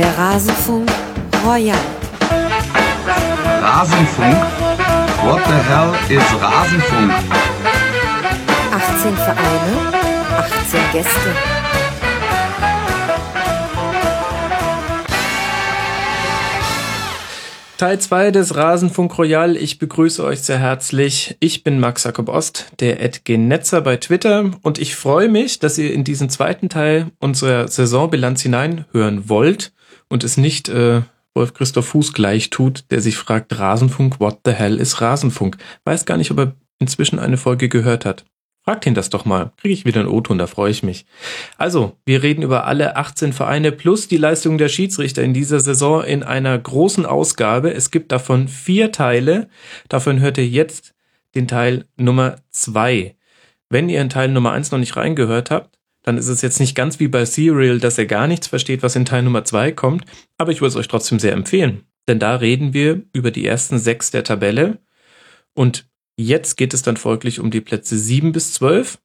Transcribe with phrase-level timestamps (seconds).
[0.00, 0.90] Der Rasenfunk
[1.44, 1.76] Royal.
[3.60, 4.34] Rasenfunk?
[5.24, 7.12] What the hell is Rasenfunk?
[8.72, 9.92] 18 Vereine,
[10.38, 11.10] 18 Gäste.
[17.76, 19.54] Teil 2 des Rasenfunk Royal.
[19.54, 21.36] Ich begrüße euch sehr herzlich.
[21.40, 25.76] Ich bin Max Jakob Ost, der Ed Netzer bei Twitter und ich freue mich, dass
[25.76, 29.72] ihr in diesen zweiten Teil unserer Saisonbilanz hineinhören wollt
[30.10, 31.00] und es nicht äh,
[31.34, 35.56] Wolf Christoph Fuß gleich tut, der sich fragt, Rasenfunk, what the hell ist Rasenfunk?
[35.84, 38.26] Weiß gar nicht, ob er inzwischen eine Folge gehört hat.
[38.62, 39.52] Fragt ihn das doch mal.
[39.56, 41.06] Kriege ich wieder ein O-Ton, da freue ich mich.
[41.56, 46.04] Also, wir reden über alle 18 Vereine plus die Leistung der Schiedsrichter in dieser Saison
[46.04, 47.72] in einer großen Ausgabe.
[47.72, 49.48] Es gibt davon vier Teile.
[49.88, 50.94] Davon hört ihr jetzt
[51.34, 53.16] den Teil Nummer zwei.
[53.70, 55.79] Wenn ihr in Teil Nummer eins noch nicht reingehört habt,
[56.10, 58.96] dann ist es jetzt nicht ganz wie bei Serial, dass ihr gar nichts versteht, was
[58.96, 60.04] in Teil Nummer zwei kommt,
[60.38, 61.84] aber ich würde es euch trotzdem sehr empfehlen.
[62.08, 64.78] Denn da reden wir über die ersten sechs der Tabelle
[65.54, 65.90] und
[66.22, 68.98] Jetzt geht es dann folglich um die Plätze 7 bis 12.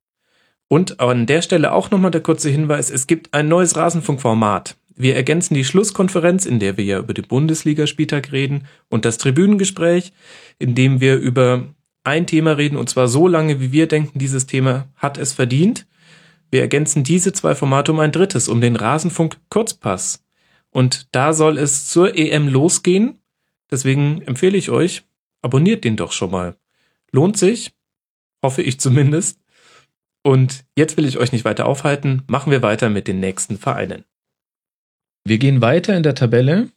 [0.67, 4.75] Und an der Stelle auch nochmal der kurze Hinweis, es gibt ein neues Rasenfunkformat.
[4.97, 10.11] Wir ergänzen die Schlusskonferenz, in der wir ja über den Bundesligaspieltag reden, und das Tribünengespräch,
[10.59, 11.63] in dem wir über
[12.03, 15.87] ein Thema reden, und zwar so lange, wie wir denken, dieses Thema hat es verdient.
[16.55, 20.23] Wir ergänzen diese zwei Formate um ein drittes, um den Rasenfunk Kurzpass.
[20.69, 23.19] Und da soll es zur EM losgehen.
[23.69, 25.03] Deswegen empfehle ich euch,
[25.41, 26.55] abonniert den doch schon mal.
[27.11, 27.73] Lohnt sich,
[28.41, 29.41] hoffe ich zumindest.
[30.23, 32.21] Und jetzt will ich euch nicht weiter aufhalten.
[32.27, 34.05] Machen wir weiter mit den nächsten Vereinen.
[35.25, 36.69] Wir gehen weiter in der Tabelle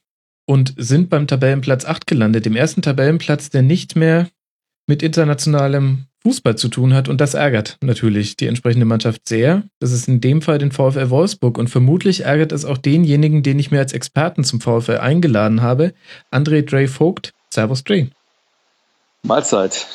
[0.45, 4.29] und sind beim Tabellenplatz 8 gelandet, dem ersten Tabellenplatz, der nicht mehr
[4.89, 7.09] mit internationalem Fußball zu tun hat.
[7.09, 9.63] Und das ärgert natürlich die entsprechende Mannschaft sehr.
[9.79, 11.59] Das ist in dem Fall den VfL Wolfsburg.
[11.59, 15.93] Und vermutlich ärgert es auch denjenigen, den ich mir als Experten zum VfL eingeladen habe,
[16.33, 17.33] André Dre Vogt.
[17.51, 18.09] Servus Dre.
[19.23, 19.87] Mahlzeit.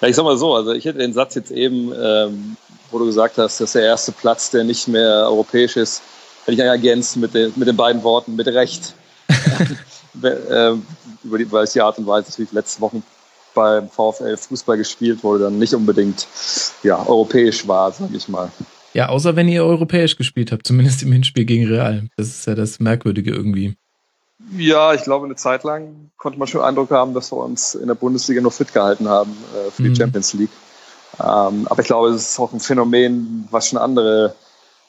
[0.00, 2.56] Ja, ich sag mal so, also ich hätte den Satz jetzt eben, ähm,
[2.90, 6.02] wo du gesagt hast, dass der erste Platz, der nicht mehr europäisch ist,
[6.44, 8.94] hätte ich ergänzt mit den, mit den beiden Worten, mit Recht.
[10.50, 10.86] ähm,
[11.22, 13.02] über die, weil es die Art und Weise, wie letzte Wochen
[13.54, 16.26] beim VfL Fußball gespielt wurde, dann nicht unbedingt
[16.82, 18.50] ja, europäisch war, sag ich mal.
[18.92, 22.08] Ja, außer wenn ihr europäisch gespielt habt, zumindest im Hinspiel gegen Real.
[22.16, 23.76] Das ist ja das Merkwürdige irgendwie.
[24.56, 27.88] Ja, ich glaube, eine Zeit lang konnte man schon Eindruck haben, dass wir uns in
[27.88, 29.94] der Bundesliga nur fit gehalten haben äh, für mhm.
[29.94, 30.50] die Champions League.
[31.18, 34.34] Ähm, aber ich glaube, es ist auch ein Phänomen, was schon andere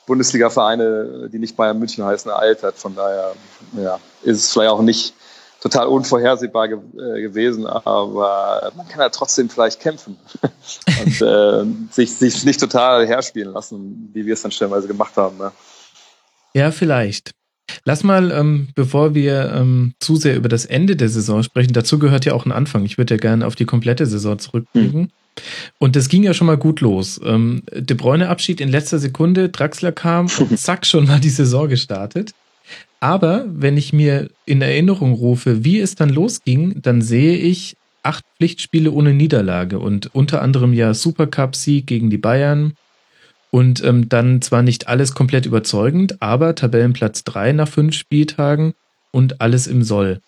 [0.05, 2.75] Bundesliga-Vereine, die nicht Bayern München heißen, ereilt hat.
[2.75, 3.33] Von daher
[3.77, 5.13] ja, ist es vielleicht auch nicht
[5.65, 10.15] total unvorhersehbar ge äh, gewesen, aber man kann ja trotzdem vielleicht kämpfen
[11.03, 15.37] und äh, sich, sich nicht total herspielen lassen, wie wir es dann stellenweise gemacht haben.
[15.39, 15.51] Ne?
[16.53, 17.31] Ja, vielleicht.
[17.83, 21.97] Lass mal, ähm, bevor wir ähm, zu sehr über das Ende der Saison sprechen, dazu
[21.97, 22.85] gehört ja auch ein Anfang.
[22.85, 25.01] Ich würde ja gerne auf die komplette Saison zurückblicken.
[25.01, 25.11] Mhm.
[25.79, 27.19] Und das ging ja schon mal gut los.
[27.23, 31.67] Ähm, De Bruyne Abschied in letzter Sekunde, Draxler kam und zack, schon mal die Saison
[31.67, 32.35] gestartet.
[33.05, 38.25] Aber wenn ich mir in Erinnerung rufe, wie es dann losging, dann sehe ich acht
[38.37, 42.73] Pflichtspiele ohne Niederlage und unter anderem ja Supercup-Sieg gegen die Bayern,
[43.51, 48.73] und ähm, dann zwar nicht alles komplett überzeugend, aber Tabellenplatz 3 nach fünf Spieltagen
[49.11, 50.19] und alles im Soll.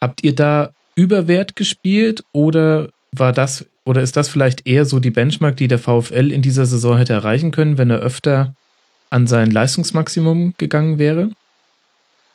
[0.00, 5.10] Habt ihr da Überwert gespielt oder war das oder ist das vielleicht eher so die
[5.10, 8.54] Benchmark, die der VfL in dieser Saison hätte erreichen können, wenn er öfter
[9.10, 11.30] an sein Leistungsmaximum gegangen wäre?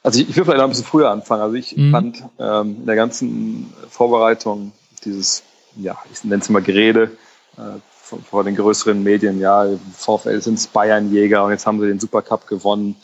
[0.07, 1.41] Also ich, ich will vielleicht noch ein bisschen früher anfangen.
[1.41, 1.91] Also ich mhm.
[1.91, 4.71] fand ähm, in der ganzen Vorbereitung
[5.03, 5.43] dieses,
[5.75, 7.11] ja, ich nenne es mal Gerede,
[7.57, 7.81] äh,
[8.23, 9.65] vor den größeren Medien, ja,
[9.97, 12.95] VfL sind Bayernjäger und jetzt haben sie den Supercup gewonnen.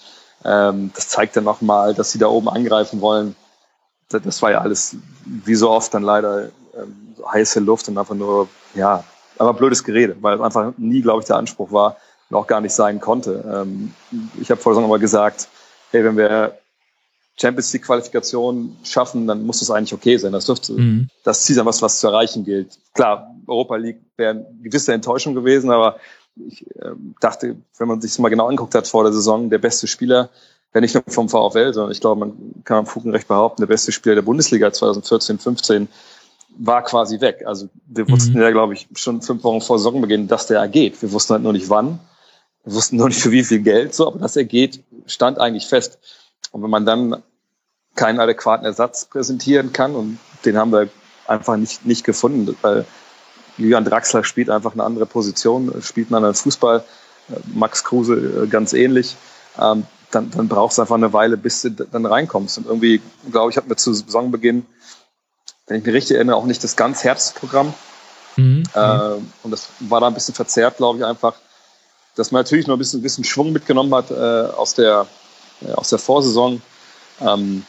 [0.46, 3.36] Ähm, das zeigt dann nochmal, dass sie da oben angreifen wollen.
[4.08, 8.16] Das, das, war ja alles, wie so oft, dann leider ähm, heiße Luft und einfach
[8.16, 9.04] nur, ja,
[9.38, 11.98] aber blödes Gerede, weil einfach nie, glaube ich, der Anspruch war
[12.30, 13.44] und auch gar nicht sein konnte.
[13.46, 13.94] Ähm,
[14.40, 15.50] ich habe vorher mal gesagt,
[15.92, 16.63] hey, wenn wir
[17.40, 20.34] Champions League Qualifikation schaffen, dann muss das eigentlich okay sein.
[20.34, 21.10] Das dürfte mhm.
[21.24, 22.78] das Ziel sein, was, was zu erreichen gilt.
[22.94, 25.98] Klar, Europa League wäre eine gewisse Enttäuschung gewesen, aber
[26.36, 29.58] ich äh, dachte, wenn man sich das mal genau anguckt hat vor der Saison, der
[29.58, 30.30] beste Spieler,
[30.72, 33.92] wäre nicht nur vom VfL, sondern ich glaube, man kann am Fugenrecht behaupten, der beste
[33.92, 35.88] Spieler der Bundesliga 2014, 15
[36.58, 37.44] war quasi weg.
[37.46, 38.12] Also wir mhm.
[38.12, 41.02] wussten ja, glaube ich, schon fünf Wochen vor Saisonbeginn, dass der geht.
[41.02, 42.00] Wir wussten halt nur nicht wann.
[42.64, 45.66] Wir wussten nur nicht für wie viel Geld, so, aber dass er geht, stand eigentlich
[45.66, 46.00] fest.
[46.52, 47.24] Und wenn man dann
[47.96, 50.90] keinen adäquaten Ersatz präsentieren kann, und den haben wir
[51.28, 52.86] einfach nicht, nicht gefunden, weil
[53.58, 56.84] Julian Draxler spielt einfach eine andere Position, spielt einen anderen Fußball,
[57.54, 59.16] Max Kruse äh, ganz ähnlich,
[59.60, 62.58] ähm, dann, dann brauchst du einfach eine Weile, bis du dann reinkommst.
[62.58, 63.02] Und irgendwie,
[63.32, 64.66] glaube ich, hatten wir zu Saisonbeginn,
[65.68, 67.74] wenn ich mich richtig erinnere, auch nicht das ganz Herzprogramm.
[68.36, 68.64] Mhm.
[68.74, 69.00] Äh,
[69.44, 71.36] und das war da ein bisschen verzerrt, glaube ich, einfach,
[72.16, 74.14] dass man natürlich noch ein bisschen, ein bisschen Schwung mitgenommen hat äh,
[74.56, 75.06] aus, der, äh,
[75.76, 76.62] aus der Vorsaison.
[77.22, 77.66] Ähm,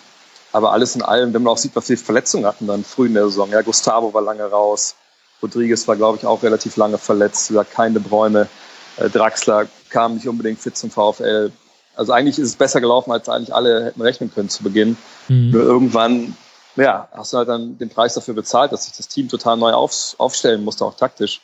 [0.53, 3.15] aber alles in allem, wenn man auch sieht, was wir Verletzungen hatten dann früh in
[3.15, 3.51] der Saison.
[3.51, 4.95] Ja, Gustavo war lange raus.
[5.43, 7.49] Rodriguez war, glaube ich, auch relativ lange verletzt.
[7.49, 8.49] Gesagt, keine Bräune.
[8.97, 11.53] Äh, Draxler kam nicht unbedingt fit zum VfL.
[11.97, 14.97] Also eigentlich ist es besser gelaufen, als eigentlich alle hätten rechnen können zu Beginn.
[15.29, 15.51] Mhm.
[15.51, 16.37] Nur irgendwann,
[16.77, 19.73] ja, hast du halt dann den Preis dafür bezahlt, dass sich das Team total neu
[19.73, 21.41] auf, aufstellen musste, auch taktisch.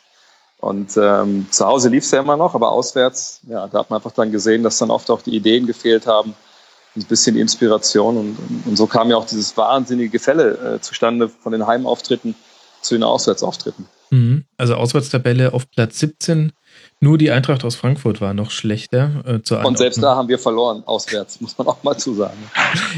[0.61, 3.97] Und ähm, zu Hause lief es ja immer noch, aber auswärts, ja, da hat man
[3.97, 6.35] einfach dann gesehen, dass dann oft auch die Ideen gefehlt haben
[6.95, 8.17] ein bisschen Inspiration.
[8.17, 12.35] Und, und so kam ja auch dieses wahnsinnige Gefälle äh, zustande von den Heimauftritten
[12.81, 13.85] zu den Auswärtsauftritten.
[14.09, 14.43] Mhm.
[14.57, 16.51] Also Auswärtstabelle auf Platz 17.
[16.99, 19.23] Nur die Eintracht aus Frankfurt war noch schlechter.
[19.25, 22.37] Äh, zur und selbst da haben wir verloren, auswärts, muss man auch mal zusagen.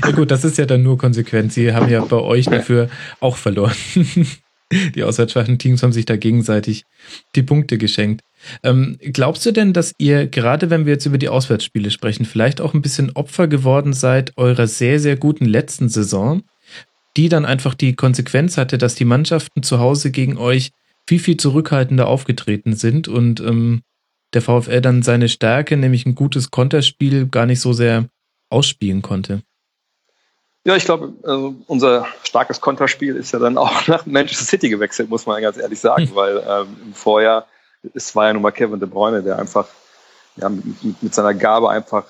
[0.04, 1.54] Ja gut, das ist ja dann nur konsequent.
[1.54, 2.90] Sie haben ja bei euch dafür
[3.20, 3.76] auch verloren.
[4.72, 6.84] Die auswärtsschwachen Teams haben sich da gegenseitig
[7.36, 8.22] die Punkte geschenkt.
[8.64, 12.62] Ähm, glaubst du denn, dass ihr, gerade wenn wir jetzt über die Auswärtsspiele sprechen, vielleicht
[12.62, 16.44] auch ein bisschen Opfer geworden seid eurer sehr, sehr guten letzten Saison,
[17.16, 20.72] die dann einfach die Konsequenz hatte, dass die Mannschaften zu Hause gegen euch
[21.08, 23.82] viel, viel zurückhaltender aufgetreten sind und ähm,
[24.34, 28.08] der VfL dann seine Stärke, nämlich ein gutes Konterspiel, gar nicht so sehr
[28.50, 29.44] ausspielen konnte?
[30.66, 35.10] Ja, ich glaube, also unser starkes Konterspiel ist ja dann auch nach Manchester City gewechselt,
[35.10, 36.16] muss man ganz ehrlich sagen, hm.
[36.16, 37.46] weil ähm, im Vorjahr
[37.94, 39.68] es war ja nun mal Kevin De Bruyne, der einfach
[40.38, 42.06] ja, mit, mit seiner Gabe einfach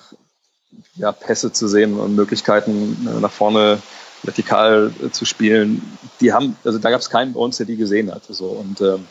[0.96, 3.80] ja, Pässe zu sehen und Möglichkeiten äh, nach vorne
[4.22, 7.76] vertikal äh, zu spielen, die haben, also da gab es keinen bei uns, der die
[7.76, 8.24] gesehen hat.
[8.24, 8.46] So.
[8.46, 9.06] Und ähm,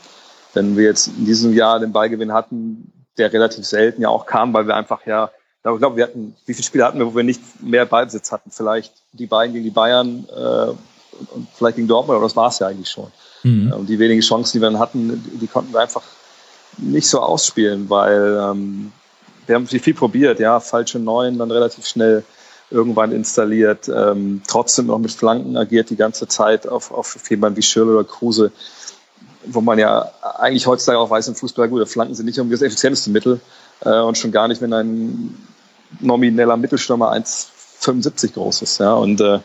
[0.53, 4.53] wenn wir jetzt in diesem Jahr den Ballgewinn hatten, der relativ selten ja auch kam,
[4.53, 5.29] weil wir einfach ja,
[5.63, 8.51] ich glaube, wir hatten, wie viele Spiele hatten wir, wo wir nicht mehr Ballbesitz hatten?
[8.51, 10.69] Vielleicht die beiden gegen die Bayern äh,
[11.33, 13.11] und vielleicht gegen Dortmund, aber das war es ja eigentlich schon.
[13.43, 13.71] Mhm.
[13.71, 16.03] Und die wenigen Chancen, die wir dann hatten, die konnten wir einfach
[16.77, 18.91] nicht so ausspielen, weil ähm,
[19.45, 22.23] wir haben viel probiert, ja, falsche Neuen dann relativ schnell
[22.69, 27.61] irgendwann installiert, ähm, trotzdem noch mit Flanken agiert die ganze Zeit auf, auf jemanden wie
[27.61, 28.51] Schirle oder Kruse,
[29.45, 32.63] wo man ja eigentlich heutzutage auch weiß im Fußball, gut, Flanken sind nicht irgendwie das
[32.63, 33.39] effizienteste Mittel
[33.83, 35.47] äh, und schon gar nicht, wenn ein
[35.99, 39.39] nomineller Mittelstürmer 1,75 groß ist, ja, und äh,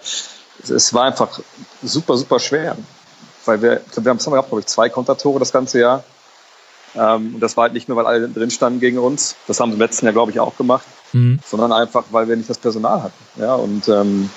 [0.69, 1.41] es war einfach
[1.83, 2.77] super, super schwer,
[3.45, 6.05] weil wir, ich glaube, wir haben, haben gehabt, glaube ich, zwei Kontertore das ganze Jahr,
[6.95, 9.37] ähm, und das war halt nicht nur, weil alle drin standen gegen uns.
[9.47, 10.87] Das haben sie im letzten Jahr, glaube ich, auch gemacht.
[11.13, 11.39] Mhm.
[11.45, 13.41] Sondern einfach, weil wir nicht das Personal hatten.
[13.41, 14.31] Ja, und ähm,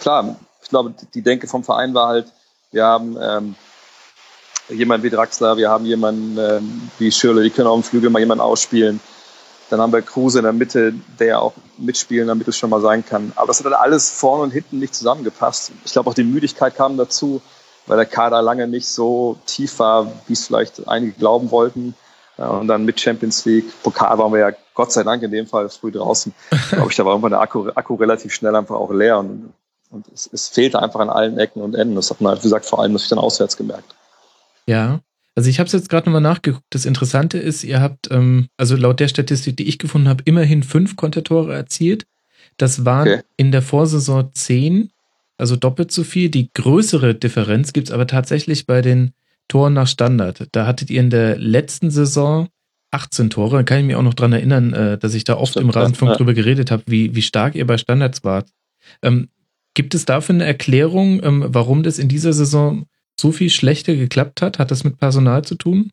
[0.00, 2.26] klar, ich glaube, die Denke vom Verein war halt,
[2.70, 3.54] wir haben ähm,
[4.68, 8.20] jemanden wie Draxler, wir haben jemanden ähm, wie Schürle, die können auf dem Flügel mal
[8.20, 9.00] jemanden ausspielen.
[9.72, 12.80] Dann haben wir Kruse in der Mitte, der ja auch mitspielen, damit es schon mal
[12.80, 13.32] sein kann.
[13.36, 15.72] Aber das hat dann alles vorne und hinten nicht zusammengepasst.
[15.84, 17.40] Ich glaube, auch die Müdigkeit kam dazu
[17.86, 21.94] weil der Kader lange nicht so tief war, wie es vielleicht einige glauben wollten.
[22.36, 25.68] Und dann mit Champions League, Pokal waren wir ja Gott sei Dank in dem Fall
[25.68, 26.32] früh draußen.
[26.70, 29.52] glaube ich, da war irgendwann der Akku, Akku relativ schnell einfach auch leer und,
[29.90, 31.94] und es, es fehlte einfach an allen Ecken und Enden.
[31.94, 33.94] Das hat man halt, wie gesagt, vor allem natürlich dann auswärts gemerkt.
[34.66, 35.00] Ja,
[35.34, 36.66] also ich habe es jetzt gerade nochmal nachgeguckt.
[36.70, 40.62] Das Interessante ist, ihr habt, ähm, also laut der Statistik, die ich gefunden habe, immerhin
[40.62, 42.04] fünf Kontertore erzielt.
[42.58, 43.22] Das waren okay.
[43.36, 44.90] in der Vorsaison zehn
[45.42, 46.28] also doppelt so viel.
[46.28, 49.10] Die größere Differenz gibt es aber tatsächlich bei den
[49.48, 50.46] Toren nach Standard.
[50.52, 52.48] Da hattet ihr in der letzten Saison
[52.92, 53.56] 18 Tore.
[53.56, 55.70] Da kann ich mich auch noch dran erinnern, äh, dass ich da oft Stimmt, im
[55.70, 56.16] Rasenfunk ja.
[56.16, 58.50] drüber geredet habe, wie, wie stark ihr bei Standards wart.
[59.02, 59.30] Ähm,
[59.74, 62.86] gibt es dafür eine Erklärung, ähm, warum das in dieser Saison
[63.18, 64.58] so viel schlechter geklappt hat?
[64.58, 65.90] Hat das mit Personal zu tun?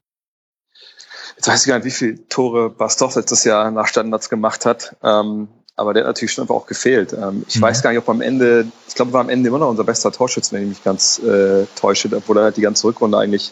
[1.35, 4.95] Jetzt weiß ich gar nicht, wie viele Tore Bastos letztes Jahr nach Standards gemacht hat.
[5.03, 7.13] Ähm, aber der hat natürlich schon einfach auch gefehlt.
[7.13, 7.61] Ähm, ich mhm.
[7.61, 10.11] weiß gar nicht, ob am Ende, ich glaube, war am Ende immer noch unser bester
[10.11, 13.51] Torschütze, wenn ich mich ganz äh, täusche, obwohl er halt die ganze Rückrunde eigentlich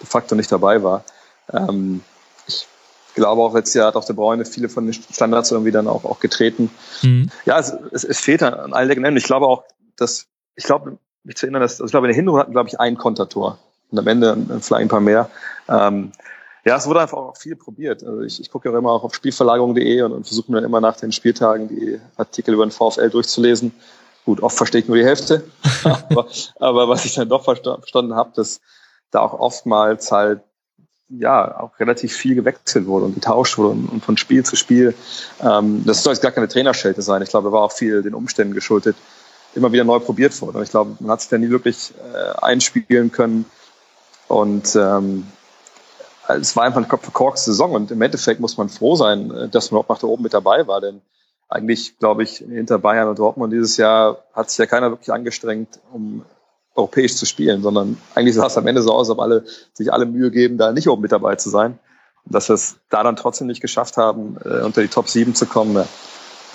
[0.00, 1.04] de facto nicht dabei war.
[1.52, 2.02] Ähm,
[2.46, 2.66] ich
[3.14, 6.04] glaube auch letztes Jahr hat auch der Bräune viele von den Standards irgendwie dann auch,
[6.04, 6.70] auch getreten.
[7.02, 7.30] Mhm.
[7.44, 9.16] Ja, es, es, es fehlt an allen Ecken.
[9.16, 9.64] Ich glaube auch,
[9.96, 12.68] dass, ich glaube, mich zu erinnern, dass, also ich glaube, in der Hinrunde hatten, glaube
[12.68, 13.58] ich, ein Kontertor.
[13.90, 15.30] Und am Ende vielleicht ein paar mehr.
[15.68, 16.12] Ähm,
[16.64, 18.02] ja, es wurde einfach auch viel probiert.
[18.02, 20.96] Also ich, ich gucke ja immer auch auf Spielverlagerung.de und, und versuche mir immer nach
[20.96, 23.72] den Spieltagen die Artikel über den VfL durchzulesen.
[24.24, 25.44] Gut, oft verstehe ich nur die Hälfte,
[25.84, 26.26] aber,
[26.58, 28.60] aber was ich dann doch verstanden habe, dass
[29.12, 30.40] da auch oftmals halt
[31.08, 34.94] ja auch relativ viel gewechselt wurde und getauscht wurde und, und von Spiel zu Spiel.
[35.40, 37.22] Ähm, das soll jetzt gar keine Trainerschelte sein.
[37.22, 38.96] Ich glaube, da war auch viel den Umständen geschuldet,
[39.56, 40.58] immer wieder neu probiert wurde.
[40.58, 43.46] Und ich glaube, man hat sich da nie wirklich äh, einspielen können.
[44.28, 45.26] Und ähm,
[46.28, 49.70] es war einfach eine verkorkste Saison und im Endeffekt muss man froh sein, äh, dass
[49.70, 51.00] man auch nach da oben mit dabei war, denn
[51.48, 55.78] eigentlich, glaube ich, hinter Bayern und Dortmund dieses Jahr hat sich ja keiner wirklich angestrengt,
[55.92, 56.24] um
[56.74, 60.06] europäisch zu spielen, sondern eigentlich sah es am Ende so aus, ob alle sich alle
[60.06, 61.78] Mühe geben, da nicht oben mit dabei zu sein.
[62.24, 65.34] Und dass wir es da dann trotzdem nicht geschafft haben, äh, unter die Top 7
[65.34, 65.84] zu kommen,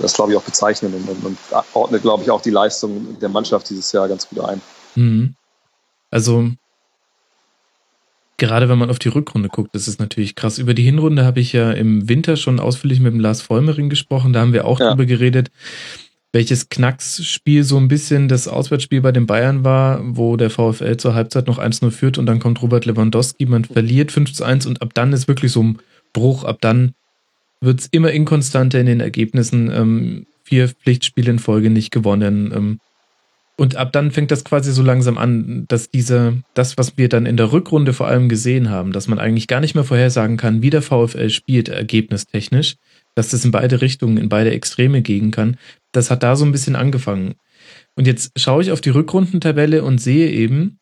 [0.01, 1.38] das glaube ich auch bezeichnend und, und, und
[1.74, 4.62] ordnet, glaube ich, auch die Leistung der Mannschaft dieses Jahr ganz gut ein.
[4.96, 5.36] Mhm.
[6.10, 6.50] Also
[8.38, 10.58] gerade wenn man auf die Rückrunde guckt, das ist natürlich krass.
[10.58, 14.34] Über die Hinrunde habe ich ja im Winter schon ausführlich mit dem Lars Vollmering gesprochen.
[14.34, 14.89] Da haben wir auch ja.
[14.89, 15.51] drüber geredet,
[16.34, 21.13] welches Knacksspiel so ein bisschen das Auswärtsspiel bei den Bayern war, wo der VfL zur
[21.13, 25.13] Halbzeit noch 1-0 führt und dann kommt Robert Lewandowski, man verliert 5-1 und ab dann
[25.13, 25.79] ist wirklich so ein
[26.13, 26.93] Bruch, ab dann
[27.62, 29.72] wird es immer inkonstanter in den Ergebnissen.
[29.72, 32.51] Ähm, vier Pflichtspiele in Folge nicht gewonnen.
[32.53, 32.80] Ähm,
[33.58, 37.25] und ab dann fängt das quasi so langsam an, dass diese, das, was wir dann
[37.25, 40.62] in der Rückrunde vor allem gesehen haben, dass man eigentlich gar nicht mehr vorhersagen kann,
[40.62, 42.75] wie der VfL spielt, ergebnistechnisch,
[43.13, 45.58] dass das in beide Richtungen, in beide Extreme gehen kann,
[45.91, 47.36] das hat da so ein bisschen angefangen.
[47.96, 50.80] Und jetzt schaue ich auf die Rückrundentabelle und sehe eben,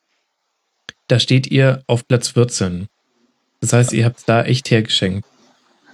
[1.07, 2.87] da steht ihr auf Platz 14.
[3.61, 5.28] Das heißt, ihr habt da echt hergeschenkt.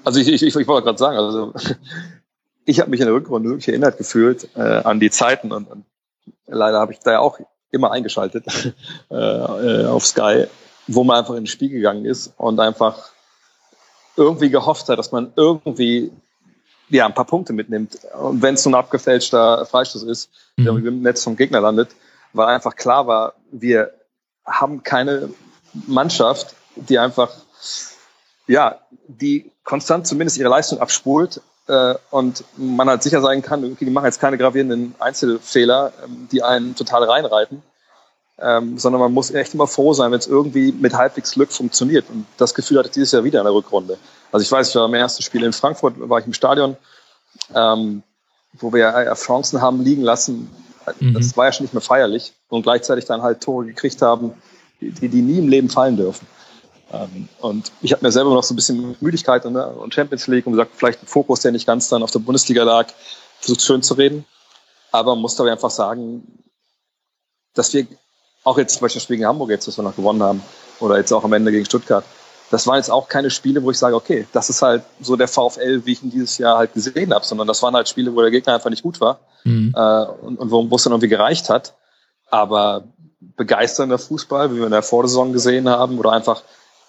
[0.05, 1.53] Also ich, ich, ich, ich wollte gerade sagen, also
[2.65, 5.85] ich habe mich in der Rückrunde wirklich erinnert gefühlt äh, an die Zeiten und, und
[6.47, 7.39] leider habe ich da ja auch
[7.71, 8.45] immer eingeschaltet
[9.11, 10.45] äh, äh, auf Sky,
[10.87, 13.11] wo man einfach in ins Spiel gegangen ist und einfach
[14.15, 16.11] irgendwie gehofft hat, dass man irgendwie
[16.89, 17.99] ja, ein paar Punkte mitnimmt.
[18.13, 20.63] Und wenn es so ein abgefälschter Freistoß ist, mhm.
[20.63, 21.89] der im Netz vom Gegner landet,
[22.33, 23.93] weil einfach klar war, wir
[24.45, 25.29] haben keine
[25.87, 27.31] Mannschaft, die einfach,
[28.47, 33.85] ja, die konstant zumindest ihre Leistung abspult äh, und man halt sicher sein kann, okay,
[33.85, 37.63] die machen jetzt keine gravierenden Einzelfehler, ähm, die einen total reinreiten,
[38.39, 42.05] ähm, sondern man muss echt immer froh sein, wenn es irgendwie mit halbwegs Glück funktioniert.
[42.09, 43.97] Und das Gefühl hatte ich dieses Jahr wieder in der Rückrunde.
[44.31, 46.77] Also ich weiß, ich war am ersten Spiel in Frankfurt, war ich im Stadion,
[47.53, 48.03] ähm,
[48.53, 50.49] wo wir ja Chancen haben liegen lassen.
[50.99, 51.13] Mhm.
[51.13, 54.33] Das war ja schon nicht mehr feierlich und gleichzeitig dann halt Tore gekriegt haben,
[54.81, 56.27] die, die nie im Leben fallen dürfen.
[56.95, 60.45] Ähm, und ich habe mir selber noch so ein bisschen Müdigkeit ne, und Champions League
[60.45, 62.87] und gesagt, vielleicht ein Fokus, der nicht ganz dann auf der Bundesliga lag,
[63.39, 64.25] versucht schön zu reden.
[64.91, 66.23] Aber muss dabei einfach sagen,
[67.53, 67.87] dass wir
[68.43, 70.41] auch jetzt zum Beispiel das Spiel gegen Hamburg jetzt, was wir noch gewonnen haben,
[70.79, 72.05] oder jetzt auch am Ende gegen Stuttgart,
[72.51, 75.27] das waren jetzt auch keine Spiele, wo ich sage, okay, das ist halt so der
[75.27, 78.21] VfL, wie ich ihn dieses Jahr halt gesehen habe, sondern das waren halt Spiele, wo
[78.21, 79.73] der Gegner einfach nicht gut war mhm.
[79.75, 81.73] äh, und, und wo es dann irgendwie gereicht hat.
[82.29, 82.83] Aber
[83.19, 86.43] begeisternder Fußball, wie wir in der Vorsaison gesehen haben, oder einfach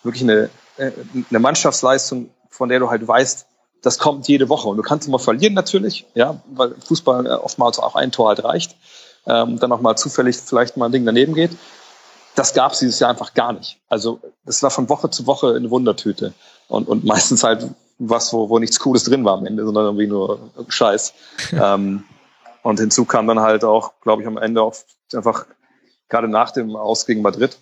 [0.07, 0.93] wirklich eine, äh,
[1.31, 3.47] eine Mannschaftsleistung, von der du halt weißt,
[3.83, 4.69] das kommt jede Woche.
[4.69, 8.77] Und du kannst immer verlieren natürlich, ja, weil Fußball oftmals auch ein Tor halt reicht.
[9.27, 11.51] Ähm, dann auch mal zufällig vielleicht mal ein Ding daneben geht.
[12.35, 13.79] Das gab es dieses Jahr einfach gar nicht.
[13.89, 16.33] Also das war von Woche zu Woche eine Wundertüte.
[16.69, 20.07] Und, und meistens halt was, wo, wo nichts Cooles drin war am Ende, sondern irgendwie
[20.07, 21.15] nur Scheiß.
[21.53, 22.05] ähm,
[22.63, 24.75] und hinzu kam dann halt auch, glaube ich, am Ende auch
[25.15, 25.47] einfach
[26.09, 27.57] gerade nach dem Aus gegen Madrid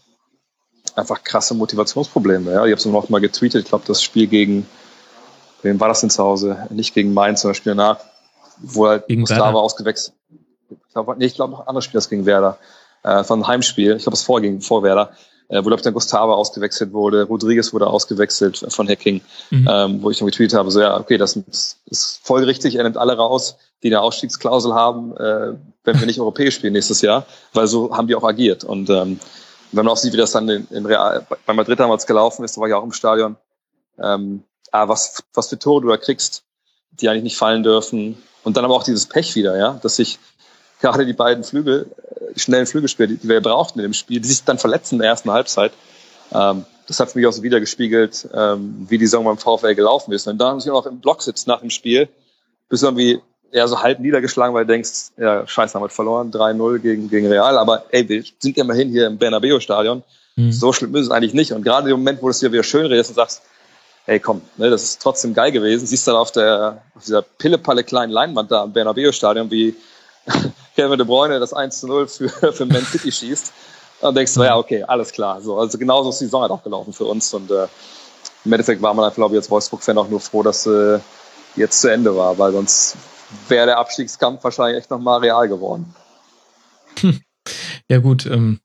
[0.97, 2.53] einfach krasse Motivationsprobleme.
[2.53, 2.65] Ja.
[2.65, 4.67] Ich habe es noch mal getweetet, ich glaube, das Spiel gegen,
[5.63, 6.67] wem war das denn zu Hause?
[6.71, 8.01] Nicht gegen Mainz, sondern Spiel danach,
[8.59, 9.59] wo halt gegen Gustavo Werder.
[9.59, 10.15] ausgewechselt.
[10.71, 12.59] Ich glaube, nee, ich glaube noch ein anderes Spiel, das gegen Werder.
[13.03, 15.13] Äh, von Heimspiel, ich glaube, es vorging, vor Werder,
[15.49, 19.21] äh, wo, glaube ich, dann Gustavo ausgewechselt wurde, Rodriguez wurde ausgewechselt von Hacking,
[19.51, 19.69] mhm.
[19.71, 21.37] ähm, wo ich dann getweetet habe, so ja, okay, das
[21.87, 25.53] ist folgerichtig, er nimmt alle raus, die eine Ausstiegsklausel haben, äh,
[25.85, 28.65] wenn wir nicht europäisch spielen nächstes Jahr, weil so haben die auch agiert.
[28.65, 29.21] Und ähm,
[29.77, 32.57] wenn man auch sieht, wie das dann in, in Real, bei Madrid damals gelaufen ist,
[32.57, 33.37] da war ich auch im Stadion,
[33.99, 36.45] ähm, ah, was, was für Tore du da kriegst,
[36.93, 38.23] die eigentlich nicht fallen dürfen.
[38.43, 40.19] Und dann aber auch dieses Pech wieder, ja, dass sich
[40.81, 41.91] gerade die beiden Flügel,
[42.31, 44.97] die äh, schnellen Flügelspieler, die, die wir brauchten in dem Spiel, die sich dann verletzen
[44.97, 45.73] in der ersten Halbzeit.
[46.33, 49.75] Ähm, das hat für mich auch so wieder gespiegelt, ähm, wie die Saison beim VfL
[49.75, 50.27] gelaufen ist.
[50.27, 52.09] Und da muss ich auch noch im Block sitzt nach dem Spiel,
[52.69, 53.21] bist du irgendwie
[53.55, 57.29] eher so halb niedergeschlagen, weil du denkst, ja, scheiße, haben wir verloren, 3-0 gegen, gegen
[57.29, 60.03] Real, aber ey, wir sind ja immerhin hier im Bernabeu-Stadion.
[60.35, 60.53] Mhm.
[60.53, 61.53] So schlimm ist es eigentlich nicht.
[61.53, 63.43] Und gerade im Moment, wo du es dir wieder schön redest und sagst,
[64.07, 67.85] ey, komm, ne, das ist trotzdem geil gewesen, siehst dann auf der, auf dieser pillepalle
[67.85, 69.77] kleinen Leinwand da im Bernabeu-Stadion, wie
[70.75, 73.53] Kevin De Bruyne das 1-0 für, für Man City schießt.
[74.01, 75.41] Und denkst du, ja, okay, alles klar.
[75.41, 77.33] So, also genauso ist die Saison halt auch gelaufen für uns.
[77.33, 77.69] Und äh,
[78.45, 80.99] im Endeffekt war man glaube ich, als Wolfsburg-Fan auch nur froh, dass äh,
[81.55, 82.97] jetzt zu Ende war, weil sonst
[83.49, 85.95] wäre der Abstiegskampf wahrscheinlich echt nochmal real geworden.
[87.91, 88.61] Ja gut, ähm,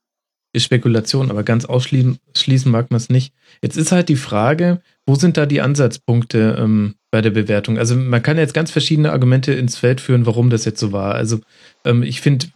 [0.54, 3.34] ist Spekulation, aber ganz ausschließen mag man es nicht.
[3.62, 7.78] Jetzt ist halt die Frage, wo sind da die Ansatzpunkte ähm, bei der Bewertung?
[7.78, 11.14] Also man kann jetzt ganz verschiedene Argumente ins Feld führen, warum das jetzt so war.
[11.16, 11.40] Also
[11.86, 12.48] ähm, ich finde,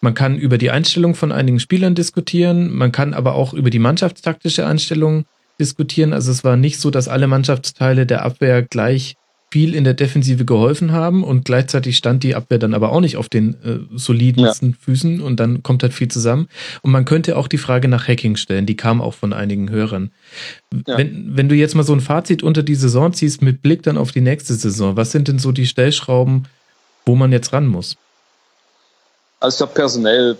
[0.00, 3.78] man kann über die Einstellung von einigen Spielern diskutieren, man kann aber auch über die
[3.78, 5.24] mannschaftstaktische Einstellung
[5.60, 6.12] diskutieren.
[6.12, 9.16] Also es war nicht so, dass alle Mannschaftsteile der Abwehr gleich
[9.50, 13.16] viel in der Defensive geholfen haben und gleichzeitig stand die Abwehr dann aber auch nicht
[13.16, 14.76] auf den äh, solidensten ja.
[14.80, 16.48] Füßen und dann kommt halt viel zusammen.
[16.82, 20.12] Und man könnte auch die Frage nach Hacking stellen, die kam auch von einigen Hörern.
[20.86, 20.96] Ja.
[20.96, 23.98] Wenn, wenn du jetzt mal so ein Fazit unter die Saison ziehst mit Blick dann
[23.98, 26.46] auf die nächste Saison, was sind denn so die Stellschrauben,
[27.04, 27.96] wo man jetzt ran muss?
[29.40, 30.38] Also ich glaube personell,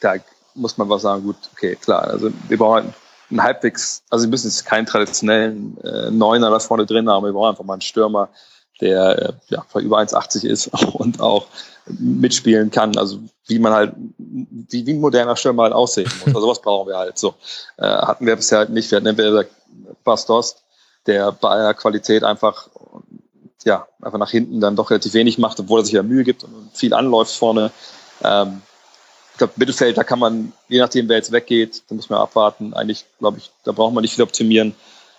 [0.00, 0.14] da
[0.54, 2.94] muss man was sagen, gut, okay, klar, also wir brauchen
[3.30, 7.32] ein halbwegs, also wir müssen jetzt keinen traditionellen äh, Neuner da vorne drin haben, wir
[7.32, 8.28] brauchen einfach mal einen Stürmer,
[8.80, 11.46] der äh, ja, über 1,80 ist und auch
[11.86, 16.28] mitspielen kann, also wie man halt, wie, wie ein moderner Stürmer halt aussehen muss.
[16.28, 17.34] Also sowas brauchen wir halt so.
[17.78, 18.90] Äh, hatten wir bisher halt nicht.
[18.90, 19.44] Wir hatten entweder
[20.04, 20.62] Bastos,
[21.06, 22.68] der bei einer Qualität einfach
[23.64, 26.44] ja, einfach nach hinten dann doch relativ wenig macht, obwohl er sich ja Mühe gibt
[26.44, 27.70] und viel anläuft vorne.
[28.22, 28.62] Ähm,
[29.40, 32.74] glaube, Mittelfeld, da kann man, je nachdem, wer jetzt weggeht, da muss man abwarten.
[32.74, 34.74] Eigentlich, glaube ich, da braucht man nicht viel optimieren.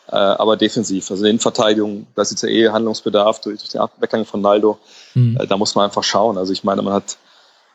[0.07, 3.81] Äh, aber defensiv, also in Verteidigung, da ist jetzt ja eh Handlungsbedarf durch, durch den
[3.99, 4.77] Weggang von Naldo.
[5.13, 5.37] Mhm.
[5.39, 6.37] Äh, da muss man einfach schauen.
[6.37, 7.17] Also ich meine, man hat,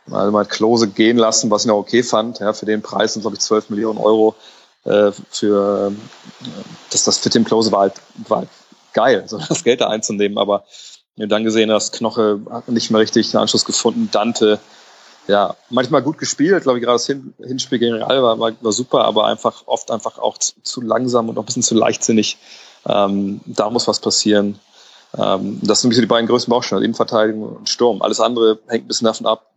[0.06, 2.38] man hat Klose gehen lassen, was ich auch okay fand.
[2.38, 4.34] Ja, für den Preis sind, glaube ich, 12 Millionen Euro.
[4.84, 5.92] Äh, für
[6.90, 7.94] das, das für Tim Klose war halt,
[8.28, 8.48] war halt
[8.92, 10.38] geil, so das Geld da einzunehmen.
[10.38, 10.64] Aber
[11.16, 14.60] wenn du dann gesehen hast, Knoche hat nicht mehr richtig den Anschluss gefunden, Dante
[15.28, 18.72] ja, manchmal gut gespielt, glaube ich, gerade das Hin Hinspiel gegen Real war, war, war
[18.72, 22.38] super, aber einfach oft einfach auch zu, zu langsam und auch ein bisschen zu leichtsinnig.
[22.86, 24.58] Ähm, da muss was passieren.
[25.16, 28.02] Ähm, das sind so die beiden größten Baustellen, Innenverteidigung und Sturm.
[28.02, 29.50] Alles andere hängt ein bisschen davon ab,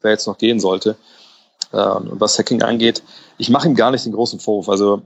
[0.00, 0.96] wer jetzt noch gehen sollte.
[1.72, 3.02] Äh, und was Hacking angeht,
[3.38, 4.68] ich mache ihm gar nicht den großen Vorwurf.
[4.68, 5.02] Also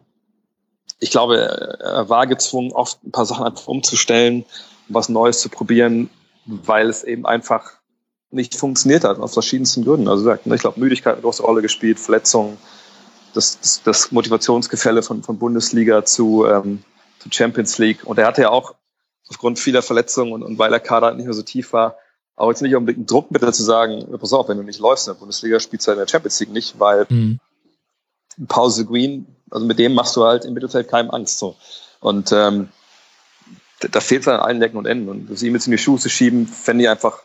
[0.98, 4.44] ich glaube, er war gezwungen, oft ein paar Sachen einfach umzustellen,
[4.88, 6.08] was Neues zu probieren,
[6.46, 7.72] weil es eben einfach
[8.30, 10.08] nicht funktioniert hat, aus verschiedensten Gründen.
[10.08, 12.58] Also ich glaube, Müdigkeit hat eine große Rolle gespielt, Verletzungen,
[13.34, 16.82] das, das, das Motivationsgefälle von, von Bundesliga zu, ähm,
[17.18, 18.04] zu Champions League.
[18.04, 18.74] Und er hatte ja auch
[19.28, 21.96] aufgrund vieler Verletzungen und, und weil der Kader nicht mehr so tief war,
[22.36, 25.14] auch jetzt nicht unbedingt ein Druckmittel zu sagen, pass auf, wenn du nicht läufst in
[25.14, 27.40] der Bundesliga, spielst du in der Champions League nicht, weil mhm.
[28.46, 31.38] Pause Green, also mit dem machst du halt im Mittelfeld keinem Angst.
[31.38, 31.56] So.
[32.00, 32.68] Und ähm,
[33.80, 35.08] da fehlt es an allen Lecken und Enden.
[35.08, 37.22] Und sie ihm jetzt in die Schuhe zu schieben, fände ich einfach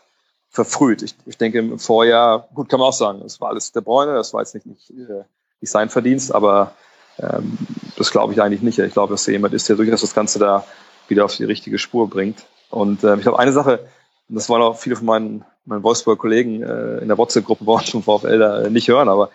[0.52, 1.02] verfrüht.
[1.02, 4.14] Ich, ich denke im Vorjahr, gut kann man auch sagen, es war alles der Bräune,
[4.14, 5.24] das war jetzt nicht, nicht, äh,
[5.60, 6.74] nicht sein Verdienst, aber
[7.18, 7.58] ähm,
[7.96, 8.78] das glaube ich eigentlich nicht.
[8.78, 10.64] Ich glaube, dass er jemand ist, der durchaus das Ganze da
[11.08, 12.44] wieder auf die richtige Spur bringt.
[12.70, 13.80] Und äh, ich glaube, eine Sache,
[14.28, 17.72] und das wollen auch viele von meinen, meinen Wolfsburger Kollegen äh, in der WhatsApp-Gruppe bei
[17.72, 19.30] uns vom VfL da äh, nicht hören, aber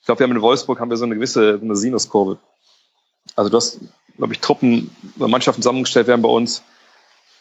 [0.00, 2.38] ich glaube, wir haben in Wolfsburg haben wir so eine gewisse eine Sinuskurve.
[3.36, 3.80] Also du hast,
[4.18, 6.62] glaube ich, Truppen, Mannschaften zusammengestellt werden bei uns,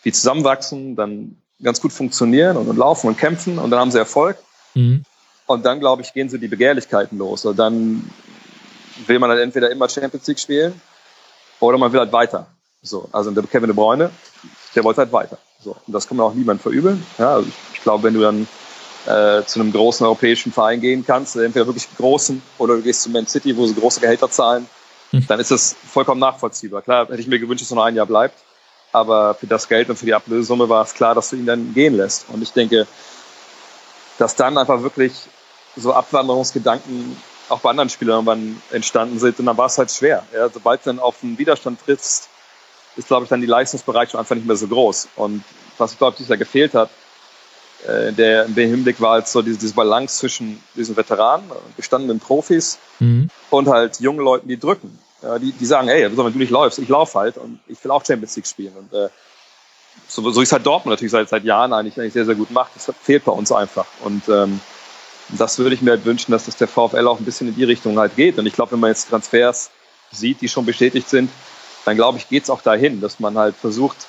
[0.06, 4.00] die zusammenwachsen, dann ganz gut funktionieren und, und laufen und kämpfen und dann haben sie
[4.00, 4.38] Erfolg.
[4.74, 5.04] Mhm.
[5.46, 7.46] Und dann, glaube ich, gehen so die Begehrlichkeiten los.
[7.46, 8.10] Und dann
[9.08, 10.80] will man halt entweder immer Champions League spielen
[11.60, 12.48] oder man will halt weiter.
[12.82, 14.10] So, also der Kevin De Bruyne,
[14.76, 15.38] der wollte halt weiter.
[15.60, 17.06] So, und das kann man auch niemand verübeln.
[17.18, 18.48] Ja, also ich, ich glaube, wenn du dann
[19.06, 23.10] äh, zu einem großen europäischen Verein gehen kannst, entweder wirklich großen oder du gehst zu
[23.10, 24.68] Man City, wo sie große Gehälter zahlen,
[25.12, 25.26] mhm.
[25.28, 26.82] dann ist das vollkommen nachvollziehbar.
[26.82, 28.38] Klar, hätte ich mir gewünscht, dass er noch ein Jahr bleibt.
[28.94, 31.74] Aber für das Geld und für die Ablösesumme war es klar, dass du ihn dann
[31.74, 32.30] gehen lässt.
[32.30, 32.88] Und ich denke,
[34.20, 35.14] dass dann einfach wirklich
[35.76, 37.18] so Abwanderungsgedanken
[37.50, 39.40] auch bei anderen Spielern irgendwann entstanden sind.
[39.40, 40.24] Und dann war es halt schwer.
[40.34, 42.30] Ja, sobald du dann auf einen Widerstand triffst,
[42.96, 45.10] ist, glaube ich, dann die Leistungsbereitschaft einfach nicht mehr so groß.
[45.16, 45.44] Und
[45.80, 46.92] was, glaube ich, da gefehlt hat,
[47.88, 52.20] äh, der, in dem Hinblick war halt so diese, diese Balance zwischen diesen Veteranen, gestandenen
[52.20, 53.30] Profis mhm.
[53.50, 55.00] und halt jungen Leuten, die drücken
[55.40, 58.06] die, die sagen, hey, wenn du nicht läufst, ich laufe halt und ich will auch
[58.06, 58.74] Champions League spielen.
[58.76, 59.10] Und äh,
[60.08, 62.72] so, so ist halt Dortmund natürlich seit, seit Jahren eigentlich, eigentlich sehr, sehr gut macht.
[62.76, 63.86] Das fehlt bei uns einfach.
[64.04, 64.60] Und ähm,
[65.30, 67.64] das würde ich mir halt wünschen, dass das der VfL auch ein bisschen in die
[67.64, 68.38] Richtung halt geht.
[68.38, 69.72] Und ich glaube, wenn man jetzt Transfers
[70.12, 71.30] sieht, die schon bestätigt sind,
[71.86, 74.08] dann glaube ich, geht es auch dahin, dass man halt versucht,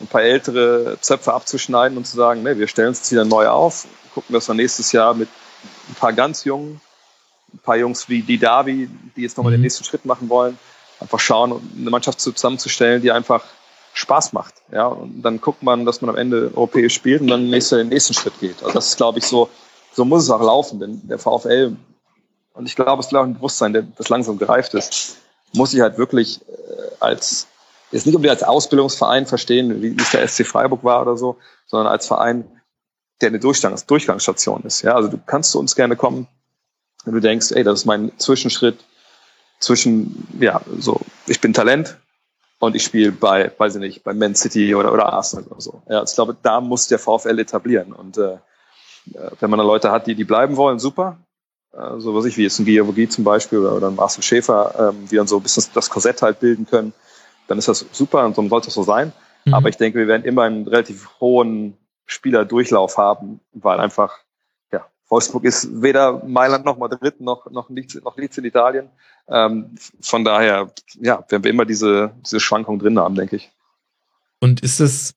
[0.00, 3.48] ein paar ältere Zöpfe abzuschneiden und zu sagen, nee, wir stellen uns jetzt wieder neu
[3.48, 5.28] auf, gucken, dass wir nächstes Jahr mit
[5.88, 6.80] ein paar ganz jungen
[7.52, 9.56] ein paar Jungs wie die Davi, die jetzt nochmal mhm.
[9.56, 10.58] den nächsten Schritt machen wollen,
[11.00, 13.44] einfach schauen, eine Mannschaft zusammenzustellen, die einfach
[13.94, 14.54] Spaß macht.
[14.72, 17.88] Ja, und dann guckt man, dass man am Ende europäisch spielt und dann nächste, den
[17.88, 18.62] nächsten Schritt geht.
[18.62, 19.50] Also das ist, glaube ich, so,
[19.92, 21.76] so muss es auch laufen, denn der VfL,
[22.54, 25.16] und ich glaube, es ist auch ein Bewusstsein, das langsam gereift ist,
[25.52, 27.46] muss sich halt wirklich äh, als,
[27.90, 31.36] jetzt nicht unbedingt als Ausbildungsverein verstehen, wie es der SC Freiburg war oder so,
[31.66, 32.44] sondern als Verein,
[33.20, 34.82] der eine Durchgangs Durchgangsstation ist.
[34.82, 36.26] Ja, also du kannst zu uns gerne kommen,
[37.04, 38.78] wenn du denkst, ey, das ist mein Zwischenschritt
[39.58, 41.96] zwischen, ja, so, ich bin Talent
[42.58, 45.82] und ich spiele bei, weiß ich nicht, bei Man City oder, oder Arsenal oder so.
[45.88, 47.92] Ja, ich glaube, da muss der VfL etablieren.
[47.92, 48.38] Und äh,
[49.40, 51.18] wenn man da Leute hat, die, die bleiben wollen, super.
[51.72, 54.92] Äh, so was ich, wie jetzt ein Giavogi zum Beispiel oder, oder ein Marcel Schäfer,
[54.92, 56.92] ähm, die dann so ein bisschen das Korsett halt bilden können,
[57.48, 59.12] dann ist das super und so sollte es so sein.
[59.44, 59.54] Mhm.
[59.54, 64.18] Aber ich denke, wir werden immer einen relativ hohen Spielerdurchlauf haben, weil einfach,
[65.12, 68.88] Wolfsburg ist weder Mailand noch Madrid noch, noch, nichts, noch nichts in Italien.
[69.28, 69.66] Ähm,
[70.00, 70.72] von daher,
[71.02, 73.50] ja, werden wir immer diese, diese Schwankung drin haben, denke ich.
[74.40, 75.12] Und ist es,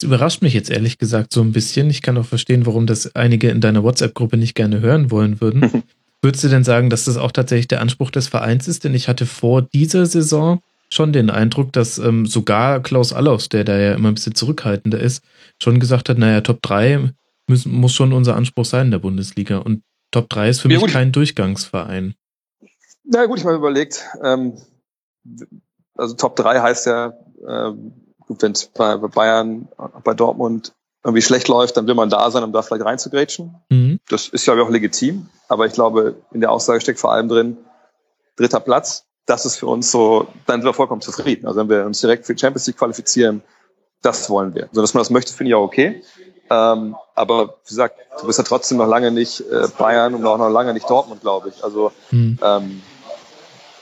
[0.00, 1.88] das überrascht mich jetzt ehrlich gesagt so ein bisschen.
[1.90, 5.84] Ich kann auch verstehen, warum das einige in deiner WhatsApp-Gruppe nicht gerne hören wollen würden.
[6.22, 8.82] Würdest du denn sagen, dass das auch tatsächlich der Anspruch des Vereins ist?
[8.82, 13.62] Denn ich hatte vor dieser Saison schon den Eindruck, dass ähm, sogar Klaus Allofs, der
[13.62, 15.22] da ja immer ein bisschen zurückhaltender ist,
[15.62, 17.12] schon gesagt hat, naja, Top 3
[17.48, 19.58] müssen, muss schon unser Anspruch sein in der Bundesliga.
[19.58, 22.14] Und Top 3 ist für ja, mich kein Durchgangsverein.
[23.04, 24.60] Na gut, ich mal überlegt, ähm,
[25.94, 27.12] also Top 3 heißt ja,
[27.48, 27.92] ähm,
[28.28, 29.68] wenn es bei, bei Bayern,
[30.02, 30.72] bei Dortmund
[31.04, 33.54] irgendwie schlecht läuft, dann will man da sein, um da vielleicht reinzugrätschen.
[33.70, 34.00] Mhm.
[34.08, 37.56] Das ist ja auch legitim, aber ich glaube, in der Aussage steckt vor allem drin,
[38.34, 41.46] dritter Platz, das ist für uns so, dann sind wir vollkommen zufrieden.
[41.46, 43.42] Also wenn wir uns direkt für Champions League qualifizieren,
[44.02, 44.64] das wollen wir.
[44.68, 46.02] Also dass man das möchte, finde ich auch okay.
[46.50, 50.38] Ähm, aber wie gesagt, du bist ja trotzdem noch lange nicht äh, Bayern und auch
[50.38, 51.64] noch lange nicht Dortmund, glaube ich.
[51.64, 52.38] Also mhm.
[52.42, 52.82] ähm,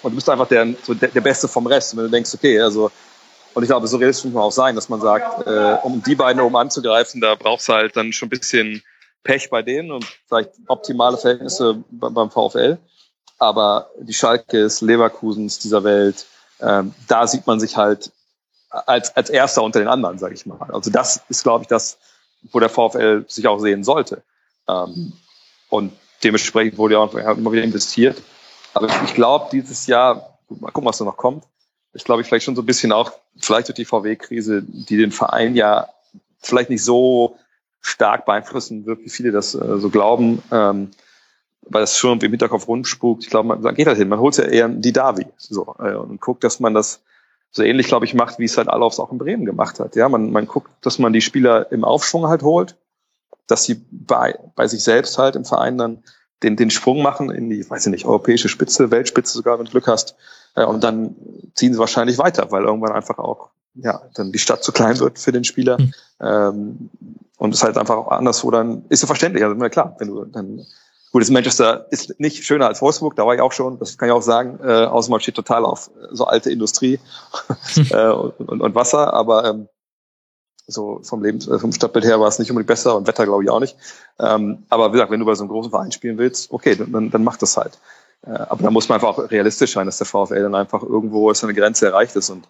[0.03, 1.93] und du bist einfach der, so der, der Beste vom Rest.
[1.93, 2.91] Und wenn du denkst, okay, also
[3.55, 6.17] und ich glaube, so realistisch muss man auch sein, dass man sagt, äh, um die
[6.17, 8.83] beiden oben anzugreifen, da brauchst du halt dann schon ein bisschen
[9.23, 12.79] Pech bei denen und vielleicht optimale Verhältnisse beim VfL
[13.39, 16.27] aber die Schalkes, Leverkusens dieser Welt,
[16.61, 18.11] ähm, da sieht man sich halt
[18.71, 20.71] als, als Erster unter den anderen, sage ich mal.
[20.73, 21.99] Also das ist, glaube ich, das,
[22.53, 24.23] wo der VfL sich auch sehen sollte.
[24.69, 25.13] Ähm,
[25.69, 28.21] und dementsprechend wurde ja auch immer wieder investiert.
[28.73, 31.45] Aber ich, ich glaube, dieses Jahr, mal gucken, was da noch kommt.
[31.93, 35.13] Ich glaube, ich vielleicht schon so ein bisschen auch, vielleicht durch die VW-Krise, die den
[35.13, 35.89] Verein ja
[36.41, 37.39] vielleicht nicht so
[37.81, 40.43] stark beeinflussen wird, wie viele das äh, so glauben.
[40.51, 40.91] Ähm,
[41.67, 43.25] weil das schon im Hinterkopf rumspukt.
[43.25, 44.09] Ich glaube, man geht halt hin.
[44.09, 47.01] Man holt ja eher die Davi so, äh, und guckt, dass man das
[47.57, 49.95] so ähnlich, glaube ich, macht, wie es halt Alofs auch in Bremen gemacht hat.
[49.95, 52.77] Ja, man, man guckt, dass man die Spieler im Aufschwung halt holt,
[53.47, 56.03] dass sie bei, bei sich selbst halt im Verein dann
[56.43, 59.71] den, den Sprung machen in die, weiß ich nicht, europäische Spitze, Weltspitze sogar, wenn du
[59.71, 60.17] Glück hast.
[60.57, 61.15] Äh, und dann
[61.55, 65.19] ziehen sie wahrscheinlich weiter, weil irgendwann einfach auch, ja, dann die Stadt zu klein wird
[65.19, 65.79] für den Spieler.
[65.81, 66.91] Mhm.
[67.37, 70.65] Und es halt einfach auch anderswo dann, ist ja verständlich, also klar, wenn du dann
[71.15, 74.09] Gut, das Manchester ist nicht schöner als Wolfsburg, da war ich auch schon, das kann
[74.09, 76.99] ich auch sagen, äh, außer man steht total auf so alte Industrie
[77.91, 79.69] äh, und, und, Wasser, aber ähm,
[80.67, 83.45] so vom Leben, äh, vom Stadtbild her war es nicht unbedingt besser und Wetter glaube
[83.45, 83.77] ich auch nicht.
[84.19, 87.13] Ähm, aber wie gesagt, wenn du bei so einem großen Verein spielen willst, okay, dann,
[87.13, 87.79] dann mach das halt.
[88.27, 91.33] Äh, aber da muss man einfach auch realistisch sein, dass der VfL dann einfach irgendwo
[91.33, 92.49] seine Grenze erreicht ist und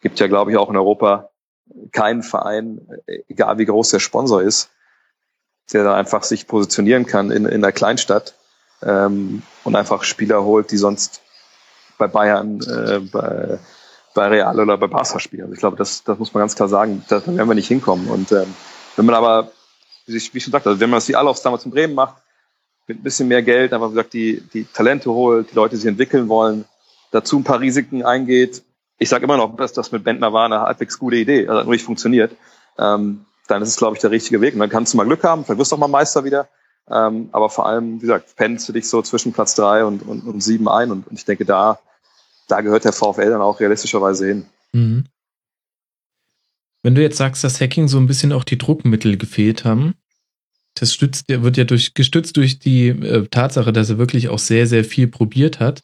[0.00, 1.28] gibt ja, glaube ich, auch in Europa
[1.92, 4.70] keinen Verein, äh, egal wie groß der Sponsor ist,
[5.72, 8.34] der da einfach sich positionieren kann in, in der Kleinstadt
[8.82, 11.22] ähm, und einfach Spieler holt, die sonst
[11.98, 13.58] bei Bayern, äh, bei,
[14.14, 15.42] bei Real oder bei Barca spielen.
[15.42, 18.08] Also ich glaube, das, das muss man ganz klar sagen, da, werden wir nicht hinkommen.
[18.08, 18.54] Und ähm,
[18.96, 19.50] wenn man aber,
[20.06, 22.22] wie ich, schon sagte, also wenn man das wie Alofs damals in Bremen macht,
[22.86, 25.86] mit ein bisschen mehr Geld, einfach wie gesagt, die, die Talente holt, die Leute sich
[25.86, 26.64] entwickeln wollen,
[27.10, 28.62] dazu ein paar Risiken eingeht.
[28.98, 31.66] Ich sage immer noch, dass das mit Bentner war eine halbwegs gute Idee, also hat
[31.66, 32.32] nicht funktioniert.
[32.78, 34.54] Ähm, dann ist es, glaube ich, der richtige Weg.
[34.54, 36.48] Und dann kannst du mal Glück haben, vielleicht wirst du auch mal Meister wieder.
[36.88, 40.24] Ähm, aber vor allem, wie gesagt, pennst du dich so zwischen Platz drei und, und,
[40.24, 40.90] und sieben ein.
[40.90, 41.78] Und, und ich denke, da,
[42.48, 44.46] da gehört der VfL dann auch realistischerweise hin.
[44.72, 45.04] Mhm.
[46.82, 49.94] Wenn du jetzt sagst, dass Hacking so ein bisschen auch die Druckmittel gefehlt haben,
[50.74, 54.66] das stützt, wird ja durch, gestützt durch die äh, Tatsache, dass er wirklich auch sehr,
[54.66, 55.82] sehr viel probiert hat.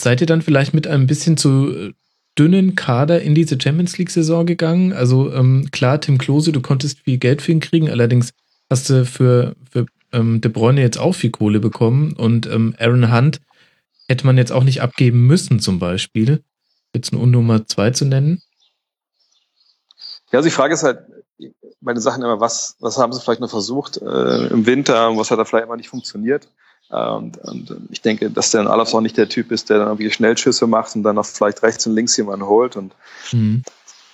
[0.00, 1.92] Seid ihr dann vielleicht mit ein bisschen zu äh,
[2.38, 4.92] dünnen Kader in diese Champions League-Saison gegangen.
[4.92, 8.32] Also ähm, klar, Tim Klose, du konntest viel Geld für ihn kriegen, allerdings
[8.70, 13.12] hast du für, für ähm, De Bruyne jetzt auch viel Kohle bekommen und ähm, Aaron
[13.12, 13.40] Hunt
[14.08, 16.42] hätte man jetzt auch nicht abgeben müssen, zum Beispiel.
[16.94, 18.42] Jetzt eine Unnummer zwei zu nennen.
[20.30, 20.98] Ja, also die Frage ist halt
[21.80, 25.30] bei den Sachen immer, was, was haben sie vielleicht noch versucht äh, im Winter, was
[25.30, 26.48] hat da vielleicht immer nicht funktioniert.
[26.94, 30.10] Und, und ich denke, dass der Alaf auch nicht der Typ ist, der dann irgendwie
[30.10, 32.76] Schnellschüsse macht und dann noch vielleicht rechts und links jemanden holt.
[32.76, 32.92] Und
[33.32, 33.62] mhm.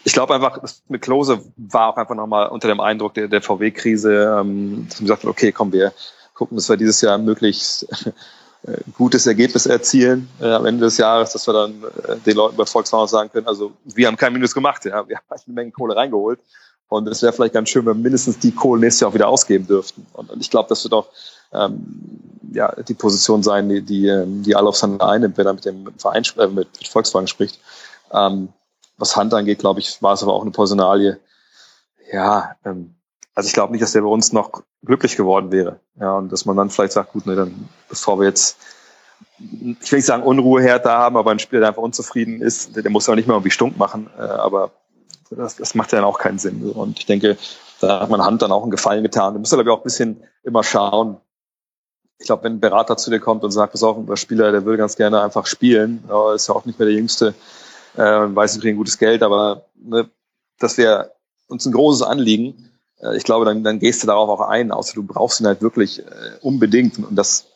[0.05, 4.39] ich glaube einfach, mit Klose war auch einfach nochmal unter dem Eindruck der, der VW-Krise,
[4.41, 5.93] ähm, dass man gesagt hat, okay, komm, wir
[6.33, 7.87] gucken, dass wir dieses Jahr möglichst
[8.63, 12.57] äh, gutes Ergebnis erzielen äh, am Ende des Jahres, dass wir dann äh, den Leuten
[12.57, 15.71] bei Volkswagen sagen können, also wir haben kein Minus gemacht, ja, wir haben eine Menge
[15.73, 16.41] Kohle reingeholt.
[16.89, 19.29] Und es wäre vielleicht ganz schön, wenn wir mindestens die Kohle nächstes Jahr auch wieder
[19.29, 20.07] ausgeben dürften.
[20.13, 21.07] Und, und ich glaube, das wird auch
[21.53, 25.65] ähm, ja, die Position sein, die, die, ähm, die Alofs dann einnimmt, wenn er mit
[25.65, 27.61] dem Verein, äh, mit, mit Volkswagen spricht.
[28.13, 28.49] Ähm,
[28.97, 31.19] was Hand angeht, glaube ich, war es aber auch eine Personalie.
[32.13, 32.97] Ja, ähm,
[33.35, 35.81] also ich glaube nicht, dass der bei uns noch glücklich geworden wäre.
[35.99, 38.59] Ja, und dass man dann vielleicht sagt, gut, ne, dann bevor wir jetzt,
[39.39, 42.75] ich will nicht sagen Unruhe her da haben, aber ein Spieler, der einfach unzufrieden ist,
[42.75, 44.73] der, der muss ja nicht mehr irgendwie stunk machen, äh, aber
[45.31, 46.71] das, das macht ja dann auch keinen Sinn.
[46.71, 47.37] Und ich denke,
[47.81, 49.35] da hat man Hand dann auch einen Gefallen getan.
[49.35, 51.19] Du musst aber auch ein bisschen immer schauen.
[52.21, 54.65] Ich glaube, wenn ein Berater zu dir kommt und sagt, pass auf, ein Spieler, der
[54.65, 56.05] will ganz gerne einfach spielen,
[56.35, 57.35] ist ja auch nicht mehr der Jüngste,
[57.97, 60.09] äh, weiß, wir kriegen gutes Geld, aber ne,
[60.59, 61.13] das wäre
[61.49, 62.71] uns ein großes Anliegen.
[63.01, 65.63] Äh, ich glaube, dann, dann gehst du darauf auch ein, außer du brauchst ihn halt
[65.63, 66.05] wirklich äh,
[66.41, 66.99] unbedingt.
[66.99, 67.47] Und das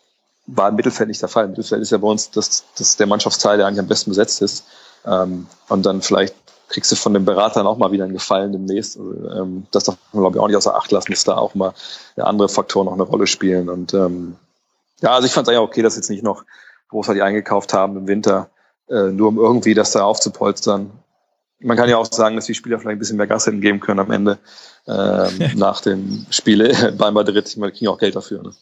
[0.46, 1.44] war im Mittelfeld nicht der Fall.
[1.44, 4.42] Im Mittelfeld ist ja bei uns das, das der Mannschaftsteil, der eigentlich am besten besetzt
[4.42, 4.64] ist.
[5.07, 6.35] Ähm, und dann vielleicht
[6.68, 8.98] kriegst du von den Beratern auch mal wieder einen Gefallen demnächst.
[8.98, 11.55] Also, ähm, das darf man, glaube ich, auch nicht außer Acht lassen, dass da auch
[11.55, 11.74] mal
[12.16, 13.68] andere Faktoren noch eine Rolle spielen.
[13.68, 14.37] Und ähm,
[15.00, 16.44] ja, also ich fand es eigentlich okay, dass jetzt nicht noch
[16.88, 18.50] großartig eingekauft haben im Winter,
[18.88, 20.90] äh, nur um irgendwie das da aufzupolstern.
[21.61, 23.80] Man kann ja auch sagen, dass die Spieler vielleicht ein bisschen mehr Gas hätten geben
[23.80, 24.38] können am Ende
[24.87, 27.48] ähm, nach dem Spiele bei Madrid.
[27.48, 28.42] Ich meine, die kriegen auch Geld dafür.
[28.42, 28.52] Ne?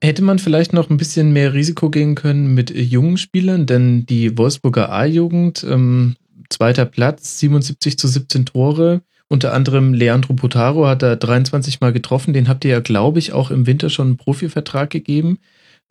[0.00, 4.36] Hätte man vielleicht noch ein bisschen mehr Risiko gehen können mit jungen Spielern, denn die
[4.36, 6.16] Wolfsburger A-Jugend, ähm,
[6.50, 12.32] zweiter Platz, 77 zu 17 Tore, unter anderem Leandro Potaro hat er 23 Mal getroffen,
[12.32, 15.38] den habt ihr ja, glaube ich, auch im Winter schon einen Profivertrag gegeben.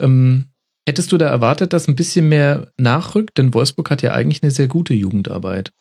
[0.00, 0.46] Ähm,
[0.88, 3.36] hättest du da erwartet, dass ein bisschen mehr nachrückt?
[3.36, 5.72] Denn Wolfsburg hat ja eigentlich eine sehr gute Jugendarbeit.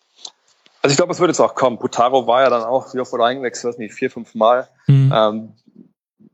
[0.82, 1.80] Also ich glaube, es wird jetzt auch kommen.
[1.80, 4.68] Potaro war ja dann auch wieder vor eingewechselt, nicht vier, fünf Mal.
[4.86, 5.12] Hm.
[5.16, 5.50] Ähm,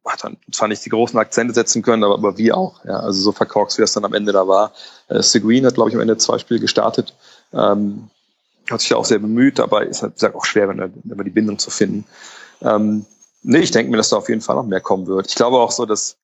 [0.05, 2.83] hat dann zwar nicht die großen Akzente setzen können, aber, aber wie auch.
[2.85, 4.73] Ja, also so verkorkst, wie das dann am Ende da war.
[5.07, 7.13] Äh, Seguin hat, glaube ich, am Ende zwei Spiele gestartet.
[7.53, 8.09] Ähm,
[8.71, 11.25] hat sich ja auch sehr bemüht, aber ist halt, sag auch schwer, wenn, wenn man
[11.25, 12.05] die Bindung zu finden.
[12.61, 13.05] Ähm,
[13.43, 15.27] nee, ich denke mir, dass da auf jeden Fall noch mehr kommen wird.
[15.27, 16.17] Ich glaube auch so, dass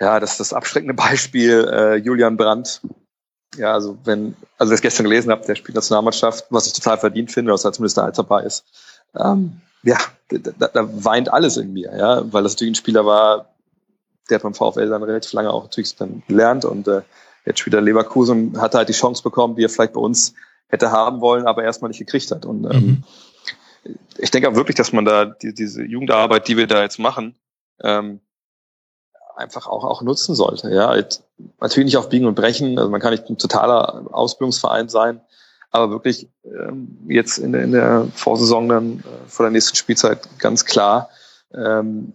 [0.00, 2.82] ja, dass das abschreckende Beispiel äh, Julian Brandt,
[3.56, 7.32] ja, also wenn, also das gestern gelesen habe, der spielt Nationalmannschaft, was ich total verdient
[7.32, 8.64] finde, dass er zumindest da dabei ist.
[9.16, 9.96] Ähm, ja,
[10.28, 13.54] da, da weint alles in mir, ja, weil das natürlich ein Spieler war,
[14.30, 17.02] der beim VfL dann relativ lange auch natürlich dann gelernt und äh,
[17.46, 20.34] jetzt spielt er Leverkusen hat halt die Chance bekommen, die er vielleicht bei uns
[20.68, 22.44] hätte haben wollen, aber erstmal nicht gekriegt hat.
[22.44, 23.04] Und ähm,
[23.84, 23.94] mhm.
[24.18, 27.34] ich denke auch wirklich, dass man da die, diese Jugendarbeit, die wir da jetzt machen,
[27.82, 28.20] ähm,
[29.36, 30.70] einfach auch, auch nutzen sollte.
[30.70, 31.22] Ja, halt,
[31.60, 32.78] natürlich nicht auf Biegen und Brechen.
[32.78, 35.20] Also man kann nicht ein totaler Ausbildungsverein sein,
[35.70, 40.28] aber wirklich ähm, jetzt in der, in der Vorsaison dann äh, vor der nächsten Spielzeit
[40.38, 41.08] ganz klar
[41.54, 42.12] ähm,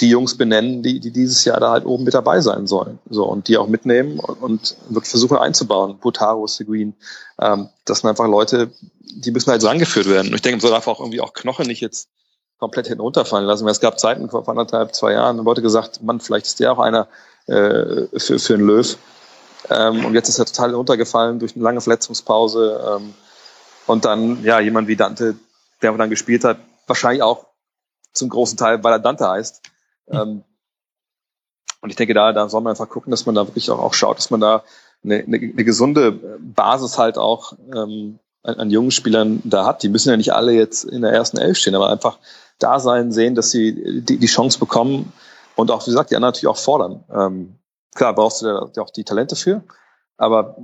[0.00, 2.98] die Jungs benennen, die, die dieses Jahr da halt oben mit dabei sein sollen.
[3.10, 5.98] So, und die auch mitnehmen und, und wirklich versuchen einzubauen.
[5.98, 6.94] Butaro, Seguin,
[7.40, 10.28] ähm, das sind einfach Leute, die müssen halt so angeführt werden.
[10.28, 12.08] Und ich denke, so darf auch irgendwie auch Knoche nicht jetzt
[12.58, 13.64] komplett hinten runterfallen lassen.
[13.64, 16.78] Weil es gab Zeiten vor anderthalb, zwei Jahren, Leute gesagt, Mann, vielleicht ist der auch
[16.78, 17.08] einer
[17.46, 18.96] äh, für, für einen Löw.
[19.70, 22.80] Ähm, und jetzt ist er total runtergefallen durch eine lange Verletzungspause.
[22.96, 23.14] Ähm,
[23.86, 25.34] und dann, ja, jemand wie Dante,
[25.82, 27.47] der dann gespielt hat, wahrscheinlich auch
[28.18, 29.62] zum großen Teil, weil er Dante heißt.
[30.08, 30.44] Mhm.
[31.80, 33.94] Und ich denke, da, da soll man einfach gucken, dass man da wirklich auch, auch
[33.94, 34.64] schaut, dass man da
[35.04, 39.82] eine, eine, eine gesunde Basis halt auch ähm, an, an jungen Spielern da hat.
[39.82, 42.18] Die müssen ja nicht alle jetzt in der ersten Elf stehen, aber einfach
[42.58, 45.12] da sein, sehen, dass sie die, die Chance bekommen
[45.54, 47.04] und auch, wie gesagt, die anderen natürlich auch fordern.
[47.14, 47.54] Ähm,
[47.94, 49.62] klar, brauchst du da auch die Talente für,
[50.16, 50.56] aber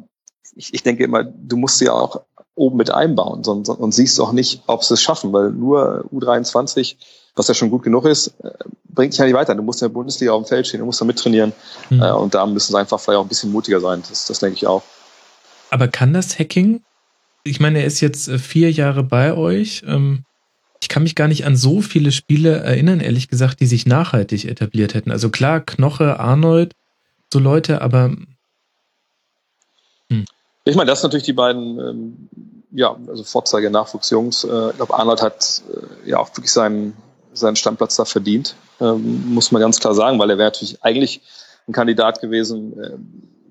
[0.57, 2.23] ich, ich denke immer, du musst sie auch
[2.57, 6.97] oben mit einbauen sonst, und siehst auch nicht, ob sie es schaffen, weil nur U23,
[7.37, 8.51] was ja schon gut genug ist, äh,
[8.89, 9.55] bringt dich ja nicht weiter.
[9.55, 11.53] Du musst in der Bundesliga auf dem Feld stehen, du musst da mittrainieren
[11.91, 12.01] mhm.
[12.03, 14.03] und da müssen sie einfach vielleicht auch ein bisschen mutiger sein.
[14.09, 14.83] Das, das denke ich auch.
[15.71, 16.83] Aber kann das Hacking?
[17.43, 19.83] Ich meine, er ist jetzt äh, vier Jahre bei euch.
[19.87, 20.25] Ähm,
[20.81, 24.45] ich kann mich gar nicht an so viele Spiele erinnern, ehrlich gesagt, die sich nachhaltig
[24.45, 25.11] etabliert hätten.
[25.11, 26.75] Also klar, Knoche, Arnold,
[27.33, 28.15] so Leute, aber.
[30.11, 30.27] Hm.
[30.65, 32.29] Ich meine, das sind natürlich die beiden, ähm,
[32.71, 34.45] ja, also Vorzeige Nachwuchsjungs.
[34.45, 36.95] Äh, ich glaube, Arnold hat äh, ja auch wirklich seinen,
[37.35, 41.21] seinen Standplatz da verdient, ähm, muss man ganz klar sagen, weil er wäre natürlich eigentlich
[41.69, 42.91] ein Kandidat gewesen, äh,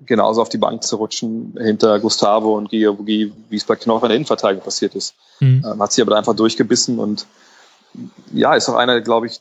[0.06, 4.10] genauso auf die Bank zu rutschen hinter Gustavo und Giabugi, wie es bei Knoche in
[4.10, 5.14] der Innenverteidigung passiert ist.
[5.40, 5.64] Mhm.
[5.64, 7.26] Ähm, hat sich aber da einfach durchgebissen und
[8.32, 9.40] ja, ist auch einer, glaube ich,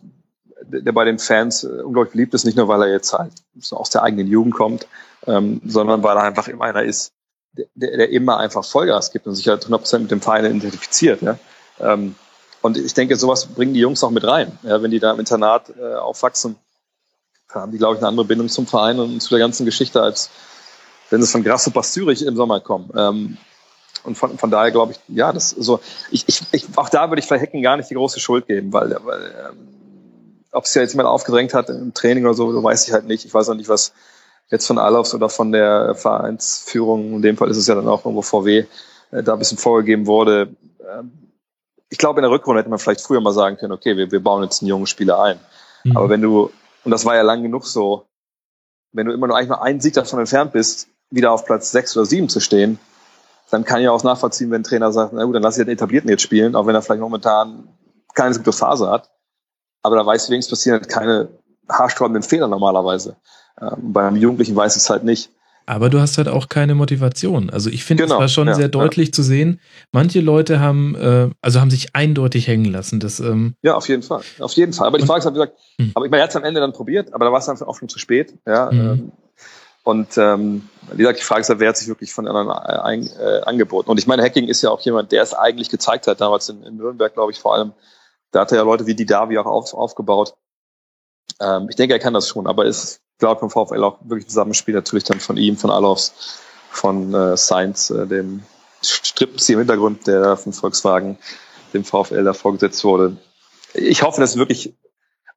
[0.65, 3.77] der bei den Fans äh, unglaublich beliebt ist, nicht nur, weil er jetzt halt so
[3.77, 4.87] aus der eigenen Jugend kommt,
[5.27, 7.11] ähm, sondern weil er einfach immer einer ist,
[7.53, 11.21] der, der immer einfach Vollgas gibt und sich halt 100% mit dem Verein identifiziert.
[11.21, 11.37] Ja?
[11.79, 12.15] Ähm,
[12.63, 14.57] und ich denke, sowas bringen die Jungs auch mit rein.
[14.63, 14.81] Ja?
[14.81, 16.55] Wenn die da im Internat äh, aufwachsen,
[17.49, 20.29] haben die, glaube ich, eine andere Bindung zum Verein und zu der ganzen Geschichte, als
[21.09, 22.89] wenn sie von Grasshopper Zürich im Sommer kommen.
[22.95, 23.37] Ähm,
[24.05, 27.19] und von, von daher glaube ich, ja, das so, ich, ich, ich, auch da würde
[27.19, 29.57] ich vielleicht Hecken gar nicht die große Schuld geben, weil, weil ähm,
[30.53, 33.25] ob es ja jetzt jemand aufgedrängt hat im Training oder so, weiß ich halt nicht.
[33.25, 33.91] Ich weiß auch nicht, was
[34.49, 38.05] jetzt von Alofs oder von der Vereinsführung, in dem Fall ist es ja dann auch
[38.05, 38.65] irgendwo VW,
[39.11, 40.55] äh, da ein bisschen vorgegeben wurde.
[40.89, 41.11] Ähm,
[41.93, 44.19] ich glaube, in der Rückrunde hätte man vielleicht früher mal sagen können, okay, wir, wir
[44.19, 45.39] bauen jetzt einen jungen Spieler ein.
[45.83, 45.95] Mhm.
[45.95, 46.49] Aber wenn du,
[46.83, 48.07] und das war ja lang genug so,
[48.93, 51.95] wenn du immer nur eigentlich nur einen Sieg davon entfernt bist, wieder auf Platz sechs
[51.95, 52.79] oder sieben zu stehen,
[53.51, 55.71] dann kann ich auch nachvollziehen, wenn ein Trainer sagt, na gut, dann lass ich den
[55.71, 57.67] Etablierten jetzt spielen, auch wenn er vielleicht momentan
[58.15, 59.11] keine gute Phase hat.
[59.83, 61.27] Aber da weiß ich wenigstens passieren halt keine
[61.69, 63.17] haarsträubenden Fehler normalerweise.
[63.61, 65.29] Ähm, bei einem Jugendlichen weiß ich es halt nicht.
[65.65, 67.49] Aber du hast halt auch keine Motivation.
[67.49, 69.59] Also ich finde, Genau, es war schon ja, sehr deutlich zu sehen.
[69.91, 72.99] Manche Leute haben, äh, also haben sich eindeutig hängen lassen.
[72.99, 74.21] Das, ähm, Ja, auf jeden Fall.
[74.39, 74.87] Auf jeden Fall.
[74.87, 75.91] Aber die Frage ist halt, wie gesagt, Hm.
[75.95, 77.67] aber ich meine, er hat es am Ende dann probiert, aber da war es einfach
[77.67, 78.33] auch schon zu spät.
[78.45, 78.79] Ja, Mhm.
[78.79, 79.11] ähm,
[79.85, 82.79] und ähm, wie gesagt, die Frage ist halt, wer hat sich wirklich von anderen äh,
[82.81, 83.89] ein, äh, angeboten?
[83.89, 86.63] Und ich meine, Hacking ist ja auch jemand, der es eigentlich gezeigt hat, damals in,
[86.63, 87.73] in Nürnberg, glaube ich, vor allem.
[88.31, 90.35] Da hat er ja Leute wie die Davi auch auf, aufgebaut.
[91.41, 94.25] Ähm, ich denke, er kann das schon, aber es ist, glaube vom VfL auch wirklich
[94.25, 98.43] ein Zusammenspiel natürlich dann von ihm, von Alofs, von äh, Sainz, äh, dem
[98.81, 101.17] Strippenzieher im Hintergrund, der von Volkswagen
[101.73, 103.17] dem VfL da vorgesetzt wurde.
[103.73, 104.75] Ich hoffe, dass wir wirklich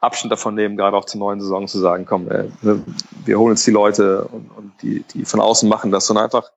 [0.00, 2.48] Abstand davon nehmen, gerade auch zur neuen Saison zu sagen, komm, äh,
[3.24, 6.50] wir holen uns die Leute und, und die, die von außen machen das, sondern einfach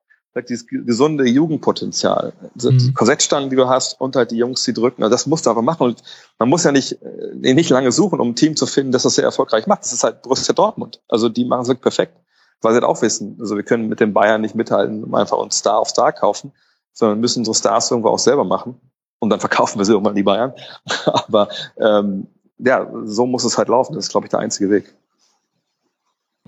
[0.48, 2.94] dieses ge- gesunde Jugendpotenzial, Mhm.
[2.94, 5.62] Korsettstangen, die du hast und halt die Jungs, die drücken, also das musst du einfach
[5.62, 6.02] machen und
[6.38, 9.16] man muss ja nicht, äh, nicht lange suchen, um ein Team zu finden, das das
[9.16, 9.82] sehr erfolgreich macht.
[9.82, 11.00] Das ist halt Borussia Dortmund.
[11.08, 12.16] Also die machen es wirklich perfekt,
[12.62, 15.36] weil sie halt auch wissen, also wir können mit den Bayern nicht mithalten, um einfach
[15.38, 16.52] uns Star auf Star kaufen,
[16.92, 18.80] sondern müssen unsere Stars irgendwo auch selber machen
[19.18, 20.52] und dann verkaufen wir sie irgendwann an die Bayern.
[21.06, 23.94] Aber ähm, ja, so muss es halt laufen.
[23.94, 24.94] Das ist, glaube ich, der einzige Weg.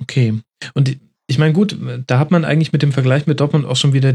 [0.00, 0.40] okay.
[0.74, 0.98] Und
[1.32, 4.14] ich meine, gut, da hat man eigentlich mit dem Vergleich mit Dortmund auch schon wieder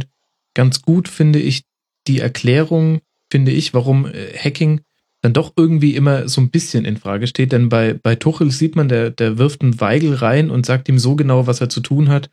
[0.54, 1.64] ganz gut, finde ich,
[2.08, 3.02] die Erklärung,
[3.32, 4.82] finde ich, warum äh, Hacking
[5.22, 7.52] dann doch irgendwie immer so ein bisschen in Frage steht.
[7.52, 11.00] Denn bei, bei Tuchel sieht man, der, der wirft einen Weigel rein und sagt ihm
[11.00, 12.30] so genau, was er zu tun hat,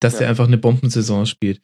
[0.00, 0.20] dass Ja.
[0.22, 1.60] er einfach eine Bombensaison spielt.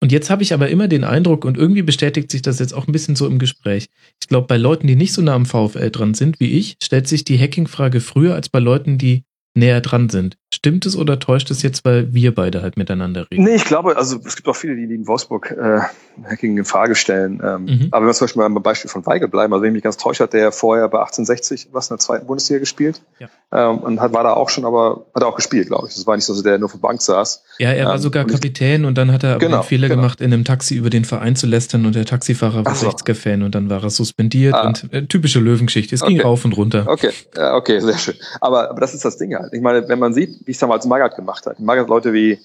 [0.00, 2.88] Und jetzt habe ich aber immer den Eindruck, und irgendwie bestätigt sich das jetzt auch
[2.88, 3.88] ein bisschen so im Gespräch.
[4.20, 7.06] Ich glaube, bei Leuten, die nicht so nah am VfL dran sind wie ich, stellt
[7.06, 9.22] sich die Hacking-Frage früher als bei Leuten, die
[9.58, 10.36] näher dran sind.
[10.52, 13.44] Stimmt es oder täuscht es jetzt, weil wir beide halt miteinander reden?
[13.44, 15.80] Nee, ich glaube, also es gibt auch viele, die in Wolfsburg äh,
[16.24, 17.40] Hacking in Frage stellen.
[17.44, 17.88] Ähm, Mhm.
[17.90, 19.96] Aber wenn wir zum Beispiel beim Beispiel von Weigel bleiben, also wenn ich mich ganz
[19.98, 23.02] täuscht, hat der vorher bei 1860 was in der zweiten Bundesliga gespielt.
[23.18, 23.28] Ja.
[23.52, 25.94] Ähm, und hat, war da auch schon, aber hat er auch gespielt, glaube ich.
[25.94, 27.42] Das war nicht so, dass der nur auf der Bank saß.
[27.58, 29.88] Ja, er war Ähm, sogar und Kapitän und dann hat er aber Genau, den Fehler
[29.88, 30.00] genau.
[30.02, 32.88] gemacht, in einem Taxi über den Verein zu lästern und der Taxifahrer war so.
[32.88, 34.66] 60er-Fan und dann war er suspendiert Ah.
[34.68, 35.94] und äh, typische Löwengeschichte.
[35.94, 36.26] Es ging Okay.
[36.26, 36.84] rauf und runter.
[36.88, 38.14] Okay, ja, okay, sehr schön.
[38.40, 39.47] Aber, aber das ist das Ding halt.
[39.52, 41.60] Ich meine, wenn man sieht, wie es damals Magath gemacht hat.
[41.60, 42.38] Magath hat Leute wie,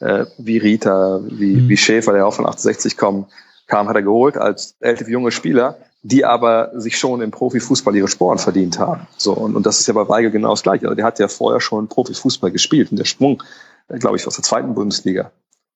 [0.00, 1.68] äh, wie Rita, wie, Mhm.
[1.68, 3.26] wie Schäfer, der auch von 68 kommen,
[3.66, 8.08] kam, hat er geholt als relativ junge Spieler, die aber sich schon im Profifußball ihre
[8.08, 9.06] Sporen verdient haben.
[9.18, 10.86] So, und, und das ist ja bei Weigel genau das Gleiche.
[10.86, 13.42] Also der hat ja vorher schon Profifußball gespielt und der Sprung,
[13.88, 15.30] äh, glaube ich, aus der zweiten Bundesliga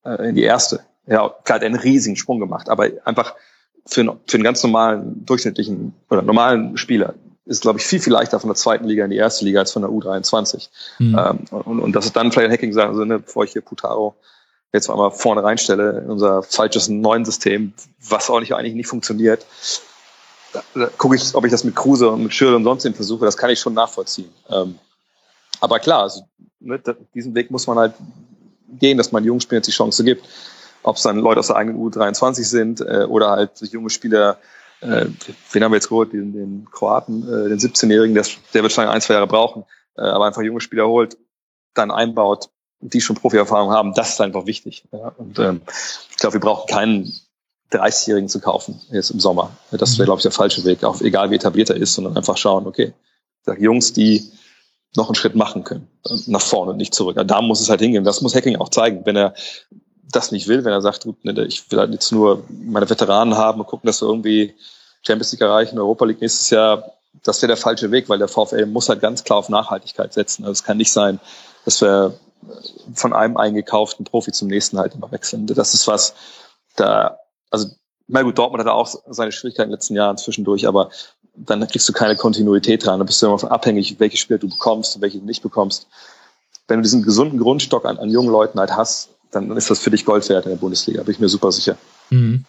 [0.05, 0.81] äh, in die erste.
[1.07, 3.35] Ja, klar, hat einen riesigen Sprung gemacht, aber einfach
[3.87, 7.13] für, einen- für einen ganz normalen, durchschnittlichen oder normalen Spieler
[7.47, 9.73] ist, glaube ich, viel, viel leichter von der zweiten Liga in die erste Liga als
[9.73, 10.69] von der U23.
[10.97, 11.19] Hm.
[11.19, 13.63] Ähm, und, und das ist dann vielleicht ein Hacking sagen, also, ne, bevor ich hier
[13.63, 14.15] Putaro
[14.73, 17.75] jetzt einmal vorne reinstelle in unser falsches neuen System,
[18.09, 19.47] was auch nicht, eigentlich nicht funktioniert,
[20.53, 23.25] da, da gucke ich, ob ich das mit Kruse und mit Schürrle und sonst versuche,
[23.25, 24.33] das kann ich schon nachvollziehen.
[24.49, 24.79] Ähm,
[25.61, 26.23] aber klar, also,
[26.61, 26.81] ne,
[27.15, 27.95] diesen Weg muss man halt
[28.79, 30.27] gehen, dass man jungen Spielern jetzt die Chance gibt.
[30.83, 34.39] Ob es dann Leute aus der eigenen U23 sind äh, oder halt junge Spieler,
[34.85, 35.07] äh,
[35.53, 36.13] wen haben wir jetzt geholt?
[36.13, 39.65] Den, den Kroaten, äh, den 17-Jährigen, der, der wird wahrscheinlich ein, zwei Jahre brauchen,
[39.97, 41.17] äh, aber einfach junge Spieler holt,
[41.75, 44.85] dann einbaut, die schon Profi-Erfahrung haben, das ist einfach wichtig.
[44.93, 45.13] Ja?
[45.17, 45.63] Und ähm,
[46.11, 47.13] ich glaube, wir brauchen keinen
[47.73, 49.57] 30-Jährigen zu kaufen jetzt im Sommer.
[49.71, 52.37] Das wäre, glaube ich, der falsche Weg, auch egal wie etabliert er ist, sondern einfach
[52.37, 52.93] schauen, okay,
[53.43, 54.31] sag, Jungs, die
[54.97, 57.19] noch einen Schritt machen können, äh, nach vorne und nicht zurück.
[57.27, 58.05] Da muss es halt hingehen.
[58.05, 59.05] Das muss Hacking auch zeigen.
[59.05, 59.35] Wenn er
[60.15, 63.37] das nicht will, wenn er sagt, gut, ne, ich will halt jetzt nur meine Veteranen
[63.37, 64.55] haben und gucken, dass wir irgendwie
[65.03, 68.67] Champions League erreichen, Europa League nächstes Jahr, das wäre der falsche Weg, weil der VfL
[68.67, 70.45] muss halt ganz klar auf Nachhaltigkeit setzen.
[70.45, 71.21] Also es kann nicht sein,
[71.65, 72.19] dass wir
[72.95, 75.47] von einem eingekauften Profi zum nächsten halt immer wechseln.
[75.47, 76.15] Das ist was,
[76.77, 77.19] da,
[77.51, 77.69] also,
[78.07, 80.91] na gut, Dortmund hatte auch seine Schwierigkeiten in den letzten Jahren zwischendurch, aber
[81.37, 82.99] dann kriegst du keine Kontinuität dran.
[82.99, 85.87] Da bist du immer von abhängig, welche Spieler du bekommst und welche du nicht bekommst.
[86.69, 89.91] Wenn du diesen gesunden Grundstock an, an jungen Leuten halt hast, dann ist das für
[89.91, 91.77] dich Gold wert in der Bundesliga, bin ich mir super sicher.
[92.11, 92.45] Mhm.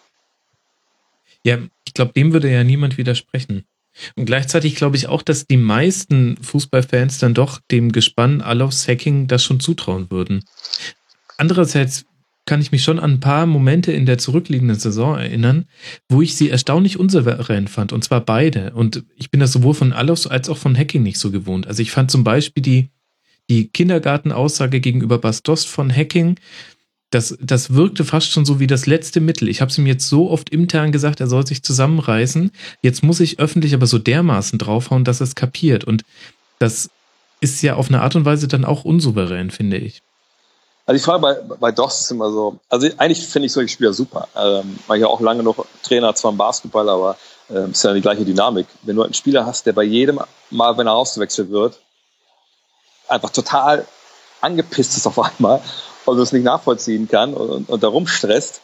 [1.44, 3.66] Ja, ich glaube, dem würde ja niemand widersprechen.
[4.16, 9.28] Und gleichzeitig glaube ich auch, dass die meisten Fußballfans dann doch dem Gespann Alofs Hacking
[9.28, 10.44] das schon zutrauen würden.
[11.38, 12.06] Andererseits
[12.46, 15.66] kann ich mich schon an ein paar Momente in der zurückliegenden Saison erinnern,
[16.10, 18.74] wo ich sie erstaunlich unsouverän fand, und zwar beide.
[18.74, 21.66] Und ich bin das sowohl von Alofs als auch von Hacking nicht so gewohnt.
[21.68, 22.90] Also ich fand zum Beispiel die,
[23.50, 26.40] die Kindergartenaussage gegenüber Bastos von Hacking,
[27.16, 29.48] das, das wirkte fast schon so wie das letzte Mittel.
[29.48, 32.52] Ich habe es ihm jetzt so oft intern gesagt, er soll sich zusammenreißen.
[32.82, 35.86] Jetzt muss ich öffentlich aber so dermaßen draufhauen, dass er es kapiert.
[35.86, 36.04] Und
[36.60, 36.90] das
[37.40, 40.02] ist ja auf eine Art und Weise dann auch unsouverän, finde ich.
[40.86, 43.94] Also die Frage bei, bei DOS ist immer so, also eigentlich finde ich solche Spieler
[43.94, 44.28] super.
[44.36, 47.16] Ähm, war ja auch lange noch Trainer, zwar im Basketball, aber
[47.50, 48.68] ähm, ist ja die gleiche Dynamik.
[48.82, 51.80] Wenn du einen Spieler hast, der bei jedem Mal, wenn er ausgewechselt wird,
[53.08, 53.88] einfach total
[54.42, 55.62] angepisst ist auf einmal
[56.06, 58.62] und es nicht nachvollziehen kann und, und da rumstresst,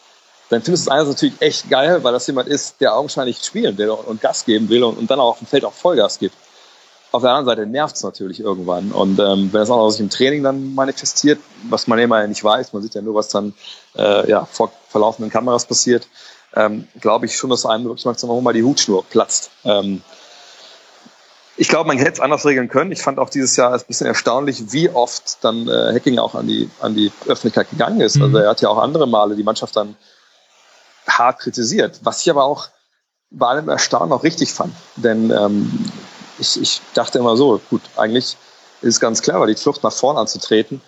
[0.50, 3.78] dann findest du es einerseits natürlich echt geil, weil das jemand ist, der augenscheinlich spielen
[3.78, 6.20] will und, und Gas geben will und, und, dann auch auf dem Feld auch Vollgas
[6.20, 6.36] gibt.
[7.14, 8.92] Auf der anderen Seite nervt es natürlich irgendwann.
[8.92, 11.40] Und ähm, wenn das auch noch sich im Training dann manifestiert,
[11.70, 13.54] was man immer ja nicht weiß, man sieht ja nur, was dann
[13.96, 16.08] äh, ja, vor verlaufenden Kameras passiert,
[16.54, 19.52] ähm, glaube ich schon, dass einem wirklich mal die Hutschnur platzt.
[19.64, 20.02] Ähm,
[21.58, 22.92] ich glaube, man hätte es anders regeln können.
[22.92, 26.48] Ich fand auch dieses Jahr ein bisschen erstaunlich, wie oft dann äh, Hacking auch an
[26.48, 28.16] die, an die Öffentlichkeit gegangen ist.
[28.16, 28.36] Also mhm.
[28.36, 29.96] Also er hat ja auch andere Male die Mannschaft dann
[31.08, 32.70] hart kritisiert, was ich aber auch
[33.30, 34.74] bei allem Erstaunen auch richtig fand.
[34.96, 35.92] Denn ähm,
[36.40, 38.38] ich, ich dachte immer so, gut, eigentlich
[38.82, 40.82] ist es ganz clever, die Flucht nach vorn anzutreten.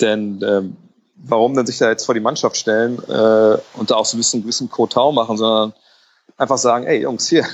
[0.00, 0.76] Denn ähm,
[1.16, 4.20] warum denn sich da jetzt vor die Mannschaft stellen äh, und da auch so ein
[4.20, 5.72] bisschen, ein bisschen Kotau machen, sondern
[6.36, 7.46] einfach sagen, ey Jungs, hier,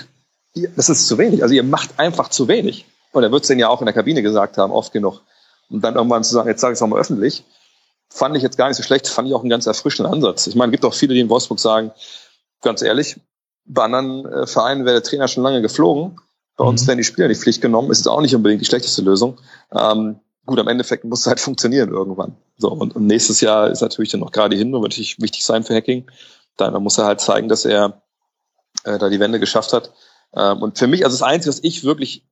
[0.54, 1.42] das ist zu wenig.
[1.42, 2.86] Also ihr macht einfach zu wenig.
[3.12, 5.22] Und er wird es denen ja auch in der Kabine gesagt haben, oft genug.
[5.70, 7.44] Und dann irgendwann zu sagen, jetzt sage ich es nochmal öffentlich,
[8.08, 10.46] fand ich jetzt gar nicht so schlecht, fand ich auch einen ganz erfrischenden Ansatz.
[10.46, 11.92] Ich meine, es gibt auch viele, die in Wolfsburg sagen,
[12.60, 13.16] ganz ehrlich,
[13.64, 16.20] bei anderen äh, Vereinen wäre der Trainer schon lange geflogen.
[16.56, 16.70] Bei mhm.
[16.70, 17.90] uns werden die Spieler die Pflicht genommen.
[17.90, 19.38] Ist jetzt auch nicht unbedingt die schlechteste Lösung.
[19.72, 22.36] Ähm, gut, am Endeffekt muss es halt funktionieren irgendwann.
[22.58, 25.44] So, und, und nächstes Jahr ist natürlich dann noch gerade hin und wird natürlich wichtig
[25.44, 26.10] sein für Hacking.
[26.56, 28.02] Dann muss er halt zeigen, dass er
[28.84, 29.92] äh, da die Wende geschafft hat.
[30.34, 32.24] Ähm, und für mich, also das Einzige, was ich wirklich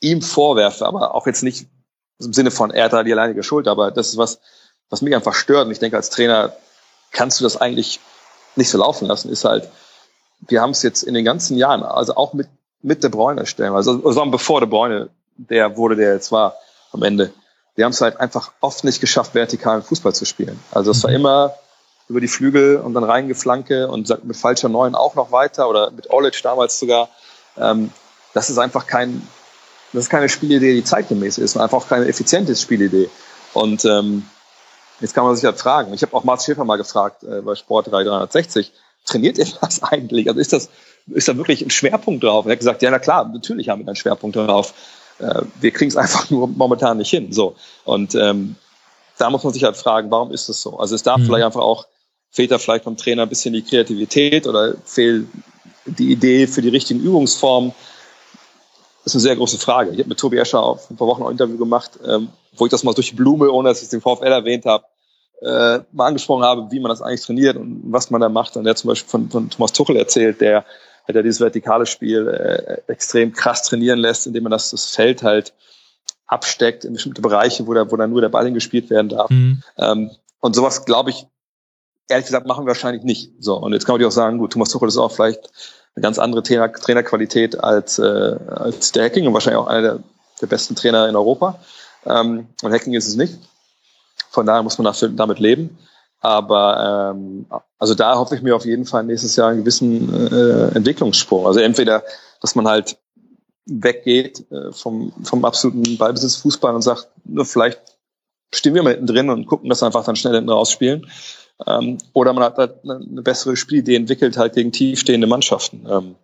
[0.00, 1.66] ihm vorwerfe, aber auch jetzt nicht
[2.18, 4.40] im Sinne von, er hat da die alleinige Schuld, aber das ist was,
[4.90, 5.66] was mich einfach stört.
[5.66, 6.54] Und ich denke, als Trainer
[7.10, 8.00] kannst du das eigentlich
[8.56, 9.68] nicht so laufen lassen, ist halt,
[10.40, 12.48] wir haben es jetzt in den ganzen Jahren, also auch mit,
[12.82, 16.56] mit der Bräune stellen, also, also bevor der Bräune der wurde, der jetzt war
[16.92, 17.32] am Ende.
[17.74, 20.60] Wir haben es halt einfach oft nicht geschafft, vertikalen Fußball zu spielen.
[20.72, 21.16] Also es war mhm.
[21.16, 21.54] immer
[22.12, 26.10] über die Flügel und dann reingeflanke und mit falscher Neun auch noch weiter oder mit
[26.10, 27.08] Olic damals sogar.
[27.56, 27.90] Ähm,
[28.34, 29.26] das ist einfach kein,
[29.94, 33.08] das ist keine Spielidee, die zeitgemäß ist und einfach auch keine effiziente Spielidee.
[33.54, 34.26] Und ähm,
[35.00, 35.94] jetzt kann man sich halt fragen.
[35.94, 38.72] Ich habe auch Mats Schäfer mal gefragt äh, bei Sport 360,
[39.06, 40.28] trainiert ihr das eigentlich?
[40.28, 40.68] Also ist das,
[41.06, 42.44] ist da wirklich ein Schwerpunkt drauf?
[42.44, 44.74] Und er hat gesagt, ja, na klar, natürlich haben wir einen Schwerpunkt drauf.
[45.18, 47.32] Äh, wir kriegen es einfach nur momentan nicht hin.
[47.32, 47.56] So.
[47.84, 48.56] Und ähm,
[49.18, 50.78] da muss man sich halt fragen, warum ist das so?
[50.78, 51.26] Also es darf mhm.
[51.26, 51.86] vielleicht einfach auch,
[52.32, 55.28] fehlt da vielleicht beim Trainer ein bisschen die Kreativität oder fehlt
[55.84, 57.72] die Idee für die richtigen Übungsformen?
[59.04, 59.90] Das ist eine sehr große Frage.
[59.90, 62.70] Ich habe mit Tobi Escher auf ein paar Wochen ein Interview gemacht, ähm, wo ich
[62.70, 64.84] das mal durch die Blume, ohne dass ich es den VfL erwähnt habe,
[65.42, 68.56] äh, mal angesprochen habe, wie man das eigentlich trainiert und was man da macht.
[68.56, 70.64] Und der hat zum Beispiel von, von Thomas Tuchel erzählt, der
[71.06, 75.22] hat ja dieses vertikale Spiel äh, extrem krass trainieren lässt, indem man das, das Feld
[75.22, 75.52] halt
[76.26, 79.28] absteckt in bestimmte Bereiche, wo da, wo dann nur der Ball hingespielt werden darf.
[79.30, 79.62] Mhm.
[79.76, 80.10] Ähm,
[80.40, 81.26] und sowas, glaube ich,
[82.08, 83.32] ehrlich gesagt, machen wir wahrscheinlich nicht.
[83.38, 85.50] So, und jetzt kann man auch sagen, gut, Thomas Tuchel ist auch vielleicht
[85.94, 89.98] eine ganz andere Trainer, Trainerqualität als, äh, als der Hacking und wahrscheinlich auch einer der,
[90.40, 91.58] der besten Trainer in Europa.
[92.06, 93.38] Ähm, und Hacking ist es nicht.
[94.30, 95.78] Von daher muss man dafür, damit leben.
[96.20, 97.46] Aber ähm,
[97.78, 101.46] also da hoffe ich mir auf jeden Fall nächstes Jahr einen gewissen äh, Entwicklungssprung.
[101.46, 102.04] Also entweder,
[102.40, 102.96] dass man halt
[103.66, 107.08] weggeht äh, vom, vom absoluten Ballbesitzfußball und sagt,
[107.42, 107.80] vielleicht
[108.54, 111.10] stehen wir mal hinten drin und gucken das einfach dann schnell hinten rausspielen.
[111.66, 115.86] Ähm, oder man hat halt eine bessere Spielidee entwickelt, halt gegen tiefstehende Mannschaften.
[115.88, 116.14] Ähm,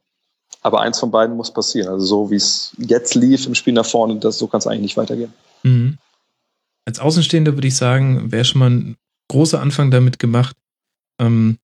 [0.62, 1.88] aber eins von beiden muss passieren.
[1.88, 4.82] Also so wie es jetzt lief im Spiel nach vorne, das, so kann es eigentlich
[4.82, 5.32] nicht weitergehen.
[5.62, 5.98] Mhm.
[6.84, 8.96] Als Außenstehender würde ich sagen, wäre schon mal ein
[9.28, 10.56] großer Anfang damit gemacht,
[11.20, 11.58] ähm,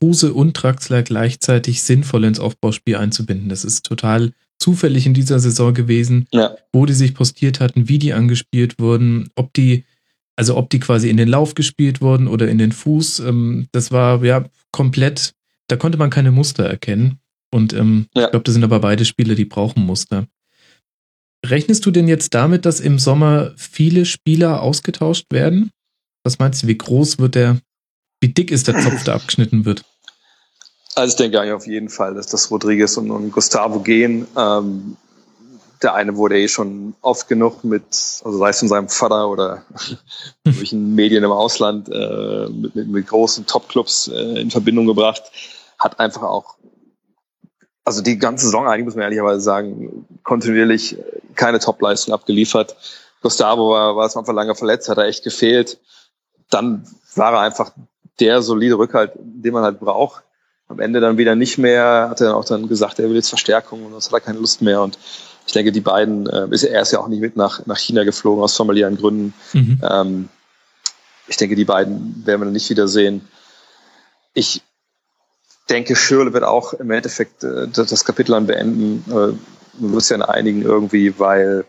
[0.00, 3.48] Kruse und Draxler gleichzeitig sinnvoll ins Aufbauspiel einzubinden.
[3.48, 6.56] Das ist total zufällig in dieser Saison gewesen, ja.
[6.72, 9.84] wo die sich postiert hatten, wie die angespielt wurden, ob die,
[10.38, 13.18] also ob die quasi in den Lauf gespielt wurden oder in den Fuß.
[13.20, 15.34] Ähm, das war ja komplett,
[15.66, 17.18] da konnte man keine Muster erkennen.
[17.50, 18.26] Und ähm, ja.
[18.26, 20.28] ich glaube, das sind aber beide Spiele, die brauchen Muster.
[21.44, 25.72] Rechnest du denn jetzt damit, dass im Sommer viele Spieler ausgetauscht werden?
[26.22, 27.58] Was meinst du, wie groß wird der,
[28.20, 29.84] wie dick ist der Zopf, der abgeschnitten wird?
[30.94, 34.28] Also ich denke eigentlich auf jeden Fall, dass das Rodriguez und, und Gustavo gehen.
[34.36, 34.96] Ähm,
[35.82, 37.84] der eine wurde eh schon oft genug mit,
[38.24, 39.62] also sei es von seinem Vater oder
[40.44, 45.22] durch Medien im Ausland, äh, mit, mit, mit großen Topclubs äh, in Verbindung gebracht,
[45.78, 46.56] hat einfach auch,
[47.84, 50.96] also die ganze Saison eigentlich, muss man ehrlicherweise sagen, kontinuierlich
[51.34, 52.76] keine Topleistung abgeliefert.
[53.22, 55.78] Gustavo war, war es einfach lange verletzt, hat er echt gefehlt.
[56.50, 57.72] Dann war er einfach
[58.20, 60.22] der solide Rückhalt, den man halt braucht
[60.68, 63.84] am Ende dann wieder nicht mehr, hat er auch dann gesagt, er will jetzt Verstärkung
[63.84, 64.82] und sonst hat er keine Lust mehr.
[64.82, 64.98] Und
[65.48, 68.44] ich denke, die beiden, äh, er ist ja auch nicht mit nach, nach China geflogen
[68.44, 69.32] aus familiären Gründen.
[69.54, 69.80] Mhm.
[69.82, 70.28] Ähm,
[71.26, 73.26] ich denke, die beiden werden wir nicht wiedersehen.
[74.34, 74.60] Ich
[75.70, 79.02] denke, Schürle wird auch im Endeffekt äh, das Kapitel dann beenden.
[79.08, 81.64] Äh, man wird es ja in einigen irgendwie, weil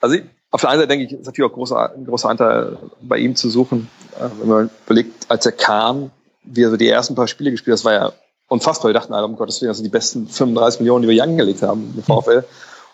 [0.00, 0.16] also
[0.50, 3.36] auf der einen Seite denke ich, ist natürlich auch großer, ein großer Anteil bei ihm
[3.36, 3.88] zu suchen.
[4.18, 6.10] Äh, wenn man überlegt, als er kam,
[6.44, 8.12] wie er so die ersten paar Spiele gespielt hat, das war ja
[8.52, 8.90] unfassbar.
[8.90, 11.24] Wir dachten alle, um Gottes Willen, das sind die besten 35 Millionen, die wir hier
[11.24, 12.44] angelegt haben im VfL.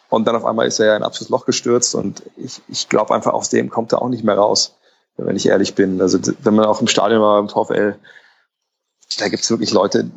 [0.09, 2.89] Und dann auf einmal ist er ja in ein absolutes Loch gestürzt und ich, ich
[2.89, 4.75] glaube einfach, aus dem kommt er auch nicht mehr raus,
[5.19, 6.01] wenn ich ehrlich bin.
[6.01, 7.97] Also wenn man auch im Stadion war im VfL,
[9.19, 10.11] da gibt's wirklich Leute,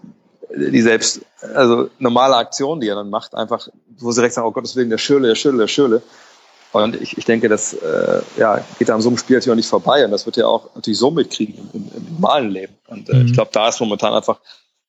[0.56, 1.22] die selbst,
[1.56, 3.68] also normale Aktionen, die er dann macht, einfach,
[3.98, 6.02] wo sie direkt sagen, oh Gottes Willen, der Schöle, der Schöle, der Schöle.
[6.72, 9.68] Und ich, ich denke, das äh, ja, geht an so einem Spiel natürlich auch nicht
[9.68, 10.06] vorbei.
[10.06, 12.78] Und das wird ja auch natürlich so mitkriegen im, im, im normalen Leben.
[12.88, 13.26] Und äh, mhm.
[13.26, 14.39] ich glaube, da ist momentan einfach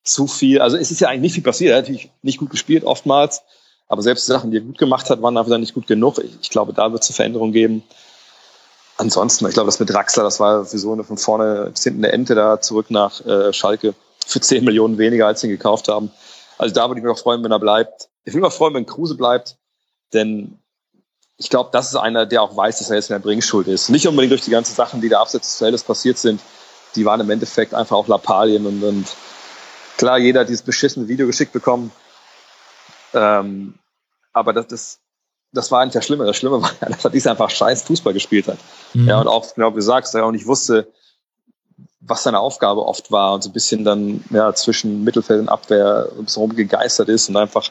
[0.05, 0.61] zu viel.
[0.61, 1.73] Also es ist ja eigentlich nicht viel passiert.
[1.73, 3.43] Er hat natürlich nicht gut gespielt, oftmals.
[3.89, 6.19] Aber selbst die Sachen, die er gut gemacht hat, waren einfach nicht gut genug.
[6.19, 7.83] Ich, ich glaube, da wird es eine Veränderung geben.
[8.97, 12.05] Ansonsten, ich glaube, das mit Draxler, das war für so eine von vorne bis hinten
[12.05, 13.95] eine Ente da zurück nach äh, Schalke
[14.27, 16.11] für 10 Millionen weniger, als sie ihn gekauft haben.
[16.59, 18.09] Also da würde ich mich auch freuen, wenn er bleibt.
[18.25, 19.57] Ich würde mich auch freuen, wenn Kruse bleibt,
[20.13, 20.59] denn
[21.39, 23.89] ich glaube, das ist einer, der auch weiß, dass er jetzt in der Bringschuld ist.
[23.89, 26.41] Nicht unbedingt durch die ganzen Sachen, die da abseits des Feldes passiert sind.
[26.95, 29.07] Die waren im Endeffekt einfach auch Lappalien und, und
[30.03, 31.93] klar, jeder hat dieses beschissene Video geschickt bekommen.
[33.15, 33.75] Ähm,
[34.33, 34.99] aber das, das,
[35.53, 36.27] das war eigentlich das Schlimme.
[36.27, 38.59] Das Schlimme war, dass er einfach scheiß Fußball gespielt hat.
[38.95, 39.09] Mhm.
[39.09, 40.89] Ja, und auch, genau wie du sagst, er auch nicht wusste,
[42.01, 46.09] was seine Aufgabe oft war und so ein bisschen dann ja, zwischen Mittelfeld und Abwehr
[46.19, 47.71] ein bisschen rumgegeistert ist und einfach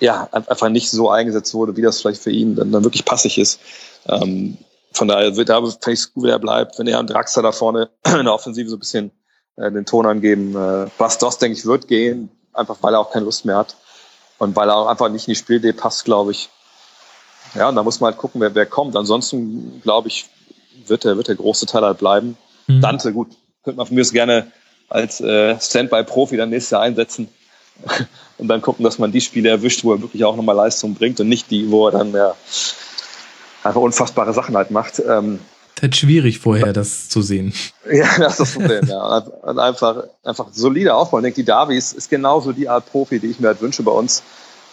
[0.00, 3.36] ja, einfach nicht so eingesetzt wurde, wie das vielleicht für ihn dann, dann wirklich passig
[3.36, 3.60] ist.
[4.06, 4.56] Ähm,
[4.92, 7.42] von daher wird da fände ich es gut, wenn er bleibt, wenn er und Draxler
[7.42, 9.10] da vorne in der Offensive so ein bisschen
[9.58, 10.54] äh, den Ton angeben.
[10.54, 13.76] Äh, Bastos, denke ich, wird gehen, einfach weil er auch keine Lust mehr hat.
[14.38, 16.48] Und weil er auch einfach nicht in die Spielidee passt, glaube ich.
[17.54, 18.94] Ja, und da muss man halt gucken, wer, wer kommt.
[18.94, 20.28] Ansonsten, glaube ich,
[20.86, 22.36] wird der, wird der große Teil halt bleiben.
[22.66, 22.80] Mhm.
[22.80, 23.28] Dante, gut,
[23.64, 24.52] könnte man von mir aus gerne
[24.88, 27.28] als äh, Standby-Profi dann nächstes Jahr einsetzen
[28.38, 31.20] und dann gucken, dass man die Spiele erwischt, wo er wirklich auch nochmal Leistung bringt
[31.20, 32.34] und nicht die, wo er dann ja,
[33.62, 35.00] einfach unfassbare Sachen halt macht.
[35.00, 35.40] Ähm,
[35.82, 37.52] ist schwierig vorher, das zu sehen.
[37.90, 39.18] Ja, das ist das Problem, ja.
[39.18, 41.18] Und einfach, einfach solide Aufbau.
[41.18, 43.92] Ich denke, die Davies ist genauso die Art Profi, die ich mir halt wünsche bei
[43.92, 44.22] uns,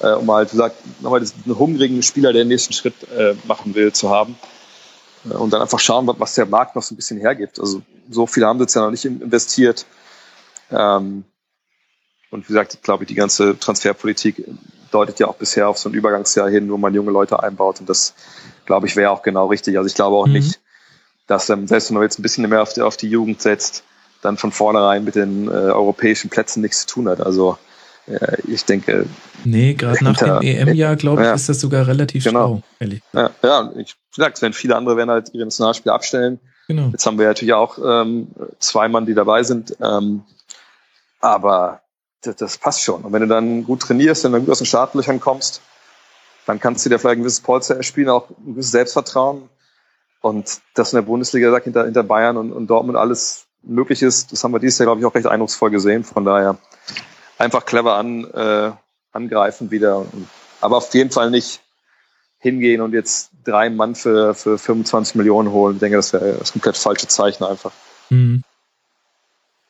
[0.01, 3.73] äh, um halt, wie gesagt, nochmal diesen hungrigen Spieler, der den nächsten Schritt äh, machen
[3.73, 4.37] will, zu haben.
[5.29, 7.57] Äh, und dann einfach schauen, was der Markt noch so ein bisschen hergibt.
[7.59, 9.85] Also so viele haben sie jetzt ja noch nicht investiert.
[10.71, 11.23] Ähm,
[12.31, 14.43] und wie gesagt, ich glaube, die ganze Transferpolitik
[14.91, 17.79] deutet ja auch bisher auf so ein Übergangsjahr hin, wo man junge Leute einbaut.
[17.79, 18.13] Und das,
[18.65, 19.77] glaube ich, wäre auch genau richtig.
[19.77, 20.33] Also ich glaube auch mhm.
[20.33, 20.59] nicht,
[21.27, 23.83] dass ähm, selbst wenn man jetzt ein bisschen mehr auf die, auf die Jugend setzt,
[24.21, 27.21] dann von vornherein mit den äh, europäischen Plätzen nichts zu tun hat.
[27.21, 27.57] Also
[28.07, 29.05] äh, ich denke.
[29.43, 32.47] Nee, gerade nach dem EM-Jahr, glaube ich, ja, ist das sogar relativ genau.
[32.47, 33.01] schlau, ehrlich.
[33.13, 36.39] Ja, ja ich gesagt, wenn viele andere werden halt ihre Nationalspiele abstellen.
[36.67, 36.89] Genau.
[36.91, 38.27] Jetzt haben wir natürlich auch ähm,
[38.59, 39.75] zwei Mann, die dabei sind.
[39.81, 40.23] Ähm,
[41.19, 41.81] aber
[42.21, 43.03] das, das passt schon.
[43.03, 45.61] Und wenn du dann gut trainierst, wenn du gut aus den Startlöchern kommst,
[46.45, 49.49] dann kannst du dir vielleicht ein gewisses Polster erspielen, auch ein gewisses Selbstvertrauen.
[50.25, 54.31] Und das in der Bundesliga sagt hinter, hinter Bayern und, und Dortmund alles möglich ist,
[54.31, 56.03] das haben wir dieses Jahr, glaube ich, auch recht eindrucksvoll gesehen.
[56.03, 56.57] Von daher
[57.37, 58.71] einfach clever an, äh,
[59.11, 60.03] angreifen wieder.
[60.61, 61.61] Aber auf jeden Fall nicht
[62.39, 65.75] hingehen und jetzt drei Mann für, für 25 Millionen holen.
[65.75, 67.71] Ich denke, das wäre das komplett falsche Zeichen einfach.
[68.09, 68.41] Mhm.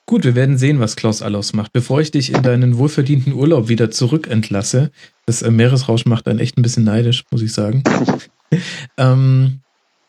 [0.05, 1.73] Gut, wir werden sehen, was Klaus Allofs macht.
[1.73, 4.91] Bevor ich dich in deinen wohlverdienten Urlaub wieder zurück entlasse,
[5.25, 7.83] das äh, Meeresrausch macht einen echt ein bisschen neidisch, muss ich sagen.
[8.97, 9.59] ähm,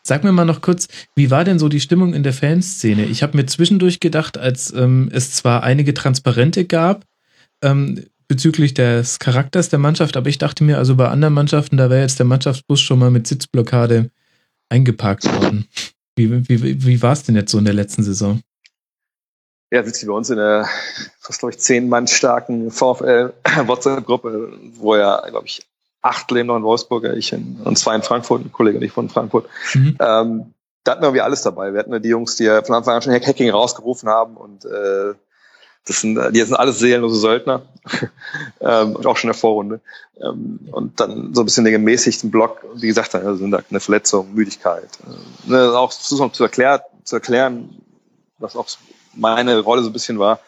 [0.07, 3.05] sag mir mal noch kurz, wie war denn so die Stimmung in der Fanszene?
[3.05, 7.05] Ich habe mir zwischendurch gedacht, als ähm, es zwar einige Transparente gab
[7.61, 11.89] ähm, bezüglich des Charakters der Mannschaft, aber ich dachte mir, also bei anderen Mannschaften, da
[11.89, 14.09] wäre jetzt der Mannschaftsbus schon mal mit Sitzblockade
[14.69, 15.67] eingeparkt worden.
[16.15, 18.41] Wie, wie, wie war es denn jetzt so in der letzten Saison?
[19.71, 20.67] ja, sitzt bei uns in der
[21.19, 25.66] fast, glaube ich, zehn Mann starken VfL-WhatsApp-Gruppe, wo ja, glaube ich,
[26.01, 29.09] acht leben noch in Wolfsburg, ich in, und zwei in Frankfurt, ein Kollege nicht von
[29.09, 29.47] Frankfurt.
[29.73, 29.97] Mhm.
[29.99, 31.73] Ähm, da hatten wir irgendwie alles dabei.
[31.73, 34.65] Wir hatten ja die Jungs, die ja von Anfang an schon Hacking rausgerufen haben und
[34.65, 35.13] äh,
[35.87, 37.61] das sind, die sind alles seelenlose Söldner,
[38.61, 39.79] ähm, auch schon in der Vorrunde.
[40.21, 43.79] Ähm, und dann so ein bisschen den gemäßigten Block, wie gesagt, also sind da eine
[43.79, 44.89] Verletzung, Müdigkeit.
[45.47, 47.81] Äh, ne, auch zu erklären, zu erklären,
[48.37, 48.67] was auch
[49.13, 50.39] meine Rolle so ein bisschen war.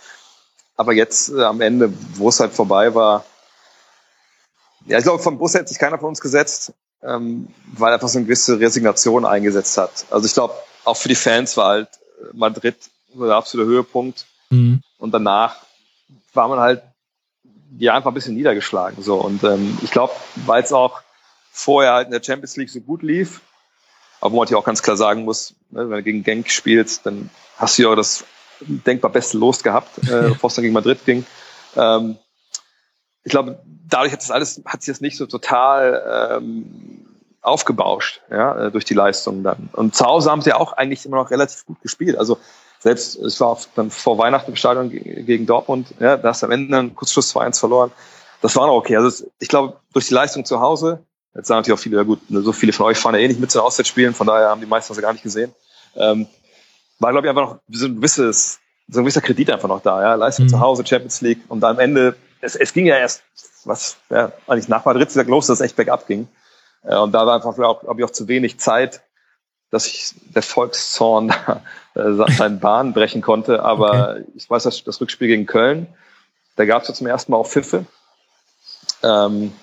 [0.75, 3.25] Aber jetzt äh, am Ende, wo es halt vorbei war,
[4.89, 8.17] ja, ich glaube, vom Bus hätte sich keiner von uns gesetzt, ähm, weil einfach so
[8.17, 10.05] eine gewisse Resignation eingesetzt hat.
[10.09, 11.89] Also ich glaube, auch für die Fans war halt
[12.21, 12.75] äh, Madrid
[13.13, 14.25] der absolute Höhepunkt.
[14.49, 14.81] Mhm.
[14.97, 15.57] Und danach
[16.33, 16.83] war man halt
[17.77, 19.01] ja einfach ein bisschen niedergeschlagen.
[19.03, 19.15] So.
[19.15, 20.13] Und ähm, ich glaube,
[20.45, 21.01] weil es auch
[21.51, 23.41] vorher halt in der Champions League so gut lief,
[24.19, 25.89] aber wo man natürlich auch ganz klar sagen muss, Ne?
[25.89, 28.25] Wenn du gegen Genk spielst, dann hast du ja auch das
[28.59, 31.25] denkbar beste Los gehabt, äh, bevor es dann gegen Madrid ging.
[31.75, 32.17] Ähm,
[33.23, 37.05] ich glaube, dadurch hat das alles, hat sich das nicht so total ähm,
[37.41, 39.69] aufgebauscht, ja, äh, durch die Leistung dann.
[39.73, 42.17] Und zu Hause haben sie ja auch eigentlich immer noch relativ gut gespielt.
[42.17, 42.37] Also
[42.79, 46.51] selbst, ich war dann vor Weihnachten im Stadion gegen Dortmund, ja, da hast du am
[46.51, 47.91] Ende dann Kurzschluss 2-1 verloren.
[48.41, 48.95] Das war noch okay.
[48.95, 51.03] Also ich glaube, durch die Leistung zu Hause,
[51.35, 53.39] jetzt sagen natürlich auch viele, ja gut, so viele von euch fahren ja eh nicht
[53.39, 55.53] mit zu den Auswärtsspielen, von daher haben die meisten das ja gar nicht gesehen.
[55.95, 56.27] Ähm,
[56.99, 60.01] war, glaube ich, einfach noch so ein gewisses, so ein gewisser Kredit einfach noch da,
[60.01, 60.15] ja.
[60.15, 60.49] Leistung mhm.
[60.49, 63.23] zu Hause, Champions League und dann am Ende, es, es ging ja erst,
[63.65, 66.27] was, ja, eigentlich nach Madrid wieder los, dass es echt bergab ging.
[66.83, 69.01] Äh, und da war einfach, glaube ich, auch zu wenig Zeit,
[69.71, 71.29] dass ich der Volkszorn
[71.95, 73.63] äh, seinen Bahn brechen konnte.
[73.63, 74.23] Aber okay.
[74.35, 75.87] ich weiß, dass das Rückspiel gegen Köln,
[76.55, 77.85] da gab es ja zum ersten Mal auch Pfiffe,
[79.03, 79.53] ähm,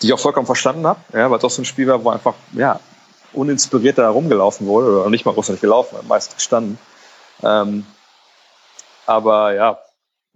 [0.00, 2.10] die ich auch vollkommen verstanden habe, ja, weil es auch so ein Spiel war, wo
[2.10, 2.80] einfach ja,
[3.32, 6.78] uninspiriert da herumgelaufen wurde, oder nicht mal großartig gelaufen, meist gestanden.
[7.42, 7.84] Ähm,
[9.06, 9.78] aber ja,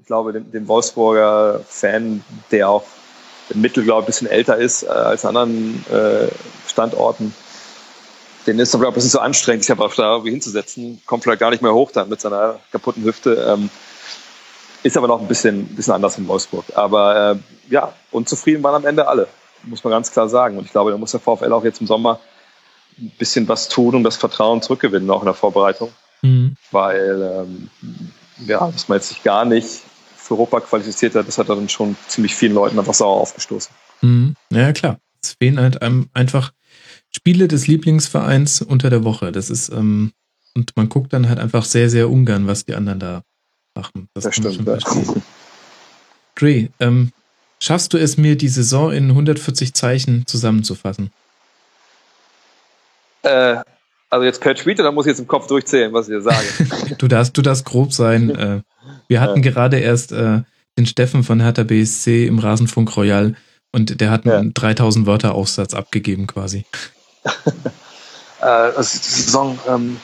[0.02, 2.84] ich glaube, dem, dem Wolfsburger Fan, der auch
[3.50, 6.26] im Mittel, glaube ich, ein bisschen älter ist äh, als anderen äh,
[6.66, 7.32] Standorten,
[8.48, 11.38] den ist dann vielleicht ein bisschen so anstrengend, sich einfach da irgendwie hinzusetzen, kommt vielleicht
[11.38, 13.34] gar nicht mehr hoch dann mit seiner kaputten Hüfte.
[13.48, 13.70] Ähm,
[14.82, 16.64] ist aber noch ein bisschen, bisschen anders in Wolfsburg.
[16.74, 19.28] Aber äh, ja, unzufrieden waren am Ende alle,
[19.62, 20.58] muss man ganz klar sagen.
[20.58, 22.18] Und ich glaube, da muss der VfL auch jetzt im Sommer
[22.98, 25.92] ein bisschen was tun, um das Vertrauen zurückgewinnen, auch in der Vorbereitung.
[26.22, 26.56] Mhm.
[26.72, 27.70] Weil, ähm,
[28.44, 29.82] ja, dass man jetzt sich gar nicht
[30.32, 33.74] für Europa qualifiziert hat, das hat dann schon ziemlich vielen Leuten einfach sauer aufgestoßen.
[34.00, 34.34] Mhm.
[34.50, 34.98] Ja, klar.
[35.22, 36.52] Es fehlen halt einem einfach
[37.10, 39.30] Spiele des Lieblingsvereins unter der Woche.
[39.30, 40.12] Das ist, ähm,
[40.54, 43.22] und man guckt dann halt einfach sehr, sehr ungern, was die anderen da
[43.74, 44.08] machen.
[44.14, 44.66] Das, das stimmt.
[44.66, 44.78] Ja.
[46.34, 47.12] Dre, ähm,
[47.60, 51.12] schaffst du es mir, die Saison in 140 Zeichen zusammenzufassen?
[53.22, 53.58] Äh,
[54.10, 56.46] also jetzt per Tweet, oder muss ich jetzt im Kopf durchzählen, was ich dir sage?
[56.98, 58.30] du darfst, du darfst grob sein.
[58.42, 58.62] Äh,
[59.12, 59.50] wir hatten ja.
[59.50, 60.40] gerade erst äh,
[60.78, 63.36] den Steffen von Hertha BSC im Rasenfunk Royal
[63.70, 64.52] und der hat einen ja.
[64.54, 66.64] 3000 Wörter Aufsatz abgegeben quasi.
[68.40, 70.00] äh, also Saison, ähm,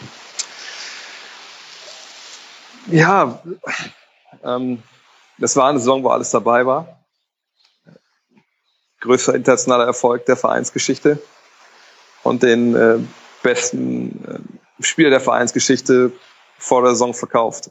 [2.88, 3.42] ja,
[4.44, 4.82] ähm,
[5.38, 7.06] das war eine Saison, wo alles dabei war.
[9.00, 11.18] Größter internationaler Erfolg der Vereinsgeschichte
[12.24, 12.98] und den äh,
[13.42, 16.12] besten äh, Spieler der Vereinsgeschichte
[16.59, 17.70] vor der Saison verkauft.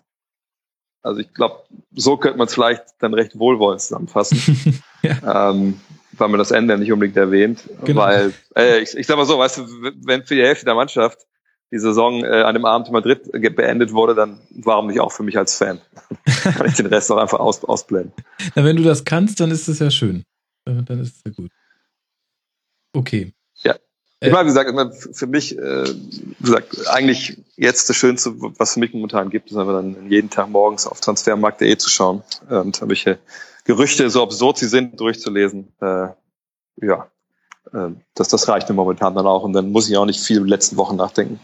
[1.07, 1.63] Also ich glaube,
[1.95, 4.81] so könnte man es vielleicht dann recht wohlwollend zusammenfassen.
[5.01, 5.51] ja.
[5.51, 5.79] ähm,
[6.13, 7.63] weil man das Ende nicht unbedingt erwähnt.
[7.83, 8.01] Genau.
[8.01, 9.63] Weil, äh, ich, ich sag mal so, weißt du,
[10.05, 11.19] wenn für die Hälfte der Mannschaft
[11.71, 15.23] die Saison äh, an dem Abend in Madrid beendet wurde, dann warum nicht auch für
[15.23, 15.79] mich als Fan?
[16.43, 18.13] Kann ich den Rest auch einfach aus, ausblenden.
[18.55, 20.23] Na, wenn du das kannst, dann ist es ja schön.
[20.65, 21.51] Dann ist es ja gut.
[22.93, 23.33] Okay.
[24.19, 28.79] Ich meine, wie gesagt, für mich, äh, wie gesagt, eigentlich jetzt das Schönste, was für
[28.79, 32.93] mich momentan gibt, ist einfach dann jeden Tag morgens auf transfermarkt.de zu schauen und habe
[32.93, 33.05] ich
[33.67, 35.67] Gerüchte, so absurd sie sind, durchzulesen.
[35.81, 36.07] Äh,
[36.81, 37.11] ja,
[37.73, 40.37] äh, das, das reicht mir momentan dann auch und dann muss ich auch nicht viel
[40.37, 41.39] in den letzten Wochen nachdenken.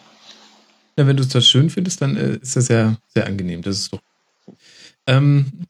[0.98, 3.62] Ja, wenn du das schön findest, dann äh, ist das ja sehr angenehm.
[3.62, 4.00] Das ist doch.
[5.06, 5.66] Ähm,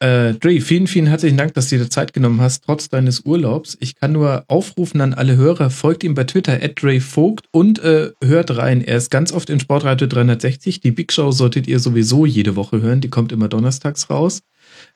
[0.00, 3.76] äh, Dre, vielen, vielen herzlichen Dank, dass du dir Zeit genommen hast, trotz deines Urlaubs.
[3.80, 7.78] Ich kann nur aufrufen an alle Hörer, folgt ihm bei Twitter, at Dre Vogt und
[7.80, 8.80] äh, hört rein.
[8.80, 10.80] Er ist ganz oft in Sportradio 360.
[10.80, 13.02] Die Big Show solltet ihr sowieso jede Woche hören.
[13.02, 14.40] Die kommt immer donnerstags raus.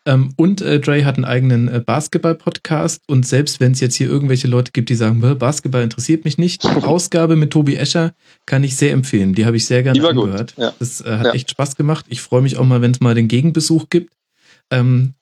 [0.06, 3.02] Ähm, und äh, Dre hat einen eigenen äh, Basketball-Podcast.
[3.06, 6.64] Und selbst wenn es jetzt hier irgendwelche Leute gibt, die sagen, Basketball interessiert mich nicht,
[6.64, 8.14] die Ausgabe mit Tobi Escher
[8.46, 9.34] kann ich sehr empfehlen.
[9.34, 10.54] Die habe ich sehr gerne angehört.
[10.56, 10.72] Ja.
[10.78, 11.32] Das äh, hat ja.
[11.32, 12.06] echt Spaß gemacht.
[12.08, 14.14] Ich freue mich auch mal, wenn es mal den Gegenbesuch gibt.
[14.70, 15.14] Ähm,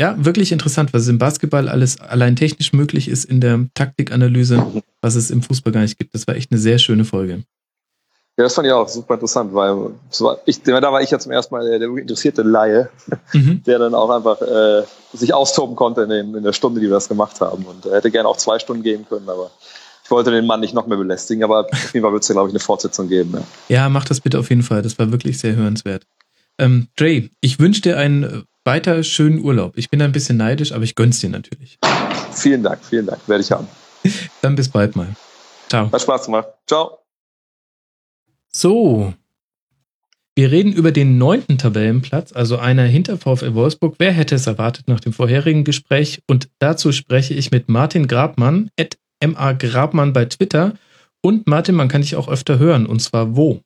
[0.00, 5.14] ja, wirklich interessant, was im Basketball alles allein technisch möglich ist in der Taktikanalyse, was
[5.14, 6.14] es im Fußball gar nicht gibt.
[6.14, 7.44] Das war echt eine sehr schöne Folge.
[8.38, 9.90] Ja, das fand ich auch super interessant, weil
[10.46, 12.88] ich, da war ich ja zum ersten Mal der, der interessierte Laie,
[13.34, 13.62] mhm.
[13.64, 16.94] der dann auch einfach äh, sich austoben konnte in, den, in, der Stunde, die wir
[16.94, 17.66] das gemacht haben.
[17.66, 19.50] Und er hätte gerne auch zwei Stunden gehen können, aber
[20.02, 21.44] ich wollte den Mann nicht noch mehr belästigen.
[21.44, 23.34] Aber auf jeden Fall wird es ja, glaube ich, eine Fortsetzung geben.
[23.34, 23.42] Ja.
[23.68, 24.80] ja, mach das bitte auf jeden Fall.
[24.80, 26.06] Das war wirklich sehr hörenswert.
[26.58, 29.76] Ähm, Dre, ich wünsche dir einen weiter schönen Urlaub.
[29.76, 31.78] Ich bin ein bisschen neidisch, aber ich gönn's dir natürlich.
[32.32, 33.20] Vielen Dank, vielen Dank.
[33.26, 33.68] Werde ich haben.
[34.42, 35.08] Dann bis bald mal.
[35.68, 35.90] Ciao.
[35.90, 36.48] Hat Spaß gemacht.
[36.66, 36.98] Ciao.
[38.52, 39.14] So.
[40.34, 43.96] Wir reden über den neunten Tabellenplatz, also einer hinter VfL Wolfsburg.
[43.98, 46.22] Wer hätte es erwartet nach dem vorherigen Gespräch?
[46.26, 50.74] Und dazu spreche ich mit Martin Grabmann, at MA Grabmann bei Twitter.
[51.20, 52.86] Und Martin, man kann dich auch öfter hören.
[52.86, 53.60] Und zwar wo?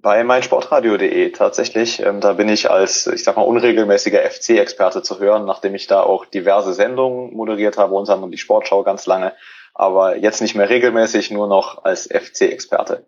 [0.00, 2.00] Bei meinsportradio.de tatsächlich.
[2.00, 6.02] Ähm, da bin ich als, ich sag mal, unregelmäßiger FC-Experte zu hören, nachdem ich da
[6.02, 9.32] auch diverse Sendungen moderiert habe, unter anderem die Sportschau ganz lange.
[9.74, 13.06] Aber jetzt nicht mehr regelmäßig, nur noch als FC-Experte.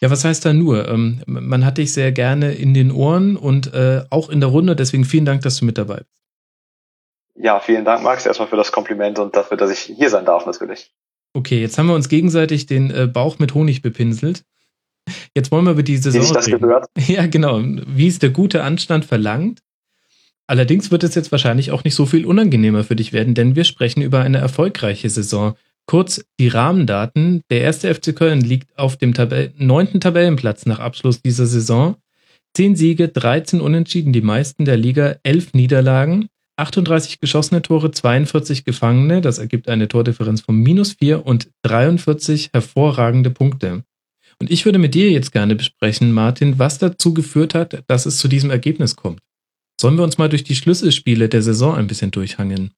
[0.00, 0.88] Ja, was heißt da nur?
[0.88, 4.74] Ähm, man hat dich sehr gerne in den Ohren und äh, auch in der Runde,
[4.74, 6.20] deswegen vielen Dank, dass du mit dabei bist.
[7.34, 10.46] Ja, vielen Dank, Max, erstmal für das Kompliment und dafür, dass ich hier sein darf,
[10.46, 10.92] natürlich.
[11.34, 14.42] Okay, jetzt haben wir uns gegenseitig den äh, Bauch mit Honig bepinselt.
[15.34, 16.60] Jetzt wollen wir über die Saison Wie sich das reden.
[16.60, 16.86] gehört.
[17.08, 17.60] Ja, genau.
[17.62, 19.60] Wie es der gute Anstand verlangt.
[20.46, 23.64] Allerdings wird es jetzt wahrscheinlich auch nicht so viel unangenehmer für dich werden, denn wir
[23.64, 25.54] sprechen über eine erfolgreiche Saison.
[25.86, 27.42] Kurz die Rahmendaten.
[27.50, 31.96] Der erste FC Köln liegt auf dem Tabell neunten Tabellenplatz nach Abschluss dieser Saison.
[32.56, 39.20] Zehn Siege, 13 Unentschieden, die meisten der Liga, elf Niederlagen, 38 geschossene Tore, 42 Gefangene,
[39.20, 43.84] das ergibt eine Tordifferenz von minus vier und 43 hervorragende Punkte.
[44.40, 48.18] Und ich würde mit dir jetzt gerne besprechen, Martin, was dazu geführt hat, dass es
[48.18, 49.20] zu diesem Ergebnis kommt.
[49.78, 52.72] Sollen wir uns mal durch die Schlüsselspiele der Saison ein bisschen durchhangen?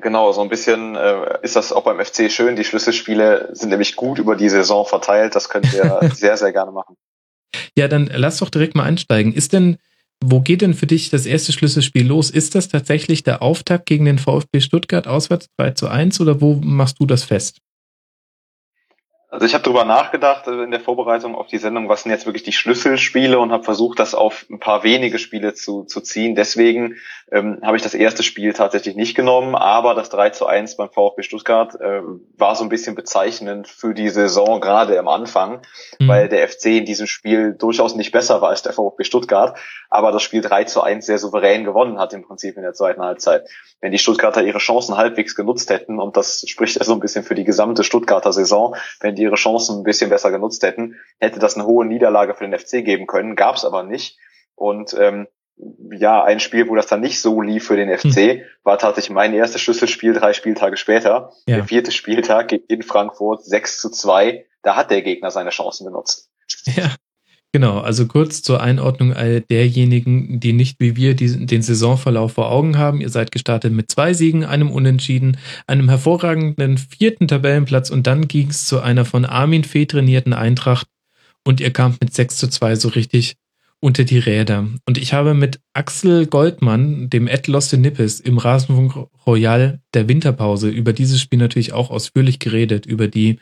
[0.00, 2.54] Genau, so ein bisschen äh, ist das auch beim FC schön.
[2.54, 5.34] Die Schlüsselspiele sind nämlich gut über die Saison verteilt.
[5.34, 6.96] Das können wir sehr, sehr gerne machen.
[7.76, 9.32] Ja, dann lass doch direkt mal einsteigen.
[9.32, 9.78] Ist denn,
[10.22, 12.30] wo geht denn für dich das erste Schlüsselspiel los?
[12.30, 16.54] Ist das tatsächlich der Auftakt gegen den VfB Stuttgart auswärts 3 zu 1 oder wo
[16.54, 17.60] machst du das fest?
[19.28, 22.26] Also ich habe darüber nachgedacht äh, in der Vorbereitung auf die Sendung, was sind jetzt
[22.26, 26.36] wirklich die Schlüsselspiele und habe versucht, das auf ein paar wenige Spiele zu, zu ziehen.
[26.36, 26.96] Deswegen
[27.32, 30.90] ähm, habe ich das erste Spiel tatsächlich nicht genommen, aber das 3 zu 1 beim
[30.90, 32.02] VfB Stuttgart äh,
[32.36, 35.62] war so ein bisschen bezeichnend für die Saison gerade am Anfang,
[35.98, 36.06] mhm.
[36.06, 39.58] weil der FC in diesem Spiel durchaus nicht besser war als der VfB Stuttgart,
[39.90, 43.02] aber das Spiel 3 zu 1 sehr souverän gewonnen hat im Prinzip in der zweiten
[43.02, 43.48] Halbzeit.
[43.80, 47.24] Wenn die Stuttgarter ihre Chancen halbwegs genutzt hätten, und das spricht ja so ein bisschen
[47.24, 51.38] für die gesamte Stuttgarter Saison, wenn die ihre Chancen ein bisschen besser genutzt hätten, hätte
[51.38, 54.18] das eine hohe Niederlage für den FC geben können, gab es aber nicht.
[54.54, 55.28] Und ähm,
[55.92, 58.40] ja, ein Spiel, wo das dann nicht so lief für den FC, hm.
[58.62, 61.32] war tatsächlich mein erstes Schlüsselspiel drei Spieltage später.
[61.46, 61.56] Ja.
[61.56, 64.46] Der vierte Spieltag in Frankfurt 6 zu 2.
[64.62, 66.30] Da hat der Gegner seine Chancen genutzt.
[66.64, 66.94] Ja,
[67.56, 72.76] Genau, also kurz zur Einordnung all derjenigen, die nicht wie wir den Saisonverlauf vor Augen
[72.76, 73.00] haben.
[73.00, 78.50] Ihr seid gestartet mit zwei Siegen, einem Unentschieden, einem hervorragenden vierten Tabellenplatz und dann ging
[78.50, 80.86] es zu einer von Armin Fee trainierten Eintracht
[81.46, 83.36] und ihr kamt mit 6 zu 2 so richtig
[83.80, 84.68] unter die Räder.
[84.84, 90.68] Und ich habe mit Axel Goldmann, dem Ed Loste Nippes, im Rasenfunk Royal der Winterpause
[90.68, 93.38] über dieses Spiel natürlich auch ausführlich geredet, über die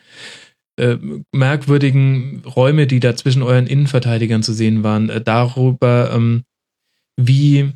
[0.77, 0.97] äh,
[1.33, 6.45] merkwürdigen Räume, die da zwischen euren Innenverteidigern zu sehen waren, äh, darüber, ähm,
[7.17, 7.73] wie,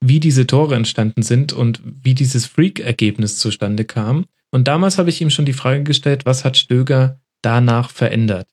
[0.00, 4.26] wie diese Tore entstanden sind und wie dieses Freak-Ergebnis zustande kam.
[4.50, 8.48] Und damals habe ich ihm schon die Frage gestellt, was hat Stöger danach verändert?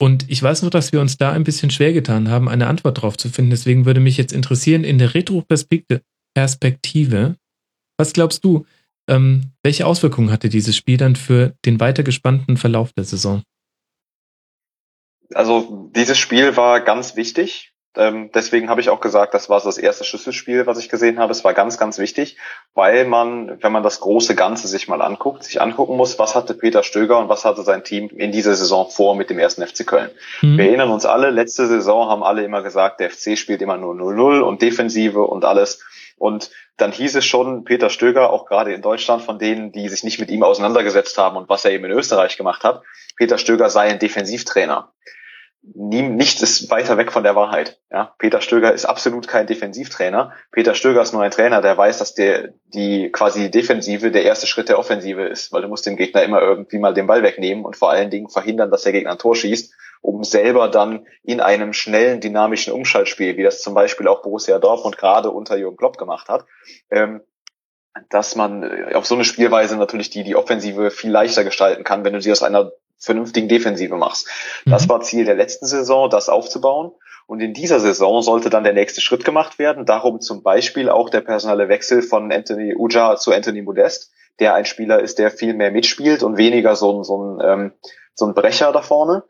[0.00, 2.98] Und ich weiß noch, dass wir uns da ein bisschen schwer getan haben, eine Antwort
[2.98, 3.50] darauf zu finden.
[3.50, 7.36] Deswegen würde mich jetzt interessieren, in der Retroperspektive,
[7.96, 8.64] was glaubst du,
[9.08, 13.42] ähm, welche Auswirkungen hatte dieses Spiel dann für den weitergespannten Verlauf der Saison?
[15.34, 17.72] Also dieses Spiel war ganz wichtig.
[17.96, 21.18] Ähm, deswegen habe ich auch gesagt, das war so das erste Schlüsselspiel, was ich gesehen
[21.18, 21.32] habe.
[21.32, 22.36] Es war ganz, ganz wichtig,
[22.74, 26.54] weil man, wenn man das große Ganze sich mal anguckt, sich angucken muss, was hatte
[26.54, 29.84] Peter Stöger und was hatte sein Team in dieser Saison vor mit dem ersten FC
[29.84, 30.10] Köln.
[30.42, 30.58] Mhm.
[30.58, 33.94] Wir erinnern uns alle, letzte Saison haben alle immer gesagt, der FC spielt immer nur
[33.94, 35.82] 0-0 und Defensive und alles.
[36.18, 40.04] Und dann hieß es schon, Peter Stöger, auch gerade in Deutschland, von denen, die sich
[40.04, 42.82] nicht mit ihm auseinandergesetzt haben und was er eben in Österreich gemacht hat,
[43.16, 44.92] Peter Stöger sei ein Defensivtrainer.
[45.60, 47.80] Nichts ist weiter weg von der Wahrheit.
[47.90, 50.32] Ja, Peter Stöger ist absolut kein Defensivtrainer.
[50.52, 54.46] Peter Stöger ist nur ein Trainer, der weiß, dass der die quasi Defensive der erste
[54.46, 57.64] Schritt der Offensive ist, weil du musst dem Gegner immer irgendwie mal den Ball wegnehmen
[57.64, 61.40] und vor allen Dingen verhindern, dass der Gegner ein Tor schießt um selber dann in
[61.40, 65.98] einem schnellen, dynamischen Umschaltspiel, wie das zum Beispiel auch Borussia Dortmund gerade unter Jürgen Klopp
[65.98, 66.44] gemacht hat,
[66.90, 67.20] ähm,
[68.10, 72.04] dass man äh, auf so eine Spielweise natürlich die, die Offensive viel leichter gestalten kann,
[72.04, 74.28] wenn du sie aus einer vernünftigen Defensive machst.
[74.64, 74.72] Mhm.
[74.72, 76.92] Das war Ziel der letzten Saison, das aufzubauen.
[77.26, 79.84] Und in dieser Saison sollte dann der nächste Schritt gemacht werden.
[79.84, 84.64] Darum zum Beispiel auch der personelle Wechsel von Anthony Uja zu Anthony Modest, der ein
[84.64, 87.72] Spieler ist, der viel mehr mitspielt und weniger so ein, so ein, ähm,
[88.14, 89.24] so ein Brecher da vorne.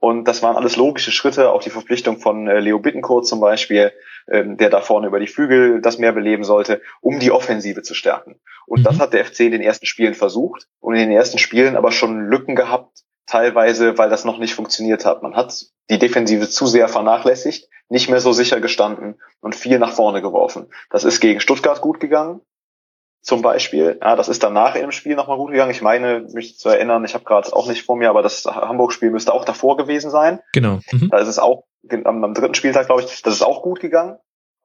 [0.00, 3.92] Und das waren alles logische Schritte, auch die Verpflichtung von äh, Leo Bittencourt zum Beispiel,
[4.28, 7.92] ähm, der da vorne über die Flügel das mehr beleben sollte, um die Offensive zu
[7.92, 8.40] stärken.
[8.66, 8.84] Und mhm.
[8.84, 11.92] das hat der FC in den ersten Spielen versucht und in den ersten Spielen aber
[11.92, 15.22] schon Lücken gehabt, teilweise, weil das noch nicht funktioniert hat.
[15.22, 19.92] Man hat die Defensive zu sehr vernachlässigt, nicht mehr so sicher gestanden und viel nach
[19.92, 20.68] vorne geworfen.
[20.88, 22.40] Das ist gegen Stuttgart gut gegangen
[23.22, 23.98] zum Beispiel.
[24.00, 25.70] Ja, das ist danach im Spiel nochmal gut gegangen.
[25.70, 29.10] Ich meine, mich zu erinnern, ich habe gerade auch nicht vor mir, aber das Hamburg-Spiel
[29.10, 30.40] müsste auch davor gewesen sein.
[30.52, 30.80] Genau.
[30.92, 31.08] Mhm.
[31.10, 31.64] Da ist es auch
[32.04, 34.18] am, am dritten Spieltag, glaube ich, das ist auch gut gegangen.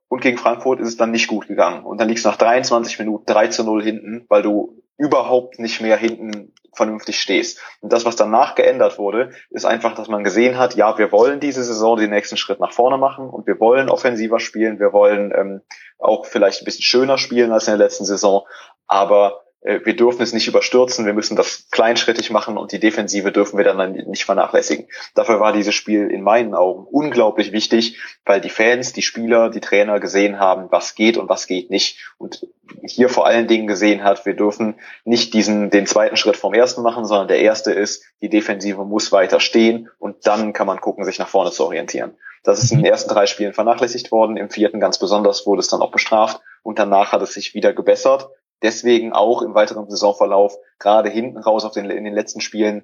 [0.08, 1.84] Und gegen Frankfurt ist es dann nicht gut gegangen.
[1.84, 5.82] Und dann liegst du nach 23 Minuten 3 zu 0 hinten, weil du überhaupt nicht
[5.82, 7.60] mehr hinten vernünftig stehst.
[7.82, 11.40] Und das, was danach geändert wurde, ist einfach, dass man gesehen hat, ja, wir wollen
[11.40, 15.34] diese Saison den nächsten Schritt nach vorne machen und wir wollen offensiver spielen, wir wollen
[15.36, 15.62] ähm,
[16.00, 18.46] auch vielleicht ein bisschen schöner spielen als in der letzten Saison,
[18.88, 23.58] aber wir dürfen es nicht überstürzen, wir müssen das kleinschrittig machen und die Defensive dürfen
[23.58, 24.88] wir dann nicht vernachlässigen.
[25.16, 29.62] Dafür war dieses Spiel in meinen Augen unglaublich wichtig, weil die Fans, die Spieler, die
[29.62, 31.98] Trainer gesehen haben, was geht und was geht nicht.
[32.20, 32.48] Und
[32.84, 36.84] hier vor allen Dingen gesehen hat, wir dürfen nicht diesen, den zweiten Schritt vom ersten
[36.84, 41.06] machen, sondern der erste ist, die Defensive muss weiter stehen und dann kann man gucken,
[41.06, 42.16] sich nach vorne zu orientieren.
[42.44, 45.70] Das ist in den ersten drei Spielen vernachlässigt worden, im vierten ganz besonders wurde es
[45.70, 48.30] dann auch bestraft und danach hat es sich wieder gebessert
[48.62, 52.84] deswegen auch im weiteren Saisonverlauf, gerade hinten raus auf den, in den letzten Spielen,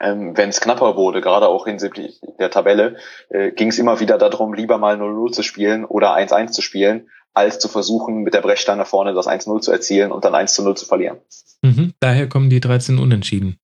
[0.00, 2.96] ähm, wenn es knapper wurde, gerade auch hinsichtlich der Tabelle,
[3.28, 7.08] äh, ging es immer wieder darum, lieber mal 0-0 zu spielen oder 1-1 zu spielen,
[7.34, 10.86] als zu versuchen, mit der Brechstange vorne das 1-0 zu erzielen und dann 1-0 zu
[10.86, 11.18] verlieren.
[11.62, 13.58] Mhm, daher kommen die 13 Unentschieden.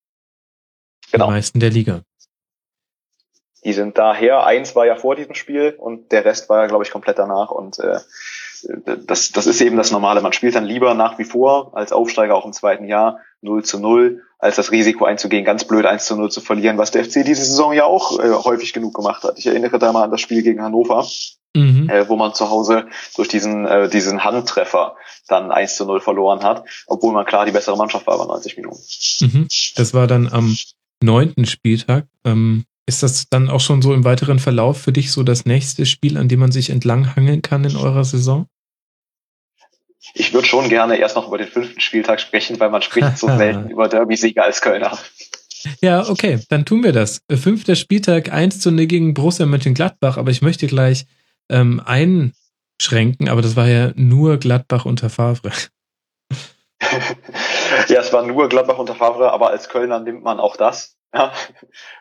[1.11, 1.27] Genau.
[1.27, 2.03] Die meisten der Liga.
[3.65, 6.85] Die sind daher, eins war ja vor diesem Spiel und der Rest war ja, glaube
[6.85, 7.99] ich, komplett danach und äh,
[9.07, 10.21] das, das ist eben das Normale.
[10.21, 13.79] Man spielt dann lieber nach wie vor als Aufsteiger auch im zweiten Jahr 0 zu
[13.79, 17.25] 0, als das Risiko einzugehen, ganz blöd 1 zu 0 zu verlieren, was der FC
[17.25, 19.39] diese Saison ja auch äh, häufig genug gemacht hat.
[19.39, 21.07] Ich erinnere da mal an das Spiel gegen Hannover,
[21.55, 21.89] mhm.
[21.89, 22.87] äh, wo man zu Hause
[23.17, 24.97] durch diesen, äh, diesen Handtreffer
[25.29, 28.57] dann 1 zu 0 verloren hat, obwohl man klar die bessere Mannschaft war bei 90
[28.57, 28.81] Minuten.
[29.21, 29.49] Mhm.
[29.77, 30.57] Das war dann am
[31.03, 32.07] neunten Spieltag.
[32.25, 35.85] Ähm, ist das dann auch schon so im weiteren Verlauf für dich so das nächste
[35.85, 38.47] Spiel, an dem man sich entlanghangeln kann in eurer Saison?
[40.15, 43.27] Ich würde schon gerne erst noch über den fünften Spieltag sprechen, weil man spricht so
[43.37, 44.99] selten über Derby-Sieger als Kölner.
[45.83, 47.21] Ja, okay, dann tun wir das.
[47.31, 51.05] Fünfter Spieltag 1 zu 0 gegen Borussia Mönchengladbach, aber ich möchte gleich
[51.51, 55.53] ähm, einschränken, aber das war ja nur Gladbach unter Favre.
[57.89, 60.98] ja, es war nur Gladbach unter Favre, aber als Kölner nimmt man auch das.
[61.15, 61.33] Ja,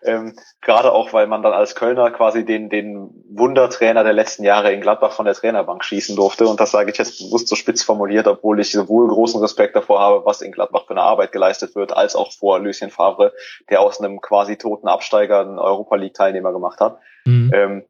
[0.03, 4.73] ähm, gerade auch, weil man dann als Kölner quasi den, den Wundertrainer der letzten Jahre
[4.73, 6.45] in Gladbach von der Trainerbank schießen durfte.
[6.45, 10.01] Und das sage ich jetzt bewusst so spitz formuliert, obwohl ich sowohl großen Respekt davor
[10.01, 13.33] habe, was in Gladbach für eine Arbeit geleistet wird, als auch vor Lucien Favre,
[13.69, 16.99] der aus einem quasi toten Absteiger einen Europa League Teilnehmer gemacht hat.
[17.23, 17.51] Mhm.
[17.53, 17.85] Ähm,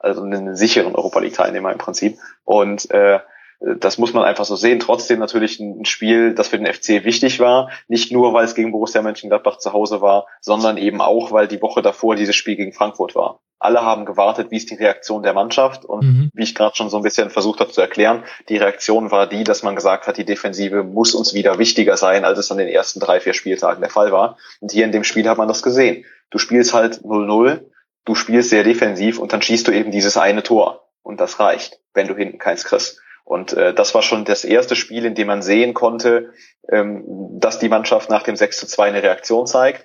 [0.00, 2.18] also einen sicheren Europa League Teilnehmer im Prinzip.
[2.44, 3.20] Und äh,
[3.60, 4.78] das muss man einfach so sehen.
[4.78, 7.70] Trotzdem natürlich ein Spiel, das für den FC wichtig war.
[7.88, 11.60] Nicht nur, weil es gegen Borussia Mönchengladbach zu Hause war, sondern eben auch, weil die
[11.60, 13.40] Woche davor dieses Spiel gegen Frankfurt war.
[13.58, 15.84] Alle haben gewartet, wie ist die Reaktion der Mannschaft.
[15.84, 16.30] Und mhm.
[16.34, 19.42] wie ich gerade schon so ein bisschen versucht habe zu erklären, die Reaktion war die,
[19.42, 22.68] dass man gesagt hat, die Defensive muss uns wieder wichtiger sein, als es an den
[22.68, 24.36] ersten drei, vier Spieltagen der Fall war.
[24.60, 26.04] Und hier in dem Spiel hat man das gesehen.
[26.30, 27.64] Du spielst halt 0-0,
[28.04, 30.84] du spielst sehr defensiv und dann schießt du eben dieses eine Tor.
[31.02, 33.00] Und das reicht, wenn du hinten keins kriegst.
[33.28, 36.32] Und äh, das war schon das erste Spiel, in dem man sehen konnte,
[36.72, 37.04] ähm,
[37.38, 39.84] dass die Mannschaft nach dem 6 zu 2 eine Reaktion zeigt.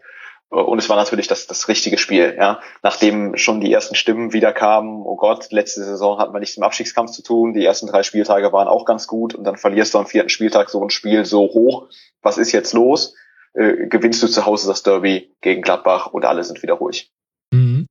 [0.49, 2.61] Äh, und es war natürlich das, das richtige Spiel, ja.
[2.83, 6.63] Nachdem schon die ersten Stimmen wieder kamen, oh Gott, letzte Saison hat man nichts im
[6.63, 9.97] Abstiegskampf zu tun, die ersten drei Spieltage waren auch ganz gut und dann verlierst du
[9.97, 11.89] am vierten Spieltag so ein Spiel so hoch.
[12.21, 13.13] Was ist jetzt los?
[13.53, 17.11] Äh, gewinnst du zu Hause das Derby gegen Gladbach und alle sind wieder ruhig.
[17.51, 17.87] Mhm.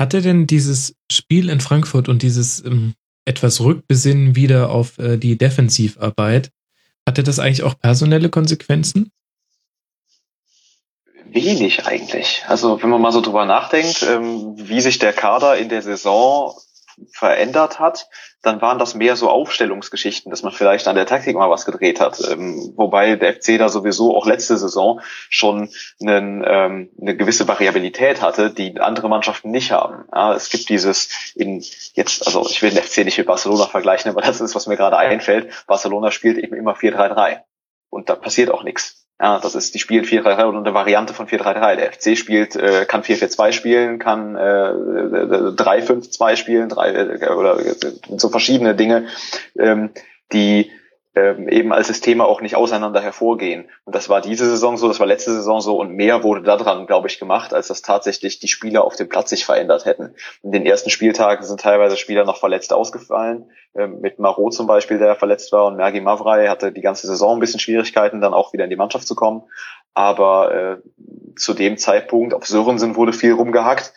[0.00, 2.94] Hatte denn dieses Spiel in Frankfurt und dieses ähm,
[3.24, 6.50] etwas rückbesinnen wieder auf äh, die Defensivarbeit.
[7.06, 9.10] Hatte das eigentlich auch personelle Konsequenzen?
[11.26, 12.44] Wenig eigentlich.
[12.46, 16.54] Also wenn man mal so drüber nachdenkt, ähm, wie sich der Kader in der Saison
[17.12, 18.08] verändert hat,
[18.42, 22.00] dann waren das mehr so Aufstellungsgeschichten, dass man vielleicht an der Taktik mal was gedreht
[22.00, 22.20] hat.
[22.30, 25.70] Ähm, wobei der FC da sowieso auch letzte Saison schon
[26.00, 30.04] einen, ähm, eine gewisse Variabilität hatte, die andere Mannschaften nicht haben.
[30.12, 31.64] Ja, es gibt dieses in
[31.94, 34.76] jetzt, also ich will den FC nicht mit Barcelona vergleichen, aber das ist, was mir
[34.76, 35.64] gerade einfällt.
[35.66, 37.40] Barcelona spielt eben immer 4-3-3
[37.90, 39.01] und da passiert auch nichts.
[39.22, 41.76] Ja, das ist, die spielen 4-3-3 oder eine Variante von 4-3-3.
[41.76, 47.76] Der FC spielt, äh, kann 4-4-2 spielen, kann äh, 3-5-2 spielen, 3, äh, oder äh,
[48.16, 49.06] so verschiedene Dinge,
[49.56, 49.90] ähm,
[50.32, 50.72] die
[51.14, 53.68] ähm, eben als Systeme auch nicht auseinander hervorgehen.
[53.84, 56.86] Und das war diese Saison so, das war letzte Saison so und mehr wurde daran,
[56.86, 60.14] glaube ich, gemacht, als dass tatsächlich die Spieler auf dem Platz sich verändert hätten.
[60.42, 64.98] In den ersten Spieltagen sind teilweise Spieler noch verletzt ausgefallen, ähm, mit Marot zum Beispiel,
[64.98, 68.52] der verletzt war, und Mergi Mavrai hatte die ganze Saison ein bisschen Schwierigkeiten, dann auch
[68.54, 69.42] wieder in die Mannschaft zu kommen.
[69.94, 70.76] Aber äh,
[71.36, 73.92] zu dem Zeitpunkt auf Sörensen wurde viel rumgehackt.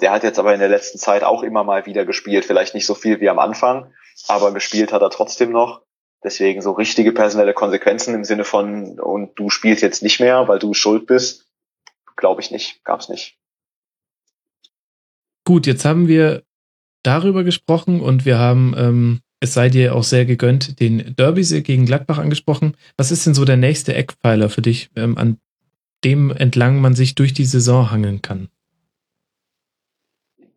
[0.00, 2.86] Der hat jetzt aber in der letzten Zeit auch immer mal wieder gespielt, vielleicht nicht
[2.86, 3.92] so viel wie am Anfang,
[4.28, 5.82] aber gespielt hat er trotzdem noch.
[6.22, 10.58] Deswegen so richtige personelle Konsequenzen im Sinne von, und du spielst jetzt nicht mehr, weil
[10.58, 11.46] du schuld bist,
[12.16, 13.38] glaube ich nicht, gab es nicht.
[15.44, 16.42] Gut, jetzt haben wir
[17.02, 21.86] darüber gesprochen und wir haben, ähm, es sei dir auch sehr gegönnt, den Derby gegen
[21.86, 22.76] Gladbach angesprochen.
[22.98, 25.38] Was ist denn so der nächste Eckpfeiler für dich, ähm, an
[26.04, 28.48] dem entlang man sich durch die Saison hangeln kann?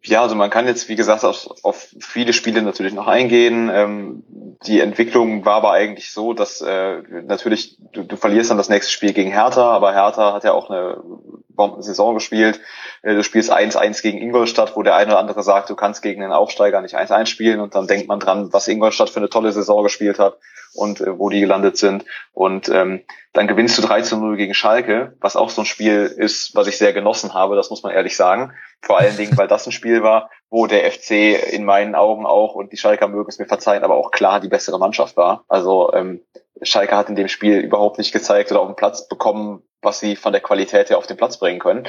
[0.06, 3.72] Ja, also man kann jetzt, wie gesagt, auf, auf viele Spiele natürlich noch eingehen.
[3.74, 4.24] Ähm,
[4.68, 8.92] die Entwicklung war aber eigentlich so, dass äh, natürlich du, du verlierst dann das nächste
[8.92, 11.02] Spiel gegen Hertha, aber Hertha hat ja auch eine
[11.48, 12.60] Bombensaison gespielt.
[13.02, 16.22] Äh, du spielst 1-1 gegen Ingolstadt, wo der eine oder andere sagt, du kannst gegen
[16.22, 19.54] einen Aufsteiger nicht 1-1 spielen und dann denkt man dran, was Ingolstadt für eine tolle
[19.54, 20.38] Saison gespielt hat
[20.76, 22.06] und äh, wo die gelandet sind.
[22.32, 23.02] Und ähm,
[23.34, 26.68] dann gewinnst du 3 zu 0 gegen Schalke, was auch so ein Spiel ist, was
[26.68, 28.54] ich sehr genossen habe, das muss man ehrlich sagen.
[28.82, 32.56] Vor allen Dingen, weil das ein Spiel war, wo der FC in meinen Augen auch,
[32.56, 35.46] und die Schalker mögen es mir verzeihen, aber auch klar die bessere Mannschaft war.
[35.48, 36.22] Also ähm,
[36.62, 40.16] Schalke hat in dem Spiel überhaupt nicht gezeigt oder auf den Platz bekommen, was sie
[40.16, 41.88] von der Qualität her auf den Platz bringen können.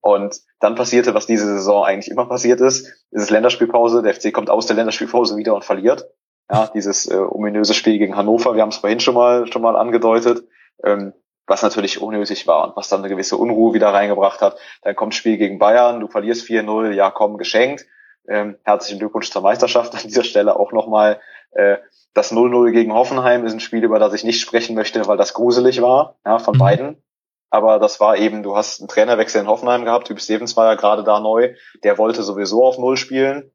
[0.00, 4.32] Und dann passierte, was diese Saison eigentlich immer passiert ist, ist es Länderspielpause, der FC
[4.32, 6.06] kommt aus der Länderspielpause wieder und verliert.
[6.50, 9.76] Ja, dieses äh, ominöse Spiel gegen Hannover, wir haben es vorhin schon mal schon mal
[9.76, 10.46] angedeutet,
[10.84, 11.14] ähm,
[11.46, 14.58] was natürlich unnötig war und was dann eine gewisse Unruhe wieder reingebracht hat.
[14.82, 17.86] Dann kommt Spiel gegen Bayern, du verlierst 4-0, ja komm, geschenkt.
[18.28, 21.20] Ähm, herzlichen Glückwunsch zur Meisterschaft an dieser Stelle auch nochmal.
[21.52, 21.78] Äh,
[22.14, 25.34] das 0-0 gegen Hoffenheim ist ein Spiel, über das ich nicht sprechen möchte, weil das
[25.34, 26.58] gruselig war, ja, von mhm.
[26.58, 27.02] beiden.
[27.50, 30.74] Aber das war eben, du hast einen Trainerwechsel in Hoffenheim gehabt, Typ Stevens war ja
[30.74, 33.52] gerade da neu, der wollte sowieso auf Null spielen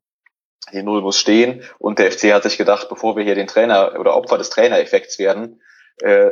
[0.73, 3.99] die Null muss stehen und der FC hat sich gedacht, bevor wir hier den Trainer
[3.99, 5.59] oder Opfer des Trainereffekts werden,
[6.01, 6.29] äh,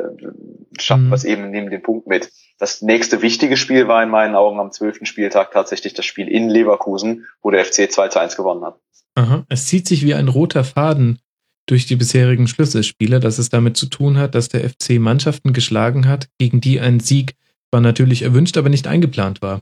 [0.78, 1.10] schaffen mhm.
[1.10, 2.30] wir es eben, nehmen den Punkt mit.
[2.58, 6.48] Das nächste wichtige Spiel war in meinen Augen am zwölften Spieltag tatsächlich das Spiel in
[6.48, 8.80] Leverkusen, wo der FC 2 zu 1 gewonnen hat.
[9.14, 9.44] Aha.
[9.48, 11.18] Es zieht sich wie ein roter Faden
[11.66, 16.08] durch die bisherigen Schlüsselspiele, dass es damit zu tun hat, dass der FC Mannschaften geschlagen
[16.08, 17.34] hat, gegen die ein Sieg
[17.70, 19.60] war natürlich erwünscht, aber nicht eingeplant war.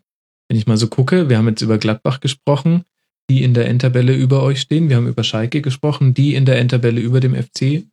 [0.48, 2.84] Wenn ich mal so gucke, wir haben jetzt über Gladbach gesprochen,
[3.28, 4.88] die in der Endtabelle über euch stehen.
[4.88, 7.84] Wir haben über Schalke gesprochen, die in der Endtabelle über dem FC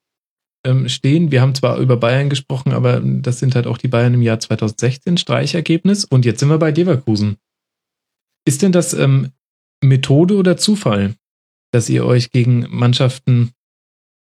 [0.65, 1.31] ähm, stehen.
[1.31, 4.39] Wir haben zwar über Bayern gesprochen, aber das sind halt auch die Bayern im Jahr
[4.39, 6.05] 2016 Streichergebnis.
[6.05, 7.38] Und jetzt sind wir bei Leverkusen.
[8.45, 9.31] Ist denn das ähm,
[9.84, 11.15] Methode oder Zufall,
[11.71, 13.51] dass ihr euch gegen Mannschaften,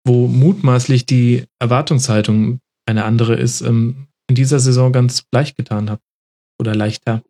[0.06, 6.04] wo mutmaßlich die Erwartungshaltung eine andere ist, ähm, in dieser Saison ganz leicht getan habt?
[6.60, 7.24] Oder leichter?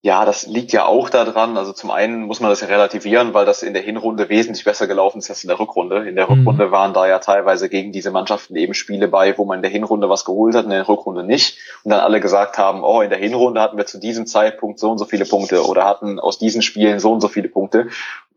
[0.00, 1.56] Ja, das liegt ja auch daran.
[1.56, 4.86] Also zum einen muss man das ja relativieren, weil das in der Hinrunde wesentlich besser
[4.86, 6.08] gelaufen ist als in der Rückrunde.
[6.08, 6.38] In der mhm.
[6.38, 9.72] Rückrunde waren da ja teilweise gegen diese Mannschaften eben Spiele bei, wo man in der
[9.72, 11.58] Hinrunde was geholt hat, in der Rückrunde nicht.
[11.82, 14.88] Und dann alle gesagt haben, oh, in der Hinrunde hatten wir zu diesem Zeitpunkt so
[14.88, 17.88] und so viele Punkte oder hatten aus diesen Spielen so und so viele Punkte,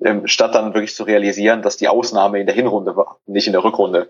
[0.04, 3.54] ähm, statt dann wirklich zu realisieren, dass die Ausnahme in der Hinrunde war, nicht in
[3.54, 4.10] der Rückrunde.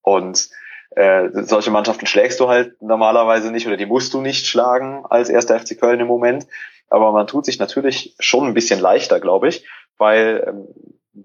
[0.00, 0.48] Und
[0.90, 5.28] äh, solche Mannschaften schlägst du halt normalerweise nicht oder die musst du nicht schlagen als
[5.28, 6.46] erster FC Köln im Moment.
[6.88, 9.66] Aber man tut sich natürlich schon ein bisschen leichter, glaube ich,
[9.98, 10.68] weil, ähm,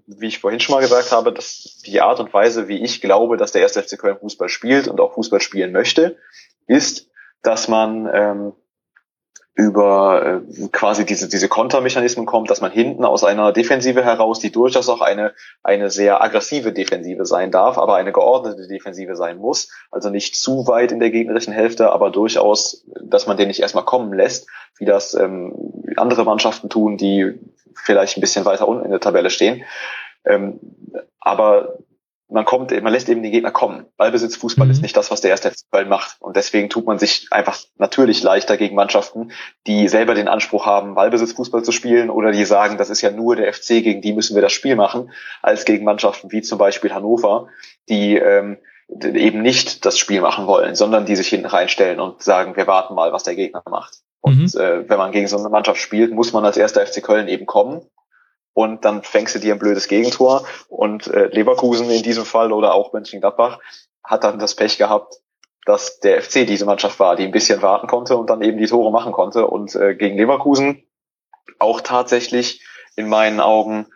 [0.06, 3.36] wie ich vorhin schon mal gesagt habe, dass die Art und Weise, wie ich glaube,
[3.36, 6.18] dass der erste FC Köln Fußball spielt und auch Fußball spielen möchte,
[6.66, 7.08] ist,
[7.42, 8.52] dass man ähm,
[9.54, 14.50] über äh, quasi diese, diese Kontermechanismen kommt, dass man hinten aus einer Defensive heraus, die
[14.50, 15.32] durchaus auch eine,
[15.62, 20.66] eine sehr aggressive Defensive sein darf, aber eine geordnete Defensive sein muss, also nicht zu
[20.66, 24.86] weit in der gegnerischen Hälfte, aber durchaus, dass man den nicht erstmal kommen lässt, wie
[24.86, 25.54] das ähm,
[25.96, 27.38] andere Mannschaften tun, die
[27.76, 29.62] vielleicht ein bisschen weiter unten in der Tabelle stehen.
[30.24, 30.58] Ähm,
[31.20, 31.78] aber
[32.28, 33.86] man kommt, man lässt eben die Gegner kommen.
[33.96, 34.72] Ballbesitz Fußball mhm.
[34.72, 36.16] ist nicht das, was der erste FC Köln macht.
[36.20, 39.32] Und deswegen tut man sich einfach natürlich leichter gegen Mannschaften,
[39.66, 43.10] die selber den Anspruch haben, Ballbesitz Fußball zu spielen oder die sagen, das ist ja
[43.10, 45.10] nur der FC, gegen die müssen wir das Spiel machen,
[45.42, 47.48] als gegen Mannschaften wie zum Beispiel Hannover,
[47.88, 48.58] die ähm,
[48.88, 52.94] eben nicht das Spiel machen wollen, sondern die sich hinten reinstellen und sagen, wir warten
[52.94, 53.98] mal, was der Gegner macht.
[54.20, 54.60] Und mhm.
[54.60, 57.44] äh, wenn man gegen so eine Mannschaft spielt, muss man als erster FC Köln eben
[57.44, 57.82] kommen
[58.54, 60.46] und dann fängst du dir ein blödes Gegentor.
[60.68, 63.58] Und äh, Leverkusen in diesem Fall oder auch Mönchengladbach
[64.02, 65.16] hat dann das Pech gehabt,
[65.66, 68.66] dass der FC diese Mannschaft war, die ein bisschen warten konnte und dann eben die
[68.66, 69.46] Tore machen konnte.
[69.46, 70.84] Und äh, gegen Leverkusen
[71.58, 72.62] auch tatsächlich
[72.96, 73.86] in meinen Augen,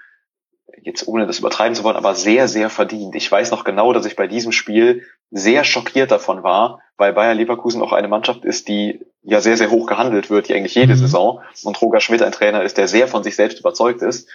[0.82, 3.14] jetzt ohne das übertreiben zu wollen, aber sehr, sehr verdient.
[3.14, 7.34] Ich weiß noch genau, dass ich bei diesem Spiel sehr schockiert davon war, weil Bayer
[7.34, 10.94] Leverkusen auch eine Mannschaft ist, die ja sehr, sehr hoch gehandelt wird, die eigentlich jede
[10.94, 10.98] mhm.
[10.98, 11.42] Saison.
[11.62, 14.28] Und Roger Schmidt ein Trainer ist, der sehr von sich selbst überzeugt ist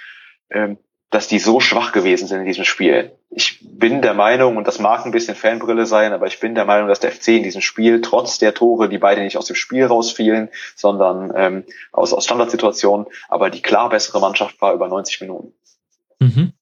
[0.54, 0.78] ähm,
[1.14, 3.12] dass die so schwach gewesen sind in diesem Spiel.
[3.30, 6.66] Ich bin der Meinung, und das mag ein bisschen Fanbrille sein, aber ich bin der
[6.66, 9.56] Meinung, dass der FC in diesem Spiel trotz der Tore, die beide nicht aus dem
[9.56, 15.22] Spiel rausfielen, sondern ähm, aus, aus Standardsituationen, aber die klar bessere Mannschaft war über 90
[15.22, 15.54] Minuten.
[16.20, 16.54] Mhm.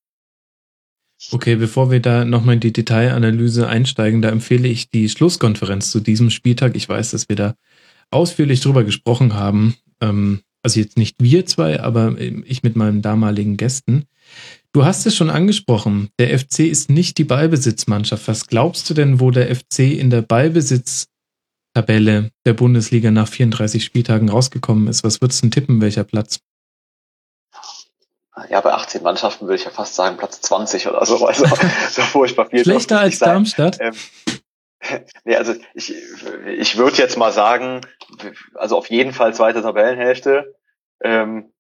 [1.32, 6.02] Okay, bevor wir da nochmal in die Detailanalyse einsteigen, da empfehle ich die Schlusskonferenz zu
[6.02, 6.76] diesem Spieltag.
[6.76, 7.56] Ich weiß, dass wir da
[8.10, 9.76] ausführlich drüber gesprochen haben.
[10.02, 14.06] Ähm, also jetzt nicht wir zwei, aber ich mit meinen damaligen Gästen.
[14.74, 18.28] Du hast es schon angesprochen, der FC ist nicht die Ballbesitzmannschaft.
[18.28, 21.12] Was glaubst du denn, wo der FC in der Ballbesitz
[21.74, 25.04] Tabelle der Bundesliga nach 34 Spieltagen rausgekommen ist.
[25.04, 26.40] Was würdest du denn tippen, welcher Platz?
[28.50, 31.26] Ja, bei 18 Mannschaften würde ich ja fast sagen Platz 20 oder so.
[31.26, 31.46] Also
[31.92, 32.64] so furchtbar viel.
[32.64, 33.30] Schlechter als sein.
[33.30, 33.78] Darmstadt?
[33.80, 33.94] Ähm,
[35.24, 35.94] nee, also ich,
[36.48, 37.82] ich würde jetzt mal sagen,
[38.56, 40.56] also auf jeden Fall zweite Tabellenhälfte.
[41.02, 41.52] Ähm,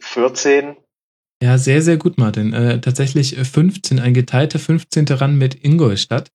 [0.00, 0.76] 14.
[1.42, 2.52] Ja, sehr, sehr gut, Martin.
[2.52, 5.06] Äh, tatsächlich 15, ein geteilter 15.
[5.08, 6.30] ran mit Ingolstadt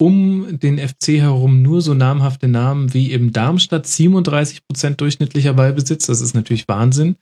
[0.00, 6.06] um den FC herum nur so namhafte Namen wie eben Darmstadt, 37 Prozent durchschnittlicher Ballbesitz,
[6.06, 7.16] das ist natürlich Wahnsinn.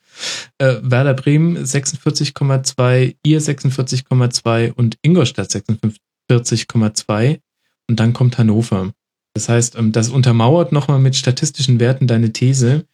[0.59, 7.41] Äh, Werder Bremen 46,2, ihr 46,2 und Ingolstadt 46,2
[7.89, 8.93] und dann kommt Hannover.
[9.35, 12.87] Das heißt, ähm, das untermauert nochmal mit statistischen Werten deine These.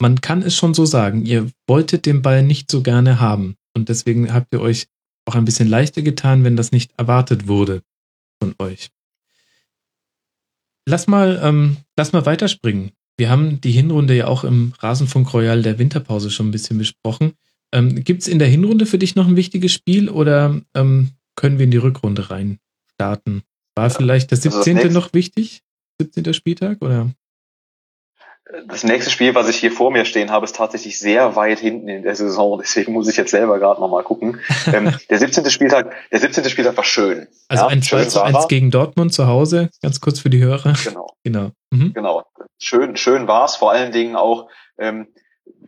[0.00, 3.88] Man kann es schon so sagen, ihr wolltet den Ball nicht so gerne haben und
[3.88, 4.86] deswegen habt ihr euch
[5.26, 7.82] auch ein bisschen leichter getan, wenn das nicht erwartet wurde
[8.40, 8.90] von euch.
[10.88, 12.92] Lass mal, ähm, lass mal weiterspringen.
[13.16, 17.32] Wir haben die Hinrunde ja auch im Rasenfunk Royal der Winterpause schon ein bisschen besprochen.
[17.72, 21.58] Ähm, Gibt es in der Hinrunde für dich noch ein wichtiges Spiel oder ähm, können
[21.58, 22.58] wir in die Rückrunde rein
[22.94, 23.42] starten?
[23.76, 24.78] War vielleicht der 17.
[24.78, 25.62] Also noch wichtig?
[26.00, 26.34] 17.
[26.34, 27.10] Spieltag oder?
[28.68, 31.88] Das nächste Spiel, was ich hier vor mir stehen habe, ist tatsächlich sehr weit hinten
[31.88, 32.58] in der Saison.
[32.62, 34.40] Deswegen muss ich jetzt selber gerade nochmal gucken.
[34.72, 35.50] ähm, der 17.
[35.50, 36.44] Spieltag, der 17.
[36.48, 37.26] Spieltag war schön.
[37.48, 40.74] Also ja, ein 2 zu 1 gegen Dortmund zu Hause, ganz kurz für die Hörer.
[40.84, 41.08] Genau.
[41.24, 41.50] Genau.
[41.70, 41.92] Mhm.
[41.92, 42.24] Genau.
[42.58, 43.56] Schön, schön war's.
[43.56, 44.48] Vor allen Dingen auch,
[44.78, 45.08] ähm,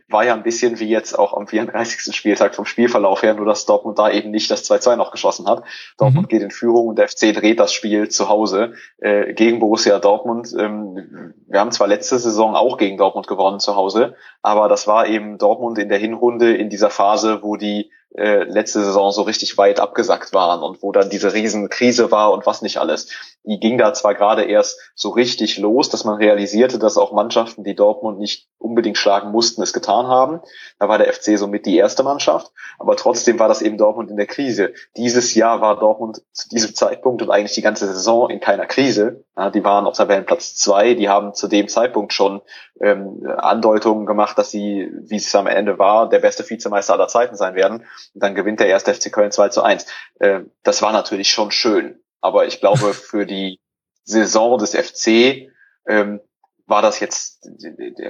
[0.09, 2.15] war ja ein bisschen wie jetzt auch am 34.
[2.15, 5.63] Spieltag vom Spielverlauf her, nur dass Dortmund da eben nicht das 2-2 noch geschossen hat.
[5.97, 6.29] Dortmund mhm.
[6.29, 10.53] geht in Führung und der FC dreht das Spiel zu Hause äh, gegen Borussia Dortmund.
[10.57, 15.07] Ähm, wir haben zwar letzte Saison auch gegen Dortmund gewonnen zu Hause, aber das war
[15.07, 19.57] eben Dortmund in der Hinrunde in dieser Phase, wo die äh, letzte Saison so richtig
[19.57, 23.09] weit abgesackt waren und wo dann diese Riesenkrise war und was nicht alles.
[23.43, 27.63] Die ging da zwar gerade erst so richtig los, dass man realisierte, dass auch Mannschaften,
[27.63, 30.41] die Dortmund nicht unbedingt schlagen mussten, es getan haben.
[30.79, 34.17] Da war der FC somit die erste Mannschaft, aber trotzdem war das eben Dortmund in
[34.17, 34.73] der Krise.
[34.97, 39.23] Dieses Jahr war Dortmund zu diesem Zeitpunkt und eigentlich die ganze Saison in keiner Krise.
[39.37, 42.41] Ja, die waren auf Tabellenplatz zwei, die haben zu dem Zeitpunkt schon
[42.81, 47.35] ähm, Andeutungen gemacht, dass sie, wie es am Ende war, der beste Vizemeister aller Zeiten
[47.35, 47.85] sein werden.
[48.13, 49.85] Und dann gewinnt der erste FC Köln 2 zu 1.
[50.19, 52.01] Äh, das war natürlich schon schön.
[52.21, 53.59] Aber ich glaube, für die
[54.03, 55.49] Saison des FC
[55.87, 56.21] ähm,
[56.69, 57.49] war das jetzt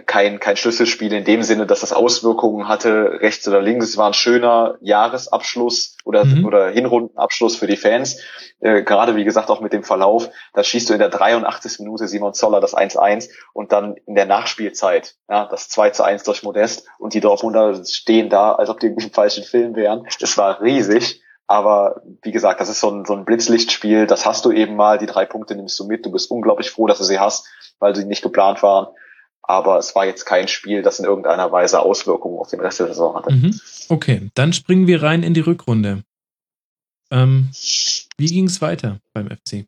[0.05, 3.85] kein, kein Schlüsselspiel in dem Sinne, dass das Auswirkungen hatte, rechts oder links.
[3.85, 6.45] Es war ein schöner Jahresabschluss oder, mhm.
[6.45, 8.21] oder Hinrundenabschluss für die Fans.
[8.59, 10.29] Äh, gerade wie gesagt auch mit dem Verlauf.
[10.53, 11.79] Da schießt du in der 83.
[11.79, 16.85] Minute Simon Zoller das 1-1 und dann in der Nachspielzeit ja, das 2-1 durch Modest
[16.97, 20.05] und die Dortmunder stehen da, als ob die im falschen Film wären.
[20.19, 21.23] Es war riesig.
[21.49, 24.05] Aber wie gesagt, das ist so ein, so ein Blitzlichtspiel.
[24.05, 24.99] Das hast du eben mal.
[24.99, 26.05] Die drei Punkte nimmst du mit.
[26.05, 27.47] Du bist unglaublich froh, dass du sie hast,
[27.79, 28.85] weil sie nicht geplant waren.
[29.41, 32.89] Aber es war jetzt kein Spiel, das in irgendeiner Weise Auswirkungen auf den Rest der
[32.89, 33.33] Saison hatte.
[33.33, 33.59] Mhm.
[33.89, 36.03] Okay, dann springen wir rein in die Rückrunde.
[37.09, 37.49] Ähm,
[38.17, 39.65] wie ging es weiter beim FC?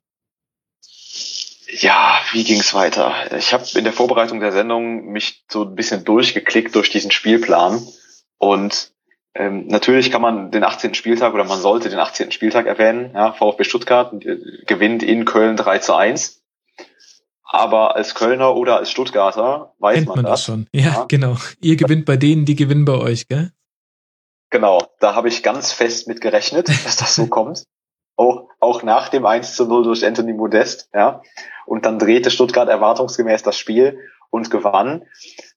[1.79, 3.36] Ja, wie ging es weiter?
[3.36, 7.82] Ich habe in der Vorbereitung der Sendung mich so ein bisschen durchgeklickt durch diesen Spielplan
[8.38, 8.91] und
[9.34, 10.93] ähm, natürlich kann man den 18.
[10.93, 12.32] Spieltag oder man sollte den 18.
[12.32, 13.11] Spieltag erwähnen.
[13.13, 16.41] Ja, VfB Stuttgart äh, gewinnt in Köln 3 zu 1.
[17.43, 20.39] Aber als Kölner oder als Stuttgarter weiß Kennt man, man das.
[20.39, 20.68] das schon.
[20.73, 21.38] Ja, ja, genau.
[21.61, 23.51] Ihr gewinnt bei denen, die gewinnen bei euch, gell?
[24.49, 27.64] Genau, da habe ich ganz fest mit gerechnet, dass das so kommt.
[28.18, 31.22] Auch, auch nach dem 1 zu 0 durch Anthony Modest, ja.
[31.65, 33.99] Und dann drehte Stuttgart erwartungsgemäß das Spiel
[34.32, 35.03] und gewann.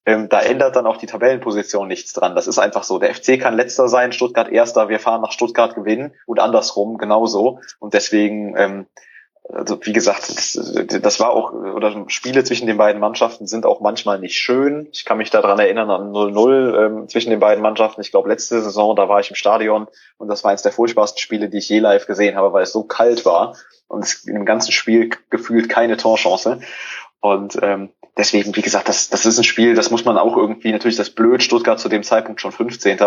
[0.05, 2.35] Ähm, da ändert dann auch die Tabellenposition nichts dran.
[2.35, 2.99] Das ist einfach so.
[2.99, 7.59] Der FC kann letzter sein, Stuttgart erster, wir fahren nach Stuttgart gewinnen und andersrum genauso.
[7.79, 8.85] Und deswegen, ähm,
[9.47, 10.59] also wie gesagt, das,
[11.01, 14.89] das war auch, oder Spiele zwischen den beiden Mannschaften sind auch manchmal nicht schön.
[14.91, 18.01] Ich kann mich daran erinnern an 0-0 ähm, zwischen den beiden Mannschaften.
[18.01, 19.87] Ich glaube, letzte Saison, da war ich im Stadion
[20.17, 22.73] und das war eines der furchtbarsten Spiele, die ich je live gesehen habe, weil es
[22.73, 23.55] so kalt war
[23.87, 26.59] und es dem ganzen Spiel gefühlt keine Torchance.
[27.21, 30.71] Und ähm, deswegen, wie gesagt, das, das ist ein Spiel, das muss man auch irgendwie,
[30.71, 32.99] natürlich das blöd, Stuttgart zu dem Zeitpunkt schon 15.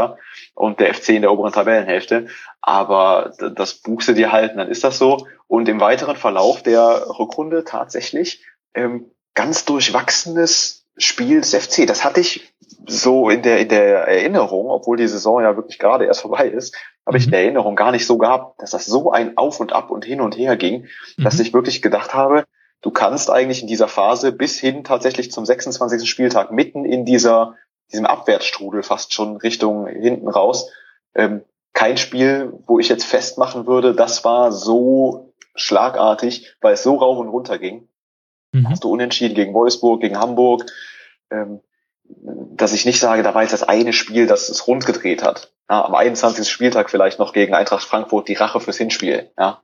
[0.55, 2.29] und der FC in der oberen Tabellenhälfte.
[2.61, 5.27] Aber das buchst du dir halt, dann ist das so.
[5.47, 8.45] Und im weiteren Verlauf der Rückrunde tatsächlich
[8.75, 11.87] ähm, ganz durchwachsenes Spiel des FC.
[11.87, 12.53] Das hatte ich
[12.87, 16.77] so in der, in der Erinnerung, obwohl die Saison ja wirklich gerade erst vorbei ist,
[17.07, 17.33] habe ich in mhm.
[17.33, 20.21] der Erinnerung gar nicht so gehabt, dass das so ein Auf und Ab und hin
[20.21, 20.87] und her ging,
[21.17, 21.43] dass mhm.
[21.43, 22.45] ich wirklich gedacht habe,
[22.83, 26.09] du kannst eigentlich in dieser Phase bis hin tatsächlich zum 26.
[26.09, 27.57] Spieltag mitten in dieser
[27.91, 30.71] diesem Abwärtsstrudel fast schon Richtung hinten raus
[31.15, 31.43] ähm,
[31.73, 37.19] kein Spiel, wo ich jetzt festmachen würde, das war so schlagartig, weil es so rauf
[37.19, 37.89] und runter ging.
[38.53, 38.71] mhm.
[38.71, 40.65] hast du unentschieden gegen Wolfsburg, gegen Hamburg,
[41.31, 41.61] ähm,
[42.05, 45.53] dass ich nicht sage, da war jetzt das eine Spiel, das es rund gedreht hat.
[45.69, 46.49] Ja, am 21.
[46.49, 49.31] Spieltag vielleicht noch gegen Eintracht Frankfurt die Rache fürs Hinspiel.
[49.39, 49.63] Ja,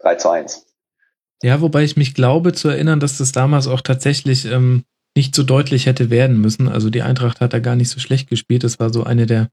[0.00, 0.66] 3 zu 1.
[1.42, 4.84] Ja, wobei ich mich glaube zu erinnern, dass das damals auch tatsächlich ähm,
[5.16, 6.68] nicht so deutlich hätte werden müssen.
[6.68, 8.64] Also die Eintracht hat da gar nicht so schlecht gespielt.
[8.64, 9.48] Das war so eine der,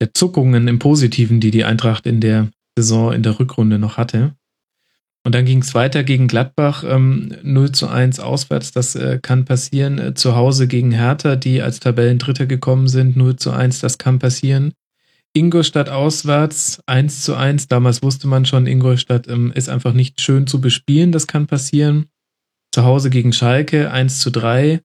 [0.00, 4.34] der Zuckungen im Positiven, die die Eintracht in der Saison in der Rückrunde noch hatte.
[5.26, 9.46] Und dann ging es weiter gegen Gladbach, ähm, 0 zu 1 auswärts, das äh, kann
[9.46, 9.98] passieren.
[9.98, 14.18] Äh, zu Hause gegen Hertha, die als Tabellendritter gekommen sind, 0 zu 1, das kann
[14.18, 14.74] passieren.
[15.36, 17.68] Ingolstadt auswärts, 1 zu 1.
[17.68, 22.08] Damals wusste man schon, Ingolstadt ähm, ist einfach nicht schön zu bespielen, das kann passieren.
[22.72, 24.80] Zu Hause gegen Schalke, 1 zu 3.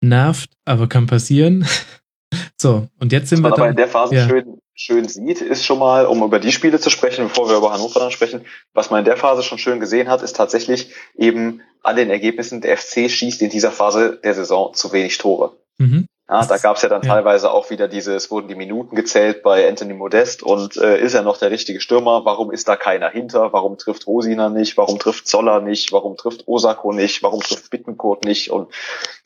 [0.00, 1.66] Nervt, aber kann passieren.
[2.60, 3.58] so, und jetzt sind Was wir.
[3.58, 4.26] Aber in der Phase ja.
[4.26, 7.72] schön schön sieht, ist schon mal, um über die Spiele zu sprechen, bevor wir über
[7.72, 11.62] Hannover dann sprechen, was man in der Phase schon schön gesehen hat, ist tatsächlich eben
[11.82, 15.56] an den Ergebnissen, der FC schießt in dieser Phase der Saison zu wenig Tore.
[15.78, 16.06] Mhm.
[16.28, 17.14] Ja, da gab es ja dann ja.
[17.14, 21.12] teilweise auch wieder diese, es wurden die Minuten gezählt bei Anthony Modest und äh, ist
[21.12, 22.24] er noch der richtige Stürmer?
[22.24, 23.52] Warum ist da keiner hinter?
[23.52, 24.78] Warum trifft Rosina nicht?
[24.78, 25.92] Warum trifft Zoller nicht?
[25.92, 27.22] Warum trifft Osako nicht?
[27.22, 28.50] Warum trifft Bittenkurt nicht?
[28.50, 28.72] Und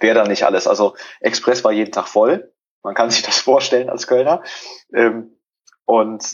[0.00, 0.66] wer da nicht alles?
[0.66, 2.52] Also Express war jeden Tag voll.
[2.82, 4.42] Man kann sich das vorstellen als Kölner.
[4.92, 5.38] Ähm,
[5.84, 6.24] und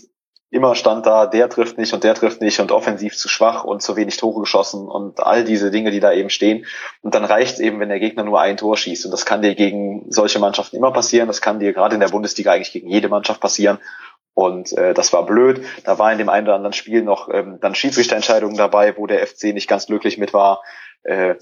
[0.55, 3.83] immer stand da, der trifft nicht und der trifft nicht und offensiv zu schwach und
[3.83, 6.65] zu wenig Tore geschossen und all diese Dinge, die da eben stehen.
[7.03, 9.05] Und dann reicht es eben, wenn der Gegner nur ein Tor schießt.
[9.05, 11.27] Und das kann dir gegen solche Mannschaften immer passieren.
[11.27, 13.79] Das kann dir gerade in der Bundesliga eigentlich gegen jede Mannschaft passieren.
[14.33, 15.61] Und äh, das war blöd.
[15.83, 19.27] Da war in dem einen oder anderen Spiel noch ähm, dann Schiedsrichterentscheidungen dabei, wo der
[19.27, 20.63] FC nicht ganz glücklich mit war,
[21.03, 21.35] äh,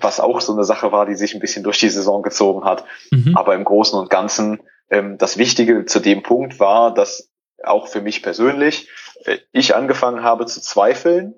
[0.00, 2.84] was auch so eine Sache war, die sich ein bisschen durch die Saison gezogen hat.
[3.10, 3.36] Mhm.
[3.36, 7.31] Aber im Großen und Ganzen ähm, das Wichtige zu dem Punkt war, dass
[7.64, 8.88] auch für mich persönlich,
[9.24, 11.34] äh, ich angefangen habe zu zweifeln,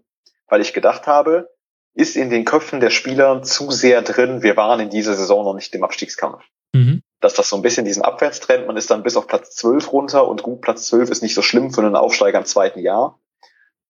[0.48, 1.50] weil ich gedacht habe,
[1.94, 5.54] ist in den Köpfen der Spieler zu sehr drin, wir waren in dieser Saison noch
[5.54, 6.42] nicht im Abstiegskampf.
[6.72, 7.02] Mhm.
[7.20, 10.26] Dass das so ein bisschen diesen Abwärtstrend, man ist dann bis auf Platz 12 runter
[10.28, 13.20] und gut, Platz 12 ist nicht so schlimm für einen Aufsteiger im zweiten Jahr.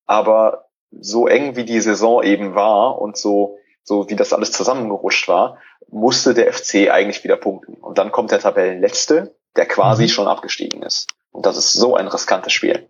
[0.07, 5.27] Aber so eng wie die Saison eben war und so, so wie das alles zusammengerutscht
[5.29, 5.59] war,
[5.89, 7.75] musste der FC eigentlich wieder punkten.
[7.75, 10.09] Und dann kommt der Tabellenletzte, der quasi mhm.
[10.09, 11.09] schon abgestiegen ist.
[11.35, 12.89] Und das ist so ein riskantes Spiel.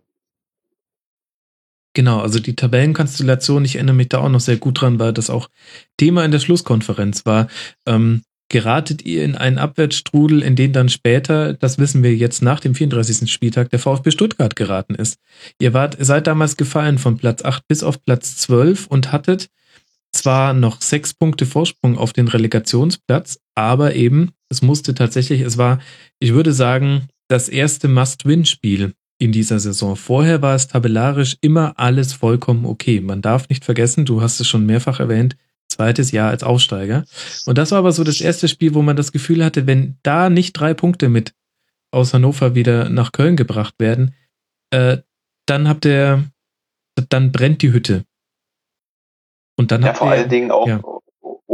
[1.95, 5.29] Genau, also die Tabellenkonstellation, ich erinnere mich da auch noch sehr gut dran, weil das
[5.29, 5.49] auch
[5.97, 7.47] Thema in der Schlusskonferenz war.
[7.87, 12.59] Ähm, geratet ihr in einen Abwärtsstrudel, in den dann später, das wissen wir jetzt nach
[12.59, 13.31] dem 34.
[13.31, 15.17] Spieltag, der VfB Stuttgart geraten ist.
[15.59, 19.47] Ihr wart, seid damals gefallen von Platz 8 bis auf Platz 12 und hattet
[20.11, 25.79] zwar noch sechs Punkte Vorsprung auf den Relegationsplatz, aber eben, es musste tatsächlich, es war,
[26.19, 29.95] ich würde sagen, das erste Must-Win-Spiel in dieser Saison.
[29.95, 32.99] Vorher war es tabellarisch immer alles vollkommen okay.
[33.01, 35.37] Man darf nicht vergessen, du hast es schon mehrfach erwähnt,
[35.69, 37.05] zweites Jahr als Aufsteiger.
[37.45, 40.29] Und das war aber so das erste Spiel, wo man das Gefühl hatte, wenn da
[40.29, 41.33] nicht drei Punkte mit
[41.91, 44.13] aus Hannover wieder nach Köln gebracht werden,
[44.71, 44.97] äh,
[45.45, 46.25] dann habt ihr,
[47.09, 48.03] dann brennt die Hütte.
[49.57, 50.81] Und dann ja, vor ihr, allen Dingen auch, ja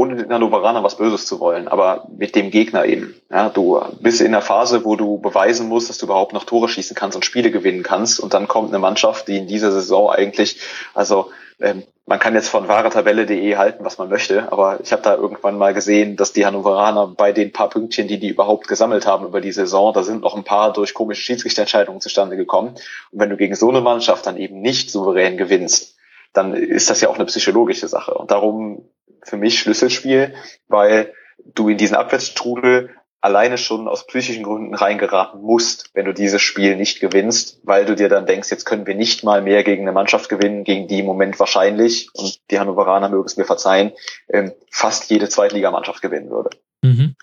[0.02, 3.14] ohne den Hannoveraner was Böses zu wollen, aber mit dem Gegner eben.
[3.30, 6.68] Ja, du bist in der Phase, wo du beweisen musst, dass du überhaupt noch Tore
[6.68, 8.20] schießen kannst und Spiele gewinnen kannst.
[8.20, 10.60] Und dann kommt eine Mannschaft, die in dieser Saison eigentlich,
[10.96, 11.30] also
[11.60, 15.60] ähm, man kann jetzt von wahretabelle.de halten, was man möchte, aber ich habe da irgendwann
[15.60, 19.40] mal gesehen, dass die Hannoveraner bei den paar Pünktchen, die die überhaupt gesammelt haben über
[19.40, 22.70] die Saison, da sind noch ein paar durch komische Schiedsrichterentscheidungen zustande gekommen.
[23.12, 25.96] Und wenn du gegen so eine Mannschaft dann eben nicht souverän gewinnst,
[26.34, 28.14] dann ist das ja auch eine psychologische Sache.
[28.14, 28.86] Und darum
[29.24, 30.34] für mich Schlüsselspiel,
[30.68, 31.14] weil
[31.54, 32.90] du in diesen Abwärtsstrudel
[33.22, 37.96] alleine schon aus psychischen Gründen reingeraten musst, wenn du dieses Spiel nicht gewinnst, weil du
[37.96, 41.00] dir dann denkst, jetzt können wir nicht mal mehr gegen eine Mannschaft gewinnen, gegen die
[41.00, 43.92] im Moment wahrscheinlich, und die Hannoveraner mögen es mir verzeihen,
[44.30, 46.50] ähm, fast jede Zweitligamannschaft gewinnen würde.
[46.82, 47.16] Mhm.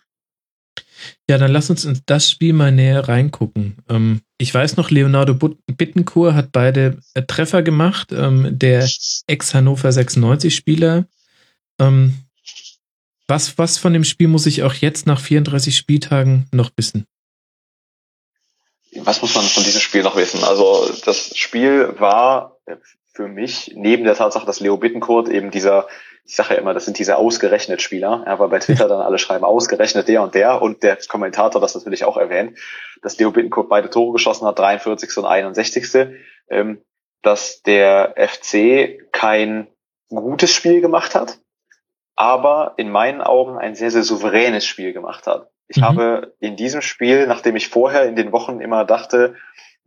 [1.28, 3.76] Ja, dann lass uns in das Spiel mal näher reingucken.
[3.88, 8.12] Ähm, ich weiß noch, Leonardo Bittencourt hat beide äh, Treffer gemacht.
[8.12, 8.88] Ähm, der
[9.26, 11.06] Ex-Hannover 96-Spieler
[11.78, 12.14] ähm,
[13.26, 17.06] was, was von dem Spiel muss ich auch jetzt nach 34 Spieltagen noch wissen?
[18.96, 20.42] Was muss man von diesem Spiel noch wissen?
[20.44, 22.56] Also das Spiel war
[23.12, 25.88] für mich, neben der Tatsache, dass Leo Bittencourt eben dieser,
[26.24, 29.18] ich sage ja immer, das sind diese ausgerechnet Spieler, ja, weil bei Twitter dann alle
[29.18, 32.58] schreiben, ausgerechnet der und der und der Kommentator das natürlich auch erwähnt,
[33.02, 35.16] dass Leo Bittencourt beide Tore geschossen hat, 43.
[35.18, 36.08] und 61.
[36.50, 36.80] Ähm,
[37.22, 39.66] dass der FC kein
[40.08, 41.40] gutes Spiel gemacht hat,
[42.18, 45.50] aber in meinen Augen ein sehr, sehr souveränes Spiel gemacht hat.
[45.68, 45.84] Ich mhm.
[45.84, 49.36] habe in diesem Spiel, nachdem ich vorher in den Wochen immer dachte,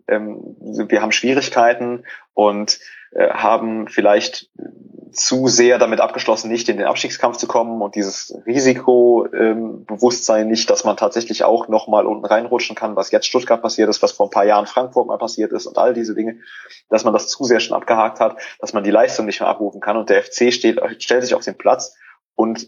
[0.07, 2.79] ähm, wir haben Schwierigkeiten und
[3.11, 4.49] äh, haben vielleicht
[5.11, 10.69] zu sehr damit abgeschlossen, nicht in den Abstiegskampf zu kommen und dieses Risikobewusstsein ähm, nicht,
[10.69, 14.27] dass man tatsächlich auch nochmal unten reinrutschen kann, was jetzt Stuttgart passiert ist, was vor
[14.27, 16.37] ein paar Jahren Frankfurt mal passiert ist und all diese Dinge,
[16.87, 19.81] dass man das zu sehr schon abgehakt hat, dass man die Leistung nicht mehr abrufen
[19.81, 21.97] kann und der FC steht, stellt sich auf den Platz
[22.35, 22.67] und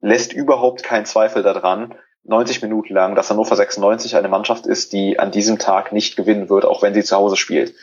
[0.00, 5.18] lässt überhaupt keinen Zweifel daran, 90 Minuten lang, dass Hannover 96 eine Mannschaft ist, die
[5.18, 7.74] an diesem Tag nicht gewinnen wird, auch wenn sie zu Hause spielt.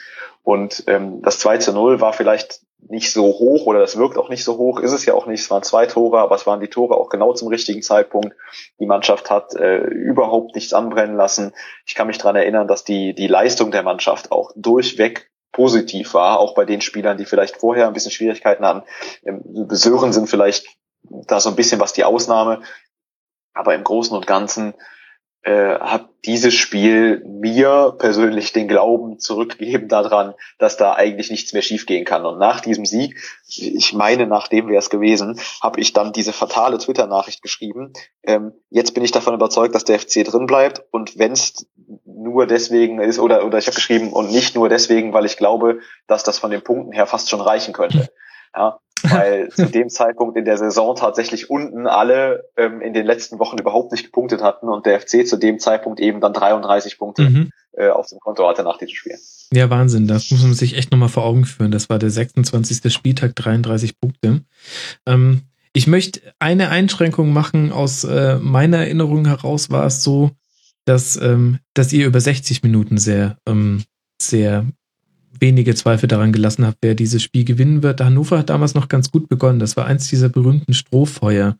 [0.44, 4.30] Und ähm, das 2 zu 0 war vielleicht nicht so hoch oder das wirkt auch
[4.30, 5.42] nicht so hoch, ist es ja auch nicht.
[5.42, 8.36] Es waren zwei Tore, aber es waren die Tore auch genau zum richtigen Zeitpunkt.
[8.80, 11.54] Die Mannschaft hat äh, überhaupt nichts anbrennen lassen.
[11.86, 16.40] Ich kann mich dran erinnern, dass die, die Leistung der Mannschaft auch durchweg positiv war,
[16.40, 18.84] auch bei den Spielern, die vielleicht vorher ein bisschen Schwierigkeiten hatten.
[19.24, 20.66] Ähm, Sören sind vielleicht
[21.04, 22.62] da so ein bisschen was die Ausnahme,
[23.54, 24.74] aber im Großen und Ganzen
[25.44, 31.64] äh, hat dieses Spiel mir persönlich den Glauben zurückgegeben daran, dass da eigentlich nichts mehr
[31.64, 32.28] schiefgehen kann.
[32.28, 36.78] Und nach diesem Sieg, ich meine, nachdem wäre es gewesen, habe ich dann diese fatale
[36.78, 37.92] Twitter-Nachricht geschrieben.
[38.22, 40.84] Ähm, jetzt bin ich davon überzeugt, dass der FC drin bleibt.
[40.92, 41.66] Und wenn es
[42.06, 45.80] nur deswegen ist, oder, oder ich habe geschrieben, und nicht nur deswegen, weil ich glaube,
[46.06, 48.12] dass das von den Punkten her fast schon reichen könnte.
[48.56, 53.40] Ja, weil zu dem Zeitpunkt in der Saison tatsächlich unten alle ähm, in den letzten
[53.40, 57.24] Wochen überhaupt nicht gepunktet hatten und der FC zu dem Zeitpunkt eben dann 33 Punkte
[57.24, 57.50] mhm.
[57.72, 59.18] äh, auf dem Konto hatte nach diesem Spiel.
[59.54, 61.72] Ja, Wahnsinn, das muss man sich echt nochmal vor Augen führen.
[61.72, 62.94] Das war der 26.
[62.94, 64.42] Spieltag, 33 Punkte.
[65.08, 65.42] Ähm,
[65.74, 67.72] ich möchte eine Einschränkung machen.
[67.72, 70.32] Aus äh, meiner Erinnerung heraus war es so,
[70.86, 73.84] dass, ähm, dass ihr über 60 Minuten sehr, ähm,
[74.22, 74.66] sehr
[75.42, 78.00] wenige Zweifel daran gelassen habe, wer dieses Spiel gewinnen wird.
[78.00, 79.60] Hannover hat damals noch ganz gut begonnen.
[79.60, 81.58] Das war eins dieser berühmten Strohfeuer,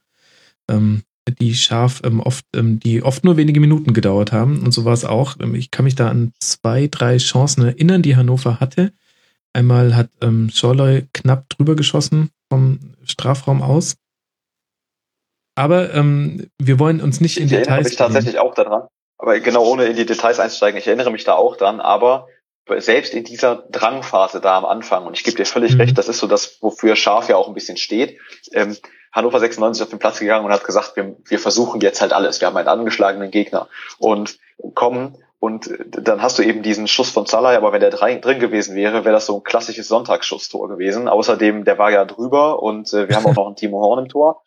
[0.70, 1.02] ähm,
[1.40, 4.62] die scharf ähm, oft, ähm, die oft nur wenige Minuten gedauert haben.
[4.64, 5.36] Und so war es auch.
[5.40, 8.94] Ähm, ich kann mich da an zwei, drei Chancen erinnern, die Hannover hatte.
[9.54, 13.96] Einmal hat ähm, Schorloy knapp drüber geschossen vom Strafraum aus.
[15.56, 17.66] Aber ähm, wir wollen uns nicht in ich Details.
[17.66, 18.88] Ich erinnere mich tatsächlich auch daran.
[19.18, 21.80] Aber genau ohne in die Details einzusteigen, ich erinnere mich da auch dran.
[21.80, 22.28] Aber
[22.78, 25.82] selbst in dieser Drangphase da am Anfang, und ich gebe dir völlig mhm.
[25.82, 28.18] recht, das ist so das, wofür Scharf ja auch ein bisschen steht,
[28.54, 28.78] ähm,
[29.12, 32.40] Hannover 96 auf den Platz gegangen und hat gesagt, wir, wir versuchen jetzt halt alles.
[32.40, 33.68] Wir haben einen angeschlagenen Gegner
[34.00, 34.40] und
[34.74, 38.76] kommen und dann hast du eben diesen Schuss von Salah, aber wenn der drin gewesen
[38.76, 41.08] wäre, wäre das so ein klassisches Sonntagsschusstor gewesen.
[41.08, 44.08] Außerdem, der war ja drüber und äh, wir haben auch noch einen Timo Horn im
[44.08, 44.44] Tor.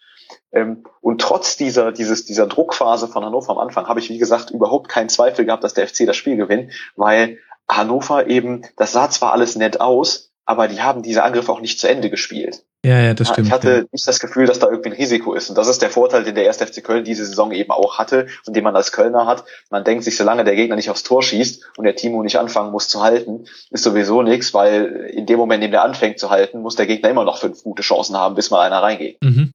[0.53, 4.53] Ähm, und trotz dieser, dieses, dieser Druckphase von Hannover am Anfang habe ich, wie gesagt,
[4.53, 7.39] überhaupt keinen Zweifel gehabt, dass der FC das Spiel gewinnt, weil
[7.69, 11.81] Hannover eben, das sah zwar alles nett aus, aber die haben diese Angriffe auch nicht
[11.81, 12.65] zu Ende gespielt.
[12.85, 13.47] Ja, ja, das stimmt.
[13.47, 13.85] Ich hatte ja.
[13.93, 15.49] nicht das Gefühl, dass da irgendwie ein Risiko ist.
[15.49, 16.59] Und das ist der Vorteil, den der 1.
[16.59, 19.45] FC Köln diese Saison eben auch hatte und den man als Kölner hat.
[19.71, 22.73] Man denkt sich, solange der Gegner nicht aufs Tor schießt und der Timo nicht anfangen
[22.73, 26.29] muss zu halten, ist sowieso nichts, weil in dem Moment, in dem der anfängt zu
[26.29, 29.17] halten, muss der Gegner immer noch fünf gute Chancen haben, bis mal einer reingeht.
[29.23, 29.53] Mhm.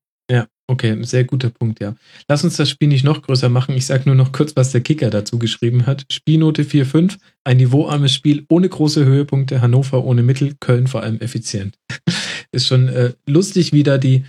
[0.69, 1.95] Okay, sehr guter Punkt, ja.
[2.27, 3.75] Lass uns das Spiel nicht noch größer machen.
[3.75, 6.05] Ich sage nur noch kurz, was der Kicker dazu geschrieben hat.
[6.11, 11.79] Spielnote 4-5, ein niveauarmes Spiel ohne große Höhepunkte, Hannover ohne Mittel, Köln vor allem effizient.
[12.51, 14.25] Ist schon äh, lustig, wie da die,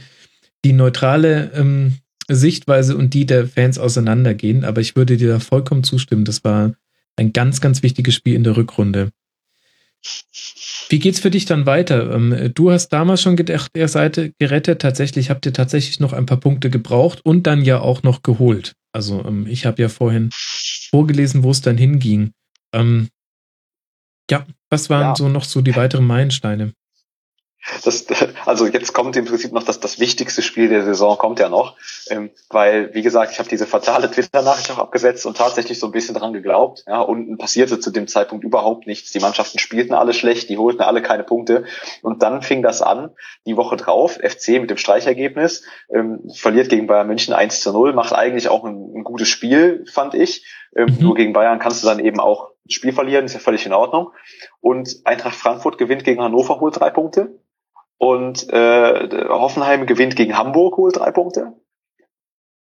[0.64, 5.84] die neutrale ähm, Sichtweise und die der Fans auseinandergehen, aber ich würde dir da vollkommen
[5.84, 6.24] zustimmen.
[6.24, 6.72] Das war
[7.16, 9.10] ein ganz, ganz wichtiges Spiel in der Rückrunde.
[10.90, 12.12] Wie geht's für dich dann weiter?
[12.12, 14.82] Ähm, du hast damals schon gedacht, er Seite gerettet.
[14.82, 18.74] Tatsächlich habt ihr tatsächlich noch ein paar Punkte gebraucht und dann ja auch noch geholt.
[18.92, 20.30] Also ähm, ich habe ja vorhin
[20.90, 22.32] vorgelesen, wo es dann hinging.
[22.74, 23.08] Ähm,
[24.30, 25.16] ja, was waren ja.
[25.16, 26.72] so noch so die weiteren Meilensteine?
[27.84, 28.06] Das,
[28.46, 31.76] also jetzt kommt im Prinzip noch das, das wichtigste Spiel der Saison kommt ja noch,
[32.08, 35.92] ähm, weil wie gesagt, ich habe diese fatale Twitter-Nachricht auch abgesetzt und tatsächlich so ein
[35.92, 36.84] bisschen dran geglaubt.
[36.86, 39.12] Ja, unten passierte zu dem Zeitpunkt überhaupt nichts.
[39.12, 41.64] Die Mannschaften spielten alle schlecht, die holten alle keine Punkte
[42.02, 43.10] und dann fing das an.
[43.46, 45.62] Die Woche drauf, FC mit dem Streichergebnis
[45.94, 49.84] ähm, verliert gegen Bayern München 1 zu 0, macht eigentlich auch ein, ein gutes Spiel,
[49.92, 50.46] fand ich.
[50.74, 51.04] Ähm, mhm.
[51.04, 53.72] Nur gegen Bayern kannst du dann eben auch ein Spiel verlieren, ist ja völlig in
[53.72, 54.12] Ordnung.
[54.60, 57.38] Und Eintracht Frankfurt gewinnt gegen Hannover, holt drei Punkte.
[58.02, 61.52] Und äh, Hoffenheim gewinnt gegen Hamburg, holt drei Punkte.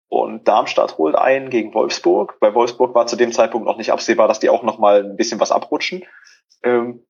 [0.09, 2.39] Und Darmstadt holt einen gegen Wolfsburg.
[2.41, 5.17] Bei Wolfsburg war zu dem Zeitpunkt noch nicht absehbar, dass die auch noch mal ein
[5.17, 6.05] bisschen was abrutschen.
[6.63, 7.07] Ähm,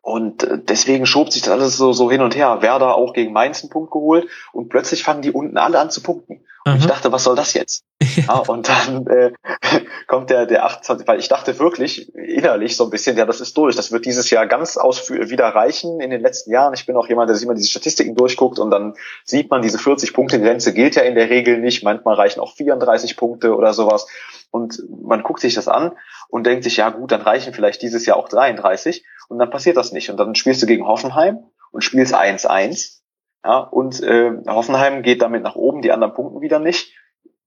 [0.00, 2.60] und äh, deswegen schob sich das alles so, so hin und her.
[2.60, 6.02] Werder auch gegen Mainz einen Punkt geholt und plötzlich fangen die unten alle an zu
[6.02, 6.44] punkten.
[6.76, 7.84] Ich dachte, was soll das jetzt?
[8.16, 9.32] ja, und dann äh,
[10.06, 13.56] kommt der, der 28, weil ich dachte wirklich innerlich so ein bisschen, ja, das ist
[13.56, 13.76] durch.
[13.76, 16.74] Das wird dieses Jahr ganz ausführlich wieder reichen in den letzten Jahren.
[16.74, 19.78] Ich bin auch jemand, der sich immer diese Statistiken durchguckt und dann sieht man, diese
[19.78, 21.82] 40-Punkte-Grenze gilt ja in der Regel nicht.
[21.82, 24.06] Manchmal reichen auch 34 Punkte oder sowas.
[24.50, 25.92] Und man guckt sich das an
[26.28, 29.04] und denkt sich, ja gut, dann reichen vielleicht dieses Jahr auch 33.
[29.28, 30.10] Und dann passiert das nicht.
[30.10, 32.98] Und dann spielst du gegen Hoffenheim und spielst 1-1
[33.44, 36.94] Ja, und äh, Hoffenheim geht damit nach oben, die anderen punkten wieder nicht.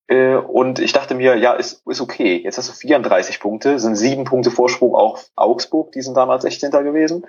[0.08, 2.42] Äh, und ich dachte mir, ja, ist, ist okay.
[2.44, 6.72] Jetzt hast du 34 Punkte, sind sieben Punkte Vorsprung auf Augsburg, die sind damals 16.
[6.72, 7.26] gewesen.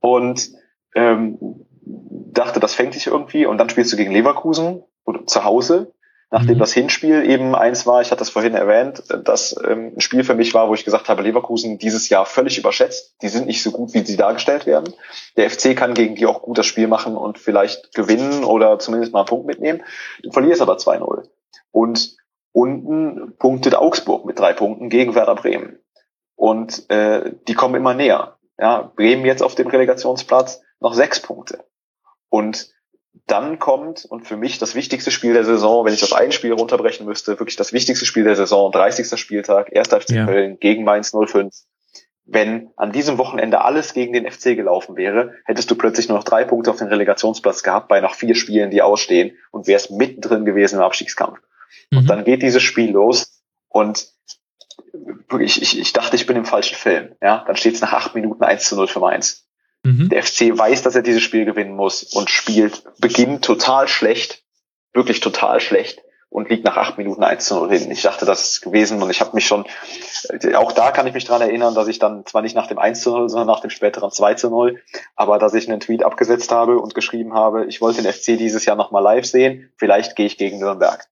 [0.00, 0.50] Und
[0.94, 1.38] ähm,
[1.84, 3.46] dachte, das fängt sich irgendwie.
[3.46, 4.82] Und dann spielst du gegen Leverkusen
[5.26, 5.92] zu Hause
[6.32, 6.60] nachdem mhm.
[6.60, 10.34] das Hinspiel eben eins war, ich hatte das vorhin erwähnt, dass ähm, ein Spiel für
[10.34, 13.14] mich war, wo ich gesagt habe, Leverkusen dieses Jahr völlig überschätzt.
[13.20, 14.94] Die sind nicht so gut, wie sie dargestellt werden.
[15.36, 19.12] Der FC kann gegen die auch gut das Spiel machen und vielleicht gewinnen oder zumindest
[19.12, 19.82] mal einen Punkt mitnehmen.
[20.22, 21.28] Du verlierst aber 2-0.
[21.70, 22.16] Und
[22.52, 25.80] unten punktet Augsburg mit drei Punkten gegen Werder Bremen.
[26.34, 28.38] Und äh, die kommen immer näher.
[28.58, 31.64] Ja, Bremen jetzt auf dem Relegationsplatz noch sechs Punkte.
[32.30, 32.72] Und
[33.26, 36.52] dann kommt, und für mich das wichtigste Spiel der Saison, wenn ich das ein Spiel
[36.52, 39.18] runterbrechen müsste, wirklich das wichtigste Spiel der Saison, 30.
[39.18, 39.88] Spieltag, 1.
[39.88, 40.26] FC ja.
[40.26, 41.54] Köln gegen Mainz 05.
[42.24, 46.24] Wenn an diesem Wochenende alles gegen den FC gelaufen wäre, hättest du plötzlich nur noch
[46.24, 50.44] drei Punkte auf den Relegationsplatz gehabt bei noch vier Spielen, die ausstehen und wärst mittendrin
[50.44, 51.40] gewesen im Abstiegskampf.
[51.90, 51.98] Mhm.
[51.98, 54.08] Und dann geht dieses Spiel los und
[55.40, 57.14] ich, ich, ich dachte, ich bin im falschen Film.
[57.20, 59.46] Ja, dann steht es nach acht Minuten 1 zu 0 für Mainz.
[59.84, 60.08] Mhm.
[60.08, 64.42] Der FC weiß, dass er dieses Spiel gewinnen muss und spielt, beginnt total schlecht,
[64.92, 66.02] wirklich total schlecht
[66.32, 67.90] und liegt nach acht Minuten 1 zu 0 hin.
[67.90, 69.66] Ich dachte, das ist gewesen und ich habe mich schon,
[70.54, 73.02] auch da kann ich mich dran erinnern, dass ich dann zwar nicht nach dem 1
[73.02, 74.80] zu 0, sondern nach dem späteren 2 zu 0,
[75.14, 78.64] aber dass ich einen Tweet abgesetzt habe und geschrieben habe, ich wollte den FC dieses
[78.64, 81.06] Jahr nochmal live sehen, vielleicht gehe ich gegen Nürnberg.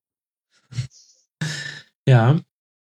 [2.07, 2.37] Ja,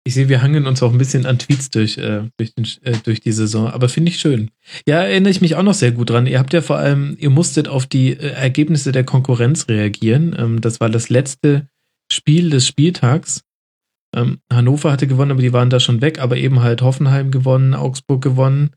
[0.04, 2.96] ich sehe, wir hangeln uns auch ein bisschen an Tweets durch, äh, durch, den, äh,
[3.04, 4.50] durch die Saison, aber finde ich schön.
[4.86, 6.26] Ja, erinnere ich mich auch noch sehr gut dran.
[6.26, 10.34] Ihr habt ja vor allem, ihr musstet auf die äh, Ergebnisse der Konkurrenz reagieren.
[10.36, 11.68] Ähm, das war das letzte
[12.10, 13.44] Spiel des Spieltags.
[14.14, 17.74] Ähm, Hannover hatte gewonnen, aber die waren da schon weg, aber eben halt Hoffenheim gewonnen,
[17.74, 18.70] Augsburg gewonnen.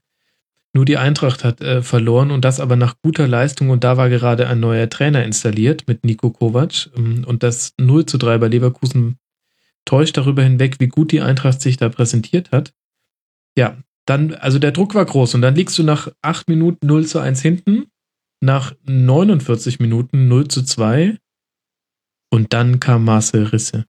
[0.73, 4.09] Nur die Eintracht hat äh, verloren und das aber nach guter Leistung und da war
[4.09, 8.47] gerade ein neuer Trainer installiert mit Nico Kovac ähm, und das 0 zu 3 bei
[8.49, 9.17] Leverkusen
[9.85, 12.73] täuscht darüber hinweg, wie gut die Eintracht sich da präsentiert hat.
[13.57, 17.07] Ja, dann, also der Druck war groß und dann liegst du nach 8 Minuten 0
[17.07, 17.87] zu 1 hinten,
[18.41, 21.17] nach 49 Minuten 0 zu 2
[22.29, 23.85] und dann kam Marcel Risse.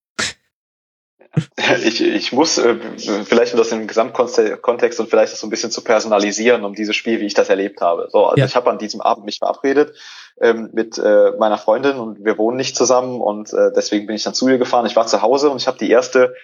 [1.84, 2.76] Ich, ich muss äh,
[3.24, 6.96] vielleicht um das im Gesamtkontext und vielleicht das so ein bisschen zu personalisieren, um dieses
[6.96, 8.08] Spiel, wie ich das erlebt habe.
[8.10, 8.46] So, also ja.
[8.46, 9.94] ich habe an diesem Abend mich verabredet
[10.40, 14.24] ähm, mit äh, meiner Freundin und wir wohnen nicht zusammen und äh, deswegen bin ich
[14.24, 14.86] dann zu ihr gefahren.
[14.86, 16.34] Ich war zu Hause und ich habe die erste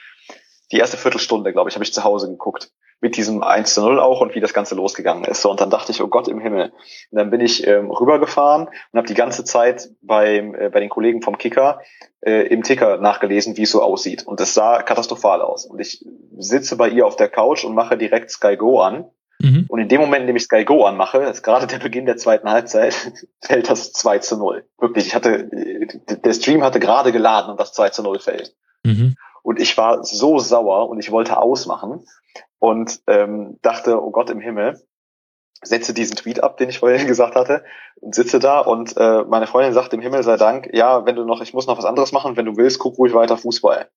[0.73, 2.73] die erste Viertelstunde, glaube ich, habe ich zu Hause geguckt.
[3.01, 5.43] Mit diesem 1 zu 0 auch und wie das Ganze losgegangen ist.
[5.43, 6.73] So, und dann dachte ich, oh Gott im Himmel.
[7.11, 10.89] Und dann bin ich ähm, rübergefahren und habe die ganze Zeit beim, äh, bei den
[10.89, 11.81] Kollegen vom Kicker
[12.21, 14.25] äh, im Ticker nachgelesen, wie es so aussieht.
[14.27, 15.67] Und es sah katastrophal aus.
[15.67, 16.05] Und ich
[16.39, 19.11] sitze bei ihr auf der Couch und mache direkt Sky Go an.
[19.43, 19.67] Mhm.
[19.69, 22.17] Und in dem Moment, in dem ich Sky Go anmache, ist gerade der Beginn der
[22.17, 22.95] zweiten Halbzeit,
[23.41, 24.65] fällt das 2 zu 0.
[24.79, 28.55] Wirklich, ich hatte, der Stream hatte gerade geladen und das 2 zu 0 fällt.
[28.85, 29.17] Mhm.
[29.43, 32.07] Und ich war so sauer und ich wollte ausmachen
[32.61, 34.81] und ähm, dachte, oh Gott im Himmel,
[35.61, 37.65] setze diesen Tweet ab, den ich vorhin gesagt hatte,
[38.01, 41.25] und sitze da und äh, meine Freundin sagt, im Himmel sei Dank, ja, wenn du
[41.25, 43.89] noch, ich muss noch was anderes machen, wenn du willst, guck ruhig weiter Fußball.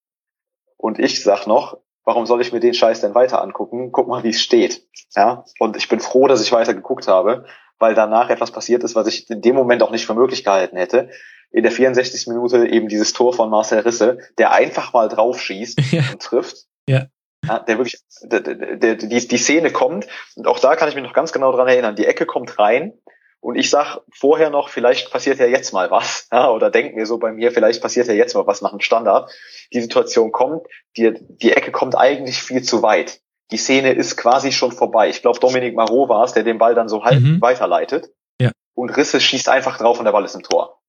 [0.76, 3.92] Und ich sag noch, warum soll ich mir den Scheiß denn weiter angucken?
[3.92, 4.86] Guck mal, wie es steht.
[5.14, 7.44] Ja, und ich bin froh, dass ich weiter geguckt habe,
[7.78, 10.78] weil danach etwas passiert ist, was ich in dem Moment auch nicht für möglich gehalten
[10.78, 11.10] hätte
[11.50, 12.26] in der 64.
[12.28, 16.02] Minute eben dieses Tor von Marcel Risse, der einfach mal drauf schießt ja.
[16.12, 16.66] und trifft.
[16.88, 17.06] Ja.
[17.44, 17.58] ja.
[17.60, 20.06] der wirklich, der, der, der, die, die Szene kommt
[20.36, 21.96] und auch da kann ich mich noch ganz genau dran erinnern.
[21.96, 22.92] Die Ecke kommt rein
[23.40, 27.06] und ich sag vorher noch, vielleicht passiert ja jetzt mal was, ja, oder denkt mir
[27.06, 29.30] so bei mir, vielleicht passiert ja jetzt mal was nach einem Standard.
[29.72, 33.20] Die Situation kommt, die, die Ecke kommt eigentlich viel zu weit.
[33.52, 35.08] Die Szene ist quasi schon vorbei.
[35.08, 37.40] Ich glaube, Dominik Marot war es, der den Ball dann so halb mhm.
[37.40, 38.10] weiterleitet.
[38.40, 38.50] Ja.
[38.74, 40.80] Und Risse schießt einfach drauf und der Ball ist im Tor.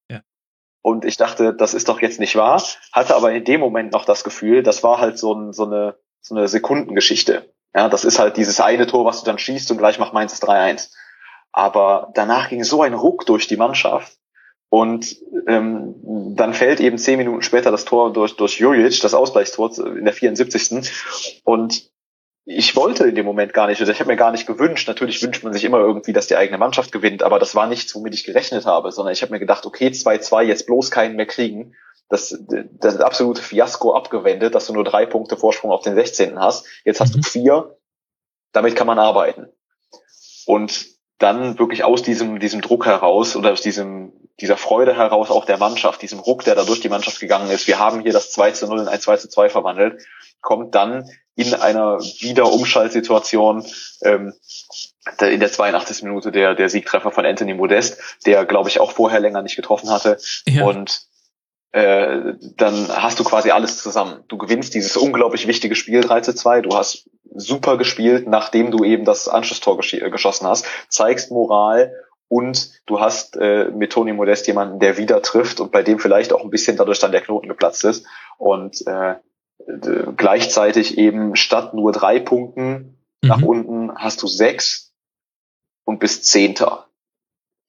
[0.88, 2.64] Und ich dachte, das ist doch jetzt nicht wahr,
[2.94, 5.98] hatte aber in dem Moment noch das Gefühl, das war halt so, ein, so, eine,
[6.22, 7.54] so eine Sekundengeschichte.
[7.76, 10.40] Ja, das ist halt dieses eine Tor, was du dann schießt und gleich macht Mainz
[10.40, 10.92] das 3-1.
[11.52, 14.18] Aber danach ging so ein Ruck durch die Mannschaft.
[14.70, 15.16] Und
[15.48, 15.96] ähm,
[16.36, 20.14] dann fällt eben zehn Minuten später das Tor durch, durch Juric, das Ausgleichstor in der
[20.14, 21.42] 74.
[21.46, 21.90] Und
[22.50, 24.88] ich wollte in dem Moment gar nicht, also ich habe mir gar nicht gewünscht.
[24.88, 27.94] Natürlich wünscht man sich immer irgendwie, dass die eigene Mannschaft gewinnt, aber das war nichts,
[27.94, 31.26] womit ich gerechnet habe, sondern ich habe mir gedacht, okay, 2-2, jetzt bloß keinen mehr
[31.26, 31.76] kriegen.
[32.10, 32.42] Das,
[32.72, 36.40] das absolute Fiasko abgewendet, dass du nur drei Punkte Vorsprung auf den 16.
[36.40, 36.66] hast.
[36.86, 37.24] Jetzt hast du mhm.
[37.24, 37.78] vier.
[38.54, 39.48] Damit kann man arbeiten.
[40.46, 45.46] Und dann wirklich aus diesem, diesem Druck heraus oder aus diesem, dieser Freude heraus auch
[45.46, 47.68] der Mannschaft, diesem Ruck, der da durch die Mannschaft gegangen ist.
[47.68, 50.04] Wir haben hier das 2 zu 0 in ein 2 zu 2 verwandelt,
[50.42, 53.66] kommt dann in einer Wiederumschaltsituation
[54.04, 54.34] ähm,
[55.22, 56.04] in der 82.
[56.04, 59.90] Minute der, der Siegtreffer von Anthony Modest, der, glaube ich, auch vorher länger nicht getroffen
[59.90, 60.18] hatte.
[60.46, 60.66] Ja.
[60.66, 61.07] Und
[61.72, 64.24] äh, dann hast du quasi alles zusammen.
[64.28, 68.84] Du gewinnst dieses unglaublich wichtige Spiel 3 zu 2, du hast super gespielt, nachdem du
[68.84, 71.94] eben das Anschlusstor gesch geschossen hast, zeigst Moral
[72.30, 76.34] und du hast äh, mit Toni Modest jemanden, der wieder trifft und bei dem vielleicht
[76.34, 78.06] auch ein bisschen dadurch dann der Knoten geplatzt ist.
[78.38, 79.16] Und äh,
[80.16, 83.30] gleichzeitig eben statt nur drei Punkten mhm.
[83.30, 84.94] nach unten hast du sechs
[85.86, 86.87] und bist Zehnter.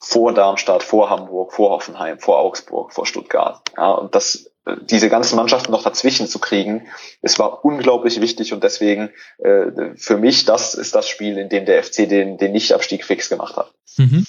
[0.01, 3.61] Vor Darmstadt, vor Hamburg, vor Hoffenheim, vor Augsburg, vor Stuttgart.
[3.77, 6.87] Ja, und das, äh, diese ganzen Mannschaften noch dazwischen zu kriegen,
[7.21, 11.65] es war unglaublich wichtig und deswegen äh, für mich, das ist das Spiel, in dem
[11.65, 13.73] der FC den, den Nichtabstieg fix gemacht hat.
[13.97, 14.27] Mhm.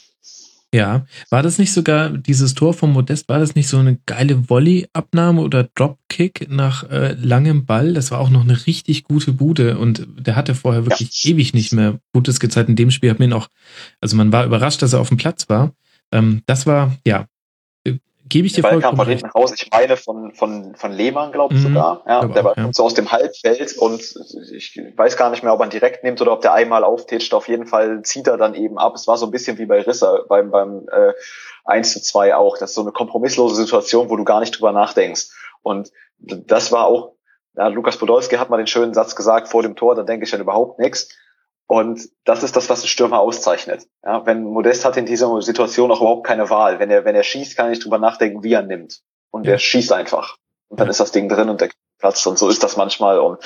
[0.72, 4.50] Ja, war das nicht sogar dieses Tor von Modest, war das nicht so eine geile
[4.50, 7.94] Volley-Abnahme oder Dropkick nach äh, langem Ball?
[7.94, 11.32] Das war auch noch eine richtig gute Bude und der hatte vorher wirklich ja.
[11.32, 12.70] ewig nicht mehr Gutes gezeigt.
[12.70, 13.48] In dem Spiel hat mir auch,
[14.00, 15.74] also man war überrascht, dass er auf dem Platz war.
[16.12, 17.26] Ähm, das war, ja,
[18.30, 21.56] Gebe ich dir Ball kam von hinten raus, ich meine von, von, von Lehmann, glaube
[21.56, 22.03] ich mhm, sogar.
[22.07, 24.01] Ja, der Ball kommt so aus dem Halbfeld und
[24.51, 27.34] ich weiß gar nicht mehr, ob er ihn direkt nimmt oder ob der einmal auftitscht.
[27.34, 28.93] Auf jeden Fall zieht er dann eben ab.
[28.93, 31.14] Es war so ein bisschen wie bei Risser beim, beim äh,
[31.65, 32.57] 1 zu 2 auch.
[32.57, 35.31] Das ist so eine kompromisslose Situation, wo du gar nicht drüber nachdenkst.
[35.64, 37.14] Und das war auch,
[37.56, 40.31] ja, Lukas Podolski hat mal den schönen Satz gesagt vor dem Tor, da denke ich
[40.31, 41.10] dann überhaupt nichts.
[41.72, 43.86] Und das ist das, was einen Stürmer auszeichnet.
[44.04, 46.80] Ja, wenn Modest hat in dieser Situation auch überhaupt keine Wahl.
[46.80, 49.02] Wenn er, wenn er schießt, kann er nicht drüber nachdenken, wie er nimmt.
[49.30, 49.52] Und ja.
[49.52, 50.38] er schießt einfach.
[50.70, 50.91] Und dann ja.
[50.91, 51.70] ist das Ding drin und der
[52.00, 52.26] Platz.
[52.26, 53.20] Und so ist das manchmal.
[53.20, 53.38] Und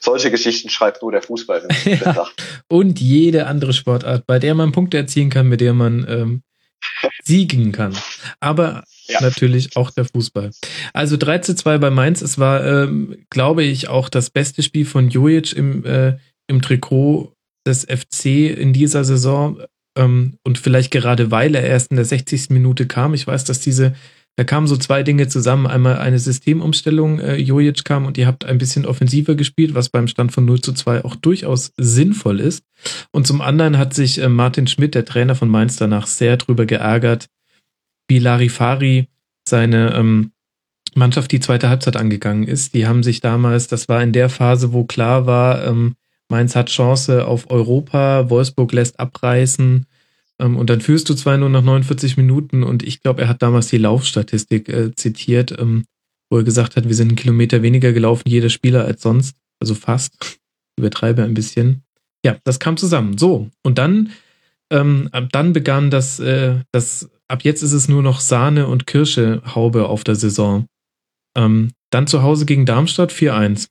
[0.00, 1.66] solche Geschichten schreibt nur der Fußball.
[1.86, 2.26] ja.
[2.68, 6.42] Und jede andere Sportart, bei der man Punkte erzielen kann, mit der man ähm,
[7.24, 7.96] siegen kann.
[8.38, 9.22] Aber ja.
[9.22, 10.50] natürlich auch der Fußball.
[10.92, 12.20] Also 3 zu 2 bei Mainz.
[12.20, 16.18] Es war, ähm, glaube ich, auch das beste Spiel von Jojic im, äh,
[16.48, 17.32] im Trikot
[17.66, 19.58] des FC in dieser Saison
[19.96, 22.50] ähm, und vielleicht gerade weil er erst in der 60.
[22.50, 23.14] Minute kam.
[23.14, 23.94] Ich weiß, dass diese,
[24.36, 25.66] da kamen so zwei Dinge zusammen.
[25.66, 30.08] Einmal eine Systemumstellung, äh, Jojic kam und ihr habt ein bisschen offensiver gespielt, was beim
[30.08, 32.64] Stand von 0 zu 2 auch durchaus sinnvoll ist.
[33.12, 36.66] Und zum anderen hat sich äh, Martin Schmidt, der Trainer von Mainz, danach sehr drüber
[36.66, 37.26] geärgert,
[38.08, 39.08] wie Larifari
[39.46, 40.32] seine ähm,
[40.94, 42.74] Mannschaft die zweite Halbzeit angegangen ist.
[42.74, 45.94] Die haben sich damals, das war in der Phase, wo klar war, ähm,
[46.32, 49.86] Mainz hat Chance auf Europa, Wolfsburg lässt abreißen
[50.38, 53.42] ähm, und dann führst du zwar nur nach 49 Minuten und ich glaube, er hat
[53.42, 55.84] damals die Laufstatistik äh, zitiert, ähm,
[56.30, 59.74] wo er gesagt hat, wir sind einen Kilometer weniger gelaufen, jeder Spieler als sonst, also
[59.74, 60.40] fast,
[60.78, 61.82] übertreibe ein bisschen.
[62.24, 63.18] Ja, das kam zusammen.
[63.18, 64.12] So, und dann,
[64.70, 69.42] ähm, dann begann das, äh, das, ab jetzt ist es nur noch Sahne und Kirsche
[69.54, 70.64] Haube auf der Saison.
[71.36, 73.68] Ähm, dann zu Hause gegen Darmstadt 4-1.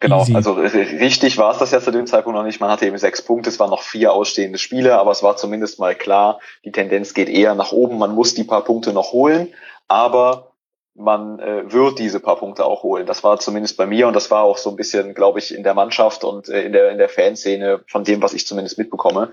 [0.00, 0.34] Genau, Easy.
[0.34, 2.60] also richtig war es das ja zu dem Zeitpunkt noch nicht.
[2.60, 5.80] Man hatte eben sechs Punkte, es waren noch vier ausstehende Spiele, aber es war zumindest
[5.80, 7.98] mal klar, die Tendenz geht eher nach oben.
[7.98, 9.48] Man muss die paar Punkte noch holen,
[9.88, 10.52] aber
[10.94, 13.06] man äh, wird diese paar Punkte auch holen.
[13.06, 15.62] Das war zumindest bei mir und das war auch so ein bisschen, glaube ich, in
[15.62, 19.32] der Mannschaft und äh, in der in der Fanszene von dem, was ich zumindest mitbekomme,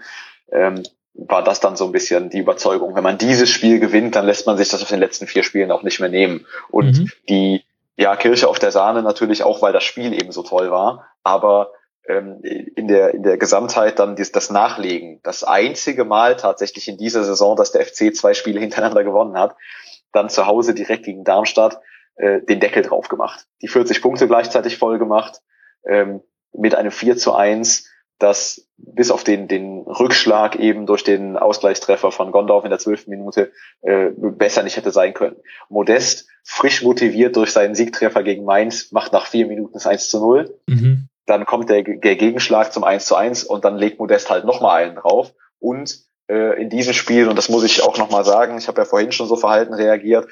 [0.51, 0.83] ähm,
[1.13, 2.95] war das dann so ein bisschen die Überzeugung.
[2.95, 5.71] Wenn man dieses Spiel gewinnt, dann lässt man sich das auf den letzten vier Spielen
[5.71, 6.45] auch nicht mehr nehmen.
[6.69, 7.11] Und mhm.
[7.29, 7.63] die
[7.97, 11.71] ja, Kirche auf der Sahne natürlich auch, weil das Spiel eben so toll war, aber
[12.07, 16.97] ähm, in der in der Gesamtheit dann dies, das Nachlegen, das einzige Mal tatsächlich in
[16.97, 19.55] dieser Saison, dass der FC zwei Spiele hintereinander gewonnen hat,
[20.11, 21.79] dann zu Hause direkt gegen Darmstadt
[22.15, 25.41] äh, den Deckel drauf gemacht, die 40 Punkte gleichzeitig voll gemacht
[25.85, 26.21] ähm,
[26.53, 27.89] mit einem 4 zu 1
[28.19, 33.11] das bis auf den, den Rückschlag eben durch den Ausgleichstreffer von Gondorf in der zwölften
[33.11, 35.37] Minute äh, besser nicht hätte sein können.
[35.69, 40.19] Modest, frisch motiviert durch seinen Siegtreffer gegen Mainz, macht nach vier Minuten das 1 zu
[40.19, 40.59] 0.
[40.67, 41.07] Mhm.
[41.25, 44.83] Dann kommt der, der Gegenschlag zum 1 zu 1 und dann legt Modest halt nochmal
[44.83, 45.33] einen drauf.
[45.59, 45.97] Und
[46.27, 49.11] äh, in diesem Spiel, und das muss ich auch nochmal sagen, ich habe ja vorhin
[49.11, 50.27] schon so verhalten reagiert,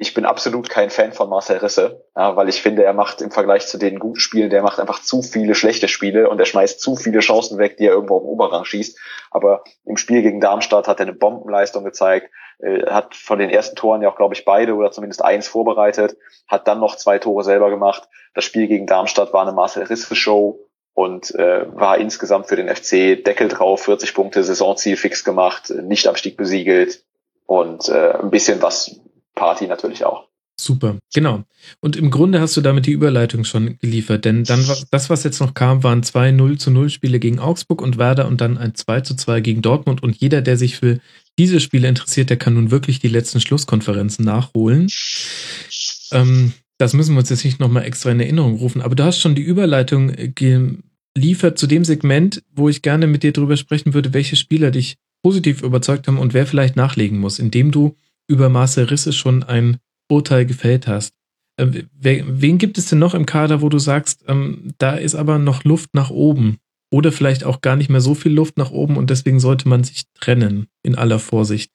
[0.00, 3.32] ich bin absolut kein Fan von Marcel Risse, ja, weil ich finde, er macht im
[3.32, 6.80] Vergleich zu den guten Spielen, der macht einfach zu viele schlechte Spiele und er schmeißt
[6.80, 8.96] zu viele Chancen weg, die er irgendwo im Oberrang schießt.
[9.32, 12.30] Aber im Spiel gegen Darmstadt hat er eine Bombenleistung gezeigt,
[12.60, 16.16] äh, hat von den ersten Toren ja auch, glaube ich, beide oder zumindest eins vorbereitet,
[16.46, 18.08] hat dann noch zwei Tore selber gemacht.
[18.34, 20.60] Das Spiel gegen Darmstadt war eine Marcel Risse-Show
[20.94, 26.36] und äh, war insgesamt für den FC Deckel drauf, 40 Punkte, Saisonziel fix gemacht, Nichtabstieg
[26.36, 27.02] besiegelt
[27.46, 29.00] und äh, ein bisschen was
[29.38, 30.28] Party natürlich auch.
[30.60, 31.44] Super, genau.
[31.80, 35.40] Und im Grunde hast du damit die Überleitung schon geliefert, denn dann das, was jetzt
[35.40, 38.74] noch kam, waren zwei 0 zu 0 Spiele gegen Augsburg und Werder und dann ein
[38.74, 40.02] 2 zu 2 gegen Dortmund.
[40.02, 40.98] Und jeder, der sich für
[41.38, 44.88] diese Spiele interessiert, der kann nun wirklich die letzten Schlusskonferenzen nachholen.
[46.10, 49.20] Ähm, das müssen wir uns jetzt nicht nochmal extra in Erinnerung rufen, aber du hast
[49.20, 50.12] schon die Überleitung
[51.16, 54.96] liefert zu dem Segment, wo ich gerne mit dir drüber sprechen würde, welche Spieler dich
[55.22, 57.96] positiv überzeugt haben und wer vielleicht nachlegen muss, indem du
[58.28, 59.78] über Marcel Risse schon ein
[60.08, 61.14] Urteil gefällt hast.
[61.56, 65.38] Äh, wen gibt es denn noch im Kader, wo du sagst, ähm, da ist aber
[65.38, 66.58] noch Luft nach oben?
[66.90, 69.84] Oder vielleicht auch gar nicht mehr so viel Luft nach oben und deswegen sollte man
[69.84, 71.70] sich trennen in aller Vorsicht.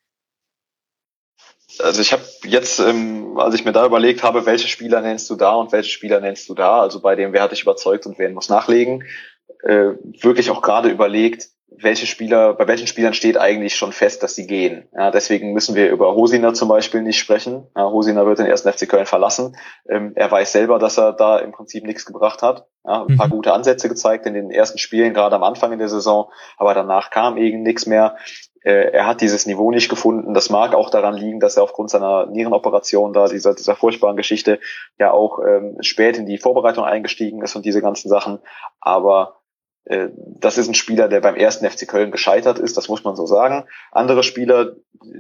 [1.80, 5.36] Also ich habe jetzt, ähm, als ich mir da überlegt habe, welche Spieler nennst du
[5.36, 8.18] da und welche Spieler nennst du da, also bei dem, wer hat dich überzeugt und
[8.20, 9.04] wer muss nachlegen,
[9.64, 14.36] äh, wirklich auch gerade überlegt, welche Spieler, bei welchen Spielern steht eigentlich schon fest, dass
[14.36, 14.88] sie gehen.
[14.94, 17.68] Ja, deswegen müssen wir über Hosiner zum Beispiel nicht sprechen.
[17.76, 19.56] Ja, Hosiner wird den ersten FC Köln verlassen.
[19.90, 22.68] Ähm, er weiß selber, dass er da im Prinzip nichts gebracht hat.
[22.86, 23.32] Ja, ein paar mhm.
[23.32, 27.10] gute Ansätze gezeigt in den ersten Spielen, gerade am Anfang in der Saison, aber danach
[27.10, 28.18] kam eben nichts mehr.
[28.64, 30.34] Äh, er hat dieses Niveau nicht gefunden.
[30.34, 34.60] Das mag auch daran liegen, dass er aufgrund seiner Nierenoperation da, dieser, dieser furchtbaren Geschichte,
[35.00, 38.40] ja auch ähm, spät in die Vorbereitung eingestiegen ist und diese ganzen Sachen.
[38.80, 39.43] Aber
[39.86, 43.26] das ist ein Spieler, der beim ersten FC Köln gescheitert ist, das muss man so
[43.26, 43.66] sagen.
[43.92, 44.76] Andere Spieler,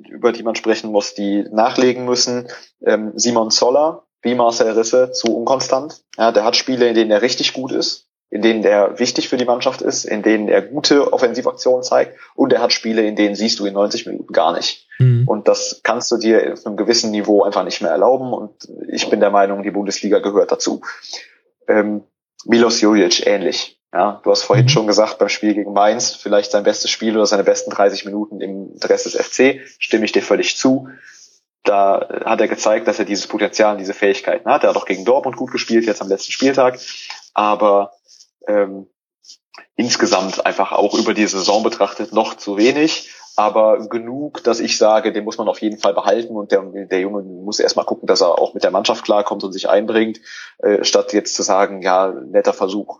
[0.09, 2.47] über die man sprechen muss, die nachlegen müssen,
[2.81, 6.01] ähm, Simon Zoller, wie Marcel Risse, zu unkonstant.
[6.17, 9.35] Ja, der hat Spiele, in denen er richtig gut ist, in denen er wichtig für
[9.35, 13.35] die Mannschaft ist, in denen er gute Offensivaktionen zeigt und er hat Spiele, in denen
[13.35, 14.87] siehst du in 90 Minuten gar nicht.
[14.97, 15.27] Mhm.
[15.27, 18.53] Und das kannst du dir auf einem gewissen Niveau einfach nicht mehr erlauben und
[18.87, 20.81] ich bin der Meinung, die Bundesliga gehört dazu.
[21.67, 22.03] Ähm,
[22.45, 23.79] Milos Julic ähnlich.
[23.93, 24.69] Ja, du hast vorhin mhm.
[24.69, 28.41] schon gesagt, beim Spiel gegen Mainz vielleicht sein bestes Spiel oder seine besten 30 Minuten
[28.41, 30.87] im Dress des FC, stimme ich dir völlig zu.
[31.63, 34.63] Da hat er gezeigt, dass er dieses Potenzial und diese Fähigkeiten hat.
[34.63, 36.79] Er hat auch gegen Dortmund gut gespielt, jetzt am letzten Spieltag.
[37.35, 37.93] Aber
[38.47, 38.87] ähm,
[39.75, 45.11] insgesamt einfach auch über die Saison betrachtet noch zu wenig aber genug, dass ich sage,
[45.11, 48.21] den muss man auf jeden Fall behalten und der, der Junge muss erstmal gucken, dass
[48.21, 50.19] er auch mit der Mannschaft klarkommt und sich einbringt,
[50.59, 52.99] äh, statt jetzt zu sagen, ja, netter Versuch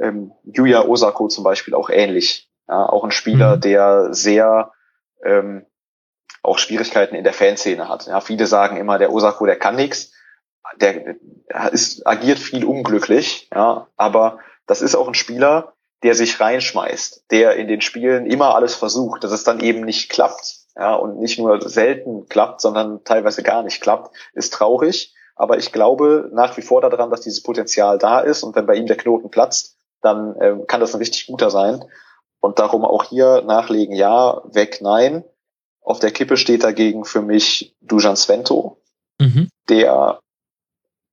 [0.00, 2.48] ähm, Yuya Osako zum Beispiel auch ähnlich.
[2.68, 3.60] Ja, auch ein Spieler, mhm.
[3.60, 4.72] der sehr
[5.24, 5.64] ähm,
[6.42, 8.06] auch Schwierigkeiten in der Fanszene hat.
[8.06, 10.12] Ja, viele sagen immer, der Osako, der kann nichts,
[10.80, 11.16] der
[11.72, 15.72] ist, agiert viel unglücklich, ja, aber das ist auch ein Spieler,
[16.02, 20.10] der sich reinschmeißt, der in den Spielen immer alles versucht, dass es dann eben nicht
[20.10, 20.58] klappt.
[20.76, 25.12] Ja, und nicht nur selten klappt, sondern teilweise gar nicht klappt, ist traurig.
[25.34, 28.76] Aber ich glaube nach wie vor daran, dass dieses Potenzial da ist und wenn bei
[28.76, 31.84] ihm der Knoten platzt, dann ähm, kann das ein richtig guter sein.
[32.40, 35.24] Und darum auch hier nachlegen, ja, weg, nein.
[35.82, 38.80] Auf der Kippe steht dagegen für mich Dujan Svento,
[39.18, 39.48] mhm.
[39.68, 40.20] der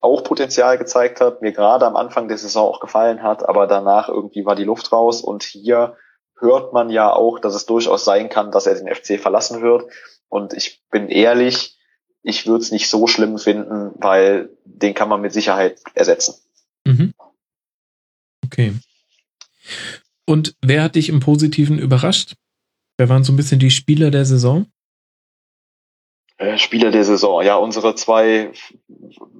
[0.01, 4.07] auch Potenzial gezeigt hat, mir gerade am Anfang der Saison auch gefallen hat, aber danach
[4.07, 5.97] irgendwie war die Luft raus und hier
[6.37, 9.89] hört man ja auch, dass es durchaus sein kann, dass er den FC verlassen wird.
[10.29, 11.77] Und ich bin ehrlich,
[12.21, 16.35] ich würde es nicht so schlimm finden, weil den kann man mit Sicherheit ersetzen.
[16.85, 17.13] Mhm.
[18.45, 18.73] Okay.
[20.25, 22.35] Und wer hat dich im Positiven überrascht?
[22.97, 24.67] Wer waren so ein bisschen die Spieler der Saison?
[26.37, 28.51] Äh, Spieler der Saison, ja, unsere zwei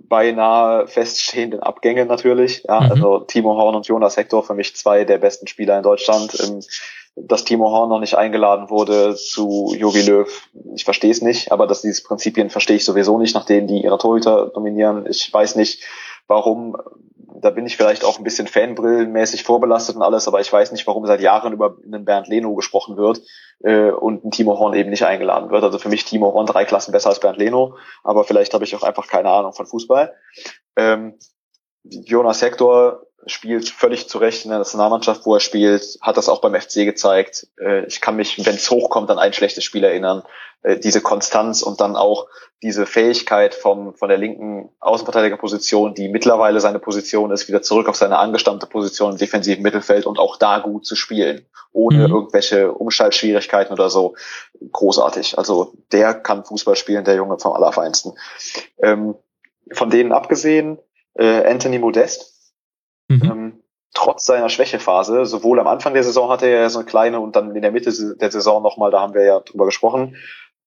[0.07, 2.64] beinahe feststehenden Abgänge natürlich.
[2.68, 2.91] Ja, mhm.
[2.91, 6.38] also Timo Horn und Jonas Hector für mich zwei der besten Spieler in Deutschland.
[6.40, 6.61] Ähm,
[7.18, 11.65] dass Timo Horn noch nicht eingeladen wurde zu Jogi Löw, ich verstehe es nicht, aber
[11.65, 15.06] dass diese Prinzipien verstehe ich sowieso nicht, nachdem die ihre Torhüter dominieren.
[15.10, 15.82] Ich weiß nicht,
[16.27, 16.76] warum
[17.41, 20.88] da bin ich vielleicht auch ein bisschen fanbrillenmäßig vorbelastet und alles, aber ich weiß nicht,
[20.88, 23.22] warum seit Jahren über einen Bernd Leno gesprochen wird
[23.64, 25.64] äh, und ein Timo Horn eben nicht eingeladen wird.
[25.64, 28.76] Also für mich Timo Horn drei Klassen besser als Bernd Leno, aber vielleicht habe ich
[28.76, 30.14] auch einfach keine Ahnung von Fußball.
[30.76, 31.18] Ähm,
[31.84, 36.41] Jonas Hector spielt völlig zu Recht in der Nationalmannschaft, wo er spielt, hat das auch
[36.41, 37.47] beim FC gezeigt.
[37.60, 40.23] Äh, ich kann mich, wenn es hochkommt, an ein schlechtes Spiel erinnern.
[40.65, 42.27] Äh, diese Konstanz und dann auch
[42.64, 47.95] diese Fähigkeit vom, von der linken Außenverteidigerposition, die mittlerweile seine Position ist, wieder zurück auf
[47.95, 52.14] seine angestammte Position im defensiven Mittelfeld und auch da gut zu spielen, ohne mhm.
[52.14, 54.15] irgendwelche Umschaltschwierigkeiten oder so.
[54.72, 55.38] Großartig.
[55.38, 58.14] Also der kann Fußball spielen, der Junge vom Allerfeinsten.
[58.81, 59.15] Ähm,
[59.72, 60.80] von denen abgesehen,
[61.14, 62.35] äh, Anthony Modest,
[63.07, 63.23] Mhm.
[63.23, 63.64] Ähm,
[63.94, 67.36] trotz seiner Schwächephase, sowohl am Anfang der Saison hatte er ja so eine kleine und
[67.36, 70.18] dann in der Mitte der Saison nochmal, da haben wir ja drüber gesprochen,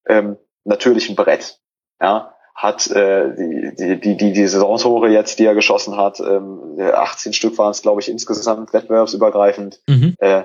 [0.06, 1.60] ähm, natürlich ein Brett.
[2.00, 6.76] Ja, hat äh, die, die, die, die, die Saisontore jetzt, die er geschossen hat, ähm,
[6.80, 9.80] 18 Stück waren es, glaube ich, insgesamt wettbewerbsübergreifend.
[9.86, 10.14] Mhm.
[10.18, 10.42] Äh,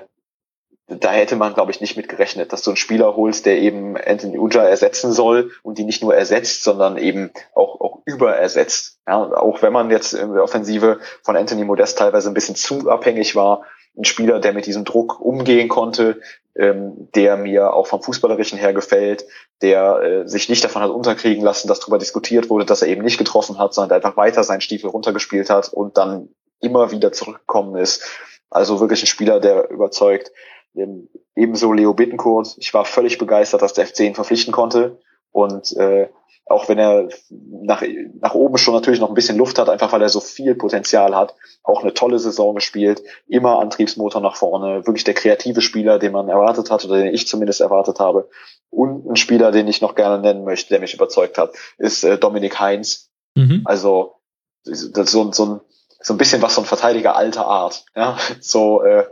[0.86, 3.96] da hätte man, glaube ich, nicht mit gerechnet, dass du einen Spieler holst, der eben
[3.96, 8.98] Anthony Uja ersetzen soll und die nicht nur ersetzt, sondern eben auch, auch überersetzt.
[9.06, 12.90] Ja, auch wenn man jetzt in der Offensive von Anthony Modest teilweise ein bisschen zu
[12.90, 13.62] abhängig war,
[13.96, 16.20] ein Spieler, der mit diesem Druck umgehen konnte,
[16.56, 19.24] ähm, der mir auch vom Fußballerischen her gefällt,
[19.62, 23.02] der äh, sich nicht davon hat unterkriegen lassen, dass darüber diskutiert wurde, dass er eben
[23.02, 26.28] nicht getroffen hat, sondern einfach weiter seinen Stiefel runtergespielt hat und dann
[26.60, 28.04] immer wieder zurückgekommen ist
[28.50, 30.32] Also wirklich ein Spieler, der überzeugt.
[30.76, 32.56] Ähm, ebenso Leo Bittencourt.
[32.58, 34.98] Ich war völlig begeistert, dass der FC ihn verpflichten konnte.
[35.30, 36.08] Und äh,
[36.46, 37.82] auch wenn er nach,
[38.20, 41.16] nach oben schon natürlich noch ein bisschen Luft hat, einfach weil er so viel Potenzial
[41.16, 46.12] hat, auch eine tolle Saison gespielt, immer Antriebsmotor nach vorne, wirklich der kreative Spieler, den
[46.12, 48.28] man erwartet hat oder den ich zumindest erwartet habe.
[48.68, 52.18] Und ein Spieler, den ich noch gerne nennen möchte, der mich überzeugt hat, ist äh,
[52.18, 53.10] Dominik Heinz.
[53.34, 53.62] Mhm.
[53.64, 54.16] Also
[54.64, 57.86] so, so, ein, so ein bisschen was von Verteidiger alter Art.
[57.96, 58.18] Ja?
[58.40, 59.06] So, äh,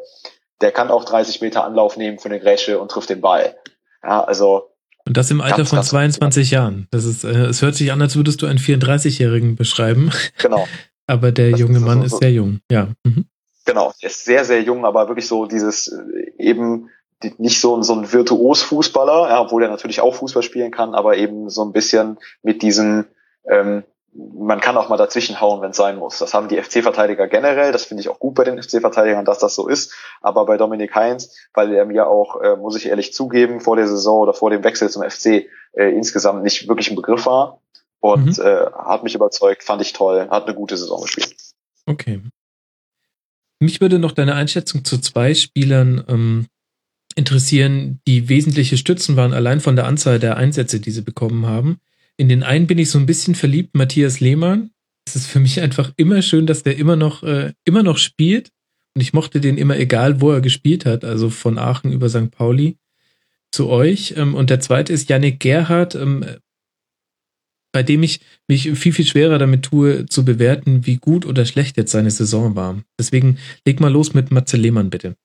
[0.60, 3.56] der kann auch 30 Meter Anlauf nehmen für eine Grätsche und trifft den Ball.
[4.02, 4.71] Ja, also
[5.06, 6.52] und das im Alter ganz, von ganz 22 gut.
[6.52, 6.88] Jahren.
[6.90, 10.10] Das ist, äh, es hört sich an, als würdest du einen 34-Jährigen beschreiben.
[10.38, 10.66] Genau.
[11.06, 12.88] aber der das junge ist Mann so, ist sehr jung, ja.
[13.04, 13.26] Mhm.
[13.64, 16.88] Genau, er ist sehr, sehr jung, aber wirklich so dieses äh, eben
[17.22, 20.94] die, nicht so, ein so ein Virtuos-Fußballer, ja, obwohl er natürlich auch Fußball spielen kann,
[20.94, 23.06] aber eben so ein bisschen mit diesem
[23.48, 23.84] ähm,
[24.14, 26.18] man kann auch mal dazwischen hauen, wenn es sein muss.
[26.18, 27.72] Das haben die FC-Verteidiger generell.
[27.72, 29.94] Das finde ich auch gut bei den FC-Verteidigern, dass das so ist.
[30.20, 33.88] Aber bei Dominik Heinz, weil er mir auch, äh, muss ich ehrlich zugeben, vor der
[33.88, 37.60] Saison oder vor dem Wechsel zum FC äh, insgesamt nicht wirklich ein Begriff war.
[38.00, 38.44] Und mhm.
[38.44, 41.34] äh, hat mich überzeugt, fand ich toll, hat eine gute Saison gespielt.
[41.86, 42.20] Okay.
[43.60, 46.46] Mich würde noch deine Einschätzung zu zwei Spielern ähm,
[47.14, 51.78] interessieren, die wesentliche Stützen waren, allein von der Anzahl der Einsätze, die sie bekommen haben.
[52.22, 54.70] In den einen bin ich so ein bisschen verliebt, Matthias Lehmann.
[55.04, 58.50] Es ist für mich einfach immer schön, dass der immer noch, äh, immer noch spielt.
[58.94, 62.30] Und ich mochte den immer, egal wo er gespielt hat, also von Aachen über St.
[62.30, 62.78] Pauli
[63.50, 64.14] zu euch.
[64.16, 66.24] Ähm, und der zweite ist Yannick Gerhardt, ähm,
[67.72, 71.76] bei dem ich mich viel, viel schwerer damit tue, zu bewerten, wie gut oder schlecht
[71.76, 72.80] jetzt seine Saison war.
[73.00, 75.16] Deswegen leg mal los mit Matze Lehmann, bitte.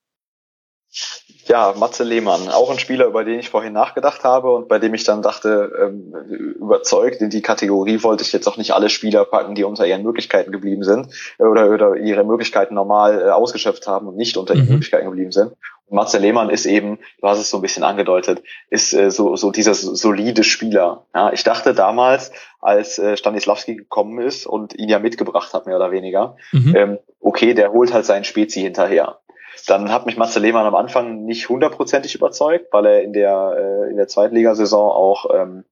[1.48, 4.94] Ja, Matze Lehmann, auch ein Spieler, über den ich vorhin nachgedacht habe und bei dem
[4.94, 6.14] ich dann dachte, ähm,
[6.60, 10.04] überzeugt, in die Kategorie wollte ich jetzt auch nicht alle Spieler packen, die unter ihren
[10.04, 11.08] Möglichkeiten geblieben sind
[11.40, 14.62] äh, oder, oder ihre Möglichkeiten normal äh, ausgeschöpft haben und nicht unter mhm.
[14.62, 15.54] ihren Möglichkeiten geblieben sind.
[15.88, 19.38] Und Matze Lehmann ist eben, du hast es so ein bisschen angedeutet, ist äh, so,
[19.38, 21.06] so dieser solide Spieler.
[21.16, 25.78] Ja, ich dachte damals, als äh, Stanislavski gekommen ist und ihn ja mitgebracht hat, mehr
[25.78, 26.76] oder weniger, mhm.
[26.76, 29.20] ähm, okay, der holt halt seinen Spezi hinterher.
[29.66, 33.90] Dann hat mich Marcel Lehmann am Anfang nicht hundertprozentig überzeugt, weil er in der, äh,
[33.90, 35.64] in der Zweitligasaison auch ähm,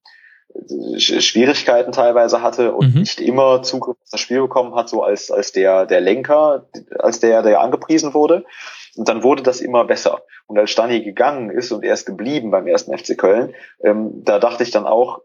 [0.98, 3.00] Schwierigkeiten teilweise hatte und mhm.
[3.00, 6.66] nicht immer Zugriff auf das Spiel bekommen hat, so als, als der, der Lenker,
[6.98, 8.44] als der, der angepriesen wurde.
[8.96, 10.22] Und dann wurde das immer besser.
[10.46, 14.38] Und als Stani gegangen ist und er ist geblieben beim ersten FC Köln, ähm, da
[14.38, 15.20] dachte ich dann auch,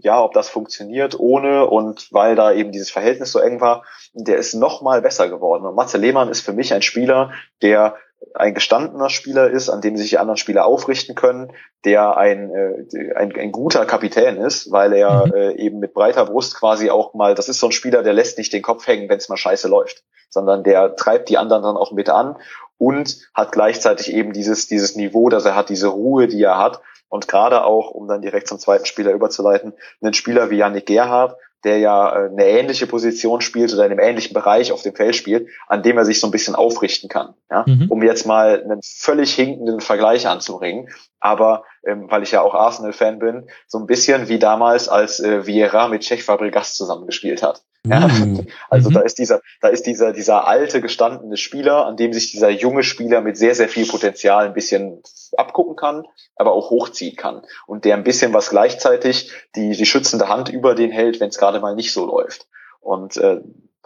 [0.00, 4.36] ja, ob das funktioniert ohne und weil da eben dieses Verhältnis so eng war, der
[4.36, 5.66] ist noch mal besser geworden.
[5.66, 7.32] Und Matze Lehmann ist für mich ein Spieler,
[7.62, 7.96] der
[8.34, 11.52] ein gestandener Spieler ist, an dem sich die anderen Spieler aufrichten können,
[11.84, 15.34] der ein, äh, ein, ein guter Kapitän ist, weil er mhm.
[15.34, 18.38] äh, eben mit breiter Brust quasi auch mal, das ist so ein Spieler, der lässt
[18.38, 21.76] nicht den Kopf hängen, wenn es mal scheiße läuft, sondern der treibt die anderen dann
[21.76, 22.36] auch mit an
[22.78, 26.80] und hat gleichzeitig eben dieses, dieses Niveau, dass er hat, diese Ruhe, die er hat.
[27.08, 31.36] Und gerade auch, um dann direkt zum zweiten Spieler überzuleiten, einen Spieler wie Yannick Gerhardt,
[31.66, 35.16] der ja äh, eine ähnliche Position spielt oder in einem ähnlichen Bereich auf dem Feld
[35.16, 37.34] spielt, an dem er sich so ein bisschen aufrichten kann.
[37.50, 37.64] Ja?
[37.66, 37.86] Mhm.
[37.90, 40.88] Um jetzt mal einen völlig hinkenden Vergleich anzubringen.
[41.18, 45.46] Aber ähm, weil ich ja auch Arsenal-Fan bin, so ein bisschen wie damals, als äh,
[45.46, 47.62] Vieira mit Czech Fabregas zusammengespielt hat.
[47.88, 48.08] Ja?
[48.70, 48.94] Also mhm.
[48.94, 52.82] da ist dieser, da ist dieser, dieser alte gestandene Spieler, an dem sich dieser junge
[52.82, 55.02] Spieler mit sehr, sehr viel Potenzial ein bisschen
[55.36, 56.04] abgucken kann,
[56.34, 57.42] aber auch hochziehen kann.
[57.66, 61.38] Und der ein bisschen was gleichzeitig die, die schützende Hand über den hält, wenn es
[61.38, 62.46] gerade mal nicht so läuft.
[62.80, 63.40] Und äh,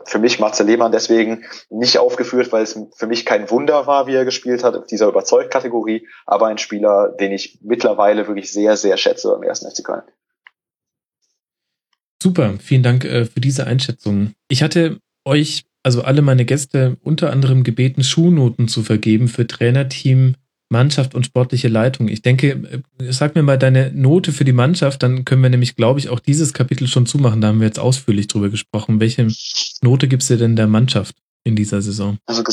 [0.04, 4.14] für mich Matze Lehmann deswegen nicht aufgeführt, weil es für mich kein Wunder war, wie
[4.14, 9.34] er gespielt hat, dieser Überzeugt-Kategorie, aber ein Spieler, den ich mittlerweile wirklich sehr, sehr schätze
[9.34, 10.02] am ersten FC Köln.
[12.22, 14.32] Super, vielen Dank äh, für diese Einschätzung.
[14.48, 20.34] Ich hatte euch, also alle meine Gäste, unter anderem gebeten, Schulnoten zu vergeben für Trainerteam,
[20.70, 22.08] Mannschaft und sportliche Leitung.
[22.08, 25.76] Ich denke, äh, sag mir mal deine Note für die Mannschaft, dann können wir nämlich,
[25.76, 27.40] glaube ich, auch dieses Kapitel schon zumachen.
[27.40, 29.00] Da haben wir jetzt ausführlich drüber gesprochen.
[29.00, 29.28] Welche
[29.82, 32.18] Note gibst du denn der Mannschaft in dieser Saison?
[32.26, 32.44] Also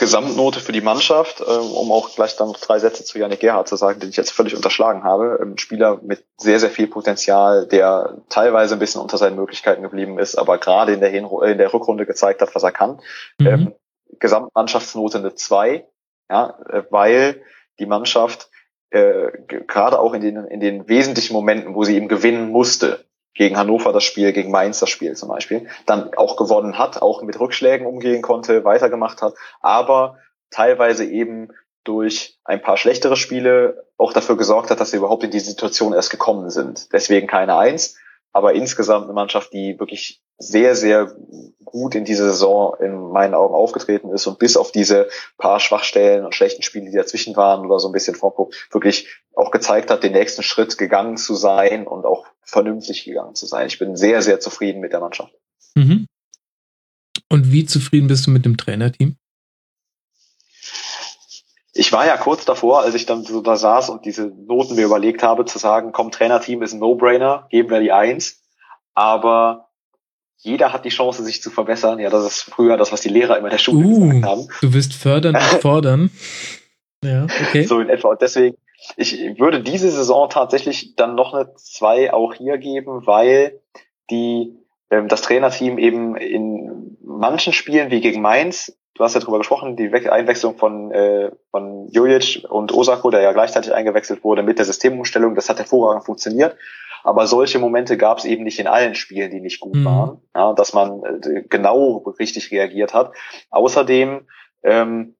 [0.00, 3.68] Gesamtnote für die Mannschaft, äh, um auch gleich dann noch drei Sätze zu Janik Gerhardt
[3.68, 5.38] zu sagen, den ich jetzt völlig unterschlagen habe.
[5.42, 10.18] Ein Spieler mit sehr, sehr viel Potenzial, der teilweise ein bisschen unter seinen Möglichkeiten geblieben
[10.18, 13.02] ist, aber gerade in der, in der Rückrunde gezeigt hat, was er kann.
[13.38, 13.46] Mhm.
[13.46, 13.74] Ähm,
[14.18, 15.86] Gesamtmannschaftsnote eine zwei,
[16.30, 17.42] ja, äh, weil
[17.78, 18.48] die Mannschaft
[18.88, 23.04] äh, gerade auch in den, in den wesentlichen Momenten, wo sie eben gewinnen musste,
[23.34, 27.22] gegen Hannover das Spiel, gegen Mainz das Spiel zum Beispiel, dann auch gewonnen hat, auch
[27.22, 30.18] mit Rückschlägen umgehen konnte, weitergemacht hat, aber
[30.50, 31.48] teilweise eben
[31.84, 35.92] durch ein paar schlechtere Spiele auch dafür gesorgt hat, dass sie überhaupt in die Situation
[35.92, 36.92] erst gekommen sind.
[36.92, 37.96] Deswegen keine Eins.
[38.32, 41.14] Aber insgesamt eine Mannschaft, die wirklich sehr, sehr
[41.64, 46.24] gut in dieser Saison in meinen Augen aufgetreten ist und bis auf diese paar Schwachstellen
[46.24, 50.02] und schlechten Spiele, die dazwischen waren oder so ein bisschen vorguckt, wirklich auch gezeigt hat,
[50.02, 53.66] den nächsten Schritt gegangen zu sein und auch vernünftig gegangen zu sein.
[53.66, 55.34] Ich bin sehr, sehr zufrieden mit der Mannschaft.
[55.74, 56.06] Mhm.
[57.28, 59.16] Und wie zufrieden bist du mit dem Trainerteam?
[61.72, 64.84] Ich war ja kurz davor, als ich dann so da saß und diese Noten mir
[64.84, 68.42] überlegt habe, zu sagen, komm, Trainerteam ist ein No-Brainer, geben wir die Eins.
[68.94, 69.68] Aber
[70.38, 71.98] jeder hat die Chance, sich zu verbessern.
[71.98, 74.48] Ja, das ist früher das, was die Lehrer immer in der Schule uh, gesagt haben.
[74.60, 76.10] Du wirst fördern und fordern.
[77.04, 77.64] Ja, okay.
[77.64, 78.08] So in etwa.
[78.08, 78.56] Und deswegen,
[78.96, 83.60] ich würde diese Saison tatsächlich dann noch eine zwei auch hier geben, weil
[84.10, 84.56] die
[84.90, 89.76] ähm, das Trainerteam eben in manchen Spielen wie gegen Mainz, du hast ja drüber gesprochen,
[89.76, 94.66] die Einwechslung von, äh, von Jojic und Osako, der ja gleichzeitig eingewechselt wurde mit der
[94.66, 96.56] Systemumstellung, das hat hervorragend funktioniert.
[97.02, 99.84] Aber solche Momente gab es eben nicht in allen Spielen, die nicht gut mhm.
[99.84, 103.14] waren, ja, dass man äh, genau richtig reagiert hat.
[103.50, 104.26] Außerdem
[104.62, 105.16] ähm,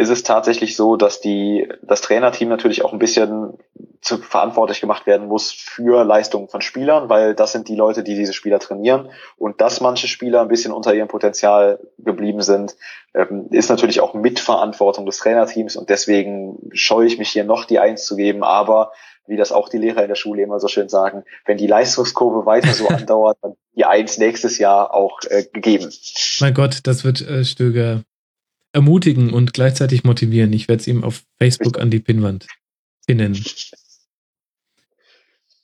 [0.00, 3.58] ist es tatsächlich so, dass die, das Trainerteam natürlich auch ein bisschen
[4.00, 8.14] zu, verantwortlich gemacht werden muss für Leistungen von Spielern, weil das sind die Leute, die
[8.14, 9.10] diese Spieler trainieren.
[9.36, 12.76] Und dass manche Spieler ein bisschen unter ihrem Potenzial geblieben sind,
[13.12, 15.76] ähm, ist natürlich auch Mitverantwortung des Trainerteams.
[15.76, 18.42] Und deswegen scheue ich mich hier noch die Eins zu geben.
[18.42, 18.92] Aber
[19.26, 22.46] wie das auch die Lehrer in der Schule immer so schön sagen, wenn die Leistungskurve
[22.46, 25.92] weiter so andauert, dann die Eins nächstes Jahr auch äh, gegeben.
[26.40, 28.02] Mein Gott, das wird äh, Stöger
[28.72, 30.52] ermutigen und gleichzeitig motivieren.
[30.52, 32.46] Ich werde es ihm auf Facebook an die Pinnwand
[33.06, 33.42] pinnen.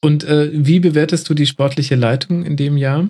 [0.03, 3.09] Und äh, wie bewertest du die sportliche Leitung in dem Jahr?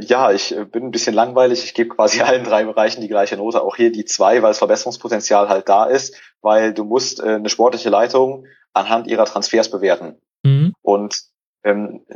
[0.00, 1.64] Ja, ich äh, bin ein bisschen langweilig.
[1.64, 3.62] Ich gebe quasi allen drei Bereichen die gleiche Note.
[3.62, 7.48] Auch hier die zwei, weil das Verbesserungspotenzial halt da ist, weil du musst äh, eine
[7.48, 10.20] sportliche Leitung anhand ihrer Transfers bewerten.
[10.42, 10.74] Mhm.
[10.82, 11.22] Und
[11.64, 12.06] ähm,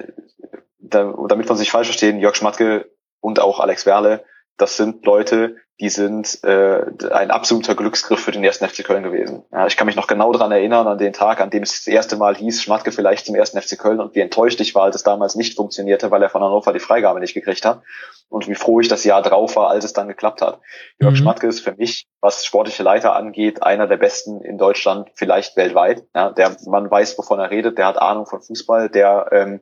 [0.78, 2.90] da, damit wir uns nicht falsch verstehen, Jörg Schmatke
[3.20, 4.24] und auch Alex Werle
[4.56, 6.80] das sind Leute, die sind äh,
[7.10, 9.42] ein absoluter Glücksgriff für den ersten FC Köln gewesen.
[9.50, 11.88] Ja, ich kann mich noch genau dran erinnern, an den Tag, an dem es das
[11.88, 14.94] erste Mal hieß, Schmatke vielleicht zum ersten FC Köln und wie enttäuscht ich war, als
[14.94, 17.82] es damals nicht funktionierte, weil er von Hannover die Freigabe nicht gekriegt hat.
[18.28, 20.60] Und wie froh ich das Jahr drauf war, als es dann geklappt hat.
[21.00, 21.16] Jörg mhm.
[21.16, 26.04] Schmatke ist für mich, was sportliche Leiter angeht, einer der besten in Deutschland, vielleicht weltweit.
[26.14, 29.60] Ja, der Mann weiß, wovon er redet, der hat Ahnung von Fußball, der ähm,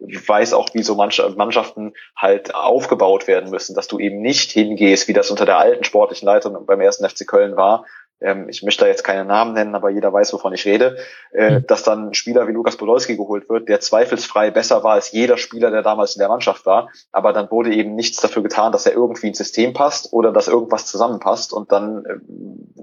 [0.00, 5.12] weiß auch, wie so Mannschaften halt aufgebaut werden müssen, dass du eben nicht hingehst, wie
[5.12, 7.84] das unter der alten sportlichen Leitung beim ersten FC Köln war.
[8.22, 10.96] Ähm, ich möchte da jetzt keine Namen nennen, aber jeder weiß, wovon ich rede,
[11.32, 11.66] äh, mhm.
[11.66, 15.36] dass dann ein Spieler wie Lukas Podolski geholt wird, der zweifelsfrei besser war als jeder
[15.36, 18.86] Spieler, der damals in der Mannschaft war, aber dann wurde eben nichts dafür getan, dass
[18.86, 22.18] er irgendwie ins System passt oder dass irgendwas zusammenpasst und dann äh,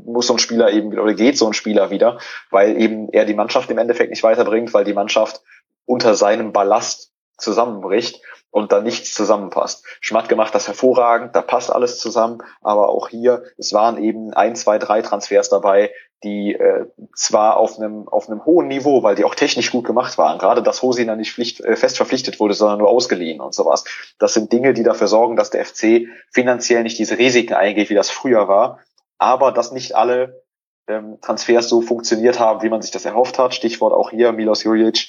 [0.06, 2.19] muss so ein Spieler eben oder geht so ein Spieler wieder,
[2.51, 5.41] weil eben er die Mannschaft im Endeffekt nicht weiterbringt, weil die Mannschaft
[5.85, 8.22] unter seinem Ballast zusammenbricht
[8.52, 9.86] und da nichts zusammenpasst.
[10.02, 14.56] Schmatke macht das hervorragend, da passt alles zusammen, aber auch hier, es waren eben ein,
[14.56, 15.91] zwei, drei Transfers dabei,
[16.24, 20.18] die äh, zwar auf einem auf einem hohen Niveau, weil die auch technisch gut gemacht
[20.18, 23.86] waren, gerade dass Hosina nicht pflicht, äh, fest verpflichtet wurde, sondern nur ausgeliehen und sowas.
[24.18, 27.95] Das sind Dinge, die dafür sorgen, dass der FC finanziell nicht diese Risiken eingeht, wie
[27.95, 28.80] das früher war,
[29.18, 30.44] aber dass nicht alle
[30.88, 33.53] ähm, Transfers so funktioniert haben, wie man sich das erhofft hat.
[33.53, 35.07] Stichwort auch hier Milos Juric,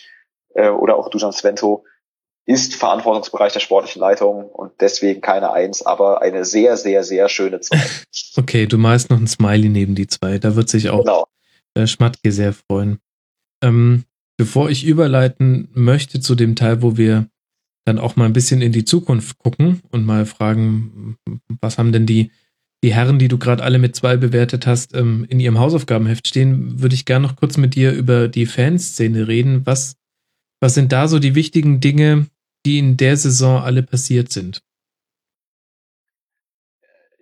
[0.55, 1.85] äh, oder auch Dusan Svento
[2.51, 7.61] ist Verantwortungsbereich der sportlichen Leitung und deswegen keine Eins, aber eine sehr, sehr, sehr schöne
[7.61, 7.79] Zwei.
[8.37, 10.39] Okay, du malst noch ein Smiley neben die zwei.
[10.39, 11.27] Da wird sich auch genau.
[11.75, 12.99] äh, Schmatke sehr freuen.
[13.63, 14.05] Ähm,
[14.37, 17.29] bevor ich überleiten möchte zu dem Teil, wo wir
[17.85, 21.17] dann auch mal ein bisschen in die Zukunft gucken und mal fragen,
[21.61, 22.31] was haben denn die,
[22.83, 26.81] die Herren, die du gerade alle mit zwei bewertet hast, ähm, in ihrem Hausaufgabenheft stehen,
[26.81, 29.67] würde ich gerne noch kurz mit dir über die Fanszene reden.
[29.67, 29.97] Was
[30.61, 32.27] was sind da so die wichtigen Dinge,
[32.67, 34.61] die in der Saison alle passiert sind?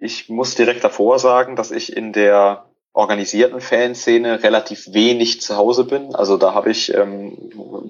[0.01, 5.85] Ich muss direkt davor sagen, dass ich in der organisierten Fanszene relativ wenig zu Hause
[5.85, 6.15] bin.
[6.15, 7.37] Also da habe ich ähm,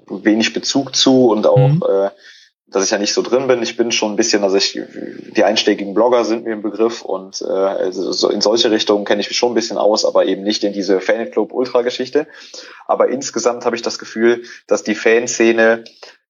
[0.09, 1.83] wenig Bezug zu und auch mhm.
[1.89, 2.11] äh,
[2.70, 3.62] dass ich ja nicht so drin bin.
[3.62, 4.79] Ich bin schon ein bisschen, also ich,
[5.35, 9.20] die einschlägigen Blogger sind mir im Begriff und äh, also so in solche Richtungen kenne
[9.20, 12.27] ich mich schon ein bisschen aus, aber eben nicht in diese Fanclub-Ultra-Geschichte.
[12.87, 15.85] Aber insgesamt habe ich das Gefühl, dass die Fanszene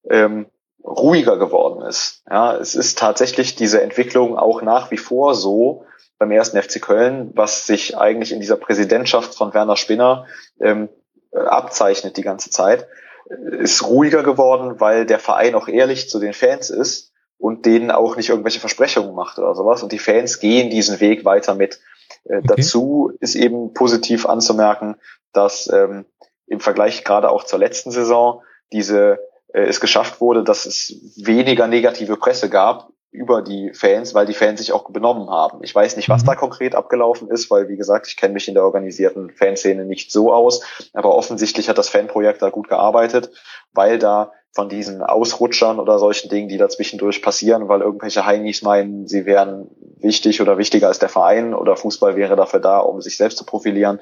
[0.08, 0.46] ähm,
[0.88, 2.22] ruhiger geworden ist.
[2.30, 5.84] Ja, es ist tatsächlich diese Entwicklung auch nach wie vor so
[6.18, 10.26] beim ersten FC Köln, was sich eigentlich in dieser Präsidentschaft von Werner Spinner
[10.60, 10.88] ähm,
[11.32, 12.88] abzeichnet die ganze Zeit
[13.28, 18.16] ist ruhiger geworden, weil der Verein auch ehrlich zu den Fans ist und denen auch
[18.16, 19.82] nicht irgendwelche Versprechungen macht oder sowas.
[19.82, 21.80] Und die Fans gehen diesen Weg weiter mit.
[22.24, 22.46] Äh, okay.
[22.56, 24.96] Dazu ist eben positiv anzumerken,
[25.32, 26.06] dass ähm,
[26.46, 28.42] im Vergleich gerade auch zur letzten Saison
[28.72, 29.18] diese
[29.52, 34.34] äh, es geschafft wurde, dass es weniger negative Presse gab über die Fans, weil die
[34.34, 35.62] Fans sich auch benommen haben.
[35.62, 36.26] Ich weiß nicht, was mhm.
[36.26, 40.12] da konkret abgelaufen ist, weil, wie gesagt, ich kenne mich in der organisierten Fanszene nicht
[40.12, 40.62] so aus,
[40.92, 43.30] aber offensichtlich hat das Fanprojekt da gut gearbeitet,
[43.72, 49.06] weil da von diesen Ausrutschern oder solchen Dingen, die dazwischendurch passieren, weil irgendwelche Heinis meinen,
[49.06, 49.68] sie wären
[49.98, 53.44] wichtig oder wichtiger als der Verein oder Fußball wäre dafür da, um sich selbst zu
[53.44, 54.00] profilieren.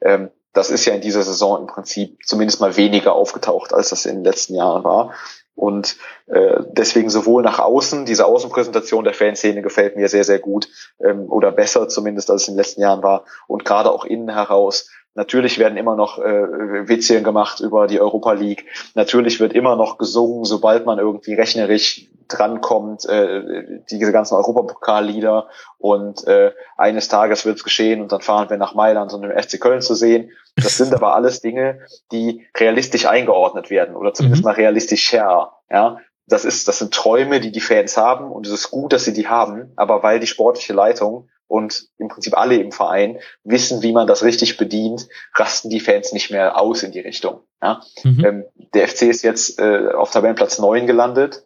[0.00, 4.06] Ähm, das ist ja in dieser Saison im Prinzip zumindest mal weniger aufgetaucht, als das
[4.06, 5.12] in den letzten Jahren war.
[5.54, 5.96] Und
[6.26, 10.68] äh, deswegen sowohl nach außen, diese Außenpräsentation der Fanszene gefällt mir sehr, sehr gut
[11.00, 13.24] ähm, oder besser zumindest, als es in den letzten Jahren war.
[13.46, 14.90] Und gerade auch innen heraus.
[15.14, 18.66] Natürlich werden immer noch äh, Witzchen gemacht über die Europa League.
[18.94, 25.48] Natürlich wird immer noch gesungen, sobald man irgendwie rechnerisch drankommt, äh, diese ganzen Europapokallieder.
[25.78, 29.32] Und äh, eines Tages wird es geschehen und dann fahren wir nach Mailand, um den
[29.32, 30.32] FC Köln zu sehen.
[30.56, 31.80] Das sind aber alles Dinge,
[32.12, 34.48] die realistisch eingeordnet werden oder zumindest mhm.
[34.48, 35.52] mal realistisch her.
[35.70, 39.04] Ja, das ist, das sind Träume, die die Fans haben und es ist gut, dass
[39.04, 39.72] sie die haben.
[39.76, 44.24] Aber weil die sportliche Leitung und im Prinzip alle im Verein wissen, wie man das
[44.24, 47.40] richtig bedient, rasten die Fans nicht mehr aus in die Richtung.
[47.62, 47.82] Ja?
[48.02, 48.24] Mhm.
[48.24, 51.44] Ähm, der FC ist jetzt äh, auf Tabellenplatz neun gelandet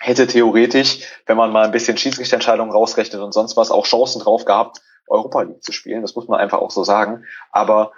[0.00, 4.44] hätte theoretisch, wenn man mal ein bisschen Schiedsrichterentscheidungen rausrechnet und sonst was, auch Chancen drauf
[4.44, 6.02] gehabt, Europa League zu spielen.
[6.02, 7.24] Das muss man einfach auch so sagen.
[7.50, 7.92] Aber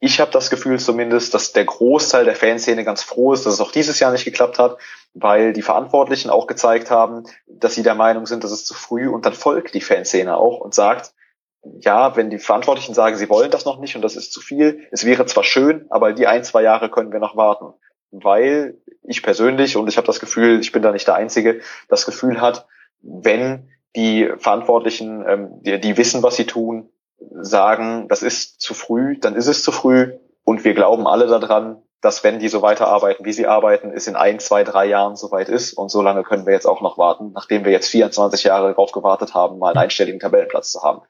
[0.00, 3.60] ich habe das Gefühl zumindest, dass der Großteil der Fanszene ganz froh ist, dass es
[3.60, 4.78] auch dieses Jahr nicht geklappt hat,
[5.12, 9.08] weil die Verantwortlichen auch gezeigt haben, dass sie der Meinung sind, dass es zu früh
[9.08, 11.12] und dann folgt die Fanszene auch und sagt,
[11.62, 14.88] ja, wenn die Verantwortlichen sagen, sie wollen das noch nicht und das ist zu viel,
[14.90, 17.74] es wäre zwar schön, aber die ein, zwei Jahre können wir noch warten.
[18.10, 22.06] Weil ich persönlich, und ich habe das Gefühl, ich bin da nicht der Einzige, das
[22.06, 22.66] Gefühl hat,
[23.02, 26.88] wenn die Verantwortlichen, ähm, die, die wissen, was sie tun,
[27.42, 30.12] sagen, das ist zu früh, dann ist es zu früh.
[30.44, 34.16] Und wir glauben alle daran, dass wenn die so weiterarbeiten, wie sie arbeiten, es in
[34.16, 35.74] ein, zwei, drei Jahren soweit ist.
[35.74, 38.92] Und so lange können wir jetzt auch noch warten, nachdem wir jetzt 24 Jahre darauf
[38.92, 41.02] gewartet haben, mal einen einstelligen Tabellenplatz zu haben.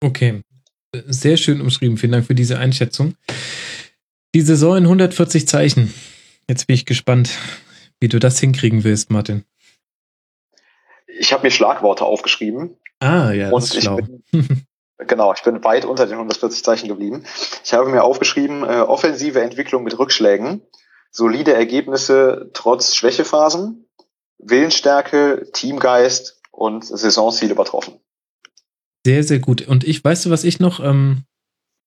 [0.00, 0.42] Okay.
[1.06, 1.96] Sehr schön umschrieben.
[1.96, 3.14] Vielen Dank für diese Einschätzung.
[4.34, 5.92] Die Saison in 140 Zeichen.
[6.48, 7.30] Jetzt bin ich gespannt,
[8.00, 9.44] wie du das hinkriegen willst, Martin.
[11.06, 12.76] Ich habe mir Schlagworte aufgeschrieben.
[13.00, 13.96] Ah, ja, das ist schlau.
[13.96, 14.22] Bin,
[14.98, 17.24] genau, ich bin weit unter den 140 Zeichen geblieben.
[17.64, 20.62] Ich habe mir aufgeschrieben, äh, offensive Entwicklung mit Rückschlägen,
[21.10, 23.86] solide Ergebnisse trotz Schwächephasen,
[24.38, 28.00] Willensstärke, Teamgeist und Saisonziel übertroffen.
[29.06, 29.66] Sehr, sehr gut.
[29.66, 31.22] Und ich, weißt du, was ich noch ähm,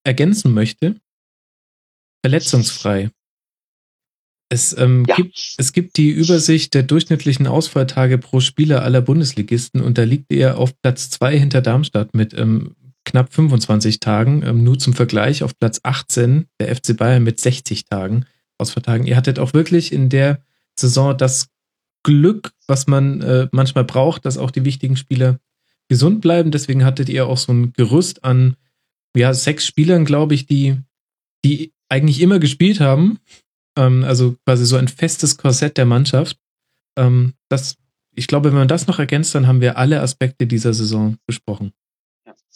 [0.04, 0.96] ergänzen möchte?
[2.24, 3.10] Verletzungsfrei.
[4.52, 5.16] Es, ähm, ja.
[5.16, 10.30] gibt, es gibt die Übersicht der durchschnittlichen Ausfalltage pro Spieler aller Bundesligisten und da liegt
[10.30, 12.76] er auf Platz zwei hinter Darmstadt mit ähm,
[13.06, 14.42] knapp 25 Tagen.
[14.44, 18.26] Ähm, nur zum Vergleich auf Platz 18 der FC Bayern mit 60 Tagen
[18.58, 19.06] Ausfalltagen.
[19.06, 20.42] Ihr hattet auch wirklich in der
[20.78, 21.48] Saison das
[22.02, 25.40] Glück, was man äh, manchmal braucht, dass auch die wichtigen Spieler
[25.88, 26.50] gesund bleiben.
[26.50, 28.56] Deswegen hattet ihr auch so ein Gerüst an
[29.16, 30.76] ja, sechs Spielern, glaube ich, die,
[31.42, 33.18] die eigentlich immer gespielt haben
[33.76, 36.36] ähm, also quasi so ein festes Korsett der Mannschaft.
[36.96, 37.76] Ähm, das,
[38.14, 41.72] ich glaube, wenn man das noch ergänzt, dann haben wir alle Aspekte dieser Saison besprochen.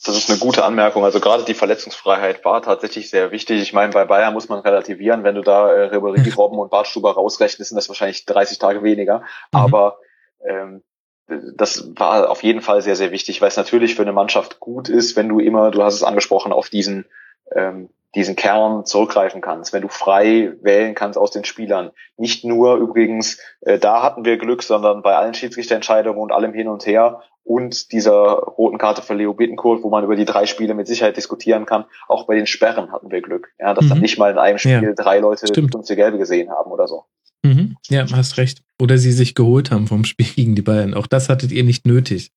[0.04, 1.04] Das ist eine gute Anmerkung.
[1.04, 3.62] Also gerade die Verletzungsfreiheit war tatsächlich sehr wichtig.
[3.62, 5.24] Ich meine, bei Bayern muss man relativieren.
[5.24, 9.20] Wenn du da äh, Ribéry, Robben und Bartstuber rausrechnest, sind das wahrscheinlich 30 Tage weniger.
[9.20, 9.24] Mhm.
[9.52, 9.98] Aber
[10.46, 10.82] ähm,
[11.28, 14.88] das war auf jeden Fall sehr, sehr wichtig, weil es natürlich für eine Mannschaft gut
[14.88, 17.06] ist, wenn du immer, du hast es angesprochen, auf diesen
[17.54, 21.90] ähm, diesen Kern zurückgreifen kannst, wenn du frei wählen kannst aus den Spielern.
[22.16, 26.68] Nicht nur übrigens, äh, da hatten wir Glück, sondern bei allen Schiedsrichterentscheidungen und allem hin
[26.68, 30.74] und her und dieser roten Karte für Leo Bittencourt, wo man über die drei Spiele
[30.74, 33.88] mit Sicherheit diskutieren kann, auch bei den Sperren hatten wir Glück, ja, dass mhm.
[33.90, 35.72] dann nicht mal in einem Spiel ja, drei Leute stimmt.
[35.72, 37.04] 15 Gelbe gesehen haben oder so.
[37.42, 37.76] Mhm.
[37.88, 38.62] Ja, hast recht.
[38.80, 40.94] Oder sie sich geholt haben vom Spiel gegen die Bayern.
[40.94, 42.32] Auch das hattet ihr nicht nötig.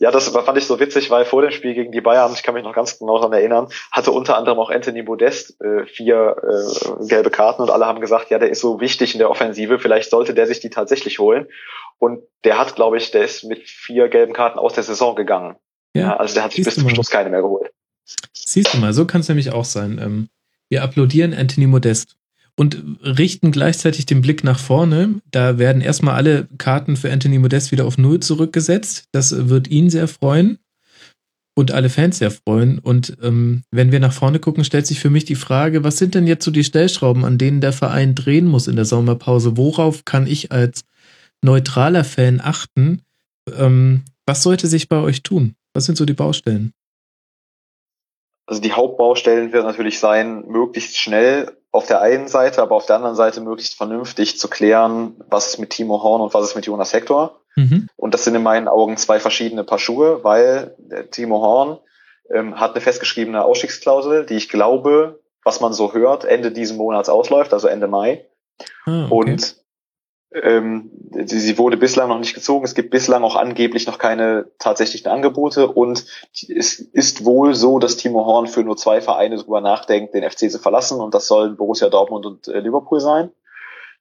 [0.00, 2.54] Ja, das fand ich so witzig, weil vor dem Spiel gegen die Bayern, ich kann
[2.54, 7.06] mich noch ganz genau daran erinnern, hatte unter anderem auch Anthony Modest äh, vier äh,
[7.06, 10.10] gelbe Karten und alle haben gesagt, ja, der ist so wichtig in der Offensive, vielleicht
[10.10, 11.48] sollte der sich die tatsächlich holen.
[11.98, 15.56] Und der hat, glaube ich, der ist mit vier gelben Karten aus der Saison gegangen.
[15.94, 17.72] Ja, ja also der hat sich bis zum Schluss keine mehr geholt.
[18.32, 20.00] Siehst du mal, so kann es nämlich auch sein.
[20.00, 20.28] Ähm,
[20.68, 22.17] wir applaudieren Anthony Modest
[22.58, 25.20] und richten gleichzeitig den Blick nach vorne.
[25.30, 29.04] Da werden erstmal alle Karten für Anthony Modest wieder auf Null zurückgesetzt.
[29.12, 30.58] Das wird ihn sehr freuen
[31.54, 32.80] und alle Fans sehr freuen.
[32.80, 36.16] Und ähm, wenn wir nach vorne gucken, stellt sich für mich die Frage, was sind
[36.16, 39.56] denn jetzt so die Stellschrauben, an denen der Verein drehen muss in der Sommerpause?
[39.56, 40.84] Worauf kann ich als
[41.42, 43.02] neutraler Fan achten?
[43.56, 45.54] Ähm, was sollte sich bei euch tun?
[45.74, 46.72] Was sind so die Baustellen?
[48.48, 52.96] Also die Hauptbaustellen wird natürlich sein, möglichst schnell auf der einen Seite, aber auf der
[52.96, 56.64] anderen Seite möglichst vernünftig zu klären, was ist mit Timo Horn und was ist mit
[56.64, 57.40] Jonas Hector.
[57.56, 57.88] Mhm.
[57.96, 60.74] Und das sind in meinen Augen zwei verschiedene Paar Schuhe, weil
[61.10, 61.78] Timo Horn
[62.32, 67.10] ähm, hat eine festgeschriebene Ausstiegsklausel, die ich glaube, was man so hört, Ende diesen Monats
[67.10, 68.24] ausläuft, also Ende Mai.
[68.86, 69.30] Ah, okay.
[69.30, 69.56] Und
[70.32, 70.90] ähm,
[71.24, 72.64] sie, sie wurde bislang noch nicht gezogen.
[72.64, 77.96] Es gibt bislang auch angeblich noch keine tatsächlichen Angebote und es ist wohl so, dass
[77.96, 81.56] Timo Horn für nur zwei Vereine darüber nachdenkt, den FC zu verlassen und das sollen
[81.56, 83.30] Borussia Dortmund und äh, Liverpool sein.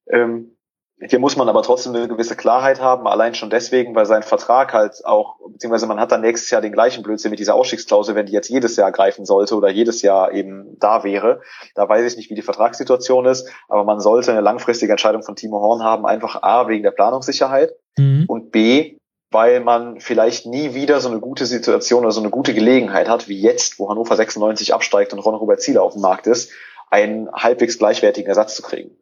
[0.10, 0.57] Ähm,
[1.00, 4.74] hier muss man aber trotzdem eine gewisse Klarheit haben, allein schon deswegen, weil sein Vertrag
[4.74, 8.26] halt auch, beziehungsweise man hat dann nächstes Jahr den gleichen Blödsinn mit dieser Ausstiegsklausel, wenn
[8.26, 11.42] die jetzt jedes Jahr greifen sollte oder jedes Jahr eben da wäre.
[11.76, 15.36] Da weiß ich nicht, wie die Vertragssituation ist, aber man sollte eine langfristige Entscheidung von
[15.36, 18.26] Timo Horn haben, einfach A, wegen der Planungssicherheit mhm.
[18.28, 18.98] und B,
[19.30, 23.28] weil man vielleicht nie wieder so eine gute Situation oder so eine gute Gelegenheit hat,
[23.28, 26.52] wie jetzt, wo Hannover 96 absteigt und Ron-Robert Zieler auf dem Markt ist,
[26.90, 28.98] einen halbwegs gleichwertigen Ersatz zu kriegen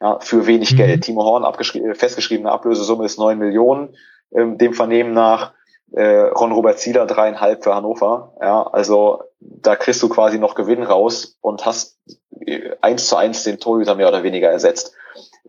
[0.00, 0.76] ja, für wenig mhm.
[0.76, 1.04] Geld.
[1.04, 3.96] Timo Horn äh, festgeschriebene Ablösesumme ist neun Millionen,
[4.34, 5.52] ähm, dem Vernehmen nach.
[5.92, 8.34] Äh, Ron Robert Zieler dreieinhalb für Hannover.
[8.40, 11.98] Ja, also da kriegst du quasi noch Gewinn raus und hast
[12.40, 14.94] äh, eins zu eins den Torhüter mehr oder weniger ersetzt.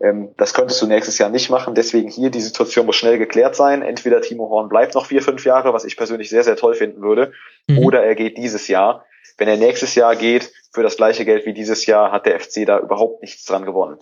[0.00, 1.74] Ähm, das könntest du nächstes Jahr nicht machen.
[1.74, 3.82] Deswegen hier die Situation muss schnell geklärt sein.
[3.82, 7.02] Entweder Timo Horn bleibt noch vier, fünf Jahre, was ich persönlich sehr, sehr toll finden
[7.02, 7.32] würde,
[7.66, 7.78] mhm.
[7.78, 9.04] oder er geht dieses Jahr.
[9.36, 12.66] Wenn er nächstes Jahr geht, für das gleiche Geld wie dieses Jahr, hat der FC
[12.66, 13.98] da überhaupt nichts dran gewonnen.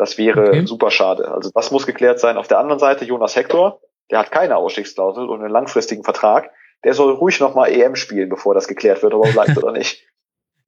[0.00, 0.64] Das wäre okay.
[0.64, 1.30] super schade.
[1.30, 2.38] Also das muss geklärt sein.
[2.38, 6.48] Auf der anderen Seite Jonas Hector, der hat keine Ausstiegsklausel und einen langfristigen Vertrag.
[6.84, 10.02] Der soll ruhig nochmal EM spielen, bevor das geklärt wird, ob er bleibt oder nicht.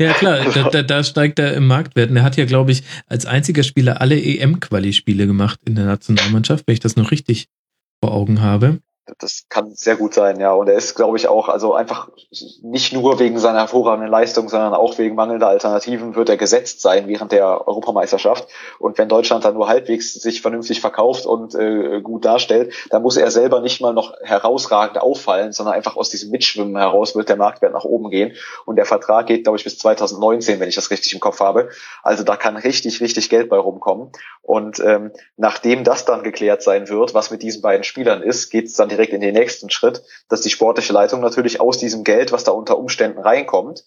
[0.00, 2.10] Ja klar, da, da, da steigt er im Marktwert.
[2.10, 6.66] Und er hat ja, glaube ich, als einziger Spieler alle EM-Quali-Spiele gemacht in der Nationalmannschaft,
[6.66, 7.48] wenn ich das noch richtig
[8.02, 8.80] vor Augen habe
[9.18, 10.52] das kann sehr gut sein, ja.
[10.52, 12.08] Und er ist, glaube ich, auch, also einfach
[12.62, 17.08] nicht nur wegen seiner hervorragenden Leistung, sondern auch wegen mangelnder Alternativen wird er gesetzt sein
[17.08, 18.46] während der Europameisterschaft.
[18.78, 23.16] Und wenn Deutschland dann nur halbwegs sich vernünftig verkauft und äh, gut darstellt, dann muss
[23.16, 27.36] er selber nicht mal noch herausragend auffallen, sondern einfach aus diesem Mitschwimmen heraus wird der
[27.36, 28.36] Marktwert nach oben gehen.
[28.66, 31.70] Und der Vertrag geht, glaube ich, bis 2019, wenn ich das richtig im Kopf habe.
[32.04, 34.12] Also da kann richtig, richtig Geld bei rumkommen.
[34.42, 38.66] Und ähm, nachdem das dann geklärt sein wird, was mit diesen beiden Spielern ist, geht
[38.66, 42.32] es dann direkt in den nächsten Schritt, dass die sportliche Leitung natürlich aus diesem Geld,
[42.32, 43.84] was da unter Umständen reinkommt,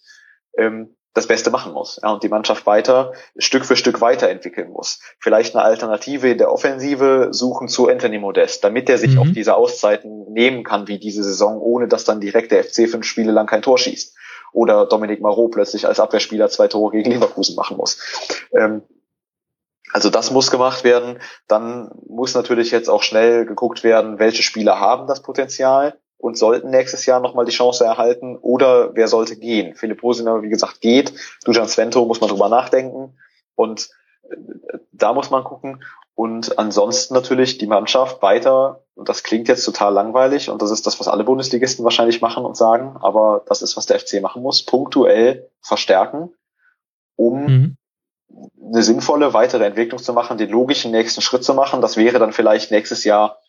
[0.58, 5.00] ähm, das Beste machen muss ja, und die Mannschaft weiter Stück für Stück weiterentwickeln muss.
[5.20, 9.20] Vielleicht eine Alternative in der Offensive suchen zu Anthony Modest, damit er sich mhm.
[9.20, 13.06] auf diese Auszeiten nehmen kann wie diese Saison, ohne dass dann direkt der FC fünf
[13.06, 14.16] Spiele lang kein Tor schießt
[14.52, 17.98] oder Dominik Marot plötzlich als Abwehrspieler zwei Tore gegen Leverkusen machen muss.
[18.54, 18.84] Ähm,
[19.96, 21.20] also das muss gemacht werden.
[21.48, 26.70] Dann muss natürlich jetzt auch schnell geguckt werden, welche Spieler haben das Potenzial und sollten
[26.70, 29.74] nächstes Jahr nochmal die Chance erhalten oder wer sollte gehen.
[29.74, 31.14] Philipp Rosiner, wie gesagt, geht.
[31.46, 33.18] Dujan Svento muss man drüber nachdenken
[33.56, 33.90] und
[34.24, 34.36] äh,
[34.92, 35.82] da muss man gucken.
[36.14, 40.86] Und ansonsten natürlich die Mannschaft weiter, und das klingt jetzt total langweilig und das ist
[40.86, 44.44] das, was alle Bundesligisten wahrscheinlich machen und sagen, aber das ist, was der FC machen
[44.44, 46.34] muss, punktuell verstärken,
[47.16, 47.78] um mhm
[48.30, 51.82] eine sinnvolle weitere Entwicklung zu machen, den logischen nächsten Schritt zu machen.
[51.82, 53.40] Das wäre dann vielleicht nächstes Jahr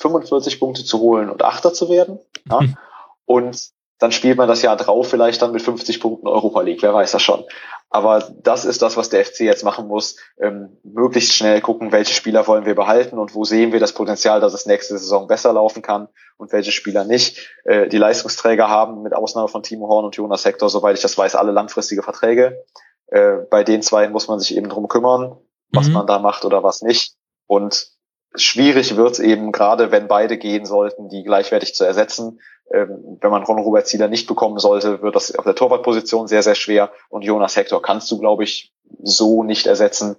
[0.00, 2.18] 45 Punkte zu holen und Achter zu werden.
[2.50, 2.60] Ja?
[2.60, 2.76] Mhm.
[3.24, 6.92] Und dann spielt man das Jahr drauf vielleicht dann mit 50 Punkten Europa League, wer
[6.92, 7.44] weiß das schon.
[7.88, 10.16] Aber das ist das, was der FC jetzt machen muss.
[10.38, 14.40] Ähm, möglichst schnell gucken, welche Spieler wollen wir behalten und wo sehen wir das Potenzial,
[14.40, 17.48] dass es nächste Saison besser laufen kann und welche Spieler nicht.
[17.64, 21.16] Äh, die Leistungsträger haben mit Ausnahme von Timo Horn und Jonas Hector, soweit ich das
[21.16, 22.64] weiß, alle langfristige Verträge.
[23.08, 25.36] Äh, bei den zwei muss man sich eben drum kümmern,
[25.70, 25.94] was mhm.
[25.94, 27.14] man da macht oder was nicht.
[27.46, 27.88] Und
[28.34, 32.40] schwierig wird es eben, gerade wenn beide gehen sollten, die gleichwertig zu ersetzen.
[32.72, 36.42] Ähm, wenn man Ron Robert Zieler nicht bekommen sollte, wird das auf der Torwartposition sehr,
[36.42, 36.90] sehr schwer.
[37.08, 38.72] Und Jonas Hector kannst du, glaube ich,
[39.02, 40.16] so nicht ersetzen.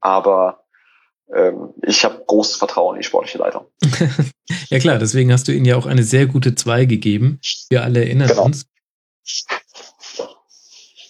[0.00, 0.64] Aber
[1.34, 3.66] ähm, ich habe großes Vertrauen in die sportliche Leitung.
[4.68, 7.40] ja klar, deswegen hast du ihnen ja auch eine sehr gute Zwei gegeben.
[7.70, 8.44] Wir alle erinnern genau.
[8.44, 8.66] uns.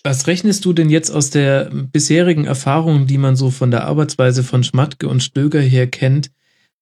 [0.07, 4.45] Was rechnest du denn jetzt aus der bisherigen Erfahrung, die man so von der Arbeitsweise
[4.45, 6.31] von Schmatke und Stöger her kennt,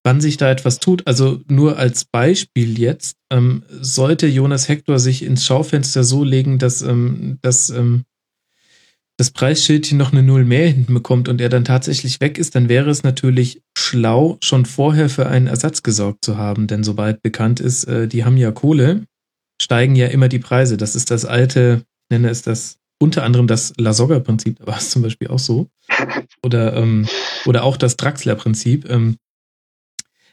[0.03, 1.07] wann sich da etwas tut?
[1.07, 6.83] Also nur als Beispiel jetzt, ähm, sollte Jonas Hector sich ins Schaufenster so legen, dass,
[6.83, 8.05] ähm, dass ähm,
[9.17, 12.69] das Preisschildchen noch eine Null mehr hinten bekommt und er dann tatsächlich weg ist, dann
[12.69, 16.67] wäre es natürlich schlau, schon vorher für einen Ersatz gesorgt zu haben.
[16.67, 19.07] Denn sobald bekannt ist, äh, die haben ja Kohle,
[19.63, 20.77] steigen ja immer die Preise.
[20.77, 24.89] Das ist das alte, ich nenne es das unter anderem das Lasogga-Prinzip, da war es
[24.89, 25.69] zum Beispiel auch so.
[26.43, 27.07] Oder, ähm,
[27.45, 28.89] oder auch das Draxler-Prinzip.
[28.89, 29.19] Ähm,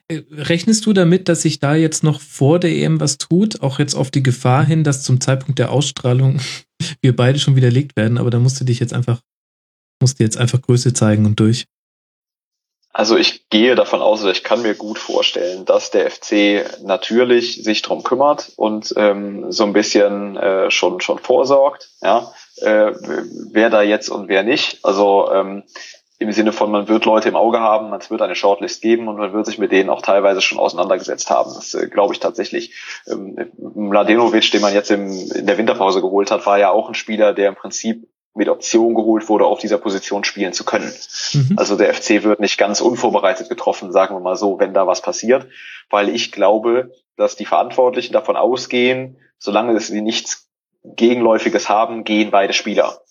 [0.08, 3.78] äh, rechnest du damit, dass sich da jetzt noch vor der EM was tut, auch
[3.78, 6.40] jetzt auf die Gefahr hin, dass zum Zeitpunkt der Ausstrahlung
[7.02, 9.20] wir beide schon widerlegt werden, aber da musst du dich jetzt einfach,
[10.02, 11.66] musst du jetzt einfach Größe zeigen und durch.
[12.94, 17.64] Also ich gehe davon aus, oder ich kann mir gut vorstellen, dass der FC natürlich
[17.64, 22.94] sich drum kümmert und ähm, so ein bisschen äh, schon schon vorsorgt, ja, äh,
[23.52, 24.80] wer da jetzt und wer nicht.
[24.84, 25.64] Also ähm,
[26.22, 29.18] im Sinne von, man wird Leute im Auge haben, es wird eine Shortlist geben und
[29.18, 31.52] man wird sich mit denen auch teilweise schon auseinandergesetzt haben.
[31.56, 32.76] Das äh, glaube ich tatsächlich.
[33.08, 36.94] Ähm, Mladenovic, den man jetzt im, in der Winterpause geholt hat, war ja auch ein
[36.94, 40.94] Spieler, der im Prinzip mit Option geholt wurde, auf dieser Position spielen zu können.
[41.34, 41.56] Mhm.
[41.58, 45.02] Also der FC wird nicht ganz unvorbereitet getroffen, sagen wir mal so, wenn da was
[45.02, 45.48] passiert,
[45.90, 50.51] weil ich glaube, dass die Verantwortlichen davon ausgehen, solange sie nichts
[50.84, 53.02] Gegenläufiges haben, gehen beide Spieler.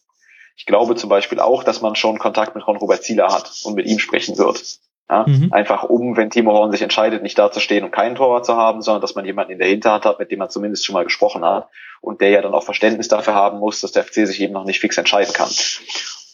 [0.56, 3.86] Ich glaube zum Beispiel auch, dass man schon Kontakt mit Ron-Robert Zieler hat und mit
[3.86, 4.80] ihm sprechen wird.
[5.08, 5.52] Ja, mhm.
[5.52, 9.00] Einfach um, wenn Timo Horn sich entscheidet, nicht dazustehen und keinen Torwart zu haben, sondern
[9.00, 11.68] dass man jemanden in der Hinterhand hat, mit dem man zumindest schon mal gesprochen hat
[12.00, 14.64] und der ja dann auch Verständnis dafür haben muss, dass der FC sich eben noch
[14.64, 15.50] nicht fix entscheiden kann.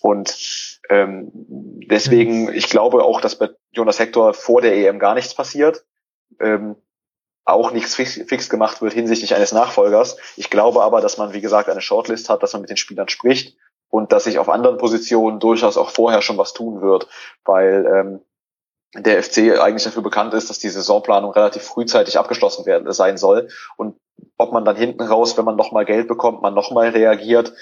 [0.00, 0.36] Und
[0.90, 5.84] ähm, deswegen, ich glaube auch, dass bei Jonas Hector vor der EM gar nichts passiert.
[6.38, 6.76] Ähm,
[7.46, 10.16] auch nichts fix, fix gemacht wird hinsichtlich eines Nachfolgers.
[10.36, 13.08] Ich glaube aber, dass man, wie gesagt, eine Shortlist hat, dass man mit den Spielern
[13.08, 13.56] spricht
[13.88, 17.08] und dass sich auf anderen Positionen durchaus auch vorher schon was tun wird,
[17.44, 18.20] weil ähm,
[18.94, 23.48] der FC eigentlich dafür bekannt ist, dass die Saisonplanung relativ frühzeitig abgeschlossen werden sein soll.
[23.76, 23.96] Und
[24.38, 27.52] ob man dann hinten raus, wenn man nochmal Geld bekommt, man nochmal reagiert,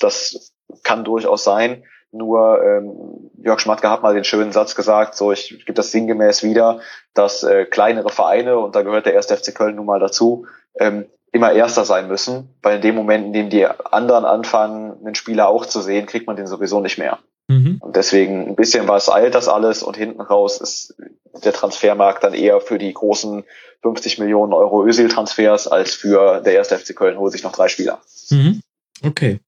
[0.00, 1.84] das kann durchaus sein.
[2.12, 6.42] Nur ähm, Jörg Schmatke hat mal den schönen Satz gesagt, so ich gebe das sinngemäß
[6.42, 6.80] wieder,
[7.14, 10.46] dass äh, kleinere Vereine, und da gehört der erste FC Köln nun mal dazu,
[10.78, 15.14] ähm, immer Erster sein müssen, weil in dem Moment, in dem die anderen anfangen, einen
[15.14, 17.18] Spieler auch zu sehen, kriegt man den sowieso nicht mehr.
[17.48, 17.78] Mhm.
[17.80, 20.96] Und deswegen ein bisschen was eilt das alles und hinten raus ist
[21.44, 23.44] der Transfermarkt dann eher für die großen
[23.82, 28.00] 50 Millionen Euro Özil-Transfers als für der erste FC Köln holt sich noch drei Spieler.
[28.30, 28.62] Mhm.
[29.04, 29.40] Okay.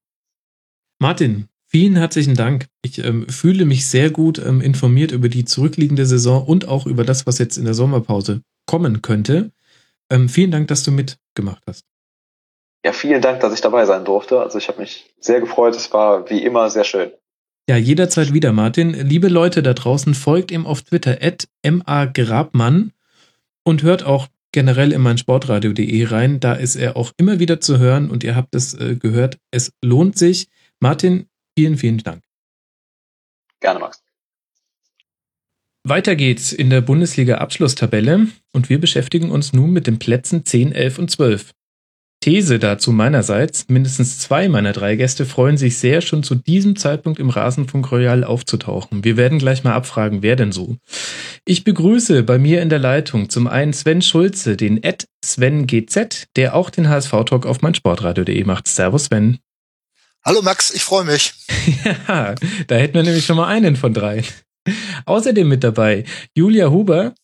[1.00, 2.66] Martin, vielen herzlichen Dank.
[2.82, 7.04] Ich ähm, fühle mich sehr gut ähm, informiert über die zurückliegende Saison und auch über
[7.04, 9.52] das, was jetzt in der Sommerpause kommen könnte.
[10.10, 11.84] Ähm, vielen Dank, dass du mitgemacht hast.
[12.84, 14.40] Ja, vielen Dank, dass ich dabei sein durfte.
[14.40, 15.74] Also ich habe mich sehr gefreut.
[15.76, 17.10] Es war wie immer sehr schön.
[17.68, 18.94] Ja, jederzeit wieder, Martin.
[18.94, 22.92] Liebe Leute da draußen, folgt ihm auf Twitter at magrabmann
[23.62, 26.40] und hört auch generell in mein Sportradio.de rein.
[26.40, 29.36] Da ist er auch immer wieder zu hören und ihr habt es äh, gehört.
[29.50, 30.48] Es lohnt sich.
[30.80, 31.26] Martin,
[31.58, 32.22] vielen, vielen Dank.
[33.58, 34.00] Gerne, Max.
[35.82, 40.98] Weiter geht's in der Bundesliga-Abschlusstabelle und wir beschäftigen uns nun mit den Plätzen 10, 11
[41.00, 41.50] und 12.
[42.20, 47.18] These dazu meinerseits, mindestens zwei meiner drei Gäste freuen sich sehr, schon zu diesem Zeitpunkt
[47.18, 49.02] im Rasenfunk Royal aufzutauchen.
[49.02, 50.76] Wir werden gleich mal abfragen, wer denn so.
[51.44, 56.26] Ich begrüße bei mir in der Leitung zum einen Sven Schulze, den Ed Sven GZ,
[56.36, 58.68] der auch den HSV-Talk auf mein Sportradio.de macht.
[58.68, 59.38] Servus Sven.
[60.28, 61.32] Hallo Max, ich freue mich.
[62.06, 62.34] ja,
[62.66, 64.24] da hätten wir nämlich schon mal einen von drei.
[65.06, 67.14] Außerdem mit dabei Julia Huber,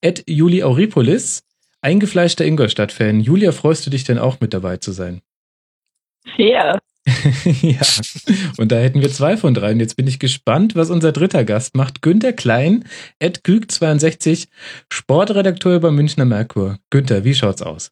[0.00, 1.42] Ed Juli Auripolis,
[1.80, 3.18] Eingefleischter Ingolstadt-Fan.
[3.18, 5.22] Julia, freust du dich denn auch mit dabei zu sein?
[6.36, 6.78] Sehr.
[7.62, 7.80] ja,
[8.56, 9.72] und da hätten wir zwei von drei.
[9.72, 12.00] Und jetzt bin ich gespannt, was unser dritter Gast macht.
[12.00, 12.84] Günther Klein,
[13.18, 14.46] Ed Küg62,
[14.88, 16.78] Sportredakteur bei Münchner Merkur.
[16.90, 17.90] Günther, wie schaut's aus?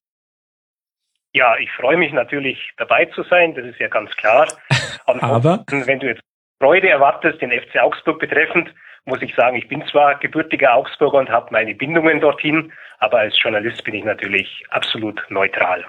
[1.32, 4.48] Ja, ich freue mich natürlich dabei zu sein, das ist ja ganz klar.
[5.06, 6.22] Aber, wenn du jetzt
[6.60, 8.72] Freude erwartest, den FC Augsburg betreffend,
[9.04, 13.40] muss ich sagen, ich bin zwar gebürtiger Augsburger und habe meine Bindungen dorthin, aber als
[13.40, 15.84] Journalist bin ich natürlich absolut neutral.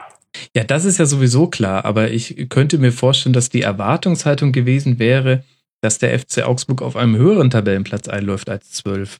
[0.55, 4.97] Ja, das ist ja sowieso klar, aber ich könnte mir vorstellen, dass die Erwartungshaltung gewesen
[4.97, 5.43] wäre,
[5.81, 9.19] dass der FC Augsburg auf einem höheren Tabellenplatz einläuft als 12.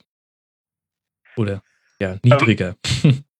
[1.36, 1.62] Oder
[2.00, 2.76] ja, niedriger.
[3.04, 3.24] Ähm,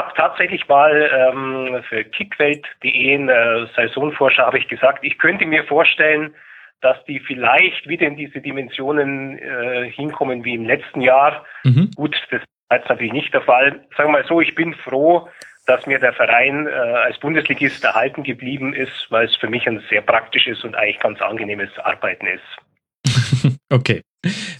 [0.00, 5.64] habe tatsächlich mal ähm, für Kickwelt.de in äh, Saisonforscher habe ich gesagt, ich könnte mir
[5.64, 6.34] vorstellen,
[6.80, 11.44] dass die vielleicht wieder in diese Dimensionen äh, hinkommen wie im letzten Jahr.
[11.64, 11.90] Mhm.
[11.94, 13.84] Gut, das war jetzt natürlich nicht der Fall.
[13.94, 15.28] Sagen wir mal so, ich bin froh,
[15.66, 19.82] dass mir der Verein äh, als Bundesligist erhalten geblieben ist, weil es für mich ein
[19.90, 23.58] sehr praktisches und eigentlich ganz angenehmes Arbeiten ist.
[23.70, 24.00] okay.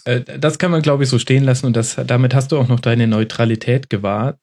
[0.04, 2.68] Äh, das kann man, glaube ich, so stehen lassen und das, damit hast du auch
[2.68, 4.36] noch deine Neutralität gewahrt.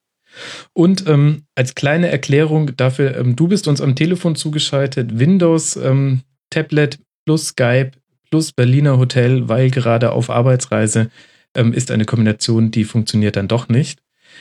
[0.73, 6.21] Und ähm, als kleine Erklärung dafür, ähm, du bist uns am Telefon zugeschaltet, Windows, ähm,
[6.49, 7.91] Tablet plus Skype
[8.29, 11.09] plus Berliner Hotel, weil gerade auf Arbeitsreise
[11.55, 13.99] ähm, ist eine Kombination, die funktioniert dann doch nicht.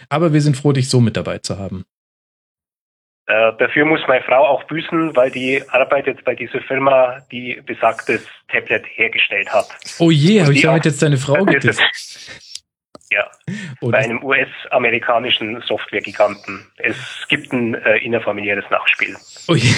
[0.08, 1.84] Aber wir sind froh, dich so mit dabei zu haben.
[3.28, 8.24] Äh, dafür muss meine Frau auch büßen, weil die arbeitet bei dieser Firma, die besagtes
[8.48, 9.66] Tablet hergestellt hat.
[9.98, 11.82] Oh je, habe ich damit jetzt deine Frau gedisst?
[13.10, 13.30] Ja,
[13.80, 16.66] oh, bei einem US-amerikanischen Softwaregiganten.
[16.76, 16.96] Es
[17.28, 19.16] gibt ein äh, innerfamiliäres Nachspiel.
[19.46, 19.70] Oh je.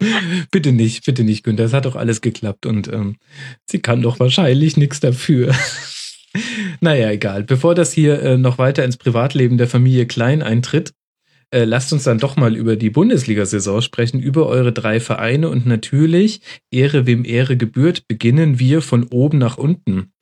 [0.50, 1.64] bitte nicht, bitte nicht, Günther.
[1.64, 3.16] Es hat doch alles geklappt und ähm,
[3.64, 5.54] sie kann doch wahrscheinlich nichts dafür.
[6.80, 7.42] naja, egal.
[7.42, 10.92] Bevor das hier äh, noch weiter ins Privatleben der Familie Klein eintritt,
[11.50, 15.66] äh, lasst uns dann doch mal über die Bundesliga-Saison sprechen, über eure drei Vereine und
[15.66, 20.12] natürlich, Ehre wem Ehre gebührt, beginnen wir von oben nach unten.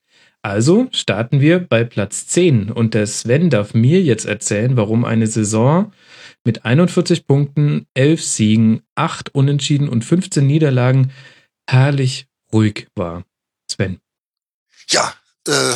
[0.47, 5.27] Also starten wir bei Platz 10 und der Sven darf mir jetzt erzählen, warum eine
[5.27, 5.93] Saison
[6.45, 11.13] mit 41 Punkten, 11 Siegen, 8 Unentschieden und 15 Niederlagen
[11.69, 13.25] herrlich ruhig war.
[13.69, 13.99] Sven.
[14.89, 15.13] Ja,
[15.49, 15.75] äh,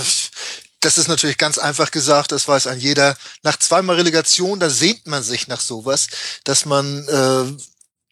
[0.79, 3.17] das ist natürlich ganz einfach gesagt, das weiß ein jeder.
[3.43, 6.07] Nach zweimal Relegation, da sehnt man sich nach sowas,
[6.45, 7.61] dass man äh,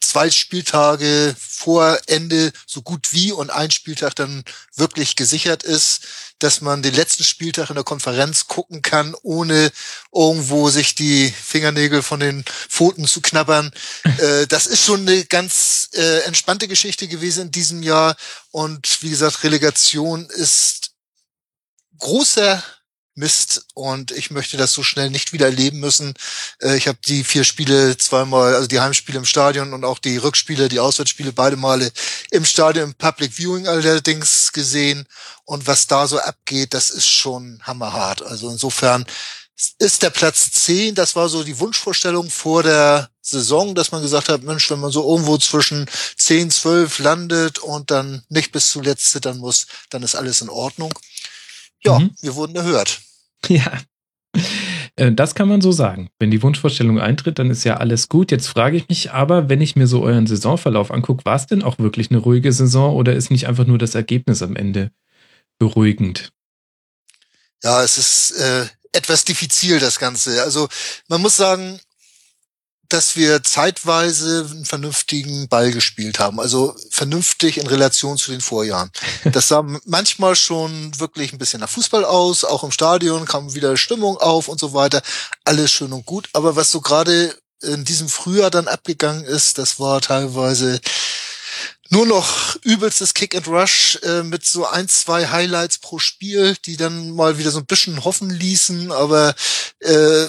[0.01, 4.45] zwei Spieltage vor Ende so gut wie und ein Spieltag dann
[4.75, 6.01] wirklich gesichert ist,
[6.39, 9.73] dass man den letzten Spieltag in der Konferenz gucken kann, ohne
[10.13, 13.73] irgendwo sich die Fingernägel von den Pfoten zu knabbern.
[14.19, 18.17] äh, das ist schon eine ganz äh, entspannte Geschichte gewesen in diesem Jahr.
[18.51, 20.93] Und wie gesagt, Relegation ist
[21.99, 22.63] großer
[23.19, 26.15] Mist und ich möchte das so schnell nicht wieder erleben müssen.
[26.63, 30.17] Äh, ich habe die vier Spiele zweimal, also die Heimspiele im Stadion und auch die
[30.17, 31.93] Rückspiele, die Auswärtsspiele beide Male
[32.31, 35.07] im Stadion im Public Viewing allerdings gesehen
[35.45, 38.23] und was da so abgeht, das ist schon hammerhart.
[38.23, 39.05] Also insofern
[39.79, 44.29] ist der Platz 10, das war so die Wunschvorstellung vor der Saison, dass man gesagt
[44.29, 45.87] hat, Mensch, wenn man so irgendwo zwischen
[46.17, 50.97] 10, 12 landet und dann nicht bis zuletzt zittern muss, dann ist alles in Ordnung.
[51.83, 52.15] Ja, mhm.
[52.21, 53.01] wir wurden erhört.
[53.49, 53.73] Ja.
[54.97, 56.11] Äh, das kann man so sagen.
[56.19, 58.31] Wenn die Wunschvorstellung eintritt, dann ist ja alles gut.
[58.31, 61.63] Jetzt frage ich mich aber, wenn ich mir so euren Saisonverlauf angucke, war es denn
[61.63, 64.91] auch wirklich eine ruhige Saison oder ist nicht einfach nur das Ergebnis am Ende
[65.59, 66.33] beruhigend?
[67.63, 70.43] Ja, es ist äh, etwas diffizil, das Ganze.
[70.43, 70.69] Also
[71.09, 71.81] man muss sagen,
[72.89, 76.41] dass wir zeitweise einen vernünftigen Ball gespielt haben.
[76.41, 78.91] Also vernünftig in Relation zu den Vorjahren.
[79.33, 82.45] Das sah manchmal schon wirklich ein bisschen nach Fußball aus.
[82.45, 85.03] Auch im Stadion kam wieder Stimmung auf und so weiter.
[85.45, 86.29] Alles schön und gut.
[86.33, 90.81] Aber was so gerade in diesem Frühjahr dann abgegangen ist, das war teilweise
[91.91, 96.77] nur noch übelstes Kick and Rush äh, mit so ein, zwei Highlights pro Spiel, die
[96.77, 99.35] dann mal wieder so ein bisschen hoffen ließen, aber
[99.81, 100.27] äh,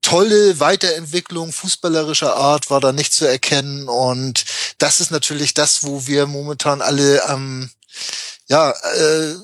[0.00, 4.44] tolle Weiterentwicklung fußballerischer Art war da nicht zu erkennen und
[4.78, 7.70] das ist natürlich das, wo wir momentan alle am ähm,
[8.48, 9.34] ja äh,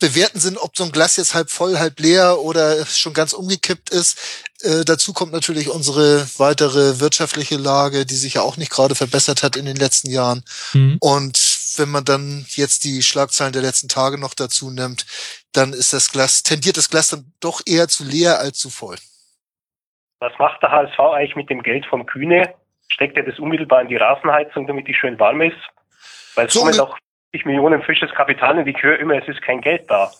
[0.00, 3.90] bewerten sind, ob so ein Glas jetzt halb voll, halb leer oder schon ganz umgekippt
[3.90, 4.16] ist.
[4.62, 9.42] Äh, dazu kommt natürlich unsere weitere wirtschaftliche Lage, die sich ja auch nicht gerade verbessert
[9.42, 10.42] hat in den letzten Jahren.
[10.72, 10.96] Mhm.
[11.00, 11.38] Und
[11.76, 15.06] wenn man dann jetzt die Schlagzeilen der letzten Tage noch dazu nimmt,
[15.52, 18.96] dann ist das Glas, tendiert das Glas dann doch eher zu leer als zu voll.
[20.20, 22.54] Was macht der HSV eigentlich mit dem Geld vom Kühne?
[22.88, 25.56] Steckt er das unmittelbar in die Rasenheizung, damit die schön warm ist?
[26.34, 26.96] Weil es so kommen auch
[27.32, 30.10] 50 Millionen frisches Kapital und ich höre immer, es ist kein Geld da.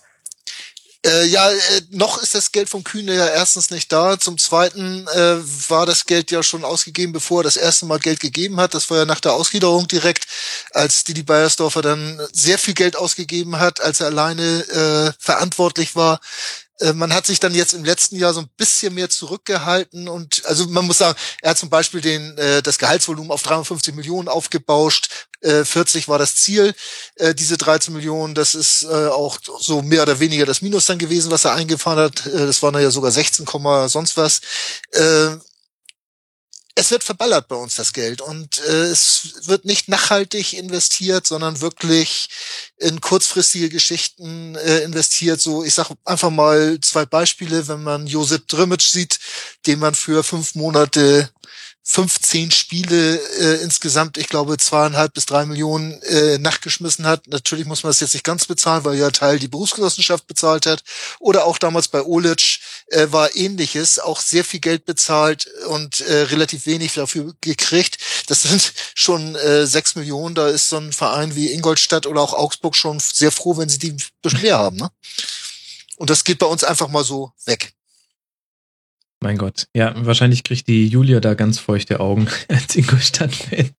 [1.05, 1.57] Äh, ja, äh,
[1.91, 4.19] noch ist das Geld vom Kühne ja erstens nicht da.
[4.19, 5.37] Zum Zweiten äh,
[5.71, 8.75] war das Geld ja schon ausgegeben, bevor er das erste Mal Geld gegeben hat.
[8.75, 10.27] Das war ja nach der Ausgliederung direkt,
[10.73, 16.21] als Didi Beiersdorfer dann sehr viel Geld ausgegeben hat, als er alleine äh, verantwortlich war.
[16.81, 20.43] Äh, man hat sich dann jetzt im letzten Jahr so ein bisschen mehr zurückgehalten und
[20.47, 24.29] also man muss sagen, er hat zum Beispiel den äh, das Gehaltsvolumen auf 53 Millionen
[24.29, 26.75] aufgebauscht, äh, 40 war das Ziel,
[27.17, 30.99] äh, diese 13 Millionen, das ist äh, auch so mehr oder weniger das Minus dann
[30.99, 33.47] gewesen, was er eingefahren hat, äh, das waren ja sogar 16,
[33.89, 34.41] sonst was.
[34.93, 35.37] Äh,
[36.81, 41.61] es wird verballert bei uns das Geld und äh, es wird nicht nachhaltig investiert, sondern
[41.61, 42.31] wirklich
[42.79, 45.43] in kurzfristige Geschichten äh, investiert.
[45.43, 49.19] So, ich sage einfach mal zwei Beispiele, wenn man Josip Drimic sieht,
[49.67, 51.31] den man für fünf Monate
[51.83, 57.27] 15 Spiele äh, insgesamt, ich glaube, zweieinhalb bis drei Millionen äh, nachgeschmissen hat.
[57.27, 60.85] Natürlich muss man das jetzt nicht ganz bezahlen, weil ja Teil die Berufsgenossenschaft bezahlt hat.
[61.19, 66.23] Oder auch damals bei Olic äh, war ähnliches, auch sehr viel Geld bezahlt und äh,
[66.23, 67.99] relativ wenig dafür gekriegt.
[68.27, 70.35] Das sind schon äh, sechs Millionen.
[70.35, 73.79] Da ist so ein Verein wie Ingolstadt oder auch Augsburg schon sehr froh, wenn sie
[73.79, 73.97] die
[74.43, 74.77] mehr haben.
[74.77, 74.91] Ne?
[75.97, 77.73] Und das geht bei uns einfach mal so weg.
[79.23, 79.67] Mein Gott.
[79.75, 83.71] Ja, wahrscheinlich kriegt die Julia da ganz feuchte Augen als Ingolstadt-Fan.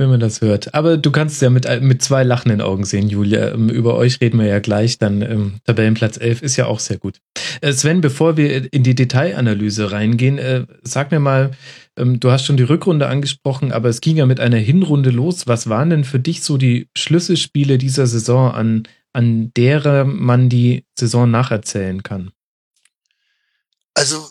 [0.00, 0.74] Wenn man das hört.
[0.74, 3.52] Aber du kannst ja mit, mit zwei lachenden Augen sehen, Julia.
[3.52, 4.98] Ähm, über euch reden wir ja gleich.
[4.98, 7.18] Dann ähm, Tabellenplatz 11 ist ja auch sehr gut.
[7.62, 11.50] Äh, Sven, bevor wir in die Detailanalyse reingehen, äh, sag mir mal,
[11.96, 15.48] ähm, du hast schon die Rückrunde angesprochen, aber es ging ja mit einer Hinrunde los.
[15.48, 20.84] Was waren denn für dich so die Schlüsselspiele dieser Saison, an, an derer man die
[20.96, 22.30] Saison nacherzählen kann?
[23.94, 24.28] Also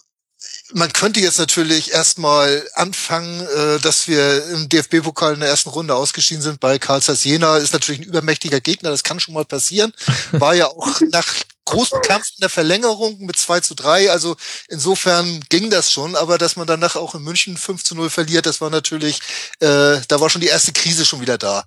[0.73, 5.95] man könnte jetzt natürlich erstmal anfangen, äh, dass wir im DFB-Pokal in der ersten Runde
[5.95, 7.57] ausgeschieden sind bei Karl Zeiss Jena.
[7.57, 9.93] Ist natürlich ein übermächtiger Gegner, das kann schon mal passieren.
[10.31, 11.27] War ja auch nach
[11.65, 14.11] großen Kampf in der Verlängerung mit 2 zu 3.
[14.11, 14.35] Also
[14.69, 18.45] insofern ging das schon, aber dass man danach auch in München 5 zu 0 verliert,
[18.45, 19.19] das war natürlich,
[19.59, 21.65] äh, da war schon die erste Krise schon wieder da.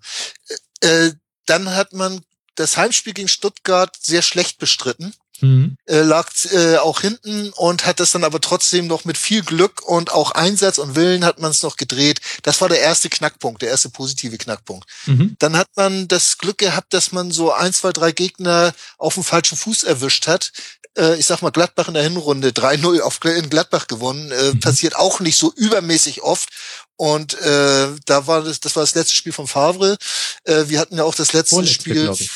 [0.81, 1.13] Äh,
[1.47, 2.23] dann hat man
[2.55, 5.77] das Heimspiel gegen Stuttgart sehr schlecht bestritten mhm.
[5.87, 9.83] äh, lag äh, auch hinten und hat das dann aber trotzdem noch mit viel Glück
[9.83, 12.21] und auch Einsatz und Willen hat man es noch gedreht.
[12.43, 14.89] Das war der erste Knackpunkt, der erste positive Knackpunkt.
[15.07, 15.37] Mhm.
[15.39, 19.25] Dann hat man das Glück gehabt, dass man so ein, zwei, drei Gegner auf dem
[19.25, 20.53] falschen Fuß erwischt hat.
[20.97, 24.31] Äh, ich sag mal, Gladbach in der Hinrunde 3-0 auf in Gladbach gewonnen.
[24.33, 24.61] Äh, mhm.
[24.61, 26.49] Passiert auch nicht so übermäßig oft.
[26.97, 29.97] Und äh, da war das, das war das letzte Spiel von Favre.
[30.45, 32.29] Äh, wir hatten ja auch das letzte Vorletzte, Spiel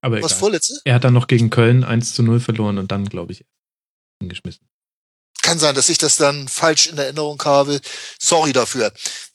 [0.00, 0.80] aber Was vorletzte?
[0.84, 3.44] Er hat dann noch gegen Köln 1 zu 0 verloren und dann, glaube ich,
[4.20, 4.66] hingeschmissen.
[5.42, 7.80] Kann sein, dass ich das dann falsch in Erinnerung habe.
[8.18, 8.92] Sorry dafür.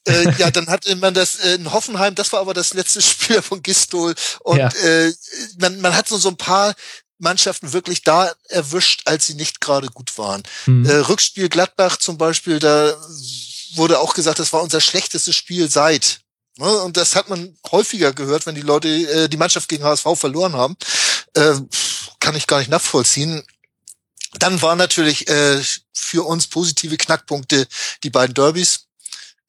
[0.07, 3.41] äh, ja, dann hat man das äh, in Hoffenheim, das war aber das letzte Spiel
[3.41, 4.14] von Gistol.
[4.41, 4.69] Und ja.
[4.69, 5.14] äh,
[5.60, 6.76] man, man hat so, so ein paar
[7.19, 10.44] Mannschaften wirklich da erwischt, als sie nicht gerade gut waren.
[10.65, 10.85] Mhm.
[10.85, 12.95] Äh, Rückspiel Gladbach zum Beispiel, da
[13.76, 16.23] wurde auch gesagt, das war unser schlechtestes Spiel seit
[16.60, 20.54] und das hat man häufiger gehört, wenn die Leute äh, die Mannschaft gegen HSV verloren
[20.54, 20.78] haben.
[21.34, 21.56] Äh,
[22.20, 23.44] kann ich gar nicht nachvollziehen.
[24.40, 25.62] Dann waren natürlich äh,
[25.94, 27.68] für uns positive Knackpunkte
[28.04, 28.86] die beiden Derbys.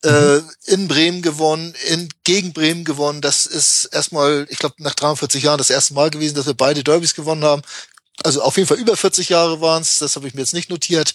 [0.02, 0.50] Äh, mhm.
[0.66, 3.22] in Bremen gewonnen, in gegen Bremen gewonnen.
[3.22, 6.84] Das ist erstmal, ich glaube, nach 43 Jahren das erste Mal gewesen, dass wir beide
[6.84, 7.62] Derbys gewonnen haben.
[8.22, 10.68] Also auf jeden Fall über 40 Jahre waren es, das habe ich mir jetzt nicht
[10.68, 11.14] notiert.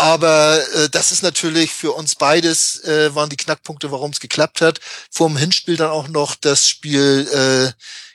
[0.00, 4.62] Aber äh, das ist natürlich für uns beides, äh, waren die Knackpunkte, warum es geklappt
[4.62, 4.80] hat.
[5.10, 7.70] Vor dem Hinspiel dann auch noch das Spiel äh,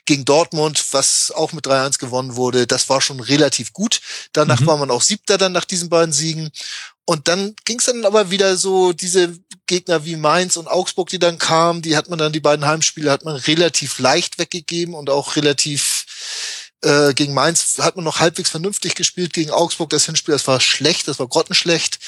[0.06, 2.66] gegen Dortmund, was auch mit 3-1 gewonnen wurde.
[2.66, 4.02] Das war schon relativ gut.
[4.34, 4.66] Danach mhm.
[4.66, 6.49] war man auch Siebter dann nach diesen beiden Siegen.
[7.06, 9.38] Und dann ging es dann aber wieder so, diese
[9.68, 13.12] Gegner wie Mainz und Augsburg, die dann kamen, die hat man dann, die beiden Heimspiele
[13.12, 16.07] hat man relativ leicht weggegeben und auch relativ
[16.86, 19.34] äh, gegen Mainz hat man noch halbwegs vernünftig gespielt.
[19.34, 21.99] Gegen Augsburg das Hinspiel, das war schlecht, das war grottenschlecht.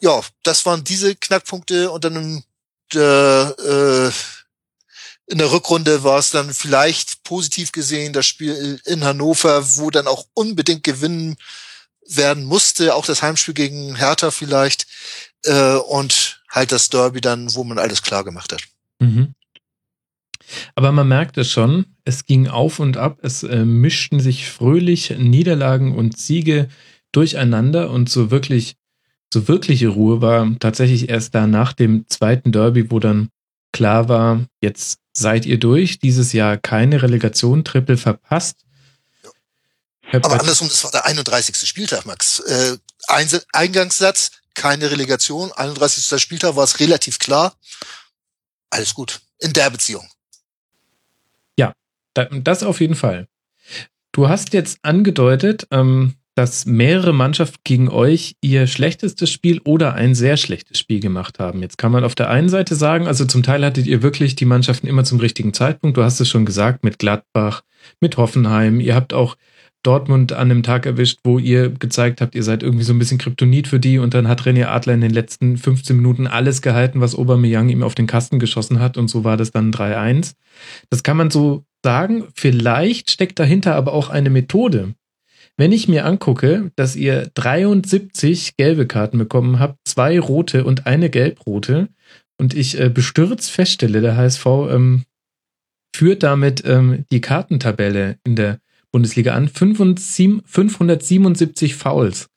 [0.00, 2.44] Ja, das waren diese Knackpunkte und dann in
[2.92, 9.76] der, äh, in der Rückrunde war es dann vielleicht positiv gesehen das Spiel in Hannover,
[9.76, 11.36] wo dann auch unbedingt gewinnen
[12.06, 14.86] werden musste, auch das Heimspiel gegen Hertha vielleicht
[15.44, 18.62] äh, und halt das Derby dann, wo man alles klar gemacht hat.
[18.98, 19.34] Mhm.
[20.74, 25.94] Aber man merkte schon, es ging auf und ab, es äh, mischten sich fröhlich Niederlagen
[25.94, 26.68] und Siege
[27.12, 28.76] durcheinander und so wirklich,
[29.32, 33.28] so wirkliche Ruhe war tatsächlich erst da nach dem zweiten Derby, wo dann
[33.72, 38.64] klar war, jetzt seid ihr durch, dieses Jahr keine Relegation, Triple verpasst.
[40.12, 41.56] Aber andersrum, das war der 31.
[41.68, 42.40] Spieltag, Max.
[42.40, 42.78] Äh,
[43.52, 46.20] Eingangssatz, keine Relegation, 31.
[46.20, 47.54] Spieltag war es relativ klar.
[48.70, 49.20] Alles gut.
[49.38, 50.08] In der Beziehung.
[52.14, 53.28] Das auf jeden Fall.
[54.12, 60.14] Du hast jetzt angedeutet, ähm, dass mehrere Mannschaften gegen euch ihr schlechtestes Spiel oder ein
[60.14, 61.62] sehr schlechtes Spiel gemacht haben.
[61.62, 64.44] Jetzt kann man auf der einen Seite sagen, also zum Teil hattet ihr wirklich die
[64.44, 65.96] Mannschaften immer zum richtigen Zeitpunkt.
[65.96, 67.62] Du hast es schon gesagt, mit Gladbach,
[68.00, 68.78] mit Hoffenheim.
[68.78, 69.36] Ihr habt auch
[69.82, 73.18] Dortmund an dem Tag erwischt, wo ihr gezeigt habt, ihr seid irgendwie so ein bisschen
[73.18, 77.00] Kryptonit für die und dann hat René Adler in den letzten 15 Minuten alles gehalten,
[77.00, 80.34] was Aubameyang ihm auf den Kasten geschossen hat und so war das dann 3-1.
[80.90, 84.94] Das kann man so sagen, vielleicht steckt dahinter aber auch eine Methode.
[85.56, 91.10] Wenn ich mir angucke, dass ihr 73 gelbe Karten bekommen habt, zwei rote und eine
[91.10, 91.88] gelbrote
[92.38, 95.02] und ich äh, bestürzt feststelle, der HSV ähm,
[95.94, 98.60] führt damit ähm, die Kartentabelle in der
[98.92, 99.48] Bundesliga an.
[99.48, 102.28] 577 Fouls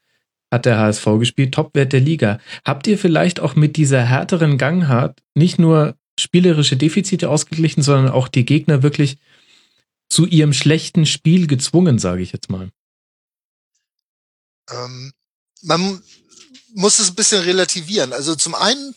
[0.51, 2.39] hat der HSV gespielt, Topwert der Liga.
[2.65, 8.27] Habt ihr vielleicht auch mit dieser härteren Gangart nicht nur spielerische Defizite ausgeglichen, sondern auch
[8.27, 9.17] die Gegner wirklich
[10.11, 12.69] zu ihrem schlechten Spiel gezwungen, sage ich jetzt mal?
[14.69, 15.13] Ähm,
[15.61, 16.03] man
[16.73, 18.11] muss es ein bisschen relativieren.
[18.11, 18.93] Also zum einen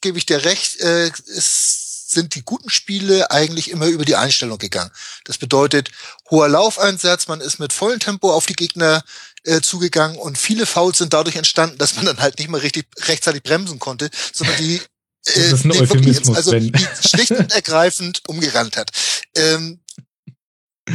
[0.00, 4.58] gebe ich dir recht, äh, es sind die guten Spiele eigentlich immer über die Einstellung
[4.58, 4.90] gegangen.
[5.24, 5.90] Das bedeutet
[6.30, 9.04] hoher Laufeinsatz, man ist mit vollem Tempo auf die Gegner
[9.44, 12.86] äh, zugegangen und viele Fouls sind dadurch entstanden, dass man dann halt nicht mehr richtig
[13.06, 14.80] rechtzeitig bremsen konnte, sondern die
[15.24, 16.72] das ist ein Euphemismus, also die
[17.08, 18.90] schlicht und ergreifend umgerannt hat.
[19.34, 19.80] Ähm,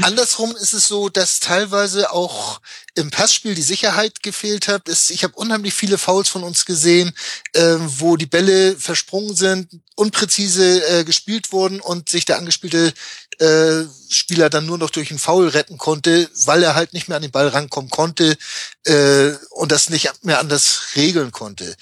[0.01, 2.61] Andersrum ist es so, dass teilweise auch
[2.95, 4.87] im Passspiel die Sicherheit gefehlt hat.
[4.87, 7.13] Ich habe unheimlich viele Fouls von uns gesehen,
[7.51, 12.93] äh, wo die Bälle versprungen sind, unpräzise äh, gespielt wurden und sich der Angespielte
[13.39, 17.17] äh, Spieler dann nur noch durch einen Foul retten konnte, weil er halt nicht mehr
[17.17, 18.37] an den Ball rankommen konnte
[18.85, 21.75] äh, und das nicht mehr anders regeln konnte.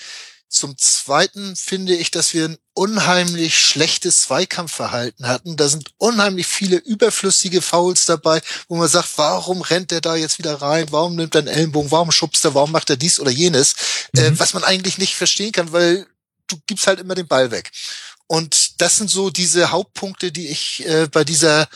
[0.60, 5.56] Zum Zweiten finde ich, dass wir ein unheimlich schlechtes Zweikampfverhalten hatten.
[5.56, 10.38] Da sind unheimlich viele überflüssige Fouls dabei, wo man sagt, warum rennt der da jetzt
[10.38, 10.88] wieder rein?
[10.92, 11.92] Warum nimmt er einen Ellenbogen?
[11.92, 12.56] Warum schubst er?
[12.56, 13.74] Warum macht er dies oder jenes?
[14.18, 14.36] Äh, mhm.
[14.36, 16.06] Äh, was man eigentlich nicht verstehen kann, weil
[16.48, 17.72] du gibst halt immer den Ball weg.
[18.28, 21.70] Und das sind so diese Hauptpunkte, die ich äh, bei dieser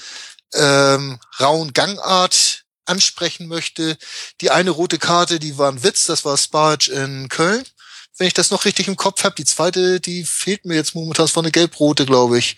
[0.53, 3.97] ähm, rauen Gangart ansprechen möchte.
[4.41, 7.63] Die eine rote Karte, die war ein Witz, das war Sparge in Köln
[8.17, 9.35] wenn ich das noch richtig im Kopf habe.
[9.35, 12.57] Die zweite, die fehlt mir jetzt momentan, es war eine gelb-rote, glaube ich.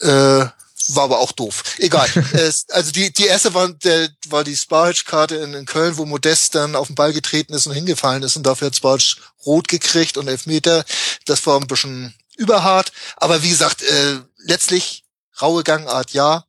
[0.00, 0.46] Äh,
[0.90, 1.62] war aber auch doof.
[1.78, 2.08] Egal.
[2.70, 6.76] also die, die erste war, der, war die Sparge-Karte in, in Köln, wo Modest dann
[6.76, 10.28] auf den Ball getreten ist und hingefallen ist und dafür hat Sparge rot gekriegt und
[10.28, 10.84] Elfmeter.
[11.26, 12.92] Das war ein bisschen überhart.
[13.16, 15.04] Aber wie gesagt, äh, letztlich
[15.40, 16.44] raue Gangart, ja.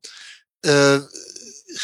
[0.62, 1.00] Äh,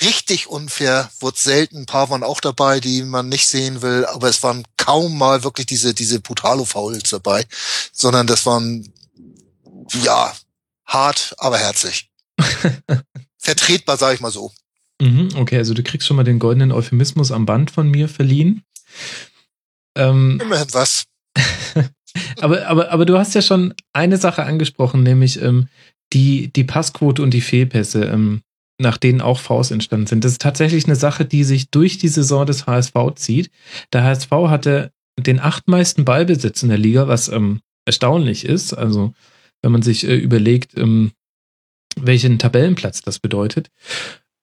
[0.01, 1.79] richtig unfair, wurde selten.
[1.79, 5.43] Ein paar waren auch dabei, die man nicht sehen will, aber es waren kaum mal
[5.43, 7.43] wirklich diese, diese Brutalo-Fouls dabei,
[7.91, 8.87] sondern das waren,
[10.03, 10.31] ja,
[10.85, 12.09] hart, aber herzlich.
[13.37, 14.51] Vertretbar, sage ich mal so.
[15.01, 18.63] Mhm, okay, also du kriegst schon mal den goldenen Euphemismus am Band von mir verliehen.
[19.95, 21.05] Ähm, Immerhin was.
[22.41, 25.67] aber, aber, aber du hast ja schon eine Sache angesprochen, nämlich ähm,
[26.13, 28.05] die, die Passquote und die Fehlpässe.
[28.05, 28.41] Ähm,
[28.77, 30.23] nach denen auch Vs entstanden sind.
[30.23, 33.49] Das ist tatsächlich eine Sache, die sich durch die Saison des HSV zieht.
[33.93, 38.73] Der HSV hatte den achtmeisten Ballbesitz in der Liga, was ähm, erstaunlich ist.
[38.73, 39.13] Also,
[39.61, 41.11] wenn man sich äh, überlegt, ähm,
[41.95, 43.69] welchen Tabellenplatz das bedeutet.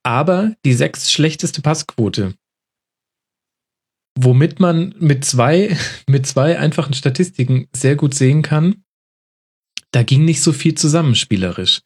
[0.02, 2.34] Aber die sechs schlechteste Passquote.
[4.18, 5.76] Womit man mit zwei,
[6.06, 8.82] mit zwei einfachen Statistiken sehr gut sehen kann,
[9.90, 11.82] da ging nicht so viel zusammenspielerisch.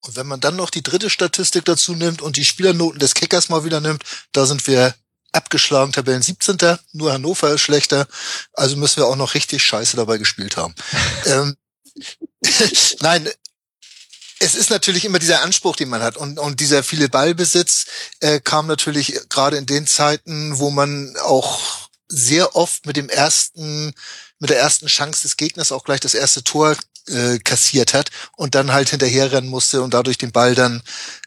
[0.00, 3.48] Und wenn man dann noch die dritte Statistik dazu nimmt und die Spielernoten des Kickers
[3.48, 4.94] mal wieder nimmt, da sind wir
[5.32, 6.58] abgeschlagen, Tabellen 17.
[6.92, 8.06] Nur Hannover ist schlechter.
[8.52, 10.74] Also müssen wir auch noch richtig scheiße dabei gespielt haben.
[11.26, 11.56] ähm,
[13.00, 13.28] Nein,
[14.38, 16.16] es ist natürlich immer dieser Anspruch, den man hat.
[16.16, 17.86] Und, und dieser viele Ballbesitz
[18.20, 23.94] äh, kam natürlich gerade in den Zeiten, wo man auch sehr oft mit dem ersten,
[24.38, 26.76] mit der ersten Chance des Gegners auch gleich das erste Tor
[27.08, 30.82] äh, kassiert hat und dann halt hinterherrennen musste und dadurch den Ball dann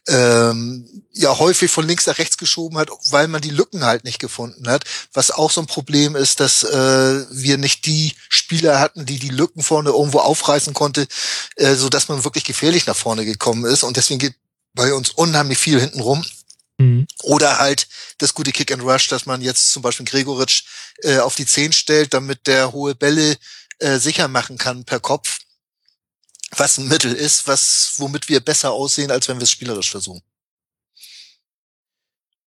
[0.08, 4.20] ähm, ja häufig von links nach rechts geschoben hat, weil man die Lücken halt nicht
[4.20, 4.84] gefunden hat.
[5.14, 9.30] Was auch so ein Problem ist, dass äh, wir nicht die Spieler hatten, die die
[9.30, 11.08] Lücken vorne irgendwo aufreißen konnte,
[11.56, 13.84] äh, so dass man wirklich gefährlich nach vorne gekommen ist.
[13.84, 14.36] Und deswegen geht
[14.74, 16.26] bei uns unheimlich viel hinten rum.
[16.78, 17.08] Mhm.
[17.24, 17.88] Oder halt
[18.18, 20.64] das gute Kick and Rush, dass man jetzt zum Beispiel Gregoritsch
[21.04, 23.38] äh, auf die Zehn stellt, damit der hohe Bälle
[23.80, 25.39] äh, sicher machen kann per Kopf
[26.56, 30.22] was ein Mittel ist, was, womit wir besser aussehen, als wenn wir es spielerisch versuchen.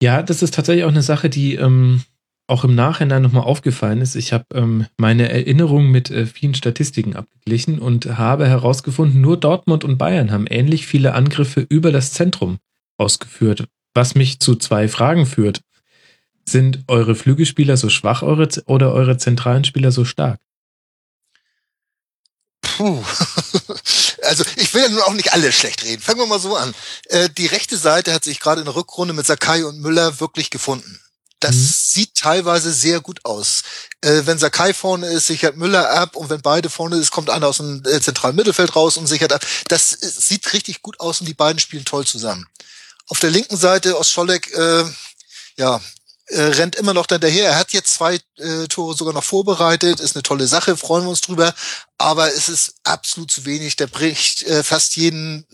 [0.02, 2.02] Ja, das ist tatsächlich auch eine Sache, die ähm,
[2.48, 4.16] auch im Nachhinein nochmal aufgefallen ist.
[4.16, 9.84] Ich habe ähm, meine Erinnerung mit äh, vielen Statistiken abgeglichen und habe herausgefunden, nur Dortmund
[9.84, 12.58] und Bayern haben ähnlich viele Angriffe über das Zentrum
[12.98, 15.62] ausgeführt, was mich zu zwei Fragen führt.
[16.44, 20.40] Sind eure Flügelspieler so schwach eure, oder eure zentralen Spieler so stark?
[22.76, 23.04] Puh.
[24.22, 26.00] Also ich will ja nun auch nicht alle schlecht reden.
[26.00, 26.74] Fangen wir mal so an.
[27.06, 30.50] Äh, die rechte Seite hat sich gerade in der Rückrunde mit Sakai und Müller wirklich
[30.50, 31.00] gefunden.
[31.40, 31.74] Das mhm.
[31.74, 33.62] sieht teilweise sehr gut aus.
[34.00, 37.48] Äh, wenn Sakai vorne ist, sichert Müller ab und wenn beide vorne ist, kommt einer
[37.48, 39.44] aus dem äh, zentralen Mittelfeld raus und sichert ab.
[39.66, 42.46] Das äh, sieht richtig gut aus und die beiden spielen toll zusammen.
[43.08, 44.84] Auf der linken Seite aus Scholleck, äh,
[45.56, 45.80] ja,
[46.32, 47.50] äh, rennt immer noch hinterher.
[47.50, 51.10] Er hat jetzt zwei äh, Tore sogar noch vorbereitet, ist eine tolle Sache, freuen wir
[51.10, 51.54] uns drüber.
[51.98, 53.76] Aber es ist absolut zu wenig.
[53.76, 55.46] Der bricht äh, fast jeden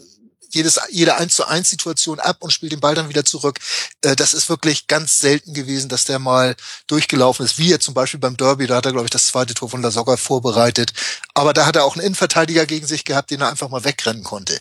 [0.50, 3.58] jedes, jede 1 zu 1 Situation ab und spielt den Ball dann wieder zurück.
[4.02, 6.56] Äh, das ist wirklich ganz selten gewesen, dass der mal
[6.86, 9.54] durchgelaufen ist, wie er zum Beispiel beim Derby, da hat er, glaube ich, das zweite
[9.54, 10.92] Tor von Sogger vorbereitet.
[11.34, 14.24] Aber da hat er auch einen Innenverteidiger gegen sich gehabt, den er einfach mal wegrennen
[14.24, 14.58] konnte.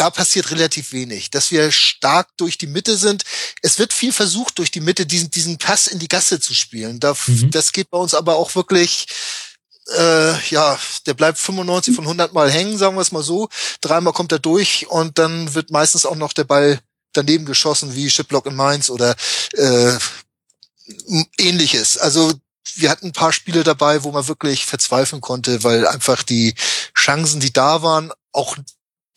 [0.00, 1.30] Da passiert relativ wenig.
[1.30, 3.24] Dass wir stark durch die Mitte sind.
[3.60, 7.00] Es wird viel versucht, durch die Mitte diesen, diesen Pass in die Gasse zu spielen.
[7.00, 7.50] Da, mhm.
[7.50, 9.08] Das geht bei uns aber auch wirklich
[9.94, 13.50] äh, ja, der bleibt 95 von 100 Mal hängen, sagen wir es mal so.
[13.82, 16.80] Dreimal kommt er durch und dann wird meistens auch noch der Ball
[17.12, 19.14] daneben geschossen, wie Shiplock in Mainz oder
[19.52, 19.98] äh,
[21.36, 21.98] ähnliches.
[21.98, 22.32] Also
[22.76, 26.54] wir hatten ein paar Spiele dabei, wo man wirklich verzweifeln konnte, weil einfach die
[26.96, 28.56] Chancen, die da waren, auch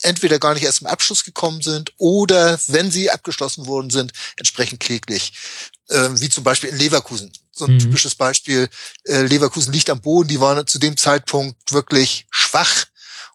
[0.03, 4.80] entweder gar nicht erst zum Abschluss gekommen sind oder wenn sie abgeschlossen worden sind, entsprechend
[4.80, 5.34] kläglich.
[5.89, 7.31] Ähm, wie zum Beispiel in Leverkusen.
[7.51, 7.80] So ein mhm.
[7.80, 8.69] typisches Beispiel.
[9.05, 12.85] Äh, Leverkusen liegt am Boden, die waren zu dem Zeitpunkt wirklich schwach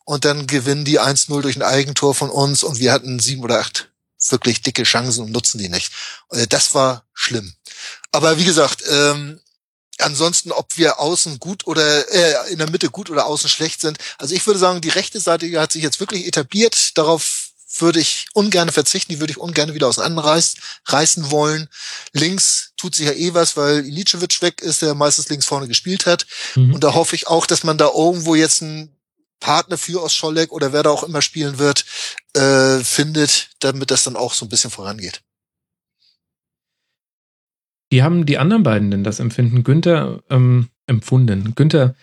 [0.05, 3.61] und dann gewinnen die 1-0 durch ein Eigentor von uns und wir hatten sieben oder
[3.61, 3.91] acht
[4.31, 5.93] wirklich dicke Chancen und nutzen die nicht.
[6.31, 7.55] Äh, das war schlimm.
[8.11, 9.41] Aber wie gesagt, ähm,
[10.01, 13.99] ansonsten, ob wir außen gut oder äh, in der Mitte gut oder außen schlecht sind.
[14.19, 16.97] Also ich würde sagen, die rechte Seite hat sich jetzt wirklich etabliert.
[16.97, 17.49] Darauf
[17.79, 21.69] würde ich ungern verzichten, die würde ich ungern wieder auseinanderreißen reißen wollen.
[22.13, 26.07] Links tut sich ja eh was, weil Ilicevic weg ist, der meistens links vorne gespielt
[26.07, 26.27] hat.
[26.55, 26.75] Mhm.
[26.75, 28.97] Und da hoffe ich auch, dass man da irgendwo jetzt einen
[29.41, 31.85] Partner für Oscholek oder wer da auch immer spielen wird,
[32.35, 35.23] äh, findet, damit das dann auch so ein bisschen vorangeht.
[37.91, 39.65] Wie haben die anderen beiden denn das Empfinden?
[39.65, 41.55] Günther ähm, empfunden.
[41.55, 41.95] Günther,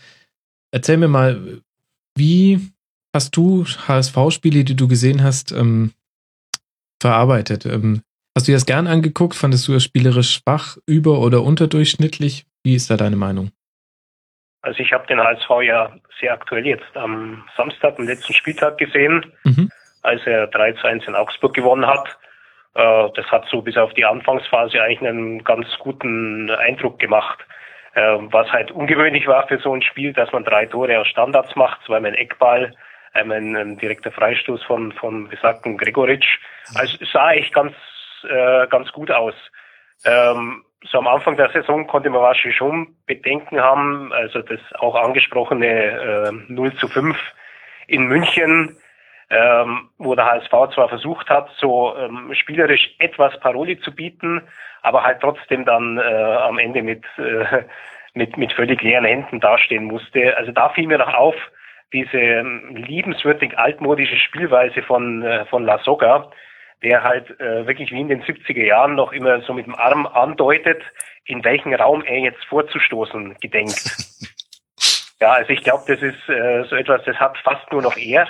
[0.71, 1.61] erzähl mir mal,
[2.15, 2.71] wie
[3.13, 5.91] hast du HSV-Spiele, die du gesehen hast, ähm,
[7.01, 7.65] verarbeitet?
[7.65, 8.01] Ähm,
[8.35, 9.35] hast du dir das gern angeguckt?
[9.35, 12.45] Fandest du das spielerisch schwach, über- oder unterdurchschnittlich?
[12.63, 13.51] Wie ist da deine Meinung?
[14.61, 19.23] Also ich habe den HSV ja sehr aktuell jetzt am Samstag, am letzten Spieltag gesehen,
[19.43, 19.69] mhm.
[20.01, 22.17] als er 3 zu 1 in Augsburg gewonnen hat.
[22.75, 27.39] Äh, das hat so bis auf die Anfangsphase eigentlich einen ganz guten Eindruck gemacht.
[27.93, 31.55] Äh, was halt ungewöhnlich war für so ein Spiel, dass man drei Tore aus Standards
[31.55, 32.73] macht, zweimal ein Eckball,
[33.13, 36.39] einmal ein direkter Freistoß von, von besagten Gregoritsch.
[36.75, 37.73] Also es sah echt ganz,
[38.29, 39.35] äh, ganz gut aus.
[40.03, 44.95] Ähm, so am Anfang der Saison konnte man wahrscheinlich schon Bedenken haben, also das auch
[44.95, 47.17] angesprochene äh, 0 zu 5
[47.87, 48.75] in München
[49.29, 54.41] ähm, wo der HSV zwar versucht hat, so ähm, spielerisch etwas Paroli zu bieten,
[54.81, 57.63] aber halt trotzdem dann äh, am Ende mit, äh,
[58.13, 60.37] mit, mit völlig leeren Händen dastehen musste.
[60.37, 61.35] Also da fiel mir noch auf,
[61.93, 66.29] diese ähm, liebenswürdig altmodische Spielweise von, äh, von La Soga,
[66.83, 70.05] der halt äh, wirklich wie in den 70er Jahren noch immer so mit dem Arm
[70.05, 70.81] andeutet,
[71.25, 73.79] in welchen Raum er jetzt vorzustoßen gedenkt.
[75.21, 78.27] ja, also ich glaube, das ist äh, so etwas, das hat fast nur noch er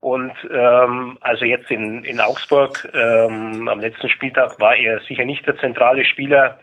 [0.00, 5.46] und ähm, also jetzt in, in Augsburg ähm, am letzten Spieltag war er sicher nicht
[5.46, 6.58] der zentrale Spieler.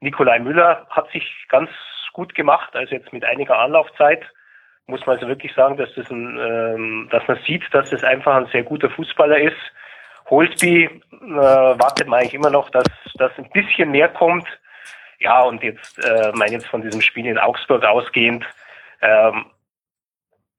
[0.00, 1.70] Nikolai Müller hat sich ganz
[2.12, 4.24] gut gemacht, also jetzt mit einiger Anlaufzeit
[4.90, 8.36] muss man also wirklich sagen, dass das ein, ähm, dass man sieht, dass das einfach
[8.36, 9.56] ein sehr guter Fußballer ist.
[10.28, 14.46] Holtby äh, wartet man eigentlich immer noch, dass das ein bisschen mehr kommt.
[15.18, 18.44] Ja, und jetzt, äh, mein jetzt von diesem Spiel in Augsburg ausgehend,
[19.00, 19.46] ähm,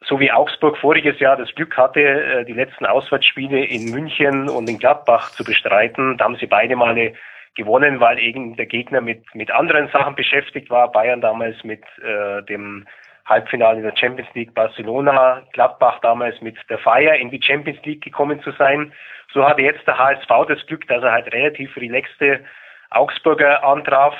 [0.06, 4.70] so wie Augsburg voriges Jahr das Glück hatte, äh, die letzten Auswärtsspiele in München und
[4.70, 7.14] in Gladbach zu bestreiten, da haben sie beide Male
[7.56, 10.92] gewonnen, weil eben der Gegner mit, mit anderen Sachen beschäftigt war.
[10.92, 12.88] Bayern damals mit äh, dem
[13.26, 18.04] Halbfinale in der Champions League Barcelona, Gladbach damals mit der Feier in die Champions League
[18.04, 18.94] gekommen zu sein.
[19.34, 22.44] So hatte jetzt der HSV das Glück, dass er halt relativ relaxte
[22.90, 24.16] Augsburger antraf,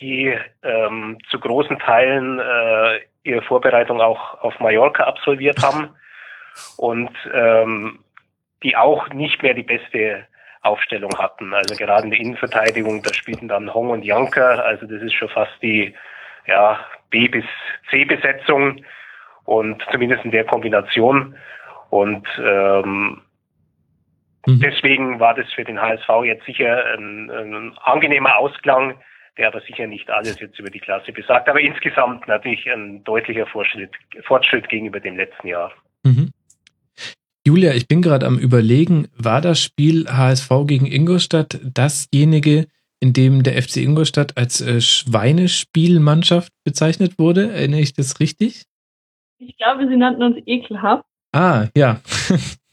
[0.00, 5.88] die ähm, zu großen Teilen äh, ihre Vorbereitung auch auf Mallorca absolviert haben
[6.76, 7.98] und ähm,
[8.62, 10.26] die auch nicht mehr die beste
[10.62, 11.52] Aufstellung hatten.
[11.52, 15.28] Also gerade in der Innenverteidigung, da spielten dann Hong und Janker, also das ist schon
[15.28, 15.94] fast die
[16.46, 16.78] ja,
[17.10, 17.44] B bis
[17.90, 18.84] C Besetzung
[19.44, 21.36] und zumindest in der Kombination.
[21.90, 23.22] Und ähm,
[24.46, 24.60] mhm.
[24.60, 28.94] deswegen war das für den HSV jetzt sicher ein, ein angenehmer Ausklang,
[29.36, 33.46] der aber sicher nicht alles jetzt über die Klasse besagt, aber insgesamt natürlich ein deutlicher
[33.46, 33.90] Fortschritt,
[34.22, 35.72] Fortschritt gegenüber dem letzten Jahr.
[36.04, 36.30] Mhm.
[37.46, 42.66] Julia, ich bin gerade am Überlegen, war das Spiel HSV gegen Ingolstadt dasjenige,
[43.00, 47.52] in dem der FC Ingolstadt als äh, Schweinespielmannschaft bezeichnet wurde?
[47.52, 48.64] Erinnere ich das richtig?
[49.38, 51.04] Ich glaube, sie nannten uns ekelhaft.
[51.32, 52.00] Ah, ja.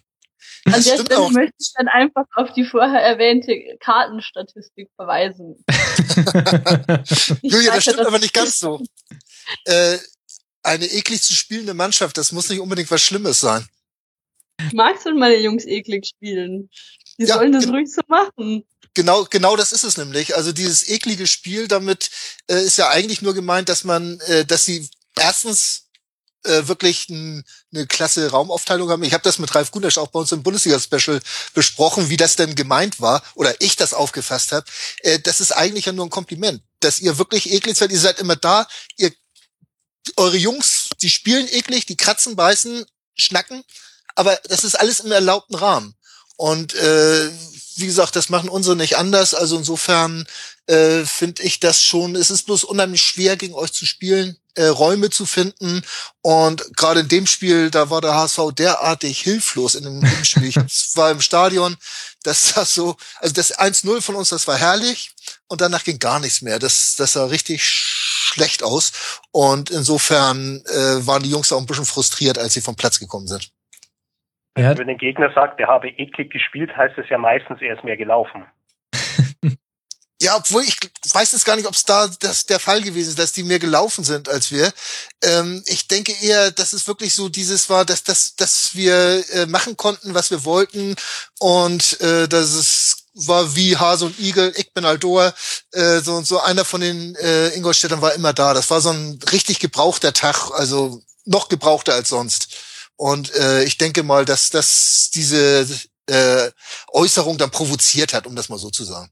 [0.65, 1.31] An der Stelle auch.
[1.31, 5.63] möchte ich dann einfach auf die vorher erwähnte Kartenstatistik verweisen.
[7.41, 8.81] Julia, das stimmt aber nicht ganz so.
[9.65, 9.97] Äh,
[10.63, 13.67] eine eklig zu spielende Mannschaft, das muss nicht unbedingt was Schlimmes sein.
[14.67, 16.69] Ich mag schon meine Jungs eklig spielen.
[17.17, 18.63] Die ja, sollen das ruhig so machen.
[18.93, 20.35] Genau, genau das ist es nämlich.
[20.35, 22.09] Also dieses eklige Spiel, damit
[22.47, 25.87] äh, ist ja eigentlich nur gemeint, dass man, äh, dass sie erstens
[26.43, 29.03] äh, wirklich ein, eine klasse Raumaufteilung haben.
[29.03, 31.19] Ich habe das mit Ralf Gunesch auch bei uns im Bundesliga-Special
[31.53, 34.65] besprochen, wie das denn gemeint war oder ich das aufgefasst habe.
[35.01, 37.91] Äh, das ist eigentlich ja nur ein Kompliment, dass ihr wirklich eklig seid.
[37.91, 38.67] Ihr seid immer da.
[38.97, 39.11] Ihr,
[40.17, 43.63] eure Jungs, die spielen eklig, die kratzen, beißen, schnacken,
[44.15, 45.95] aber das ist alles im erlaubten Rahmen.
[46.37, 47.29] Und äh,
[47.75, 49.35] wie gesagt, das machen unsere nicht anders.
[49.35, 50.27] Also insofern
[50.65, 52.15] äh, finde ich das schon.
[52.15, 55.81] Es ist bloß unheimlich schwer, gegen euch zu spielen äh, Räume zu finden.
[56.21, 60.49] Und gerade in dem Spiel, da war der HSV derartig hilflos in dem, dem Spiel.
[60.49, 60.55] Ich
[60.95, 61.77] war im Stadion,
[62.23, 65.11] das war so, also das 1-0 von uns, das war herrlich.
[65.47, 66.59] Und danach ging gar nichts mehr.
[66.59, 69.19] Das, das sah richtig schlecht aus.
[69.31, 73.27] Und insofern äh, waren die Jungs auch ein bisschen frustriert, als sie vom Platz gekommen
[73.27, 73.51] sind.
[74.57, 74.77] Ja.
[74.77, 77.97] Wenn ein Gegner sagt, der habe eklig gespielt, heißt es ja meistens, er ist mehr
[77.97, 78.45] gelaufen.
[80.21, 80.77] Ja, obwohl ich
[81.13, 83.57] weiß jetzt gar nicht, ob es da das der Fall gewesen ist, dass die mehr
[83.57, 84.71] gelaufen sind als wir.
[85.23, 89.47] Ähm, ich denke eher, dass es wirklich so dieses war, dass, dass, dass wir äh,
[89.47, 90.95] machen konnten, was wir wollten
[91.39, 95.33] und äh, dass es war wie Hase und Igel, ich bin Aldor,
[95.71, 98.53] äh, so und so einer von den äh, Ingolstädtern war immer da.
[98.53, 102.49] Das war so ein richtig gebrauchter Tag, also noch gebrauchter als sonst.
[102.95, 105.67] Und äh, ich denke mal, dass das diese
[106.05, 106.51] äh,
[106.89, 109.11] Äußerung dann provoziert hat, um das mal so zu sagen.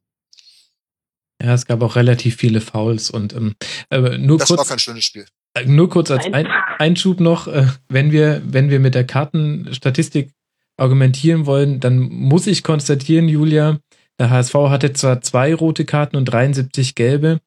[1.42, 3.56] Ja, es gab auch relativ viele Fouls und ähm,
[3.90, 4.58] äh, nur das kurz.
[4.58, 5.26] war kein schönes Spiel.
[5.54, 6.48] Äh, nur kurz als Ein
[6.80, 10.32] Einschub noch, äh, wenn wir, wenn wir mit der Kartenstatistik
[10.78, 13.80] argumentieren wollen, dann muss ich konstatieren, Julia,
[14.20, 17.40] der HSV hatte zwar zwei rote Karten und 73 gelbe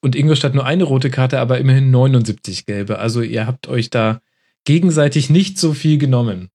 [0.00, 2.98] und Ingolstadt nur eine rote Karte, aber immerhin 79 gelbe.
[2.98, 4.20] Also ihr habt euch da
[4.64, 6.50] gegenseitig nicht so viel genommen.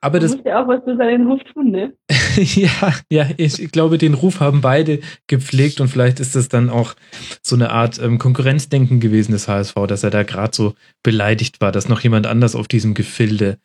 [0.00, 1.94] Aber du das musst ja auch was für seinen Ruf tun, ne?
[2.36, 6.94] ja, ja, ich glaube, den Ruf haben beide gepflegt und vielleicht ist das dann auch
[7.42, 11.72] so eine Art ähm, Konkurrenzdenken gewesen des HSV, dass er da gerade so beleidigt war,
[11.72, 13.58] dass noch jemand anders auf diesem Gefilde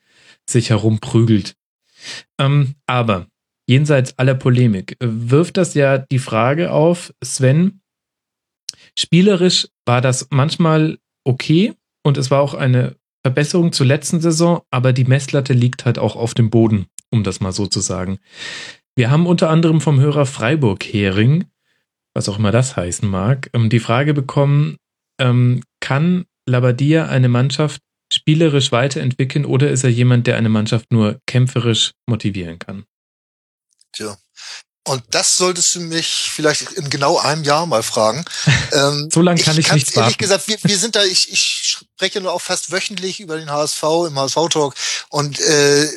[0.50, 1.56] sich herumprügelt.
[2.40, 3.28] Ähm, aber
[3.68, 7.82] jenseits aller Polemik wirft das ja die Frage auf, Sven,
[8.98, 11.74] spielerisch war das manchmal okay
[12.04, 16.16] und es war auch eine Verbesserung zur letzten Saison, aber die Messlatte liegt halt auch
[16.16, 18.20] auf dem Boden, um das mal so zu sagen.
[18.96, 21.46] Wir haben unter anderem vom Hörer Freiburg Hering,
[22.14, 24.78] was auch immer das heißen mag, ähm, die Frage bekommen,
[25.20, 27.82] ähm, kann Labadia eine Mannschaft
[28.12, 32.86] spielerisch weiterentwickeln oder ist er jemand, der eine Mannschaft nur kämpferisch motivieren kann?
[33.92, 34.18] Tja,
[34.90, 38.26] und das solltest du mich vielleicht in genau einem Jahr mal fragen.
[38.72, 41.42] Ähm, so lange kann ich, ich nicht ehrlich gesagt, wir, wir sind da, ich, ich
[41.42, 44.76] spreche nur auch fast wöchentlich über den HSV im HSV-Talk
[45.10, 45.90] und äh,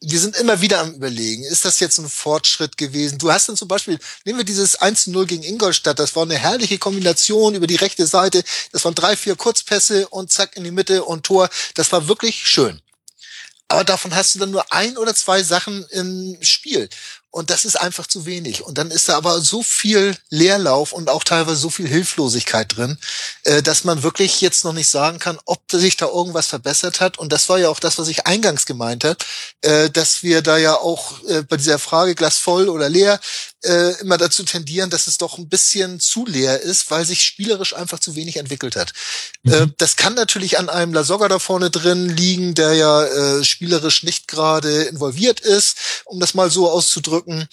[0.00, 3.18] wir sind immer wieder am überlegen, ist das jetzt ein Fortschritt gewesen?
[3.18, 6.78] Du hast dann zum Beispiel, nehmen wir dieses 1-0 gegen Ingolstadt, das war eine herrliche
[6.78, 8.42] Kombination über die rechte Seite,
[8.72, 12.46] das waren drei, vier Kurzpässe und zack in die Mitte und Tor, das war wirklich
[12.46, 12.80] schön.
[13.68, 16.88] Aber davon hast du dann nur ein oder zwei Sachen im Spiel.
[17.34, 18.62] Und das ist einfach zu wenig.
[18.62, 22.96] Und dann ist da aber so viel Leerlauf und auch teilweise so viel Hilflosigkeit drin,
[23.42, 27.18] äh, dass man wirklich jetzt noch nicht sagen kann, ob sich da irgendwas verbessert hat.
[27.18, 29.16] Und das war ja auch das, was ich eingangs gemeint habe,
[29.62, 33.18] äh, dass wir da ja auch äh, bei dieser Frage Glas voll oder leer
[33.64, 37.74] äh, immer dazu tendieren, dass es doch ein bisschen zu leer ist, weil sich spielerisch
[37.74, 38.92] einfach zu wenig entwickelt hat.
[39.42, 39.52] Mhm.
[39.52, 44.02] Äh, das kann natürlich an einem Lasogga da vorne drin liegen, der ja äh, spielerisch
[44.02, 47.48] nicht gerade involviert ist, um das mal so auszudrücken.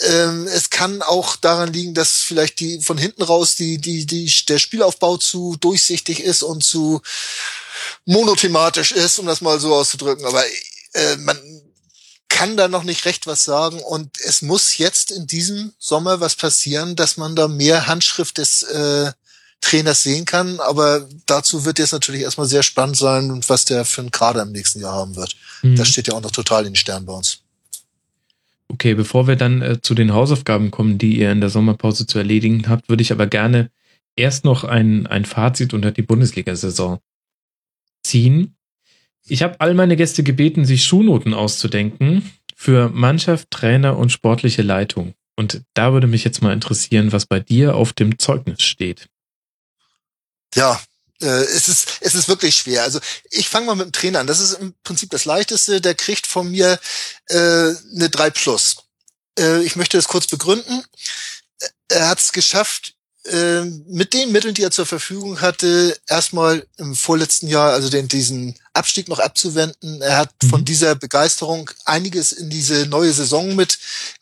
[0.00, 4.30] Ähm, es kann auch daran liegen, dass vielleicht die von hinten raus die, die, die,
[4.48, 7.00] der Spielaufbau zu durchsichtig ist und zu
[8.04, 10.26] monothematisch ist, um das mal so auszudrücken.
[10.26, 10.44] Aber
[10.92, 11.38] äh, man
[12.28, 16.34] kann da noch nicht recht was sagen und es muss jetzt in diesem Sommer was
[16.34, 19.12] passieren, dass man da mehr Handschrift des äh,
[19.60, 20.60] Trainers sehen kann.
[20.60, 24.52] Aber dazu wird jetzt natürlich erstmal sehr spannend sein, was der für einen Kader im
[24.52, 25.36] nächsten Jahr haben wird.
[25.62, 25.76] Mhm.
[25.76, 27.40] Das steht ja auch noch total in den Sternen bei uns.
[28.68, 32.18] Okay, bevor wir dann äh, zu den Hausaufgaben kommen, die ihr in der Sommerpause zu
[32.18, 33.70] erledigen habt, würde ich aber gerne
[34.16, 36.98] erst noch ein, ein Fazit unter die Bundesliga-Saison
[38.02, 38.55] ziehen.
[39.28, 45.14] Ich habe all meine Gäste gebeten, sich Schulnoten auszudenken für Mannschaft, Trainer und sportliche Leitung.
[45.36, 49.08] Und da würde mich jetzt mal interessieren, was bei dir auf dem Zeugnis steht.
[50.54, 50.80] Ja,
[51.20, 52.82] äh, es ist es ist wirklich schwer.
[52.82, 54.26] Also ich fange mal mit dem Trainer an.
[54.26, 55.80] Das ist im Prinzip das Leichteste.
[55.80, 56.78] Der kriegt von mir
[57.28, 58.76] äh, eine 3 plus.
[59.38, 60.82] Äh, ich möchte das kurz begründen.
[61.88, 62.95] Er hat es geschafft,
[63.30, 68.08] ähm, mit den Mitteln, die er zur Verfügung hatte, erstmal im vorletzten Jahr, also den,
[68.08, 70.02] diesen Abstieg noch abzuwenden.
[70.02, 70.48] Er hat mhm.
[70.48, 73.78] von dieser Begeisterung einiges in diese neue Saison mit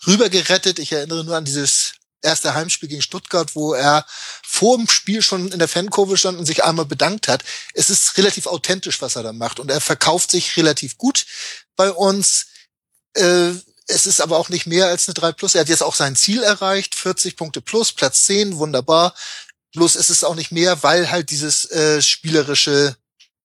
[0.06, 0.78] rübergerettet.
[0.78, 4.06] Ich erinnere nur an dieses erste Heimspiel gegen Stuttgart, wo er
[4.42, 7.44] vor dem Spiel schon in der Fankurve stand und sich einmal bedankt hat.
[7.74, 11.26] Es ist relativ authentisch, was er da macht und er verkauft sich relativ gut
[11.76, 12.46] bei uns.
[13.14, 13.52] Äh,
[13.86, 15.54] es ist aber auch nicht mehr als eine 3 plus.
[15.54, 19.14] Er hat jetzt auch sein Ziel erreicht, 40 Punkte plus, Platz 10, wunderbar.
[19.72, 22.96] Bloß ist es auch nicht mehr, weil halt dieses äh, spielerische,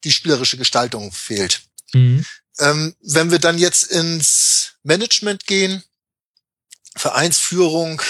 [0.04, 1.62] die spielerische Gestaltung fehlt.
[1.94, 2.26] Mhm.
[2.60, 5.84] Ähm, wenn wir dann jetzt ins Management gehen,
[6.96, 8.02] Vereinsführung,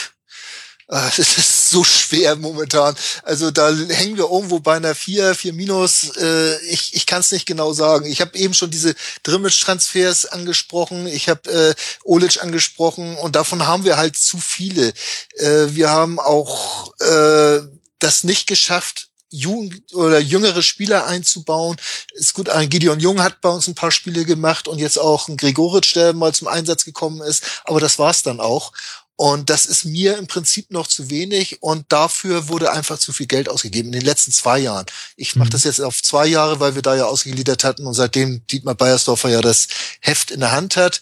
[0.90, 2.96] Ah, das ist so schwer momentan.
[3.24, 6.16] Also da hängen wir irgendwo bei einer 4, 4 minus.
[6.18, 8.06] Äh, ich ich kann es nicht genau sagen.
[8.06, 11.08] Ich habe eben schon diese Drimmitsch-Transfers angesprochen.
[11.08, 14.94] Ich habe äh, Olic angesprochen und davon haben wir halt zu viele.
[15.38, 17.60] Äh, wir haben auch äh,
[18.00, 21.78] das nicht geschafft, Jugend oder jüngere Spieler einzubauen.
[22.14, 25.28] Ist gut, ein Gideon Jung hat bei uns ein paar Spiele gemacht und jetzt auch
[25.28, 27.44] ein Gregoritsch, der mal zum Einsatz gekommen ist.
[27.66, 28.72] Aber das war's dann auch.
[29.20, 33.26] Und das ist mir im Prinzip noch zu wenig und dafür wurde einfach zu viel
[33.26, 34.86] Geld ausgegeben in den letzten zwei Jahren.
[35.18, 35.52] Ich mache mhm.
[35.52, 39.28] das jetzt auf zwei Jahre, weil wir da ja ausgegliedert hatten und seitdem Dietmar Beiersdorfer
[39.28, 39.68] ja das
[40.00, 41.02] Heft in der Hand hat.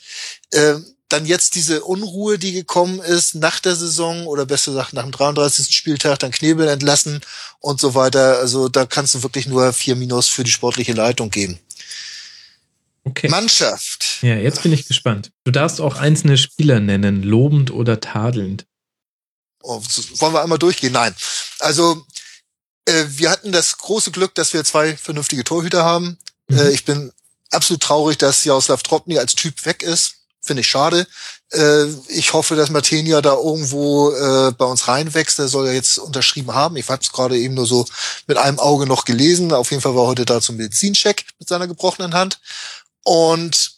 [0.52, 5.04] Ähm, dann jetzt diese Unruhe, die gekommen ist nach der Saison oder besser gesagt nach
[5.04, 5.70] dem 33.
[5.70, 7.22] Spieltag, dann Knebel entlassen
[7.60, 8.40] und so weiter.
[8.40, 11.60] Also da kannst du wirklich nur vier Minus für die sportliche Leitung geben.
[13.08, 13.30] Okay.
[13.30, 14.22] Mannschaft.
[14.22, 15.32] Ja, jetzt bin ich gespannt.
[15.46, 18.66] Du darfst auch einzelne Spieler nennen, lobend oder tadelnd.
[19.64, 19.82] Oh,
[20.18, 20.92] wollen wir einmal durchgehen?
[20.92, 21.16] Nein.
[21.60, 22.06] Also,
[22.86, 26.18] äh, wir hatten das große Glück, dass wir zwei vernünftige Torhüter haben.
[26.50, 26.58] Mhm.
[26.58, 27.14] Äh, ich bin
[27.52, 30.16] absolut traurig, dass Jaroslav Tropny als Typ weg ist.
[30.42, 31.08] Finde ich schade.
[31.52, 35.40] Äh, ich hoffe, dass Martenia da irgendwo äh, bei uns reinwächst.
[35.40, 36.76] Der soll ja jetzt unterschrieben haben.
[36.76, 37.86] Ich habe es gerade eben nur so
[38.28, 39.54] mit einem Auge noch gelesen.
[39.54, 42.40] Auf jeden Fall war heute da zum Medizincheck mit seiner gebrochenen Hand.
[43.08, 43.72] Und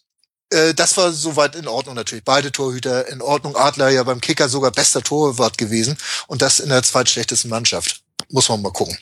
[0.50, 2.24] äh, das war soweit in Ordnung natürlich.
[2.24, 3.56] Beide Torhüter in Ordnung.
[3.56, 8.02] Adler ja beim Kicker sogar bester Torwart gewesen und das in der zweitschlechtesten Mannschaft.
[8.30, 8.98] Muss man mal gucken.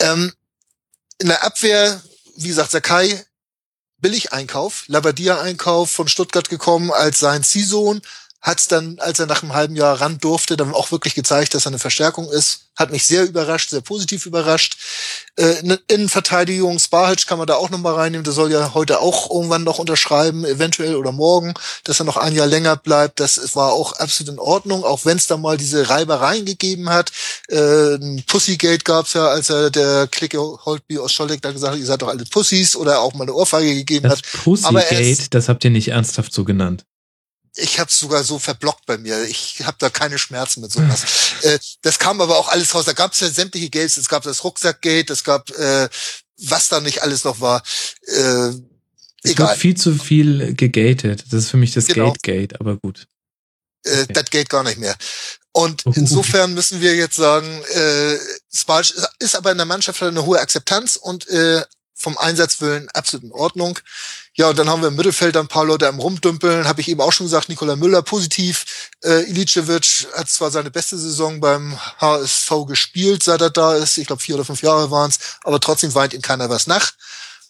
[0.00, 0.32] Ähm,
[1.18, 2.02] in der Abwehr,
[2.34, 3.24] wie gesagt, Sakai,
[3.98, 8.02] Billig-Einkauf, Labadia-Einkauf von Stuttgart gekommen als sein Ziehsohn,
[8.42, 11.52] hat es dann, als er nach einem halben Jahr ran durfte, dann auch wirklich gezeigt,
[11.54, 12.68] dass er eine Verstärkung ist.
[12.74, 14.78] Hat mich sehr überrascht, sehr positiv überrascht.
[15.36, 18.24] Äh, Innenverteidigung, Sparhitch kann man da auch nochmal reinnehmen.
[18.24, 21.52] Der soll ja heute auch irgendwann noch unterschreiben, eventuell oder morgen,
[21.84, 23.20] dass er noch ein Jahr länger bleibt.
[23.20, 27.12] Das war auch absolut in Ordnung, auch wenn es da mal diese Reibereien gegeben hat.
[27.48, 31.78] Äh, ein Pussygate gab's ja, als er der Clique Holtby aus Scholleck da gesagt hat,
[31.78, 34.22] ihr seid doch alle Pussys oder auch mal eine Ohrfeige gegeben das hat.
[34.44, 36.86] Pussygate, das habt ihr nicht ernsthaft so genannt
[37.56, 39.24] ich habe sogar so verblockt bei mir.
[39.24, 41.04] Ich habe da keine Schmerzen mit sowas.
[41.42, 42.84] äh, das kam aber auch alles raus.
[42.84, 43.96] Da gab es ja sämtliche Gates.
[43.96, 45.88] Es gab das Rucksackgate, es gab äh,
[46.42, 47.62] was da nicht alles noch war.
[48.06, 48.52] Äh,
[49.22, 49.48] es egal.
[49.48, 51.24] wird viel zu viel gegatet.
[51.30, 52.12] Das ist für mich das genau.
[52.12, 53.06] Gate-Gate, aber gut.
[53.84, 54.12] Äh, okay.
[54.12, 54.96] Das geht gar nicht mehr.
[55.52, 58.18] Und insofern müssen wir jetzt sagen, äh,
[58.54, 61.64] Spalch ist aber in der Mannschaft eine hohe Akzeptanz und äh,
[62.00, 63.78] vom Einsatzwillen absolut in Ordnung.
[64.34, 67.00] Ja, und dann haben wir im Mittelfeld ein paar Leute am Rumdümpeln, habe ich eben
[67.00, 68.90] auch schon gesagt, Nikola Müller positiv.
[69.02, 73.98] Äh, Ilicevic hat zwar seine beste Saison beim HSV gespielt, seit er da ist.
[73.98, 76.92] Ich glaube, vier oder fünf Jahre waren es, aber trotzdem weint ihm keiner was nach.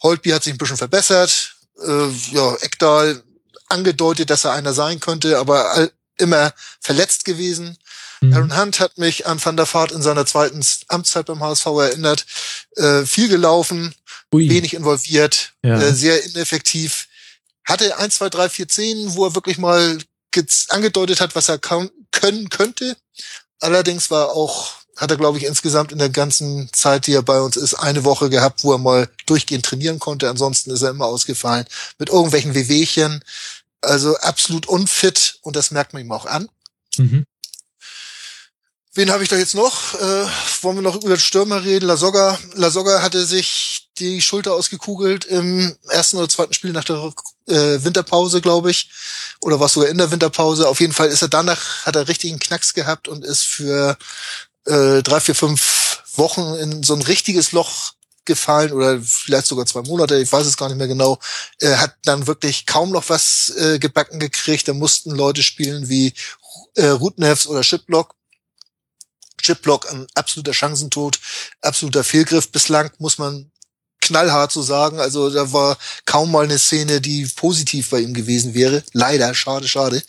[0.02, 1.54] Holtby hat sich ein bisschen verbessert.
[1.80, 3.22] Äh, ja, Eckdahl
[3.68, 7.78] angedeutet, dass er einer sein könnte, aber immer verletzt gewesen.
[8.20, 8.34] Mhm.
[8.34, 12.26] Aaron Hunt hat mich an Van der Vaart in seiner zweiten Amtszeit beim HSV erinnert.
[12.76, 13.94] Äh, viel gelaufen,
[14.32, 14.48] Ui.
[14.48, 15.80] wenig involviert, ja.
[15.80, 17.08] äh, sehr ineffektiv.
[17.64, 19.98] Hatte eins, zwei, drei, vier Szenen, wo er wirklich mal
[20.68, 22.96] angedeutet hat, was er können könnte.
[23.60, 27.40] Allerdings war auch, hat er, glaube ich, insgesamt in der ganzen Zeit, die er bei
[27.40, 30.30] uns ist, eine Woche gehabt, wo er mal durchgehend trainieren konnte.
[30.30, 31.66] Ansonsten ist er immer ausgefallen
[31.98, 33.22] mit irgendwelchen Wehwehchen.
[33.82, 36.48] Also absolut unfit und das merkt man ihm auch an.
[36.96, 37.24] Mhm.
[38.94, 39.94] Wen habe ich da jetzt noch?
[39.94, 40.26] Äh,
[40.62, 41.86] wollen wir noch über den Stürmer reden?
[41.86, 42.36] Lasogga.
[42.54, 46.96] Lasogga hatte sich die Schulter ausgekugelt im ersten oder zweiten Spiel nach der
[47.46, 48.90] äh, Winterpause, glaube ich.
[49.40, 50.68] Oder war es sogar in der Winterpause.
[50.68, 53.96] Auf jeden Fall ist er danach, hat er richtigen Knacks gehabt und ist für
[54.66, 57.92] äh, drei, vier, fünf Wochen in so ein richtiges Loch
[58.24, 61.18] gefallen oder vielleicht sogar zwei Monate, ich weiß es gar nicht mehr genau,
[61.58, 64.66] Er hat dann wirklich kaum noch was äh, gebacken gekriegt.
[64.66, 66.12] Da mussten Leute spielen wie
[66.74, 68.14] äh, Rutnefs oder Shiplock
[69.42, 71.18] Chipblock ein absoluter Chancentod,
[71.60, 73.50] absoluter Fehlgriff bislang, muss man
[74.00, 74.98] knallhart so sagen.
[75.00, 78.82] Also da war kaum mal eine Szene, die positiv bei ihm gewesen wäre.
[78.92, 80.02] Leider, schade, schade.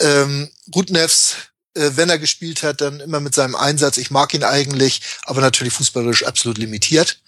[0.00, 1.36] Ähm, Rudnevs,
[1.74, 3.98] äh, wenn er gespielt hat, dann immer mit seinem Einsatz.
[3.98, 7.20] Ich mag ihn eigentlich, aber natürlich fußballerisch absolut limitiert.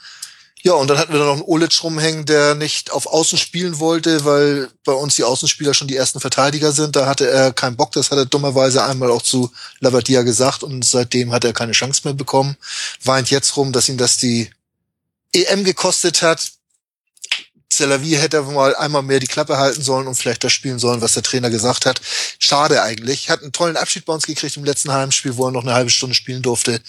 [0.65, 3.81] Ja, und dann hatten wir da noch einen Olic rumhängen, der nicht auf Außen spielen
[3.81, 6.95] wollte, weil bei uns die Außenspieler schon die ersten Verteidiger sind.
[6.95, 9.51] Da hatte er keinen Bock, das hat er dummerweise einmal auch zu
[9.81, 12.57] Labadia gesagt und seitdem hat er keine Chance mehr bekommen.
[13.03, 14.51] Weint jetzt rum, dass ihm das die
[15.33, 16.53] EM gekostet hat.
[17.83, 21.15] Celavi hätte mal einmal mehr die Klappe halten sollen und vielleicht das spielen sollen, was
[21.15, 22.01] der Trainer gesagt hat.
[22.39, 23.29] Schade eigentlich.
[23.29, 25.91] Hat einen tollen Abschied bei uns gekriegt im letzten Heimspiel, wo er noch eine halbe
[25.91, 26.81] Stunde spielen durfte.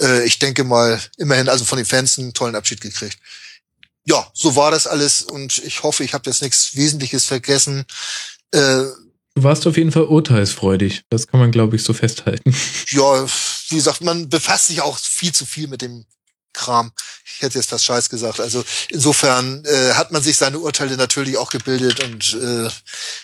[0.00, 3.18] Äh, ich denke mal, immerhin also von den Fans einen tollen Abschied gekriegt.
[4.06, 7.84] Ja, so war das alles und ich hoffe, ich habe jetzt nichts Wesentliches vergessen.
[8.52, 8.84] Äh,
[9.36, 11.02] Du warst auf jeden Fall urteilsfreudig.
[11.08, 12.54] Das kann man, glaube ich, so festhalten.
[12.88, 13.26] Ja,
[13.68, 16.04] wie gesagt, man befasst sich auch viel zu viel mit dem
[16.52, 16.92] Kram.
[17.24, 18.40] Ich hätte jetzt fast Scheiß gesagt.
[18.40, 22.68] Also insofern äh, hat man sich seine Urteile natürlich auch gebildet und äh,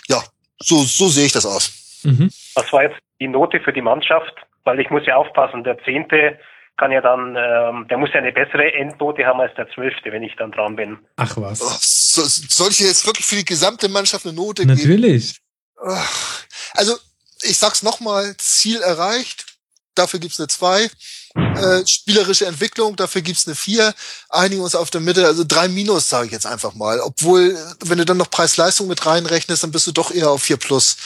[0.09, 0.23] ja,
[0.59, 1.73] so, so sehe ich das aus.
[2.03, 2.31] Mhm.
[2.55, 4.35] Was war jetzt die Note für die Mannschaft?
[4.65, 6.39] Weil ich muss ja aufpassen, der Zehnte
[6.77, 10.23] kann ja dann, ähm, der muss ja eine bessere Endnote haben als der Zwölfte, wenn
[10.23, 10.99] ich dann dran bin.
[11.17, 11.63] Ach was.
[11.63, 14.89] Oh, so, soll ich jetzt wirklich für die gesamte Mannschaft eine Note Natürlich.
[14.89, 15.01] geben?
[15.01, 15.41] Natürlich.
[16.75, 16.97] Also,
[17.43, 19.47] ich sag's nochmal, Ziel erreicht,
[19.95, 20.89] dafür gibt's eine 2.
[21.37, 23.95] Äh, spielerische Entwicklung, dafür gibt's eine 4.
[24.31, 27.01] Einigen uns auf der Mitte, also 3 minus, sage ich jetzt einfach mal.
[27.01, 30.57] Obwohl, wenn du dann noch Preis-Leistung mit reinrechnest, dann bist du doch eher auf 4
[30.57, 30.97] plus.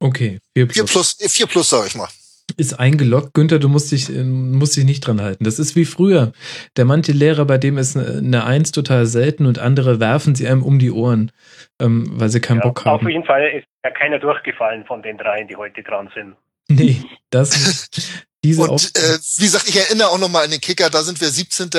[0.00, 0.74] Okay, 4 plus.
[0.74, 2.08] 4 plus, 4 plus sag ich mal
[2.56, 3.34] ist eingeloggt.
[3.34, 5.44] Günther, du musst dich, musst dich nicht dran halten.
[5.44, 6.32] Das ist wie früher.
[6.76, 10.62] Der manche Lehrer, bei dem ist eine Eins total selten und andere werfen sie einem
[10.62, 11.32] um die Ohren,
[11.80, 13.04] ähm, weil sie keinen ja, Bock haben.
[13.04, 16.36] Auf jeden Fall ist ja keiner durchgefallen von den dreien, die heute dran sind.
[16.68, 17.90] Nee, das
[18.46, 21.28] diese Und äh, wie gesagt, ich erinnere auch nochmal an den Kicker, da sind wir
[21.28, 21.70] 17.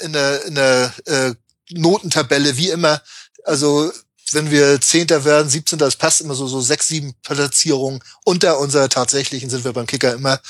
[0.00, 1.34] in der, in der äh,
[1.70, 3.00] Notentabelle, wie immer.
[3.44, 3.90] Also
[4.32, 5.78] wenn wir Zehnter werden, 17.
[5.78, 10.14] das passt immer so, so sechs, sieben Platzierungen unter unserer tatsächlichen sind wir beim Kicker
[10.14, 10.40] immer.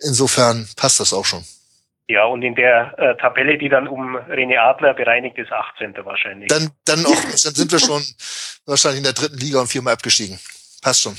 [0.00, 1.44] Insofern passt das auch schon.
[2.08, 5.94] Ja, und in der äh, Tabelle, die dann um René Adler bereinigt ist, 18.
[6.04, 6.48] wahrscheinlich.
[6.48, 8.02] Dann, dann, auch, dann sind wir schon
[8.64, 10.38] wahrscheinlich in der dritten Liga und viermal abgestiegen.
[10.82, 11.16] Passt schon.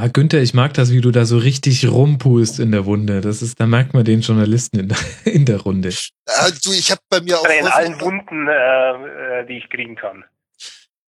[0.00, 3.20] Ah, Günther, ich mag das, wie du da so richtig rumpust in der Wunde.
[3.20, 5.92] Das ist, da merkt man den Journalisten in der, in der Runde.
[6.26, 9.96] Ah, du, ich habe bei mir auch in allen Wunden, äh, äh, die ich kriegen
[9.96, 10.24] kann.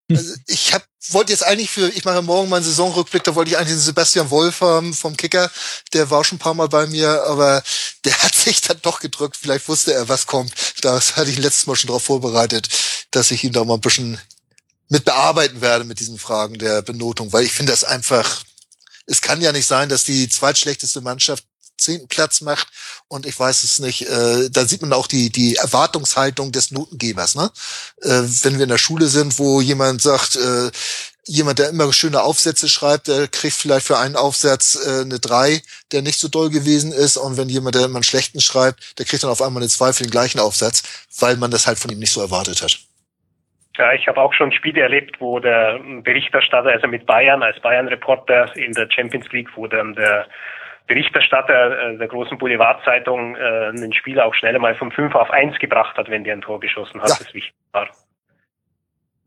[0.09, 3.57] Also ich hab, wollte jetzt eigentlich für, ich mache morgen meinen Saisonrückblick, da wollte ich
[3.57, 5.49] eigentlich den Sebastian Wolf haben vom Kicker.
[5.93, 7.63] Der war schon ein paar Mal bei mir, aber
[8.03, 9.37] der hat sich dann doch gedrückt.
[9.37, 10.53] Vielleicht wusste er, was kommt.
[10.81, 12.67] Das hatte ich letztes Mal schon darauf vorbereitet,
[13.11, 14.19] dass ich ihn da mal ein bisschen
[14.89, 18.43] mit bearbeiten werde mit diesen Fragen der Benotung, weil ich finde das einfach,
[19.05, 21.45] es kann ja nicht sein, dass die zweitschlechteste Mannschaft
[21.77, 22.67] zehnten Platz macht
[23.07, 27.35] und ich weiß es nicht, äh, da sieht man auch die, die Erwartungshaltung des Notengebers.
[27.35, 27.51] Ne?
[28.01, 30.71] Äh, wenn wir in der Schule sind, wo jemand sagt, äh,
[31.25, 35.63] jemand, der immer schöne Aufsätze schreibt, der kriegt vielleicht für einen Aufsatz äh, eine drei,
[35.91, 37.17] der nicht so doll gewesen ist.
[37.17, 39.93] Und wenn jemand, der immer einen schlechten schreibt, der kriegt dann auf einmal eine zwei
[39.93, 40.83] für den gleichen Aufsatz,
[41.19, 42.79] weil man das halt von ihm nicht so erwartet hat.
[43.77, 48.55] Ja, ich habe auch schon Spiele erlebt, wo der Berichterstatter, also mit Bayern als Bayern-Reporter
[48.55, 50.27] in der Champions League, wo dann der
[50.87, 55.57] Berichterstatter äh, der großen Boulevardzeitung äh, einen Spieler auch schneller mal von 5 auf 1
[55.59, 57.15] gebracht hat, wenn der ein Tor geschossen hat, ja.
[57.17, 57.87] das wichtig war.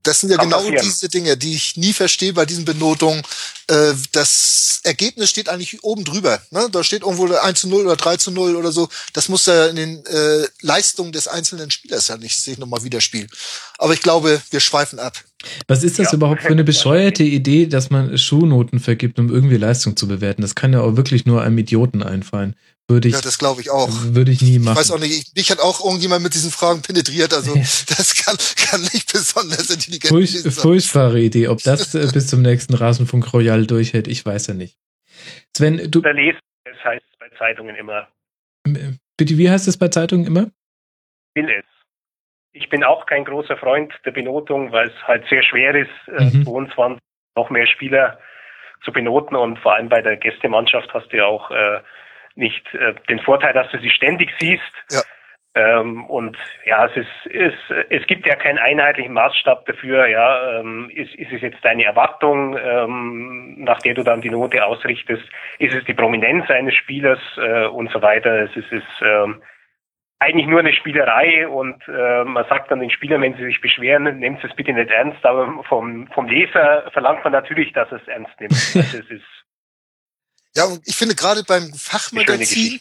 [0.05, 0.85] Das sind ja Kann genau passieren.
[0.85, 3.23] diese Dinge, die ich nie verstehe bei diesen Benotungen.
[3.67, 6.41] Äh, das Ergebnis steht eigentlich oben drüber.
[6.51, 6.69] Ne?
[6.71, 8.89] Da steht irgendwo 1 zu 0 oder 3 zu 0 oder so.
[9.15, 13.31] Das muss ja in den äh, Leistungen des einzelnen Spielers ja nicht sich nochmal widerspiegeln.
[13.79, 15.19] Aber ich glaube, wir schweifen ab.
[15.67, 16.15] Was ist das ja.
[16.15, 20.43] überhaupt für eine bescheuerte Idee, dass man Schuhnoten vergibt, um irgendwie Leistung zu bewerten?
[20.43, 22.55] Das kann ja auch wirklich nur einem Idioten einfallen.
[22.89, 23.89] Würde ich, ja, das glaube ich auch.
[23.89, 24.75] Würde ich nie machen.
[24.75, 28.37] Ich weiß auch nicht, mich hat auch irgendjemand mit diesen Fragen penetriert, also das kann,
[28.69, 30.53] kann nicht besonders intelligent Furch, sein.
[30.53, 31.49] Furchtbare Idee.
[31.49, 34.77] Ob das äh, bis zum nächsten Rasenfunk Royal durchhält, ich weiß ja nicht.
[35.57, 36.03] Sven, du.
[36.03, 38.09] Lesen, das heißt bei Zeitungen immer.
[39.17, 40.51] Bitte, wie heißt es bei Zeitungen immer?
[41.35, 41.65] Will es.
[42.53, 45.89] Ich bin auch kein großer Freund der Benotung, weil es halt sehr schwer ist,
[46.19, 46.45] äh, mhm.
[46.45, 47.01] 22
[47.37, 48.19] noch mehr Spieler
[48.85, 51.81] zu benoten und vor allem bei der Gästemannschaft hast du ja auch äh,
[52.35, 54.63] nicht äh, den Vorteil, dass du sie ständig siehst.
[54.91, 55.01] Ja.
[55.57, 57.55] Ähm, und ja, es ist, es,
[57.89, 62.59] es gibt ja keinen einheitlichen Maßstab dafür, ja, ähm, ist, ist es jetzt deine Erwartung,
[62.59, 65.23] ähm, nach der du dann die Note ausrichtest,
[65.61, 68.43] ist es die Prominenz eines Spielers äh, und so weiter.
[68.43, 69.43] Es ist, es ist ähm,
[70.19, 74.05] eigentlich nur eine Spielerei und äh, man sagt dann den Spielern, wenn sie sich beschweren,
[74.19, 78.41] nehmt es bitte nicht ernst, aber vom, vom Leser verlangt man natürlich, dass es ernst
[78.41, 78.53] nimmt.
[78.75, 79.44] Also es ist
[80.57, 82.81] ja, und ich finde gerade beim Fachmagazin,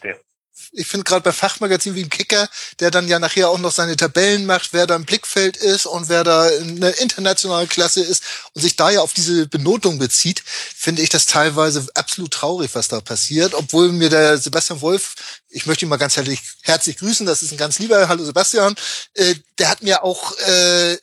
[0.72, 2.48] ich finde gerade bei Fachmagazinen wie im Kicker,
[2.80, 6.08] der dann ja nachher auch noch seine Tabellen macht, wer da im Blickfeld ist und
[6.08, 8.22] wer da in der internationalen Klasse ist
[8.52, 12.88] und sich da ja auf diese Benotung bezieht, finde ich das teilweise absolut traurig, was
[12.88, 13.54] da passiert.
[13.54, 15.14] Obwohl mir der Sebastian Wolf,
[15.48, 18.74] ich möchte ihn mal ganz herzlich, herzlich grüßen, das ist ein ganz lieber, hallo Sebastian,
[19.14, 20.96] äh, der hat mir auch äh,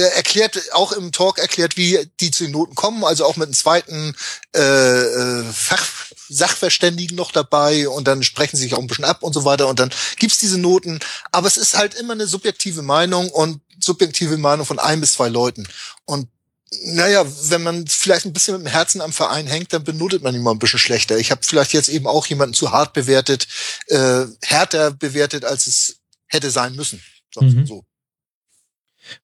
[0.00, 3.54] erklärt, auch im Talk erklärt, wie die zu den Noten kommen, also auch mit einem
[3.54, 4.14] zweiten
[4.54, 5.86] äh, äh, Fach,
[6.28, 9.68] Sachverständigen noch dabei und dann sprechen sie sich auch ein bisschen ab und so weiter
[9.68, 11.00] und dann gibt's diese Noten.
[11.32, 15.28] Aber es ist halt immer eine subjektive Meinung und subjektive Meinung von ein bis zwei
[15.28, 15.68] Leuten.
[16.04, 16.28] Und
[16.82, 20.34] naja, wenn man vielleicht ein bisschen mit dem Herzen am Verein hängt, dann benotet man
[20.34, 21.18] ihn mal ein bisschen schlechter.
[21.18, 23.46] Ich habe vielleicht jetzt eben auch jemanden zu hart bewertet,
[23.86, 27.02] äh, härter bewertet, als es hätte sein müssen.
[27.36, 27.66] Mhm.
[27.66, 27.84] So.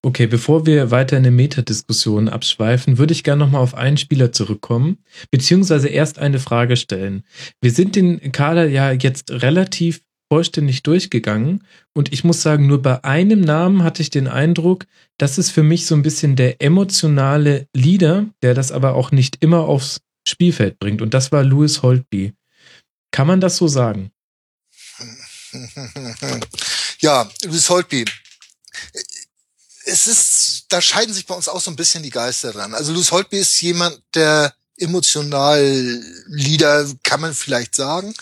[0.02, 4.32] Okay, bevor wir weiter in eine Metadiskussion abschweifen, würde ich gerne nochmal auf einen Spieler
[4.32, 4.98] zurückkommen,
[5.30, 7.24] beziehungsweise erst eine Frage stellen.
[7.60, 10.02] Wir sind den Kader ja jetzt relativ
[10.32, 14.86] vollständig durchgegangen und ich muss sagen, nur bei einem Namen hatte ich den Eindruck,
[15.18, 19.38] das ist für mich so ein bisschen der emotionale Leader, der das aber auch nicht
[19.40, 22.32] immer aufs Spielfeld bringt und das war Louis Holtby.
[23.10, 24.12] Kann man das so sagen?
[27.00, 28.04] Ja, Luis Holtby.
[29.90, 32.74] Es ist, da scheiden sich bei uns auch so ein bisschen die Geister dran.
[32.74, 38.14] Also Luis Holtby ist jemand, der emotional Lieder, kann man vielleicht sagen.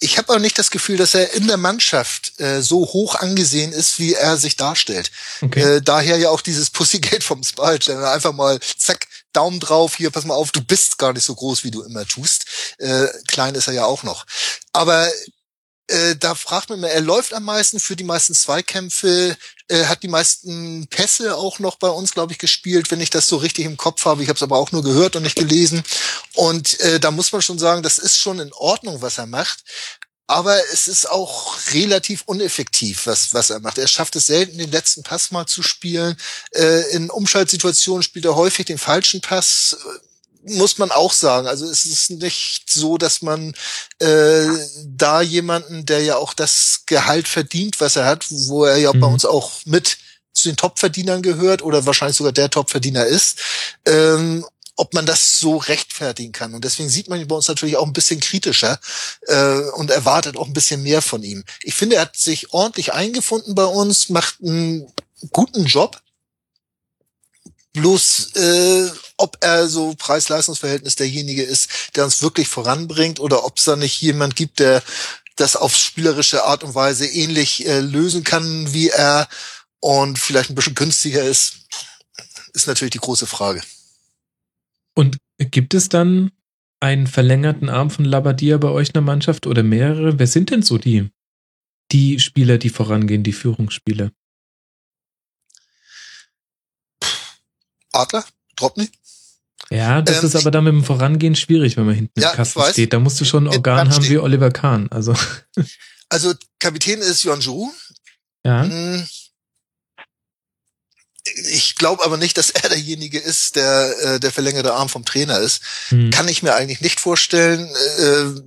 [0.00, 3.72] Ich habe aber nicht das Gefühl, dass er in der Mannschaft äh, so hoch angesehen
[3.72, 5.12] ist, wie er sich darstellt.
[5.40, 5.76] Okay.
[5.76, 10.10] Äh, daher ja auch dieses Pussygate vom Spalt, der einfach mal zack, Daumen drauf, hier,
[10.10, 12.46] pass mal auf, du bist gar nicht so groß, wie du immer tust.
[12.78, 14.26] Äh, klein ist er ja auch noch.
[14.72, 15.08] Aber
[15.86, 19.36] äh, da fragt man mir, er läuft am meisten für die meisten Zweikämpfe,
[19.72, 23.26] äh, hat die meisten Pässe auch noch bei uns, glaube ich, gespielt, wenn ich das
[23.26, 24.22] so richtig im Kopf habe.
[24.22, 25.82] Ich habe es aber auch nur gehört und nicht gelesen.
[26.34, 29.64] Und äh, da muss man schon sagen, das ist schon in Ordnung, was er macht.
[30.26, 33.78] Aber es ist auch relativ uneffektiv, was, was er macht.
[33.78, 36.16] Er schafft es selten, den letzten Pass mal zu spielen.
[36.52, 39.76] Äh, in Umschaltsituationen spielt er häufig den falschen Pass
[40.44, 41.46] muss man auch sagen.
[41.46, 43.54] Also es ist nicht so, dass man
[43.98, 44.46] äh,
[44.84, 49.00] da jemanden, der ja auch das Gehalt verdient, was er hat, wo er ja mhm.
[49.00, 49.98] bei uns auch mit
[50.32, 53.38] zu den Topverdienern gehört oder wahrscheinlich sogar der Topverdiener ist,
[53.84, 54.44] ähm,
[54.76, 56.54] ob man das so rechtfertigen kann.
[56.54, 58.80] Und deswegen sieht man ihn bei uns natürlich auch ein bisschen kritischer
[59.26, 61.44] äh, und erwartet auch ein bisschen mehr von ihm.
[61.62, 64.90] Ich finde, er hat sich ordentlich eingefunden bei uns, macht einen
[65.30, 66.00] guten Job
[67.74, 68.90] Bloß, äh,
[69.22, 74.00] ob er so Preis-Leistungs-Verhältnis derjenige ist, der uns wirklich voranbringt, oder ob es da nicht
[74.02, 74.82] jemand gibt, der
[75.36, 79.28] das auf spielerische Art und Weise ähnlich äh, lösen kann wie er
[79.80, 81.68] und vielleicht ein bisschen günstiger ist,
[82.52, 83.62] ist natürlich die große Frage.
[84.94, 86.32] Und gibt es dann
[86.80, 90.18] einen verlängerten Arm von Labadia bei euch in der Mannschaft oder mehrere?
[90.18, 91.10] Wer sind denn so die,
[91.92, 94.10] die Spieler, die vorangehen, die Führungsspieler?
[97.92, 98.24] Adler,
[98.56, 98.90] Dropny.
[99.72, 102.36] Ja, das ähm, ist aber dann mit dem Vorangehen schwierig, wenn man hinten ja, im
[102.36, 102.92] Kasten steht.
[102.92, 104.88] Da musst du schon ein Organ haben wie Oliver Kahn.
[104.90, 105.14] Also,
[106.08, 107.70] also Kapitän ist Zhu.
[108.44, 108.64] Ja.
[108.64, 109.06] Hm.
[111.50, 115.38] Ich glaube aber nicht, dass er derjenige ist, der äh, der verlängerte Arm vom Trainer
[115.38, 115.62] ist.
[115.88, 116.10] Hm.
[116.10, 117.66] Kann ich mir eigentlich nicht vorstellen.
[117.98, 118.40] Äh,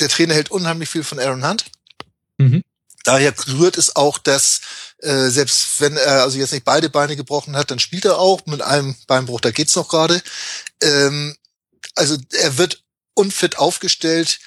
[0.00, 1.64] der Trainer hält unheimlich viel von Aaron Hunt.
[2.38, 2.62] Mhm.
[3.04, 4.60] Daher rührt es auch, dass
[4.98, 8.44] äh, selbst wenn er also jetzt nicht beide Beine gebrochen hat, dann spielt er auch
[8.46, 10.22] mit einem Beinbruch, da geht's noch gerade.
[10.82, 11.36] Ähm,
[11.94, 12.82] also er wird
[13.14, 14.38] unfit aufgestellt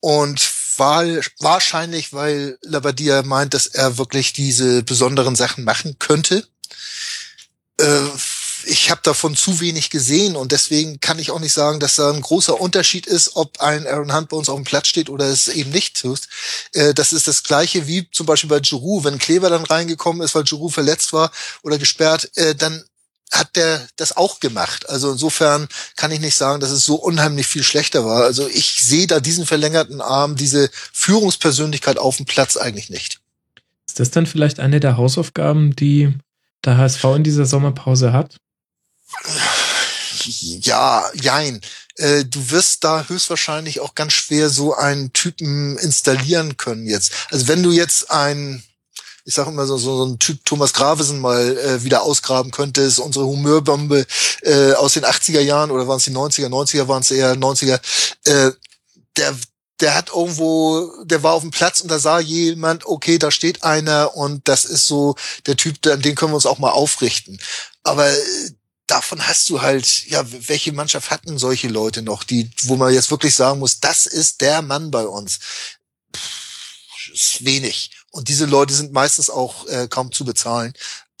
[0.00, 0.40] und
[0.78, 6.46] wahrscheinlich, weil Labadia meint, dass er wirklich diese besonderen Sachen machen könnte.
[7.78, 8.00] Äh,
[8.66, 12.10] ich habe davon zu wenig gesehen und deswegen kann ich auch nicht sagen, dass da
[12.10, 15.26] ein großer Unterschied ist, ob ein Aaron Hunt bei uns auf dem Platz steht oder
[15.26, 16.28] es eben nicht tust.
[16.72, 19.04] Äh, das ist das gleiche wie zum Beispiel bei Giroud.
[19.04, 21.30] Wenn Kleber dann reingekommen ist, weil Giroud verletzt war
[21.62, 22.84] oder gesperrt, äh, dann
[23.32, 24.88] hat der das auch gemacht.
[24.88, 28.24] Also insofern kann ich nicht sagen, dass es so unheimlich viel schlechter war.
[28.24, 33.20] Also ich sehe da diesen verlängerten Arm, diese Führungspersönlichkeit auf dem Platz eigentlich nicht.
[33.86, 36.14] Ist das dann vielleicht eine der Hausaufgaben, die
[36.64, 38.36] der HSV in dieser Sommerpause hat?
[40.24, 41.60] Ja, jein.
[41.96, 47.12] Äh, du wirst da höchstwahrscheinlich auch ganz schwer so einen Typen installieren können jetzt.
[47.30, 48.62] Also wenn du jetzt ein,
[49.24, 53.26] ich sage immer so, so ein Typ Thomas Gravesen mal äh, wieder ausgraben könntest, unsere
[53.26, 54.06] Humeurbombe
[54.42, 57.80] äh, aus den 80er Jahren oder waren es die 90er, 90er waren es eher 90er,
[58.24, 58.52] äh,
[59.16, 59.36] der,
[59.80, 63.62] der hat irgendwo, der war auf dem Platz und da sah jemand, okay, da steht
[63.62, 67.38] einer und das ist so der Typ, an den können wir uns auch mal aufrichten.
[67.82, 68.50] Aber äh,
[68.96, 73.10] davon hast du halt, ja, welche Mannschaft hatten solche Leute noch, die, wo man jetzt
[73.10, 75.38] wirklich sagen muss, das ist der Mann bei uns.
[76.14, 77.90] Pff, ist wenig.
[78.10, 80.72] Und diese Leute sind meistens auch äh, kaum zu bezahlen,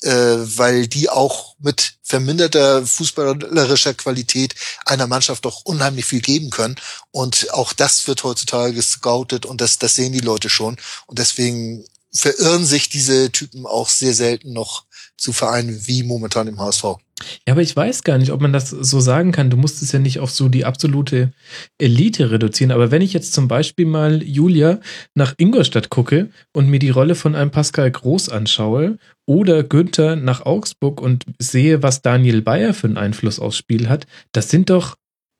[0.02, 4.54] äh, weil die auch mit verminderter fußballerischer Qualität
[4.86, 6.76] einer Mannschaft doch unheimlich viel geben können.
[7.10, 10.78] Und auch das wird heutzutage gescoutet und das, das sehen die Leute schon.
[11.06, 14.86] Und deswegen verirren sich diese Typen auch sehr selten noch
[15.18, 16.96] zu Vereinen wie momentan im HSV.
[17.46, 19.48] Ja, aber ich weiß gar nicht, ob man das so sagen kann.
[19.48, 21.32] Du musst es ja nicht auf so die absolute
[21.78, 22.70] Elite reduzieren.
[22.70, 24.80] Aber wenn ich jetzt zum Beispiel mal Julia
[25.14, 30.44] nach Ingolstadt gucke und mir die Rolle von einem Pascal Groß anschaue oder Günther nach
[30.44, 34.96] Augsburg und sehe, was Daniel Bayer für einen Einfluss aufs Spiel hat, das sind doch,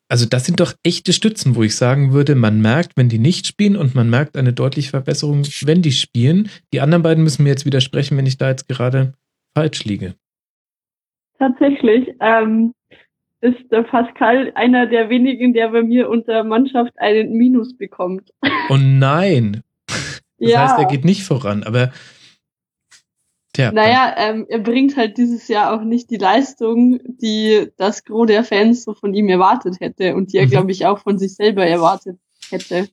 [0.09, 3.47] also das sind doch echte Stützen, wo ich sagen würde, man merkt, wenn die nicht
[3.47, 6.49] spielen und man merkt eine deutliche Verbesserung, wenn die spielen.
[6.73, 9.13] Die anderen beiden müssen mir jetzt widersprechen, wenn ich da jetzt gerade
[9.55, 10.15] falsch liege.
[11.39, 12.75] Tatsächlich ähm,
[13.41, 18.31] ist der Pascal einer der wenigen, der bei mir unter Mannschaft einen Minus bekommt.
[18.69, 19.63] Oh nein!
[19.87, 20.63] Das ja.
[20.63, 21.93] heißt, er geht nicht voran, aber
[23.57, 28.27] Tja, naja, ähm, er bringt halt dieses Jahr auch nicht die Leistung, die das Gros
[28.27, 30.51] der Fans so von ihm erwartet hätte und die er, mhm.
[30.51, 32.19] glaube ich, auch von sich selber erwartet
[32.51, 32.89] hätte.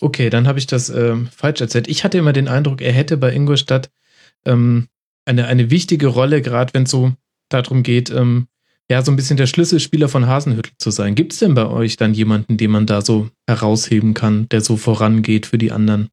[0.00, 1.88] Okay, dann habe ich das äh, falsch erzählt.
[1.88, 3.90] Ich hatte immer den Eindruck, er hätte bei Ingolstadt
[4.44, 4.86] ähm,
[5.24, 7.12] eine, eine wichtige Rolle, gerade wenn es so
[7.48, 8.48] darum geht, ähm,
[8.90, 11.14] ja, so ein bisschen der Schlüsselspieler von Hasenhüttel zu sein.
[11.14, 14.76] Gibt es denn bei euch dann jemanden, den man da so herausheben kann, der so
[14.76, 16.10] vorangeht für die anderen?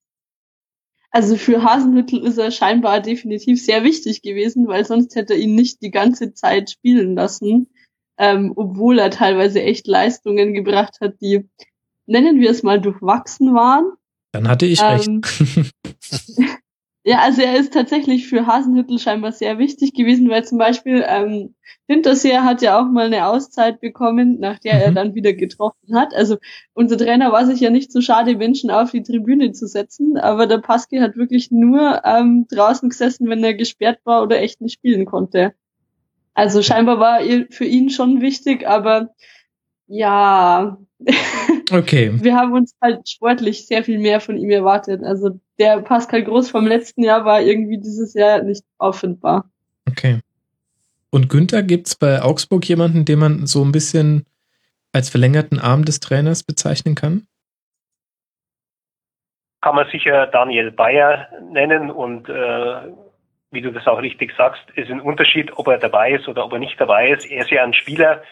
[1.09, 5.55] Also für Hasenhüttel ist er scheinbar definitiv sehr wichtig gewesen, weil sonst hätte er ihn
[5.55, 7.67] nicht die ganze Zeit spielen lassen,
[8.17, 11.49] ähm, obwohl er teilweise echt Leistungen gebracht hat, die,
[12.05, 13.91] nennen wir es mal, durchwachsen waren.
[14.31, 15.73] Dann hatte ich ähm, recht.
[17.03, 21.55] Ja, also er ist tatsächlich für Hasenhüttel scheinbar sehr wichtig gewesen, weil zum Beispiel ähm,
[21.87, 24.81] Hinterseher hat ja auch mal eine Auszeit bekommen, nach der mhm.
[24.81, 26.13] er dann wieder getroffen hat.
[26.13, 26.37] Also
[26.73, 30.45] unser Trainer war sich ja nicht so schade, Menschen auf die Tribüne zu setzen, aber
[30.45, 34.73] der Paski hat wirklich nur ähm, draußen gesessen, wenn er gesperrt war oder echt nicht
[34.73, 35.53] spielen konnte.
[36.35, 39.09] Also scheinbar war für ihn schon wichtig, aber
[39.87, 40.77] ja,
[41.71, 42.11] Okay.
[42.21, 45.03] Wir haben uns halt sportlich sehr viel mehr von ihm erwartet.
[45.03, 49.49] Also der Pascal Groß vom letzten Jahr war irgendwie dieses Jahr nicht auffindbar.
[49.87, 50.19] Okay.
[51.09, 54.25] Und Günther, gibt's bei Augsburg jemanden, den man so ein bisschen
[54.93, 57.27] als verlängerten Arm des Trainers bezeichnen kann?
[59.61, 62.91] Kann man sicher Daniel Bayer nennen und äh,
[63.51, 66.53] wie du das auch richtig sagst, ist ein Unterschied, ob er dabei ist oder ob
[66.53, 67.29] er nicht dabei ist.
[67.29, 68.23] Er ist ja ein Spieler,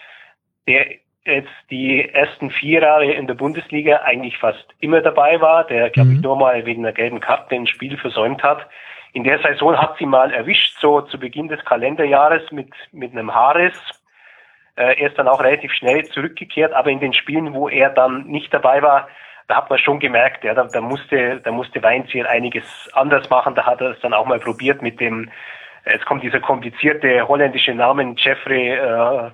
[0.68, 0.88] der
[1.26, 6.10] jetzt die ersten vier Jahre in der Bundesliga eigentlich fast immer dabei war, der, glaube
[6.10, 6.16] mhm.
[6.16, 8.68] ich, nur mal wegen der gelben Karte ein Spiel versäumt hat.
[9.14, 13.34] In der Saison hat sie mal erwischt, so zu Beginn des Kalenderjahres mit, mit einem
[13.34, 13.74] Haares.
[14.76, 18.28] Äh, er ist dann auch relativ schnell zurückgekehrt, aber in den Spielen, wo er dann
[18.28, 19.08] nicht dabei war,
[19.48, 23.56] da hat man schon gemerkt, ja, da, da musste, da musste Weinziel einiges anders machen.
[23.56, 25.32] Da hat er es dann auch mal probiert mit dem,
[25.88, 29.32] jetzt kommt dieser komplizierte holländische Name, Jeffrey äh,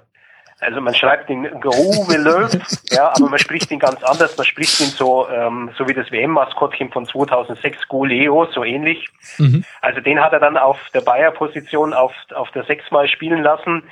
[0.59, 2.49] also man schreibt ihn Grove Löw,
[2.89, 4.37] ja, aber man spricht ihn ganz anders.
[4.37, 9.09] Man spricht ihn so, ähm, so wie das WM-Maskottchen von 2006, Goleo, so ähnlich.
[9.37, 9.65] Mhm.
[9.81, 13.83] Also den hat er dann auf der Bayer-Position auf, auf der sechsmal spielen lassen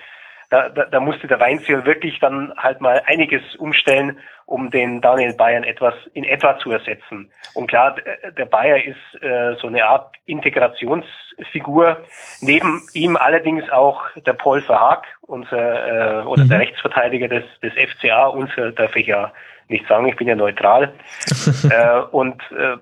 [0.53, 5.33] da, da, da musste der Weinziel wirklich dann halt mal einiges umstellen, um den Daniel
[5.33, 7.31] Bayern etwas in etwa zu ersetzen.
[7.53, 7.95] Und klar,
[8.37, 11.97] der Bayer ist äh, so eine Art Integrationsfigur.
[12.41, 16.49] Neben ihm allerdings auch der Paul Verhaag, unser äh, oder mhm.
[16.49, 19.31] der Rechtsverteidiger des, des FCA, unser darf ich ja
[19.67, 20.93] nicht sagen, ich bin ja neutral.
[21.69, 22.77] äh, und äh,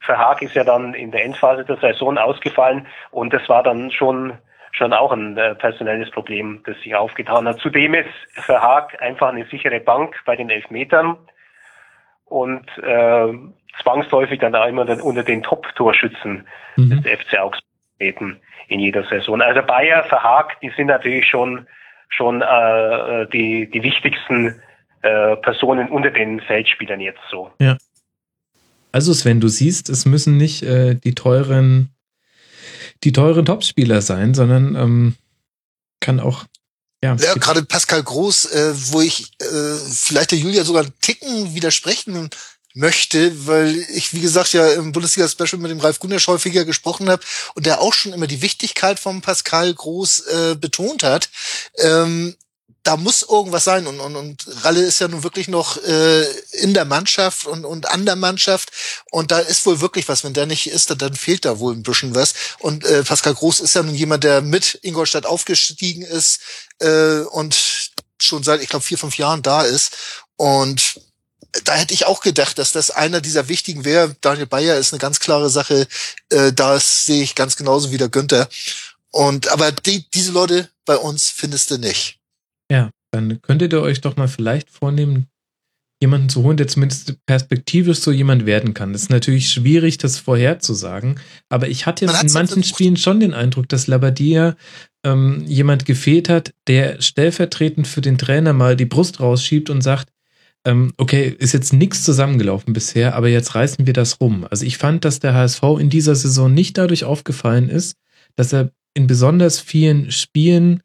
[0.00, 4.34] Verhaag ist ja dann in der Endphase der Saison ausgefallen und das war dann schon
[4.76, 7.58] schon auch ein äh, personelles Problem, das sich aufgetan hat.
[7.60, 11.16] Zudem ist Verhaag einfach eine sichere Bank bei den Elfmetern
[12.26, 13.32] und äh,
[13.82, 16.46] zwangsläufig dann auch immer unter den Top-Torschützen
[16.76, 16.90] mhm.
[16.90, 17.64] des FC Augsburg
[18.68, 19.40] in jeder Saison.
[19.40, 21.66] Also Bayer, Verhaag, die sind natürlich schon
[22.08, 24.60] schon äh, die die wichtigsten
[25.02, 27.50] äh, Personen unter den Feldspielern jetzt so.
[27.60, 27.76] Ja.
[28.92, 31.95] Also Sven, du siehst, es müssen nicht äh, die teuren
[33.04, 35.16] die teuren Topspieler sein, sondern ähm,
[36.00, 36.44] kann auch
[37.02, 41.54] ja, ja gerade Pascal Groß, äh, wo ich äh, vielleicht der Julia sogar einen Ticken
[41.54, 42.30] widersprechen
[42.74, 47.22] möchte, weil ich, wie gesagt, ja im Bundesliga-Special mit dem Ralf Gundersch häufiger gesprochen habe
[47.54, 51.30] und der auch schon immer die Wichtigkeit vom Pascal Groß äh, betont hat.
[51.78, 52.34] Ähm,
[52.86, 53.86] da muss irgendwas sein.
[53.86, 57.88] Und, und, und Ralle ist ja nun wirklich noch äh, in der Mannschaft und, und
[57.90, 58.70] an der Mannschaft.
[59.10, 60.22] Und da ist wohl wirklich was.
[60.22, 62.34] Wenn der nicht ist, dann, dann fehlt da wohl ein bisschen was.
[62.60, 66.40] Und äh, Pascal Groß ist ja nun jemand, der mit Ingolstadt aufgestiegen ist
[66.78, 69.96] äh, und schon seit, ich glaube, vier, fünf Jahren da ist.
[70.36, 71.00] Und
[71.64, 74.14] da hätte ich auch gedacht, dass das einer dieser wichtigen wäre.
[74.20, 75.88] Daniel Bayer ist eine ganz klare Sache.
[76.28, 78.48] Äh, das sehe ich ganz genauso wie der Günther.
[79.10, 82.15] Und aber die, diese Leute bei uns findest du nicht.
[82.70, 85.26] Ja, dann könntet ihr euch doch mal vielleicht vornehmen,
[86.02, 88.92] jemanden zu holen, der zumindest perspektivisch so jemand werden kann.
[88.92, 93.68] Das ist natürlich schwierig, das vorherzusagen, aber ich hatte in manchen Spielen schon den Eindruck,
[93.68, 94.56] dass Labadia
[95.04, 100.10] ähm, jemand gefehlt hat, der stellvertretend für den Trainer mal die Brust rausschiebt und sagt,
[100.66, 104.46] ähm, okay, ist jetzt nichts zusammengelaufen bisher, aber jetzt reißen wir das rum.
[104.50, 107.96] Also ich fand, dass der HSV in dieser Saison nicht dadurch aufgefallen ist,
[108.34, 110.82] dass er in besonders vielen Spielen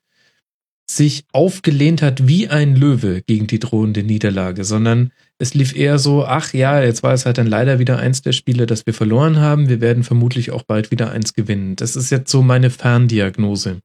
[0.96, 6.26] sich aufgelehnt hat wie ein Löwe gegen die drohende Niederlage, sondern es lief eher so,
[6.26, 9.40] ach ja, jetzt war es halt dann leider wieder eins der Spiele, das wir verloren
[9.40, 9.70] haben.
[9.70, 11.76] Wir werden vermutlich auch bald wieder eins gewinnen.
[11.76, 13.80] Das ist jetzt so meine Ferndiagnose.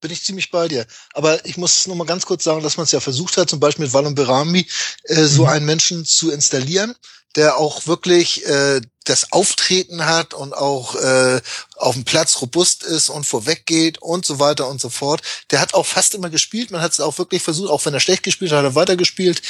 [0.00, 0.84] Bin ich ziemlich bei dir.
[1.14, 3.60] Aber ich muss noch mal ganz kurz sagen, dass man es ja versucht hat, zum
[3.60, 4.66] Beispiel mit Walon Berami,
[5.04, 5.48] äh, so mhm.
[5.48, 6.94] einen Menschen zu installieren,
[7.36, 11.40] der auch wirklich äh, das Auftreten hat und auch äh,
[11.76, 15.20] auf dem Platz robust ist und vorweggeht und so weiter und so fort.
[15.50, 16.70] Der hat auch fast immer gespielt.
[16.70, 19.42] Man hat es auch wirklich versucht, auch wenn er schlecht gespielt hat, hat er weitergespielt.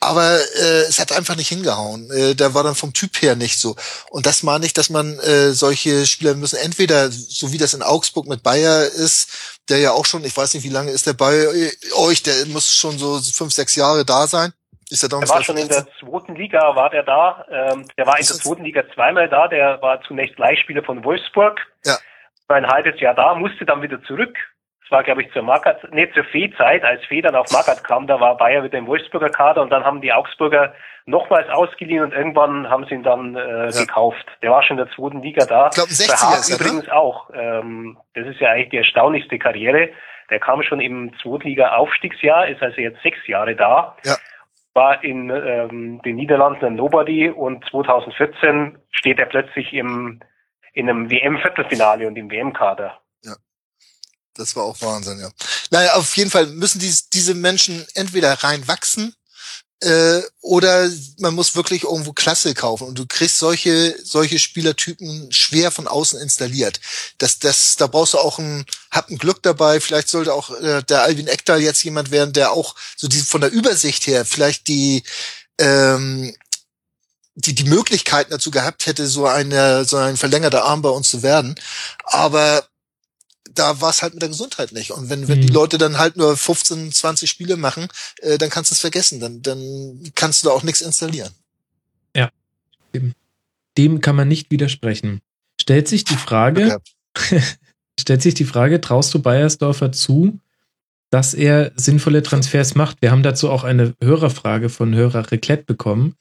[0.00, 2.10] Aber äh, es hat einfach nicht hingehauen.
[2.10, 3.76] Äh, der war dann vom Typ her nicht so.
[4.10, 7.82] Und das meine ich, dass man äh, solche Spieler müssen entweder, so wie das in
[7.82, 9.28] Augsburg mit Bayer ist,
[9.68, 12.74] der ja auch schon, ich weiß nicht, wie lange ist der bei euch, der muss
[12.74, 14.52] schon so fünf, sechs Jahre da sein.
[14.90, 17.44] Ist er, der war schon in der zweiten Liga, war der da.
[17.50, 19.48] Ähm, der war in der zweiten Liga zweimal da.
[19.48, 21.60] Der war zunächst Leihspieler von Wolfsburg.
[21.84, 21.96] Ja.
[22.48, 24.36] War ein halbes Jahr da, musste dann wieder zurück.
[24.82, 28.06] Das war, glaube ich, zur Markert, nee, zur Fee-Zeit, als Fee dann auf Markert kam,
[28.06, 30.74] da war Bayer wieder im Wolfsburger Kader und dann haben die Augsburger
[31.06, 33.80] nochmals ausgeliehen und irgendwann haben sie ihn dann äh, ja.
[33.80, 34.26] gekauft.
[34.42, 35.68] Der war schon in der zweiten Liga da.
[35.68, 36.62] Ich glaube, 60er ist er, ne?
[36.62, 36.94] übrigens ne?
[36.94, 37.30] auch.
[37.32, 39.88] Ähm, das ist ja eigentlich die erstaunlichste Karriere.
[40.28, 43.96] Der kam schon im Zweitliga-Aufstiegsjahr, ist also jetzt sechs Jahre da.
[44.04, 44.16] Ja
[44.74, 50.20] war in ähm, den Niederlanden ein Nobody und 2014 steht er plötzlich im,
[50.72, 53.00] in einem WM-Viertelfinale und im WM-Kader.
[53.22, 53.36] Ja,
[54.34, 55.30] das war auch Wahnsinn, ja.
[55.70, 59.14] Naja, auf jeden Fall müssen die, diese Menschen entweder reinwachsen
[59.84, 65.70] äh, oder man muss wirklich irgendwo Klasse kaufen und du kriegst solche solche Spielertypen schwer
[65.70, 66.80] von außen installiert.
[67.18, 69.80] Das das da brauchst du auch ein hab ein Glück dabei.
[69.80, 73.40] Vielleicht sollte auch äh, der Alvin Ekdal jetzt jemand werden, der auch so die von
[73.40, 75.02] der Übersicht her vielleicht die
[75.58, 76.34] ähm,
[77.34, 81.22] die die Möglichkeiten dazu gehabt hätte, so eine so ein verlängerter Arm bei uns zu
[81.22, 81.56] werden.
[82.04, 82.66] Aber
[83.54, 84.90] da war es halt mit der Gesundheit nicht.
[84.90, 85.46] Und wenn, wenn mhm.
[85.46, 87.88] die Leute dann halt nur 15, 20 Spiele machen,
[88.20, 89.20] äh, dann kannst du es vergessen.
[89.20, 91.32] Dann, dann kannst du da auch nichts installieren.
[92.16, 92.30] Ja.
[92.94, 93.14] Dem,
[93.76, 95.20] dem kann man nicht widersprechen.
[95.60, 96.78] Stellt sich die Frage,
[98.00, 100.38] stellt sich die Frage, traust du Bayersdorfer zu,
[101.10, 103.00] dass er sinnvolle Transfers macht?
[103.00, 106.16] Wir haben dazu auch eine Hörerfrage von Hörer Reclette bekommen.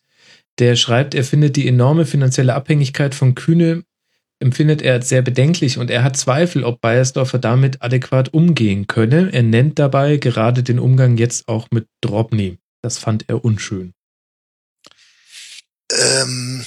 [0.60, 3.84] Der schreibt, er findet die enorme finanzielle Abhängigkeit von Kühne
[4.44, 9.34] empfindet er sehr bedenklich und er hat Zweifel, ob Bayersdorfer damit adäquat umgehen könne.
[9.34, 12.60] Er nennt dabei gerade den Umgang jetzt auch mit Drobny.
[12.82, 13.94] Das fand er unschön.
[15.92, 16.66] Ähm,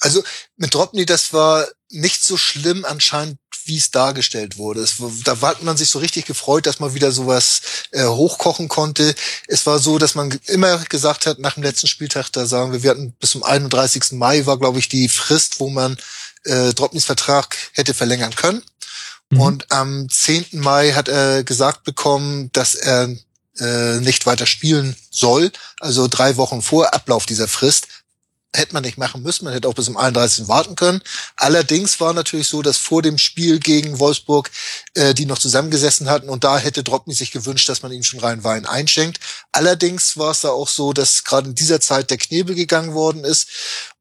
[0.00, 0.24] also
[0.56, 4.80] mit Drobny, das war nicht so schlimm anscheinend, wie es dargestellt wurde.
[4.80, 7.60] Es, da hat man sich so richtig gefreut, dass man wieder sowas
[7.90, 9.14] äh, hochkochen konnte.
[9.48, 12.82] Es war so, dass man immer gesagt hat, nach dem letzten Spieltag, da sagen wir,
[12.82, 14.12] wir hatten bis zum 31.
[14.12, 15.96] Mai war, glaube ich, die Frist, wo man
[16.46, 18.62] äh, Dropnys Vertrag hätte verlängern können.
[19.30, 19.40] Mhm.
[19.40, 20.46] Und am 10.
[20.52, 23.14] Mai hat er gesagt bekommen, dass er
[23.58, 25.50] äh, nicht weiter spielen soll,
[25.80, 27.88] also drei Wochen vor Ablauf dieser Frist,
[28.56, 29.44] hätte man nicht machen müssen.
[29.44, 30.48] Man hätte auch bis zum 31.
[30.48, 31.02] warten können.
[31.36, 34.50] Allerdings war natürlich so, dass vor dem Spiel gegen Wolfsburg
[34.94, 38.20] äh, die noch zusammengesessen hatten und da hätte Dropny sich gewünscht, dass man ihm schon
[38.20, 39.20] rein Wein einschenkt.
[39.52, 43.24] Allerdings war es da auch so, dass gerade in dieser Zeit der Knebel gegangen worden
[43.24, 43.48] ist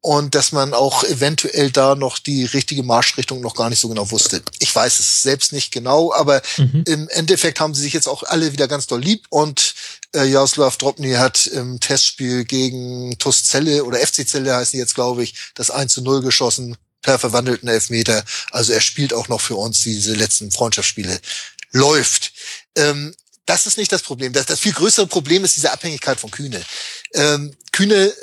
[0.05, 4.11] und dass man auch eventuell da noch die richtige Marschrichtung noch gar nicht so genau
[4.11, 4.43] wusste.
[4.59, 6.83] Ich weiß es selbst nicht genau, aber mhm.
[6.85, 9.73] im Endeffekt haben sie sich jetzt auch alle wieder ganz doll lieb und
[10.13, 15.23] äh, Jaroslav Drobny hat im Testspiel gegen TuS Celle oder FC Celle heißen jetzt, glaube
[15.23, 18.23] ich, das 1 zu 0 geschossen per verwandelten Elfmeter.
[18.51, 21.19] Also er spielt auch noch für uns diese letzten Freundschaftsspiele.
[21.71, 22.31] Läuft.
[22.75, 23.15] Ähm,
[23.47, 24.33] das ist nicht das Problem.
[24.33, 26.61] Das, das viel größere Problem ist diese Abhängigkeit von Kühne.
[27.15, 28.13] Ähm, Kühne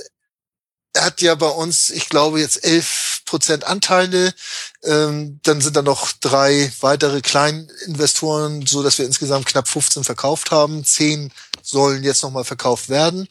[0.96, 4.34] hat ja bei uns, ich glaube, jetzt elf Prozent Anteile.
[4.82, 10.50] Ähm, dann sind da noch drei weitere Kleininvestoren, so dass wir insgesamt knapp 15 verkauft
[10.50, 10.84] haben.
[10.84, 13.28] Zehn sollen jetzt nochmal verkauft werden.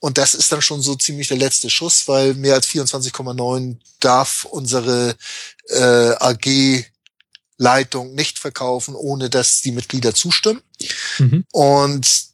[0.00, 4.44] Und das ist dann schon so ziemlich der letzte Schuss, weil mehr als 24,9 darf
[4.44, 5.14] unsere
[5.68, 6.84] äh, AG
[7.56, 10.62] Leitung nicht verkaufen, ohne dass die Mitglieder zustimmen.
[11.18, 11.44] Mhm.
[11.52, 12.33] Und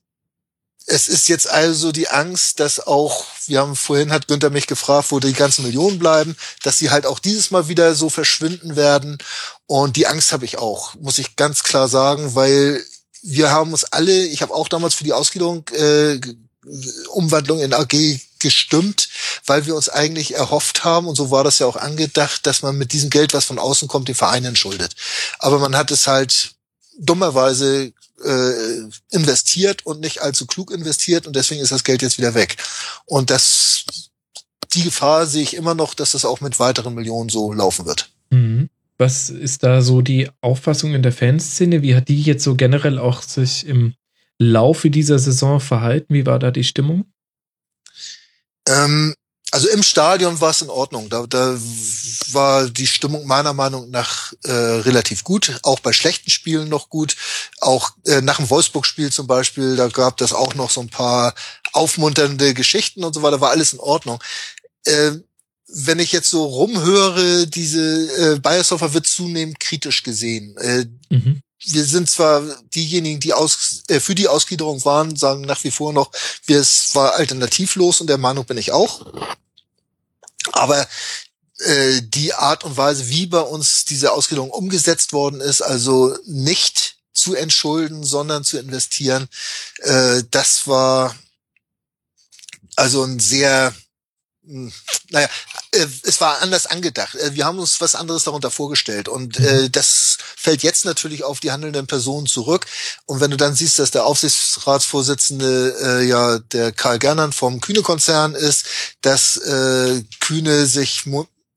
[0.90, 5.12] es ist jetzt also die Angst, dass auch, wir haben vorhin hat Günther mich gefragt,
[5.12, 9.18] wo die ganzen Millionen bleiben, dass sie halt auch dieses Mal wieder so verschwinden werden.
[9.66, 12.84] Und die Angst habe ich auch, muss ich ganz klar sagen, weil
[13.22, 16.20] wir haben uns alle, ich habe auch damals für die Ausgliederung, äh,
[17.10, 19.08] Umwandlung in AG gestimmt,
[19.46, 22.76] weil wir uns eigentlich erhofft haben, und so war das ja auch angedacht, dass man
[22.76, 24.96] mit diesem Geld, was von außen kommt, den Verein entschuldet.
[25.38, 26.52] Aber man hat es halt
[26.98, 27.92] dummerweise
[28.24, 32.56] äh, investiert und nicht allzu klug investiert und deswegen ist das Geld jetzt wieder weg.
[33.06, 33.84] Und das,
[34.74, 38.10] die Gefahr sehe ich immer noch, dass das auch mit weiteren Millionen so laufen wird.
[38.30, 38.68] Mhm.
[38.98, 41.82] Was ist da so die Auffassung in der Fanszene?
[41.82, 43.94] Wie hat die jetzt so generell auch sich im
[44.38, 46.12] Laufe dieser Saison verhalten?
[46.12, 47.06] Wie war da die Stimmung?
[48.68, 49.14] Ähm,
[49.50, 51.08] also im Stadion war es in Ordnung.
[51.08, 51.56] Da, da
[52.32, 55.58] war die Stimmung meiner Meinung nach äh, relativ gut.
[55.62, 57.16] Auch bei schlechten Spielen noch gut.
[57.60, 61.34] Auch äh, nach dem Wolfsburg-Spiel zum Beispiel, da gab das auch noch so ein paar
[61.72, 63.40] aufmunternde Geschichten und so weiter.
[63.40, 64.22] War alles in Ordnung.
[64.84, 65.12] Äh,
[65.72, 70.56] wenn ich jetzt so rumhöre, diese äh, Biosoffer wird zunehmend kritisch gesehen.
[70.58, 71.42] Äh, mhm.
[71.62, 72.42] Wir sind zwar
[72.74, 76.10] diejenigen, die aus, äh, für die Ausgliederung waren, sagen nach wie vor noch,
[76.46, 79.12] wir es war alternativlos und der Meinung bin ich auch.
[80.52, 80.86] Aber
[81.58, 86.96] äh, die Art und Weise, wie bei uns diese Ausgliederung umgesetzt worden ist, also nicht
[87.12, 89.28] zu entschulden, sondern zu investieren,
[89.78, 91.14] äh, das war
[92.76, 93.74] also ein sehr
[95.10, 95.28] naja,
[95.72, 97.14] äh, es war anders angedacht.
[97.14, 99.72] Äh, wir haben uns was anderes darunter vorgestellt und äh, mhm.
[99.72, 102.66] das fällt jetzt natürlich auf die handelnden Personen zurück.
[103.06, 108.34] Und wenn du dann siehst, dass der Aufsichtsratsvorsitzende äh, ja der Karl Gernand vom Kühne-Konzern
[108.34, 108.64] ist,
[109.02, 111.06] dass äh, Kühne sich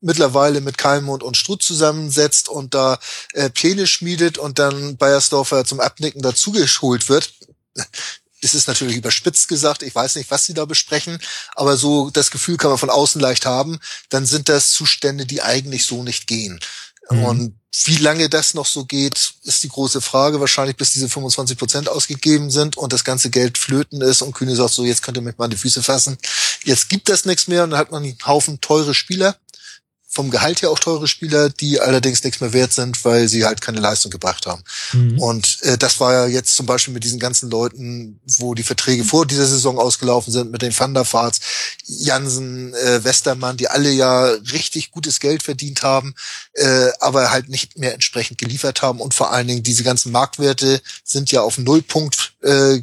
[0.01, 2.99] mittlerweile mit Kalmund und Struth zusammensetzt und da
[3.33, 7.33] äh, Pläne schmiedet und dann Bayersdorfer zum Abnicken dazugeholt wird,
[8.43, 9.83] das ist natürlich überspitzt gesagt.
[9.83, 11.17] Ich weiß nicht, was sie da besprechen,
[11.55, 13.80] aber so das Gefühl kann man von außen leicht haben.
[14.09, 16.59] Dann sind das Zustände, die eigentlich so nicht gehen.
[17.09, 17.23] Mhm.
[17.23, 17.55] Und
[17.85, 20.39] wie lange das noch so geht, ist die große Frage.
[20.39, 24.55] Wahrscheinlich bis diese 25 Prozent ausgegeben sind und das ganze Geld flöten ist und Kühne
[24.55, 26.17] sagt so, jetzt könnt ihr mich mal an die Füße fassen.
[26.65, 29.38] Jetzt gibt das nichts mehr und dann hat man einen Haufen teure Spieler
[30.14, 33.61] vom Gehalt her auch teure Spieler, die allerdings nichts mehr wert sind, weil sie halt
[33.61, 34.64] keine Leistung gebracht haben.
[34.93, 35.19] Mhm.
[35.19, 39.03] Und äh, das war ja jetzt zum Beispiel mit diesen ganzen Leuten, wo die Verträge
[39.03, 41.40] vor dieser Saison ausgelaufen sind, mit den Thunderfarts,
[41.85, 46.14] Jansen, äh, Westermann, die alle ja richtig gutes Geld verdient haben,
[46.53, 49.01] äh, aber halt nicht mehr entsprechend geliefert haben.
[49.01, 52.82] Und vor allen Dingen diese ganzen Marktwerte sind ja auf Nullpunkt äh,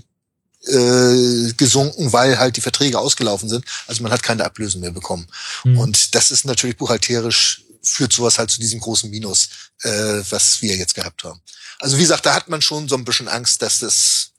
[0.67, 3.65] äh, gesunken, weil halt die Verträge ausgelaufen sind.
[3.87, 5.27] Also man hat keine Ablösen mehr bekommen.
[5.65, 5.79] Mhm.
[5.79, 9.49] Und das ist natürlich buchhalterisch führt sowas halt zu diesem großen Minus,
[9.83, 11.41] äh, was wir jetzt gehabt haben.
[11.81, 14.33] Also wie gesagt, da hat man schon so ein bisschen Angst, dass das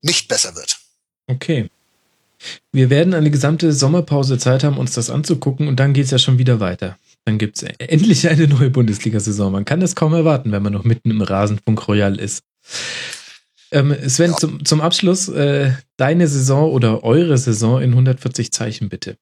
[0.00, 0.78] nicht besser wird.
[1.26, 1.70] Okay.
[2.70, 6.38] Wir werden eine gesamte Sommerpause Zeit haben, uns das anzugucken und dann geht's ja schon
[6.38, 6.96] wieder weiter.
[7.24, 9.50] Dann gibt's endlich eine neue Bundesliga-Saison.
[9.50, 12.42] Man kann es kaum erwarten, wenn man noch mitten im Rasenfunk Royal ist.
[13.70, 14.36] Ähm, Sven, ja.
[14.36, 19.18] zum, zum Abschluss äh, deine Saison oder eure Saison in 140 Zeichen bitte.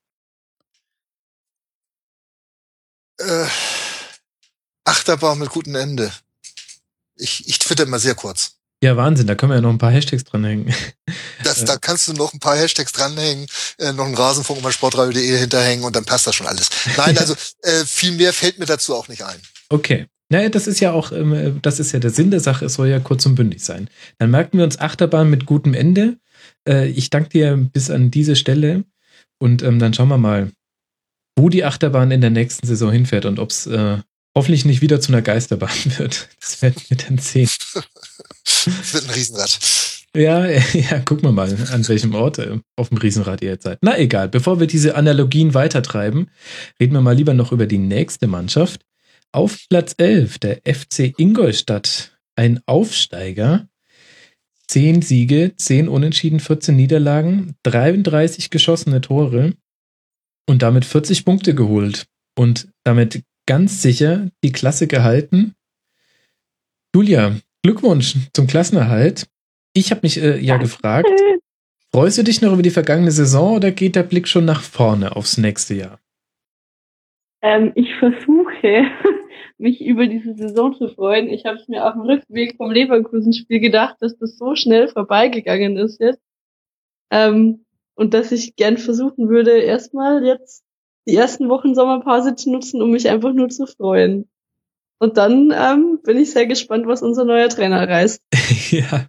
[3.18, 3.46] Äh,
[4.84, 6.12] Achterbahn mit gutem Ende.
[7.16, 8.56] Ich, ich twitter immer sehr kurz.
[8.82, 10.72] Ja, Wahnsinn, da können wir ja noch ein paar Hashtags dranhängen.
[11.42, 13.46] Das, da kannst du noch ein paar Hashtags dranhängen,
[13.78, 16.68] äh, noch einen Rasenfunk über sportradio.de hinterhängen und dann passt das schon alles.
[16.96, 19.40] Nein, also äh, viel mehr fällt mir dazu auch nicht ein.
[19.70, 20.08] Okay.
[20.28, 22.88] Naja, das ist ja auch, ähm, das ist ja der Sinn der Sache, es soll
[22.88, 23.88] ja kurz und bündig sein.
[24.18, 26.18] Dann merken wir uns Achterbahn mit gutem Ende.
[26.68, 28.84] Äh, ich danke dir bis an diese Stelle
[29.38, 30.50] und ähm, dann schauen wir mal,
[31.38, 33.98] wo die Achterbahn in der nächsten Saison hinfährt und ob es äh,
[34.36, 36.28] hoffentlich nicht wieder zu einer Geisterbahn wird.
[36.40, 37.48] Das werden wir dann sehen.
[38.44, 39.58] Das wird ein Riesenrad.
[40.16, 43.78] Ja, ja, gucken wir mal, an welchem Ort äh, auf dem Riesenrad ihr jetzt seid.
[43.82, 46.30] Na egal, bevor wir diese Analogien weitertreiben,
[46.80, 48.80] reden wir mal lieber noch über die nächste Mannschaft.
[49.36, 53.68] Auf Platz 11 der FC Ingolstadt, ein Aufsteiger.
[54.66, 59.52] 10 Siege, 10 Unentschieden, 14 Niederlagen, 33 geschossene Tore
[60.48, 65.52] und damit 40 Punkte geholt und damit ganz sicher die Klasse gehalten.
[66.94, 69.28] Julia, Glückwunsch zum Klassenerhalt.
[69.74, 71.12] Ich habe mich äh, ja gefragt,
[71.92, 75.14] freust du dich noch über die vergangene Saison oder geht der Blick schon nach vorne
[75.14, 76.00] aufs nächste Jahr?
[77.42, 78.86] Ähm, ich versuche,
[79.58, 81.28] mich über diese Saison zu freuen.
[81.28, 85.76] Ich habe es mir auf dem Rückweg vom Leverkusen-Spiel gedacht, dass das so schnell vorbeigegangen
[85.76, 86.20] ist jetzt.
[87.10, 90.64] Ähm, und dass ich gern versuchen würde, erstmal jetzt
[91.08, 94.28] die ersten Wochen Sommerpause zu nutzen, um mich einfach nur zu freuen.
[94.98, 98.20] Und dann ähm, bin ich sehr gespannt, was unser neuer Trainer reißt.
[98.70, 99.06] ja,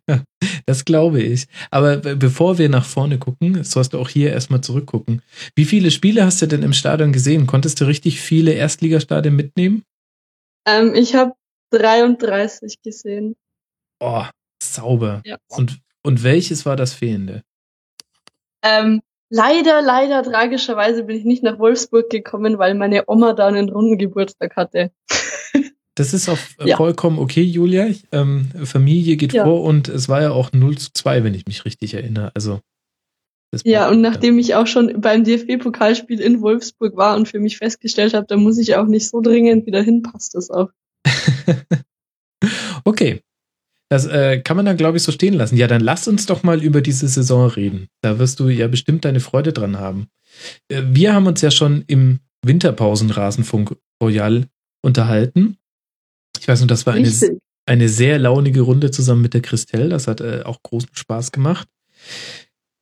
[0.66, 1.48] das glaube ich.
[1.72, 5.22] Aber bevor wir nach vorne gucken, sollst du auch hier erstmal zurückgucken.
[5.56, 7.48] Wie viele Spiele hast du denn im Stadion gesehen?
[7.48, 9.84] Konntest du richtig viele Erstligastadien mitnehmen?
[10.68, 11.32] Ähm, ich habe
[11.72, 13.36] 33 gesehen.
[14.00, 14.26] Oh,
[14.62, 15.22] sauber.
[15.26, 15.38] Ja.
[15.48, 17.44] Und, und welches war das fehlende?
[18.62, 23.70] Ähm, leider, leider, tragischerweise bin ich nicht nach Wolfsburg gekommen, weil meine Oma da einen
[23.70, 24.92] runden Geburtstag hatte.
[25.96, 26.78] Das ist auch ja.
[26.78, 27.88] vollkommen okay, Julia.
[28.12, 29.44] Ähm, Familie geht ja.
[29.44, 32.30] vor und es war ja auch 0 zu 2, wenn ich mich richtig erinnere.
[32.36, 32.60] Also.
[33.64, 38.14] Ja, und nachdem ich auch schon beim DFB-Pokalspiel in Wolfsburg war und für mich festgestellt
[38.14, 40.70] habe, da muss ich auch nicht so dringend wieder hin, passt das auch.
[42.84, 43.22] okay.
[43.90, 45.56] Das äh, kann man dann, glaube ich, so stehen lassen.
[45.56, 47.88] Ja, dann lass uns doch mal über diese Saison reden.
[48.02, 50.08] Da wirst du ja bestimmt deine Freude dran haben.
[50.68, 54.48] Äh, wir haben uns ja schon im Winterpausen-Rasenfunk Royal
[54.82, 55.58] unterhalten.
[56.38, 57.12] Ich weiß nur, das war eine,
[57.66, 59.88] eine sehr launige Runde zusammen mit der Christelle.
[59.88, 61.70] Das hat äh, auch großen Spaß gemacht.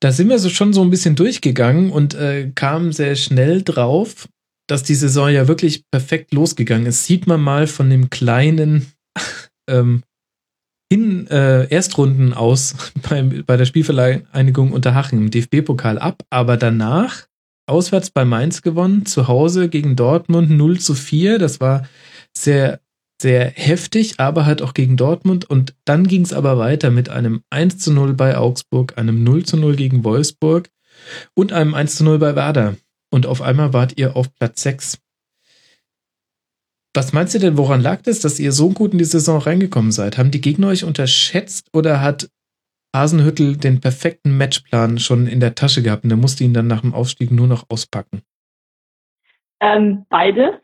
[0.01, 4.27] Da sind wir so schon so ein bisschen durchgegangen und äh, kamen sehr schnell drauf,
[4.67, 8.91] dass die Saison ja wirklich perfekt losgegangen ist, sieht man mal von dem kleinen
[9.69, 10.03] ähm,
[10.91, 12.75] hin äh, Erstrunden aus
[13.09, 17.27] bei, bei der Spielvereinigung Unterhaching im DFB-Pokal ab, aber danach
[17.67, 21.40] auswärts bei Mainz gewonnen, zu Hause gegen Dortmund 0 zu 4.
[21.40, 21.88] Das war
[22.38, 22.80] sehr,
[23.22, 25.50] sehr heftig, aber halt auch gegen Dortmund.
[25.50, 29.45] Und dann ging es aber weiter mit einem 1 zu 0 bei Augsburg, einem 0
[29.45, 30.69] zu 0 gegen Wolfsburg
[31.34, 32.76] und einem 1 zu 0 bei Werder.
[33.11, 35.00] Und auf einmal wart ihr auf Platz 6.
[36.94, 39.92] Was meinst du denn, woran lag das, dass ihr so gut in die Saison reingekommen
[39.92, 40.18] seid?
[40.18, 42.30] Haben die Gegner euch unterschätzt oder hat
[42.95, 46.82] Hasenhüttel den perfekten Matchplan schon in der Tasche gehabt und der musste ihn dann nach
[46.82, 48.22] dem Aufstieg nur noch auspacken?
[49.60, 50.61] Ähm, beide.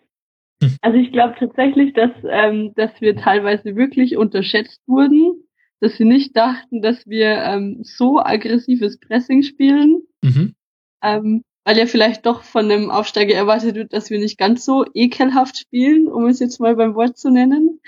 [0.61, 0.77] Hm.
[0.81, 5.43] Also ich glaube tatsächlich, dass, ähm, dass wir teilweise wirklich unterschätzt wurden,
[5.79, 10.03] dass sie nicht dachten, dass wir ähm, so aggressives Pressing spielen.
[10.21, 10.55] Mhm.
[11.03, 14.85] Ähm, weil ja vielleicht doch von einem Aufsteiger erwartet wird, dass wir nicht ganz so
[14.93, 17.79] ekelhaft spielen, um es jetzt mal beim Wort zu nennen.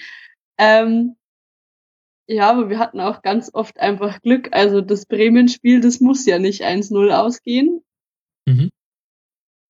[0.58, 1.16] Ähm,
[2.28, 4.50] ja, aber wir hatten auch ganz oft einfach Glück.
[4.52, 7.84] Also das Bremen-Spiel, das muss ja nicht 1-0 ausgehen.
[8.46, 8.70] Mhm.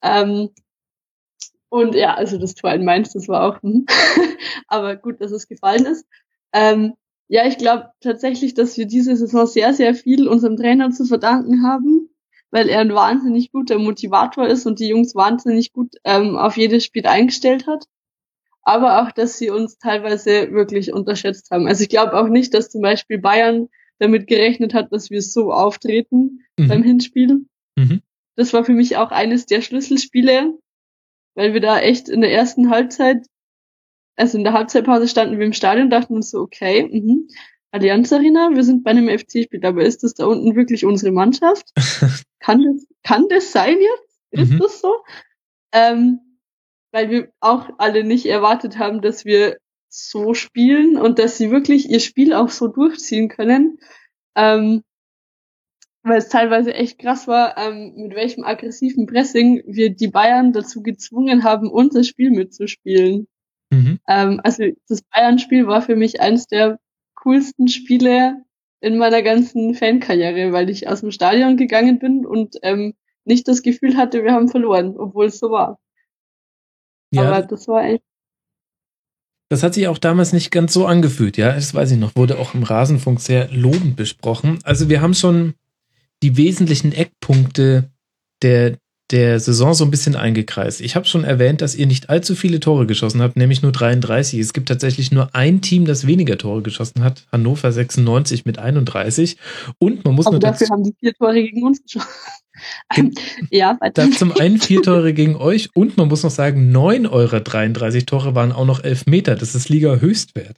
[0.03, 0.49] Ähm,
[1.73, 3.85] und ja, also das Tor in Mainz, das war auch, hm.
[4.67, 6.05] aber gut, dass es gefallen ist.
[6.53, 6.93] Ähm,
[7.27, 11.63] ja, ich glaube tatsächlich, dass wir diese Saison sehr, sehr viel unserem Trainer zu verdanken
[11.63, 12.09] haben
[12.53, 16.85] weil er ein wahnsinnig guter Motivator ist und die Jungs wahnsinnig gut ähm, auf jedes
[16.85, 17.85] Spiel eingestellt hat.
[18.61, 21.67] Aber auch, dass sie uns teilweise wirklich unterschätzt haben.
[21.67, 25.51] Also ich glaube auch nicht, dass zum Beispiel Bayern damit gerechnet hat, dass wir so
[25.51, 26.67] auftreten mhm.
[26.67, 27.47] beim Hinspiel.
[27.75, 28.03] Mhm.
[28.35, 30.53] Das war für mich auch eines der Schlüsselspiele,
[31.35, 33.25] weil wir da echt in der ersten Halbzeit,
[34.15, 37.27] also in der Halbzeitpause standen wir im Stadion und dachten uns so, okay, mh,
[37.71, 41.71] Allianz Arena, wir sind bei einem FC-Spiel, aber ist das da unten wirklich unsere Mannschaft?
[42.39, 44.19] kann das, kann das sein jetzt?
[44.29, 44.59] Ist mhm.
[44.59, 44.93] das so?
[45.71, 46.19] Ähm,
[46.91, 49.57] weil wir auch alle nicht erwartet haben, dass wir
[49.89, 53.79] so spielen und dass sie wirklich ihr Spiel auch so durchziehen können.
[54.35, 54.83] Ähm,
[56.03, 60.83] weil es teilweise echt krass war, ähm, mit welchem aggressiven Pressing wir die Bayern dazu
[60.83, 63.27] gezwungen haben, unser Spiel mitzuspielen.
[63.71, 63.99] Mhm.
[64.07, 66.79] Ähm, also das Bayern-Spiel war für mich eins der
[67.15, 68.43] coolsten Spiele
[68.81, 73.61] in meiner ganzen Fankarriere, weil ich aus dem Stadion gegangen bin und ähm, nicht das
[73.61, 75.79] Gefühl hatte, wir haben verloren, obwohl es so war.
[77.11, 77.23] Ja.
[77.23, 78.03] Aber das war echt.
[79.49, 81.53] Das hat sich auch damals nicht ganz so angefühlt, ja.
[81.53, 82.15] Das weiß ich noch.
[82.15, 84.59] Wurde auch im Rasenfunk sehr lobend besprochen.
[84.63, 85.53] Also wir haben schon
[86.23, 87.91] die wesentlichen Eckpunkte
[88.41, 88.77] der,
[89.11, 90.81] der Saison so ein bisschen eingekreist.
[90.81, 94.39] Ich habe schon erwähnt, dass ihr nicht allzu viele Tore geschossen habt, nämlich nur 33.
[94.39, 99.37] Es gibt tatsächlich nur ein Team, das weniger Tore geschossen hat, Hannover 96 mit 31.
[99.77, 102.09] Und man muss Aber nur dafür haben die vier Tore gegen uns geschossen.
[103.51, 107.41] ja, da zum einen vier Tore gegen euch und man muss noch sagen, neun eurer
[107.41, 109.35] 33 Tore waren auch noch elf Meter.
[109.35, 110.55] Das ist Liga-Höchstwert.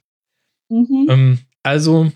[0.68, 1.06] Mhm.
[1.08, 2.12] Ähm, also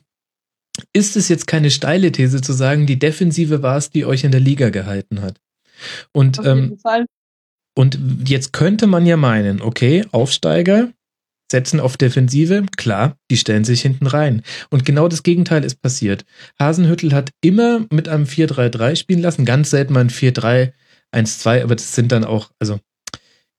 [0.92, 4.32] ist es jetzt keine steile These zu sagen, die Defensive war es, die euch in
[4.32, 5.38] der Liga gehalten hat.
[6.12, 7.06] Und, Auf jeden ähm, Fall.
[7.76, 10.92] und jetzt könnte man ja meinen, okay, Aufsteiger
[11.50, 14.42] setzen auf Defensive, klar, die stellen sich hinten rein.
[14.70, 16.24] Und genau das Gegenteil ist passiert.
[16.60, 21.94] Hasenhüttel hat immer mit einem 4-3-3 spielen lassen, ganz selten mal ein 4-3-1-2, aber das
[21.94, 22.78] sind dann auch, also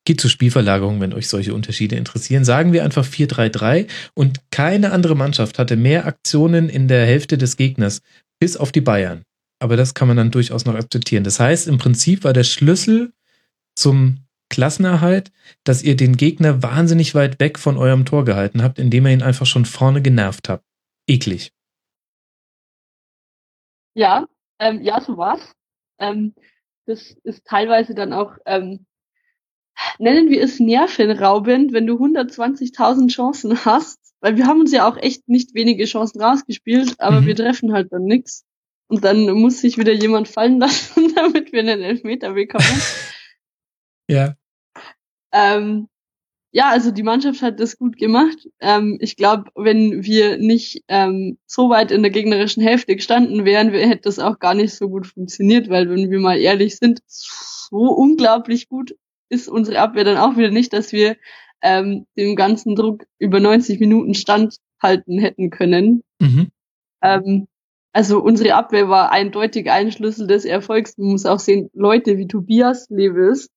[0.05, 2.43] geht zur Spielverlagerung, wenn euch solche Unterschiede interessieren.
[2.45, 7.57] Sagen wir einfach 4-3-3 und keine andere Mannschaft hatte mehr Aktionen in der Hälfte des
[7.57, 8.01] Gegners,
[8.39, 9.23] bis auf die Bayern
[9.61, 11.23] aber das kann man dann durchaus noch akzeptieren.
[11.23, 13.13] Das heißt, im Prinzip war der Schlüssel
[13.75, 15.31] zum Klassenerhalt,
[15.63, 19.21] dass ihr den Gegner wahnsinnig weit weg von eurem Tor gehalten habt, indem ihr ihn
[19.21, 20.65] einfach schon vorne genervt habt.
[21.07, 21.53] Eklig.
[23.93, 24.25] Ja,
[24.59, 25.53] ähm, ja, so war's.
[25.99, 26.33] Ähm,
[26.87, 28.87] das ist teilweise dann auch, ähm,
[29.99, 34.97] nennen wir es nervenraubend, wenn du 120.000 Chancen hast, weil wir haben uns ja auch
[34.97, 37.25] echt nicht wenige Chancen rausgespielt, aber mhm.
[37.27, 38.45] wir treffen halt dann nichts.
[38.87, 42.81] Und dann muss sich wieder jemand fallen lassen, damit wir einen Elfmeter bekommen.
[44.09, 44.35] ja.
[45.31, 45.87] Ähm,
[46.53, 48.49] ja, also die Mannschaft hat das gut gemacht.
[48.59, 53.69] Ähm, ich glaube, wenn wir nicht ähm, so weit in der gegnerischen Hälfte gestanden wären,
[53.69, 57.77] hätte das auch gar nicht so gut funktioniert, weil wenn wir mal ehrlich sind, so
[57.77, 58.93] unglaublich gut
[59.31, 61.15] ist unsere Abwehr dann auch wieder nicht, dass wir
[61.61, 66.03] ähm, dem ganzen Druck über 90 Minuten standhalten hätten können.
[66.19, 66.49] Mhm.
[67.01, 67.47] Ähm,
[67.93, 70.97] also unsere Abwehr war eindeutig ein Schlüssel des Erfolgs.
[70.97, 73.49] Man muss auch sehen, Leute wie Tobias Lewis,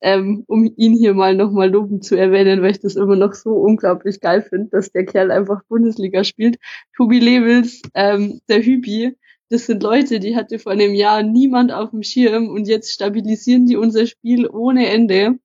[0.00, 3.52] ähm, um ihn hier mal nochmal loben zu erwähnen, weil ich das immer noch so
[3.52, 6.58] unglaublich geil finde, dass der Kerl einfach Bundesliga spielt.
[6.96, 9.16] Tobi Lewis, ähm, der Hübi,
[9.50, 13.66] das sind Leute, die hatte vor einem Jahr niemand auf dem Schirm und jetzt stabilisieren
[13.66, 15.38] die unser Spiel ohne Ende.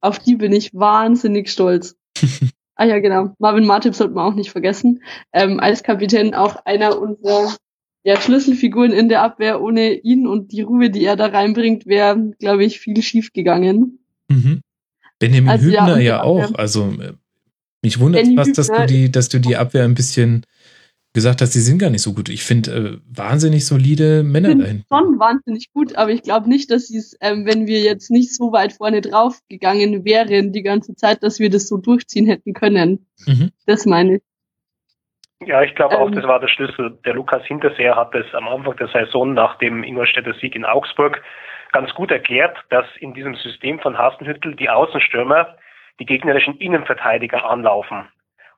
[0.00, 1.96] auf die bin ich wahnsinnig stolz.
[2.76, 3.34] ah ja, genau.
[3.38, 5.02] Marvin Martip sollte man auch nicht vergessen.
[5.32, 7.54] Ähm, als Kapitän auch einer unserer
[8.04, 9.60] ja, Schlüsselfiguren in der Abwehr.
[9.60, 13.98] Ohne ihn und die Ruhe, die er da reinbringt, wäre, glaube ich, viel schief gegangen.
[14.28, 14.60] Mhm.
[15.18, 16.54] Benjamin also, Hübner ja, ja auch.
[16.54, 17.12] Also äh,
[17.82, 20.46] mich wundert fast, dass du die, dass du die Abwehr ein bisschen
[21.14, 22.28] gesagt hast, die sind gar nicht so gut.
[22.28, 24.84] Ich finde äh, wahnsinnig solide Männer dahin.
[24.88, 28.34] Schon wahnsinnig gut, aber ich glaube nicht, dass sie es, ähm, wenn wir jetzt nicht
[28.34, 32.52] so weit vorne drauf gegangen wären die ganze Zeit, dass wir das so durchziehen hätten
[32.52, 33.06] können.
[33.26, 33.50] Mhm.
[33.66, 34.22] Das meine ich.
[35.46, 36.98] Ja, ich glaube auch, ähm, das war der Schlüssel.
[37.04, 41.22] Der Lukas Hinterseher hat es am Anfang der Saison nach dem Ingolstädter Sieg in Augsburg
[41.72, 45.56] ganz gut erklärt, dass in diesem System von Hasenhüttel die Außenstürmer
[46.00, 48.08] die gegnerischen Innenverteidiger anlaufen.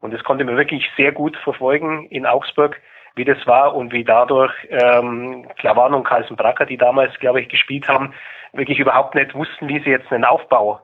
[0.00, 2.80] Und das konnte man wirklich sehr gut verfolgen in Augsburg,
[3.16, 7.48] wie das war und wie dadurch ähm, Klavan und Carlsen Bracker, die damals, glaube ich,
[7.48, 8.14] gespielt haben,
[8.52, 10.80] wirklich überhaupt nicht wussten, wie sie jetzt einen Aufbau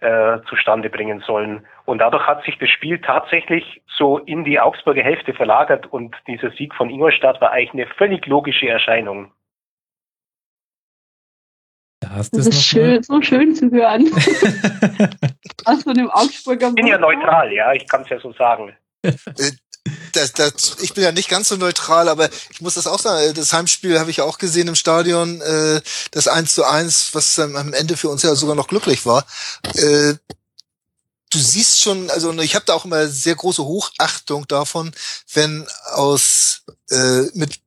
[0.00, 1.66] äh, zustande bringen sollen.
[1.84, 6.50] Und dadurch hat sich das Spiel tatsächlich so in die Augsburger Hälfte verlagert und dieser
[6.52, 9.32] Sieg von Ingolstadt war eigentlich eine völlig logische Erscheinung.
[12.10, 14.10] Hast das ist schön, so schön zu hören.
[15.64, 16.68] Aus so einem Augsburger.
[16.68, 18.76] Ich bin ja neutral, ja, ich kann es ja so sagen.
[19.02, 19.52] Äh,
[20.12, 23.32] das, das, ich bin ja nicht ganz so neutral, aber ich muss das auch sagen,
[23.32, 25.80] das Heimspiel habe ich auch gesehen im Stadion, äh,
[26.10, 29.24] das 1 zu 1, was am Ende für uns ja sogar noch glücklich war.
[29.74, 30.14] Äh,
[31.30, 34.92] du siehst schon, also ich habe da auch immer sehr große Hochachtung davon,
[35.32, 37.60] wenn aus äh, mit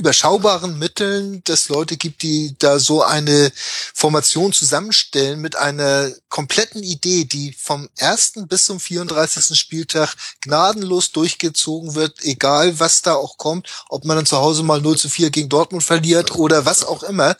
[0.00, 3.52] überschaubaren Mitteln dass Leute gibt, die da so eine
[3.94, 9.58] Formation zusammenstellen mit einer kompletten Idee, die vom ersten bis zum 34.
[9.58, 14.80] Spieltag gnadenlos durchgezogen wird, egal was da auch kommt, ob man dann zu Hause mal
[14.80, 17.36] 0 zu 4 gegen Dortmund verliert oder was auch immer.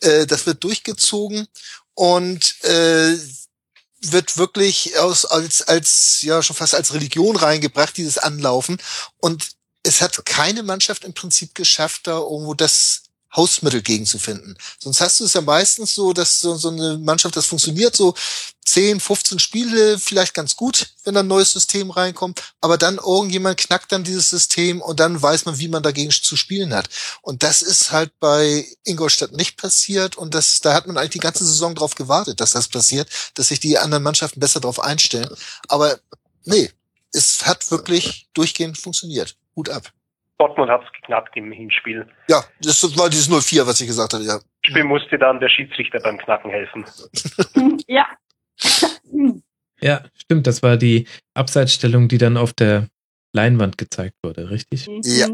[0.00, 1.48] Äh, das wird durchgezogen
[1.94, 3.18] und äh,
[4.02, 8.78] wird wirklich aus, als, als, ja, schon fast als Religion reingebracht, dieses Anlaufen.
[9.18, 9.48] Und
[9.84, 13.02] es hat keine Mannschaft im Prinzip geschafft, da irgendwo das
[13.36, 14.56] Hausmittel gegen zu finden.
[14.78, 18.14] Sonst hast du es ja meistens so, dass so, so eine Mannschaft, das funktioniert so
[18.64, 23.92] 10, 15 Spiele vielleicht ganz gut, wenn ein neues System reinkommt, aber dann irgendjemand knackt
[23.92, 26.88] dann dieses System und dann weiß man, wie man dagegen zu spielen hat.
[27.22, 31.18] Und das ist halt bei Ingolstadt nicht passiert und das, da hat man eigentlich die
[31.18, 35.34] ganze Saison drauf gewartet, dass das passiert, dass sich die anderen Mannschaften besser darauf einstellen.
[35.68, 35.98] Aber
[36.44, 36.70] nee,
[37.12, 39.36] es hat wirklich durchgehend funktioniert.
[39.56, 39.90] Hut ab.
[40.38, 42.06] Dortmund hat es geknackt im Hinspiel.
[42.28, 44.40] Ja, das war dieses 0-4, was ich gesagt hatte, ja.
[44.66, 46.84] Spiel musste dann der Schiedsrichter beim Knacken helfen.
[47.86, 48.06] ja.
[49.80, 50.46] Ja, stimmt.
[50.46, 52.88] Das war die Abseitsstellung, die dann auf der
[53.32, 54.88] Leinwand gezeigt wurde, richtig?
[54.88, 55.02] Mhm.
[55.04, 55.28] Ja.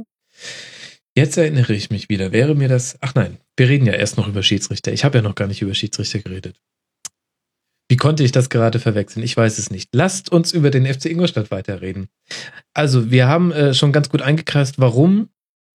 [1.14, 2.32] Jetzt erinnere ich mich wieder.
[2.32, 2.98] Wäre mir das.
[3.00, 4.92] Ach nein, wir reden ja erst noch über Schiedsrichter.
[4.92, 6.60] Ich habe ja noch gar nicht über Schiedsrichter geredet.
[7.90, 9.24] Wie konnte ich das gerade verwechseln?
[9.24, 9.88] Ich weiß es nicht.
[9.92, 12.08] Lasst uns über den FC Ingolstadt weiterreden.
[12.72, 15.28] Also, wir haben äh, schon ganz gut eingekreist, warum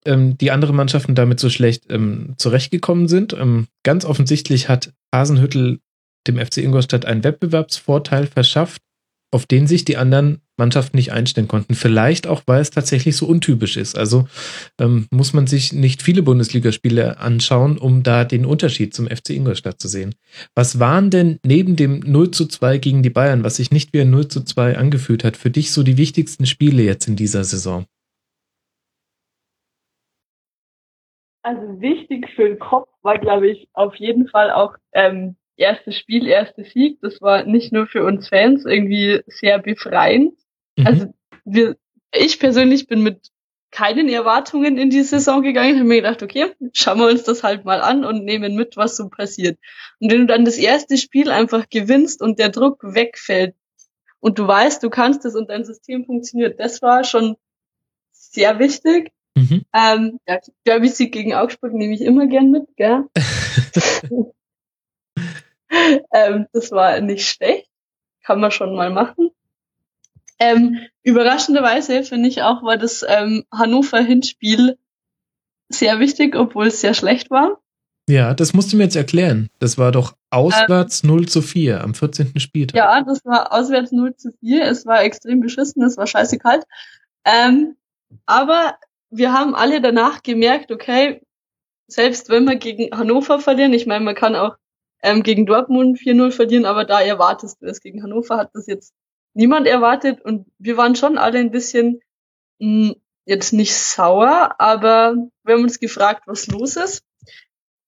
[0.06, 3.34] ähm, die anderen Mannschaften damit so schlecht ähm, zurechtgekommen sind.
[3.34, 5.82] Ähm, ganz offensichtlich hat Hasenhüttel
[6.26, 8.82] dem FC Ingolstadt einen Wettbewerbsvorteil verschafft,
[9.34, 11.75] auf den sich die anderen Mannschaften nicht einstellen konnten.
[11.75, 13.98] Vielleicht auch, weil es tatsächlich so untypisch ist.
[13.98, 14.27] Also
[14.80, 19.80] ähm, muss man sich nicht viele Bundesligaspiele anschauen, um da den Unterschied zum FC Ingolstadt
[19.80, 20.16] zu sehen.
[20.56, 24.01] Was waren denn neben dem 0 zu 2 gegen die Bayern, was sich nicht wie
[24.01, 27.43] ein 0 zu 2 angefühlt hat, für dich so die wichtigsten Spiele jetzt in dieser
[27.43, 27.85] Saison?
[31.43, 36.27] Also wichtig für den Kopf war, glaube ich, auf jeden Fall auch ähm, erstes Spiel,
[36.27, 37.00] erster Sieg.
[37.01, 40.34] Das war nicht nur für uns Fans irgendwie sehr befreiend.
[40.76, 40.88] Mhm.
[40.88, 41.14] Also
[41.45, 41.78] wir,
[42.14, 43.32] ich persönlich bin mit
[43.72, 47.44] keinen Erwartungen in die Saison gegangen, Ich habe mir gedacht, okay, schauen wir uns das
[47.44, 49.60] halt mal an und nehmen mit, was so passiert.
[50.00, 53.54] Und wenn du dann das erste Spiel einfach gewinnst und der Druck wegfällt
[54.22, 57.36] und du weißt, du kannst es und dein System funktioniert, das war schon
[58.12, 59.12] sehr wichtig.
[59.36, 59.66] Mhm.
[59.74, 63.04] Ähm, ja, Derby-Sieg gegen Augsburg nehme ich immer gern mit, gell?
[66.14, 67.70] ähm, das war nicht schlecht.
[68.24, 69.32] Kann man schon mal machen.
[70.40, 74.78] Ähm, überraschenderweise finde ich auch, war das ähm, Hannover Hinspiel
[75.70, 77.62] sehr wichtig, obwohl es sehr schlecht war.
[78.08, 79.50] Ja, das musst du mir jetzt erklären.
[79.60, 82.40] Das war doch auswärts ähm, 0 zu 4 am 14.
[82.40, 82.78] Spieltag.
[82.78, 84.64] Ja, das war auswärts 0 zu 4.
[84.66, 86.66] Es war extrem beschissen, es war scheiße kalt.
[87.24, 87.76] Ähm,
[88.28, 88.78] aber
[89.10, 91.22] wir haben alle danach gemerkt, okay,
[91.88, 94.56] selbst wenn wir gegen Hannover verlieren, ich meine, man kann auch
[95.02, 97.80] ähm, gegen Dortmund 4-0 verlieren, aber da erwartest du es.
[97.80, 98.94] Gegen Hannover hat das jetzt
[99.36, 102.00] niemand erwartet und wir waren schon alle ein bisschen
[102.60, 107.04] mh, hm, jetzt nicht sauer, aber wir haben uns gefragt, was los ist.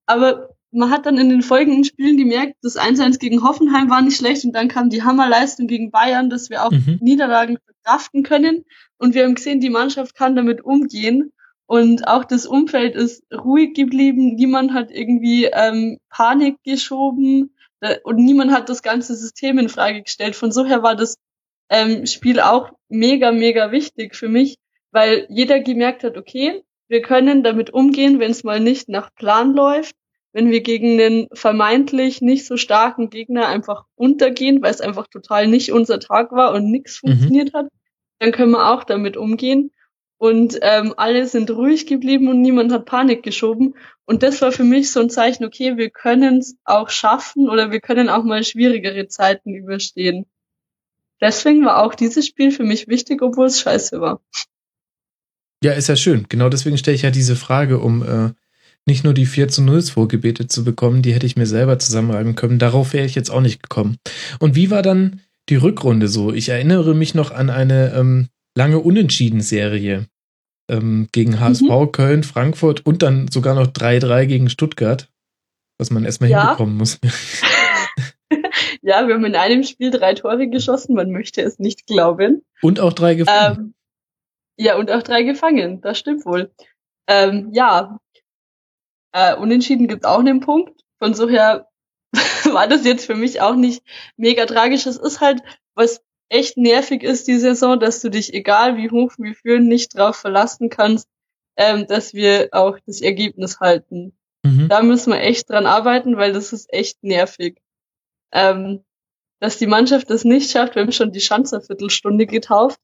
[0.06, 4.17] Aber man hat dann in den folgenden Spielen gemerkt, das 1-1 gegen Hoffenheim war nicht
[4.17, 7.00] schlecht und dann kam die Hammerleistung gegen Bayern, dass wir auch mhm.
[7.01, 8.66] Niederlagen verkraften können.
[8.98, 11.32] Und wir haben gesehen, die Mannschaft kann damit umgehen.
[11.67, 14.35] Und auch das Umfeld ist ruhig geblieben.
[14.35, 20.01] Niemand hat irgendwie ähm, Panik geschoben äh, und niemand hat das ganze System in Frage
[20.01, 20.35] gestellt.
[20.35, 21.17] Von so her war das
[21.69, 24.57] ähm, Spiel auch mega, mega wichtig für mich,
[24.91, 29.53] weil jeder gemerkt hat, okay, wir können damit umgehen, wenn es mal nicht nach Plan
[29.53, 29.95] läuft,
[30.31, 35.47] wenn wir gegen einen vermeintlich nicht so starken Gegner einfach untergehen, weil es einfach total
[35.47, 37.09] nicht unser Tag war und nichts mhm.
[37.09, 37.67] funktioniert hat,
[38.19, 39.71] dann können wir auch damit umgehen.
[40.19, 43.75] Und ähm, alle sind ruhig geblieben und niemand hat Panik geschoben.
[44.05, 47.71] Und das war für mich so ein Zeichen, okay, wir können es auch schaffen oder
[47.71, 50.25] wir können auch mal schwierigere Zeiten überstehen.
[51.21, 54.21] Deswegen war auch dieses Spiel für mich wichtig, obwohl es scheiße war.
[55.63, 56.25] Ja, ist ja schön.
[56.29, 58.31] Genau deswegen stelle ich ja diese Frage, um äh,
[58.85, 62.35] nicht nur die 4 zu 0 vorgebetet zu bekommen, die hätte ich mir selber zusammenreiben
[62.35, 62.59] können.
[62.59, 63.97] Darauf wäre ich jetzt auch nicht gekommen.
[64.39, 66.31] Und wie war dann die Rückrunde so?
[66.31, 70.05] Ich erinnere mich noch an eine ähm, lange Unentschieden-Serie
[70.69, 71.91] ähm, gegen HSV, mhm.
[71.91, 75.09] Köln, Frankfurt und dann sogar noch 3-3 gegen Stuttgart,
[75.77, 76.41] was man erstmal ja.
[76.43, 76.99] hinbekommen muss.
[78.88, 82.45] ja, wir haben in einem Spiel drei Tore geschossen, man möchte es nicht glauben.
[82.61, 83.57] Und auch drei gefangen.
[83.57, 83.74] Ähm,
[84.56, 86.53] ja, und auch drei gefangen, das stimmt wohl.
[87.06, 87.99] Ähm, ja,
[89.11, 90.85] äh, unentschieden gibt auch einen Punkt.
[90.99, 91.67] Von so her
[92.53, 93.83] war das jetzt für mich auch nicht
[94.16, 94.85] mega tragisch.
[94.85, 95.41] Es ist halt,
[95.75, 99.98] was echt nervig ist die Saison, dass du dich, egal wie hoch wir führen, nicht
[99.98, 101.09] drauf verlassen kannst,
[101.57, 104.17] ähm, dass wir auch das Ergebnis halten.
[104.43, 104.69] Mhm.
[104.69, 107.61] Da müssen wir echt dran arbeiten, weil das ist echt nervig.
[108.31, 108.83] Ähm,
[109.39, 112.80] dass die Mannschaft das nicht schafft, wir haben schon die Schanzerviertelstunde getauft,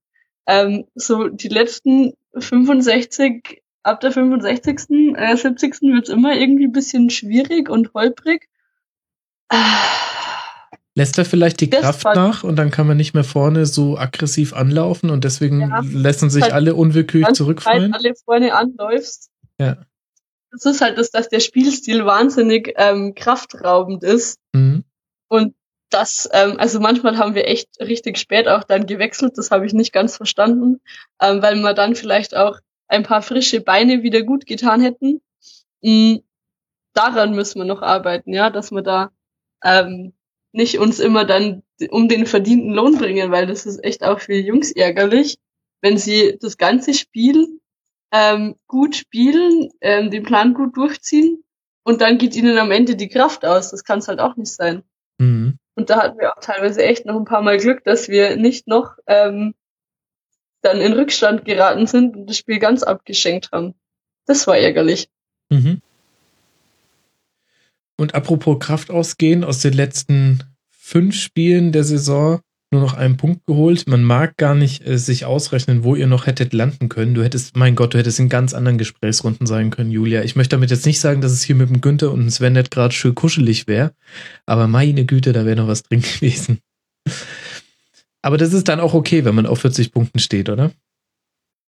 [0.45, 5.81] ähm, so die letzten 65, ab der 65., äh, 70.
[5.81, 8.47] wird's immer irgendwie ein bisschen schwierig und holprig.
[10.95, 14.53] Lässt er vielleicht die Kraft nach und dann kann man nicht mehr vorne so aggressiv
[14.53, 17.93] anlaufen und deswegen ja, lassen sich halt alle unwillkürlich zurückfallen?
[17.93, 19.31] alle vorne anläufst.
[19.59, 19.77] Ja.
[20.51, 24.37] Das ist halt das, dass der Spielstil wahnsinnig ähm, kraftraubend ist.
[24.53, 24.83] Mhm.
[25.27, 25.55] Und
[25.89, 29.73] das, ähm, also manchmal haben wir echt richtig spät auch dann gewechselt, das habe ich
[29.73, 30.81] nicht ganz verstanden,
[31.21, 35.21] ähm, weil wir dann vielleicht auch ein paar frische Beine wieder gut getan hätten.
[35.81, 36.23] Mhm.
[36.93, 39.11] Daran müssen wir noch arbeiten, ja, dass wir da
[39.63, 40.13] ähm,
[40.51, 44.35] nicht uns immer dann um den verdienten Lohn bringen, weil das ist echt auch für
[44.35, 45.37] Jungs ärgerlich,
[45.81, 47.59] wenn sie das ganze Spiel
[48.11, 51.43] ähm, gut spielen, ähm, den Plan gut durchziehen
[51.83, 53.71] und dann geht ihnen am Ende die Kraft aus.
[53.71, 54.83] Das kann es halt auch nicht sein.
[55.75, 58.67] Und da hatten wir auch teilweise echt noch ein paar Mal Glück, dass wir nicht
[58.67, 59.55] noch ähm,
[60.61, 63.73] dann in Rückstand geraten sind und das Spiel ganz abgeschenkt haben.
[64.25, 65.09] Das war ärgerlich.
[65.49, 65.81] Mhm.
[67.97, 72.41] Und apropos Kraft ausgehen, aus den letzten fünf Spielen der Saison
[72.73, 73.87] nur noch einen Punkt geholt.
[73.87, 77.13] Man mag gar nicht äh, sich ausrechnen, wo ihr noch hättet landen können.
[77.13, 80.23] Du hättest, mein Gott, du hättest in ganz anderen Gesprächsrunden sein können, Julia.
[80.23, 82.71] Ich möchte damit jetzt nicht sagen, dass es hier mit dem Günther und dem nicht
[82.71, 83.93] gerade schön kuschelig wäre,
[84.45, 86.59] aber meine Güte, da wäre noch was drin gewesen.
[88.21, 90.71] Aber das ist dann auch okay, wenn man auf 40 Punkten steht, oder?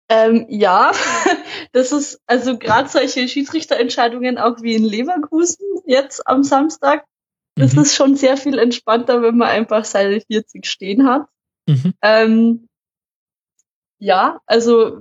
[0.09, 0.91] Ähm, ja,
[1.71, 7.05] das ist also gerade solche Schiedsrichterentscheidungen auch wie in Leverkusen jetzt am Samstag.
[7.55, 7.81] Das mhm.
[7.81, 11.27] ist schon sehr viel entspannter, wenn man einfach seine 40 stehen hat.
[11.67, 11.93] Mhm.
[12.01, 12.67] Ähm,
[13.99, 14.99] ja, also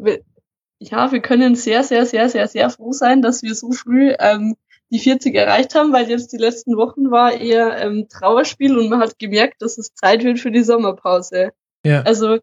[0.78, 4.56] ja, wir können sehr, sehr, sehr, sehr, sehr froh sein, dass wir so früh ähm,
[4.90, 9.00] die 40 erreicht haben, weil jetzt die letzten Wochen war eher ähm, Trauerspiel und man
[9.00, 11.50] hat gemerkt, dass es Zeit wird für die Sommerpause.
[11.84, 12.02] Ja.
[12.02, 12.38] Also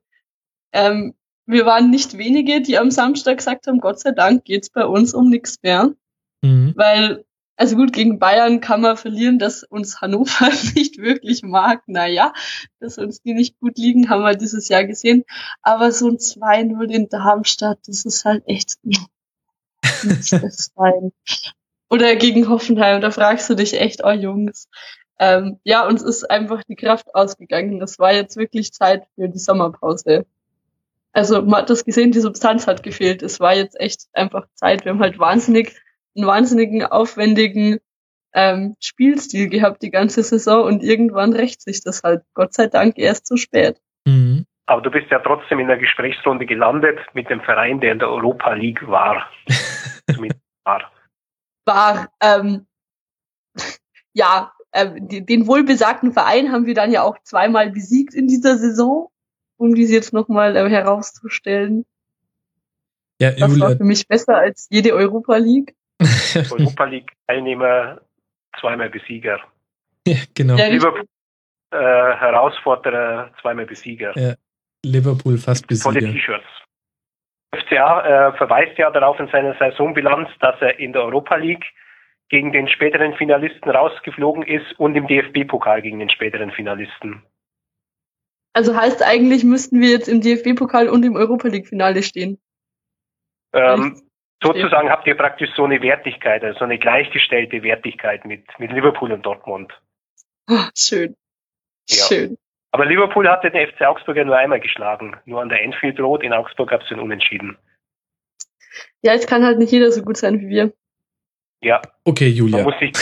[0.73, 1.14] ähm,
[1.45, 5.14] wir waren nicht wenige, die am Samstag gesagt haben, Gott sei Dank geht's bei uns
[5.14, 5.91] um nichts mehr.
[6.41, 6.73] Mhm.
[6.75, 7.25] Weil,
[7.61, 11.83] also gut, gegen Bayern kann man verlieren, dass uns Hannover nicht wirklich mag.
[11.85, 12.33] Naja,
[12.80, 15.25] dass uns die nicht gut liegen, haben wir dieses Jahr gesehen.
[15.61, 21.11] Aber so ein 2-0 in Darmstadt, das ist halt echt, muss das sein.
[21.88, 24.67] Oder gegen Hoffenheim, da fragst du dich echt, oh Jungs.
[25.19, 27.80] Ähm, ja, uns ist einfach die Kraft ausgegangen.
[27.80, 30.25] Das war jetzt wirklich Zeit für die Sommerpause
[31.14, 33.22] also man hat das gesehen, die Substanz hat gefehlt.
[33.22, 34.85] Es war jetzt echt einfach Zeit.
[34.85, 35.75] Wir haben halt wahnsinnig,
[36.15, 37.80] einen wahnsinnigen, aufwendigen
[38.33, 42.23] ähm, Spielstil gehabt die ganze Saison und irgendwann rächt sich das halt.
[42.33, 43.81] Gott sei Dank erst zu spät.
[44.06, 44.45] Mhm.
[44.65, 48.09] Aber du bist ja trotzdem in der Gesprächsrunde gelandet mit dem Verein, der in der
[48.09, 49.30] Europa League war.
[50.09, 50.91] Zumindest war.
[51.65, 52.67] War, ähm,
[54.14, 59.11] ja, äh, den wohlbesagten Verein haben wir dann ja auch zweimal besiegt in dieser Saison
[59.61, 61.85] um diese jetzt nochmal äh, herauszustellen.
[63.19, 63.69] Ja, das Julia.
[63.69, 65.75] war für mich besser als jede Europa League.
[66.51, 68.01] Europa League Teilnehmer
[68.59, 69.39] zweimal Besieger.
[70.07, 70.55] Ja, genau.
[70.55, 71.05] Ja, Liverpool
[71.71, 74.17] äh, Herausforderer, zweimal Besieger.
[74.17, 74.35] Ja,
[74.83, 76.13] Liverpool fast Volle Besieger.
[76.13, 76.47] T-Shirts.
[77.53, 81.65] FCA äh, verweist ja darauf in seiner Saisonbilanz, dass er in der Europa League
[82.30, 87.23] gegen den späteren Finalisten rausgeflogen ist und im DFB-Pokal gegen den späteren Finalisten.
[88.53, 92.38] Also heißt eigentlich, müssten wir jetzt im DFB-Pokal und im Europa League-Finale stehen.
[93.53, 94.01] Ähm,
[94.44, 99.26] sozusagen habt ihr praktisch so eine Wertigkeit, also eine gleichgestellte Wertigkeit mit, mit Liverpool und
[99.26, 99.72] Dortmund.
[100.50, 101.16] Oh, schön.
[101.90, 102.06] Ja.
[102.06, 102.38] Schön.
[102.72, 105.18] Aber Liverpool hatte den FC Augsburg ja nur einmal geschlagen.
[105.26, 107.58] Nur an der Enfield Road in Augsburg gab es den Unentschieden.
[109.02, 110.74] Ja, es kann halt nicht jeder so gut sein wie wir.
[111.64, 112.64] Ja, Okay, man Julia.
[112.64, 112.94] muss sich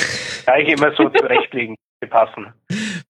[0.43, 1.75] gleich immer so zurechtlegen,
[2.09, 2.53] passen.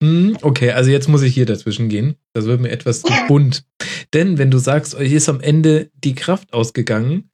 [0.01, 2.17] Hm, okay, also jetzt muss ich hier dazwischen gehen.
[2.33, 3.63] Das wird mir etwas zu bunt.
[4.13, 7.29] Denn wenn du sagst, euch ist am Ende die Kraft ausgegangen,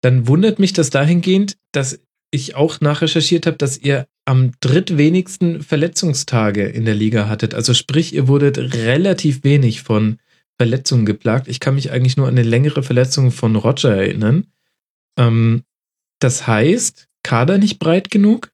[0.00, 6.66] dann wundert mich das dahingehend, dass ich auch nachrecherchiert habe, dass ihr am drittwenigsten Verletzungstage
[6.66, 7.54] in der Liga hattet.
[7.54, 10.18] Also sprich, ihr wurdet relativ wenig von
[10.56, 11.48] Verletzungen geplagt.
[11.48, 14.46] Ich kann mich eigentlich nur an eine längere Verletzung von Roger erinnern.
[15.16, 15.64] Ähm,
[16.18, 18.50] das heißt, Kader nicht breit genug?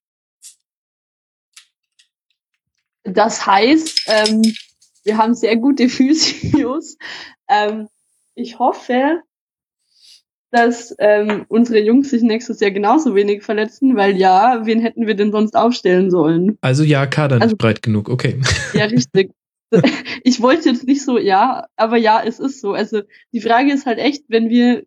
[3.03, 4.43] Das heißt, ähm,
[5.05, 6.97] wir haben sehr gute Physios.
[7.49, 7.89] Ähm,
[8.35, 9.23] ich hoffe,
[10.55, 15.15] dass ähm, unsere Jungs sich nächstes Jahr genauso wenig verletzen, weil ja, wen hätten wir
[15.17, 16.57] denn sonst aufstellen sollen?
[16.61, 18.41] Also ja, Kader nicht Also- breit genug, okay.
[18.73, 19.33] Ja, richtig.
[20.23, 22.73] Ich wollte jetzt nicht so, ja, aber ja, es ist so.
[22.75, 23.03] Also
[23.33, 24.85] die Frage ist halt echt, wenn wir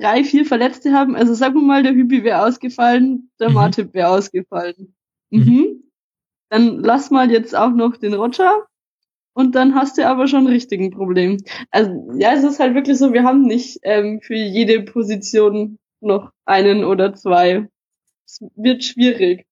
[0.00, 3.54] drei, vier Verletzte haben, also sagen wir mal, der Hübi wäre ausgefallen, der Mhm.
[3.54, 4.94] Martip wäre ausgefallen.
[5.30, 5.40] Mhm.
[5.40, 5.82] Mhm.
[6.50, 8.66] Dann lass mal jetzt auch noch den Roger
[9.36, 11.36] und dann hast du aber schon ein richtigen Problem.
[11.70, 16.30] Also ja, es ist halt wirklich so, wir haben nicht ähm, für jede Position noch
[16.46, 17.68] einen oder zwei.
[18.26, 19.44] Es wird schwierig.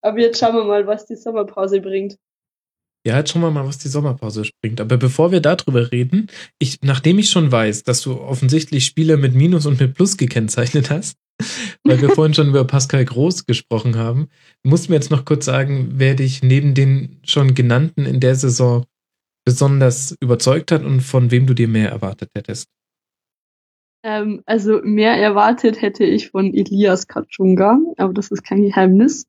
[0.00, 2.18] Aber jetzt schauen wir mal, was die Sommerpause bringt.
[3.06, 4.80] Ja, jetzt schauen wir mal, was die Sommerpause bringt.
[4.80, 6.26] Aber bevor wir darüber reden,
[6.58, 10.90] ich, nachdem ich schon weiß, dass du offensichtlich Spieler mit Minus und mit Plus gekennzeichnet
[10.90, 11.16] hast,
[11.84, 14.30] weil wir vorhin schon über Pascal Groß gesprochen haben,
[14.64, 18.34] musst du mir jetzt noch kurz sagen, wer dich neben den schon genannten in der
[18.34, 18.84] Saison
[19.44, 22.68] besonders überzeugt hat und von wem du dir mehr erwartet hättest.
[24.04, 29.26] Ähm, also mehr erwartet hätte ich von Elias Katschunga, aber das ist kein Geheimnis.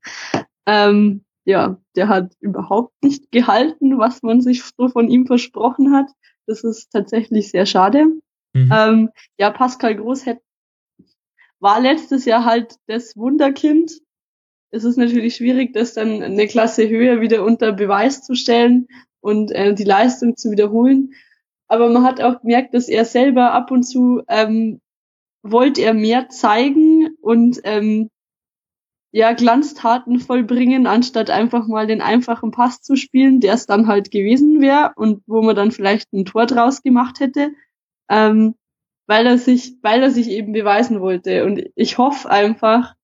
[0.66, 6.08] Ähm, ja, der hat überhaupt nicht gehalten, was man sich so von ihm versprochen hat.
[6.48, 8.06] Das ist tatsächlich sehr schade.
[8.54, 8.72] Mhm.
[8.74, 10.42] Ähm, ja, Pascal Groß hätte,
[11.60, 13.92] war letztes Jahr halt das Wunderkind.
[14.72, 18.88] Es ist natürlich schwierig, das dann eine Klasse höher wieder unter Beweis zu stellen
[19.24, 21.14] und äh, die Leistung zu wiederholen.
[21.68, 24.82] Aber man hat auch gemerkt, dass er selber ab und zu ähm,
[25.44, 28.10] wollte er mehr zeigen und ähm,
[29.12, 34.12] ja Glanztaten vollbringen, anstatt einfach mal den einfachen Pass zu spielen, der es dann halt
[34.12, 37.52] gewesen wäre und wo man dann vielleicht ein Tor draus gemacht hätte,
[38.10, 38.56] ähm,
[39.08, 41.46] weil er sich, weil er sich eben beweisen wollte.
[41.46, 42.96] Und ich hoffe einfach,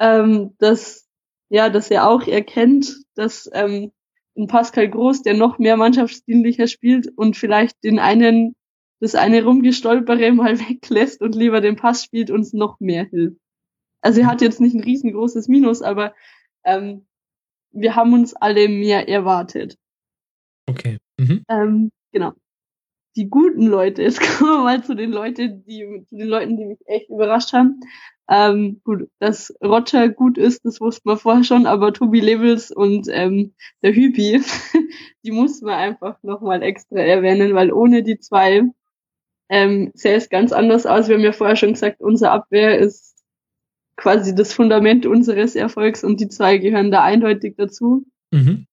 [0.00, 1.06] ähm, dass
[1.50, 3.92] ja, dass er auch erkennt, dass ähm,
[4.40, 8.56] ein Pascal Groß, der noch mehr mannschaftsdienlicher spielt und vielleicht den einen,
[9.00, 13.40] das eine Rumgestolpere mal weglässt und lieber den Pass spielt, uns noch mehr hilft.
[14.02, 16.14] Also er hat jetzt nicht ein riesengroßes Minus, aber
[16.64, 17.06] ähm,
[17.72, 19.76] wir haben uns alle mehr erwartet.
[20.66, 20.98] Okay.
[21.18, 21.44] Mhm.
[21.48, 22.32] Ähm, genau.
[23.16, 26.64] Die guten Leute, jetzt kommen wir mal zu den Leuten, die, zu den Leuten, die
[26.64, 27.80] mich echt überrascht haben.
[28.32, 33.08] Ähm, gut, dass Roger gut ist, das wusste man vorher schon, aber Tobi Levels und
[33.10, 34.40] ähm, der Hübi,
[35.24, 38.62] die muss man einfach nochmal extra erwähnen, weil ohne die zwei
[39.48, 41.08] ähm, sähe es ganz anders aus.
[41.08, 43.16] Wir haben ja vorher schon gesagt, unsere Abwehr ist
[43.96, 48.06] quasi das Fundament unseres Erfolgs und die zwei gehören da eindeutig dazu.
[48.30, 48.66] Mhm.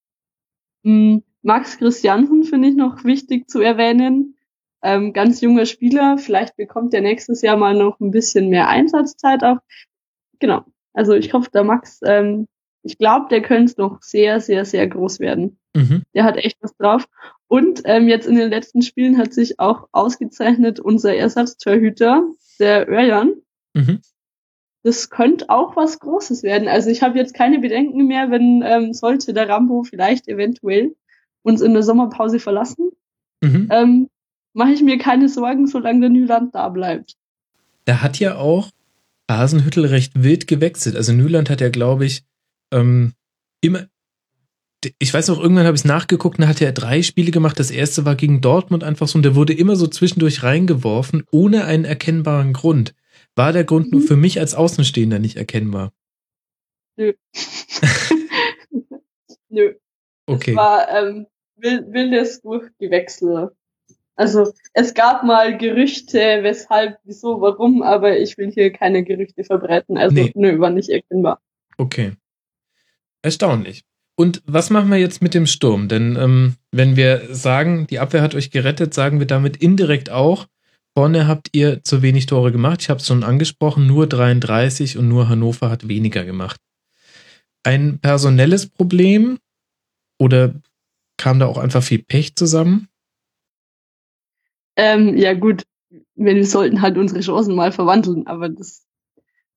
[0.84, 4.36] Mm, Max Christiansen finde ich noch wichtig zu erwähnen.
[4.83, 9.43] Ähm, ganz junger Spieler, vielleicht bekommt er nächstes Jahr mal noch ein bisschen mehr Einsatzzeit
[9.43, 9.57] auch.
[10.39, 10.64] Genau.
[10.93, 12.47] Also ich hoffe, der Max, ähm,
[12.83, 15.59] ich glaube, der könnte noch sehr, sehr, sehr groß werden.
[15.75, 16.03] Mhm.
[16.14, 17.07] Der hat echt was drauf.
[17.47, 22.23] Und ähm, jetzt in den letzten Spielen hat sich auch ausgezeichnet unser Ersatztorhüter,
[22.59, 23.33] der Örjan.
[23.73, 24.01] Mhm.
[24.83, 26.67] Das könnte auch was Großes werden.
[26.67, 30.95] Also ich habe jetzt keine Bedenken mehr, wenn ähm, sollte der Rambo vielleicht eventuell
[31.43, 32.91] uns in der Sommerpause verlassen.
[33.41, 33.67] Mhm.
[33.72, 34.09] Ähm,
[34.58, 37.16] Mache ich mir keine Sorgen, solange der Nyland da bleibt.
[37.86, 38.72] Da hat ja auch
[39.30, 40.95] Hasenhüttel recht wild gewechselt.
[40.95, 42.24] Also Nyland hat ja, glaube ich,
[42.74, 43.14] ähm,
[43.61, 43.86] immer.
[44.98, 47.60] Ich weiß noch, irgendwann habe ich es nachgeguckt, da hat er drei Spiele gemacht.
[47.60, 51.66] Das erste war gegen Dortmund einfach so und der wurde immer so zwischendurch reingeworfen, ohne
[51.66, 52.95] einen erkennbaren Grund.
[53.36, 54.06] War der Grund nur Mhm.
[54.06, 55.94] für mich als Außenstehender nicht erkennbar?
[56.95, 57.14] Nö.
[59.50, 59.76] Nö.
[60.26, 60.52] Okay.
[60.52, 61.27] Es war ähm,
[61.58, 63.52] wildes Durchgewechsel.
[64.18, 69.98] Also es gab mal Gerüchte, weshalb, wieso, warum, aber ich will hier keine Gerüchte verbreiten.
[69.98, 70.32] Also Nee.
[70.36, 71.40] nö, war nicht erkennbar.
[71.78, 72.14] Okay.
[73.22, 73.84] Erstaunlich.
[74.16, 75.88] Und was machen wir jetzt mit dem Sturm?
[75.88, 80.48] Denn ähm, wenn wir sagen, die Abwehr hat euch gerettet, sagen wir damit indirekt auch,
[80.96, 82.82] vorne habt ihr zu wenig Tore gemacht.
[82.82, 86.60] Ich habe es schon angesprochen, nur 33 und nur Hannover hat weniger gemacht.
[87.62, 89.38] Ein personelles Problem
[90.18, 90.56] oder
[91.18, 92.88] kam da auch einfach viel Pech zusammen?
[94.77, 95.64] Ähm, ja gut,
[96.15, 98.85] wir sollten halt unsere Chancen mal verwandeln, aber das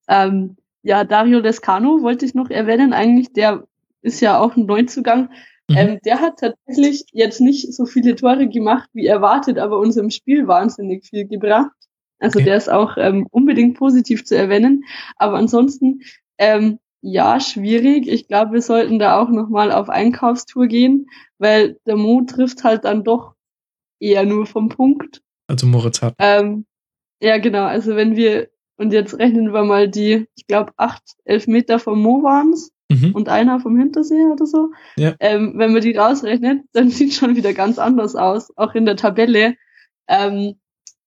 [0.07, 3.65] ähm, ja, Dario Lescano wollte ich noch erwähnen, eigentlich, der
[4.01, 5.29] ist ja auch ein Neuzugang.
[5.69, 5.77] Mhm.
[5.77, 10.47] Ähm, der hat tatsächlich jetzt nicht so viele Tore gemacht wie erwartet, aber unserem Spiel
[10.47, 11.71] wahnsinnig viel gebracht.
[12.19, 12.45] Also Okay.
[12.45, 14.83] der ist auch ähm, unbedingt positiv zu erwähnen.
[15.17, 16.01] Aber ansonsten,
[16.37, 18.07] ähm, ja, schwierig.
[18.07, 21.07] Ich glaube, wir sollten da auch nochmal auf Einkaufstour gehen,
[21.39, 23.33] weil der Mo trifft halt dann doch
[24.01, 25.21] eher nur vom Punkt.
[25.47, 26.15] Also Moritz hat.
[26.19, 26.65] Ähm,
[27.21, 27.63] ja, genau.
[27.65, 32.01] Also wenn wir, und jetzt rechnen wir mal die, ich glaube, acht, elf Meter vom
[32.01, 33.15] Mo waren's Mhm.
[33.15, 34.71] und einer vom Hintersee oder so.
[34.97, 35.15] Ja.
[35.21, 38.97] Ähm, wenn man die rausrechnet, dann sieht schon wieder ganz anders aus, auch in der
[38.97, 39.55] Tabelle.
[40.09, 40.59] Ähm,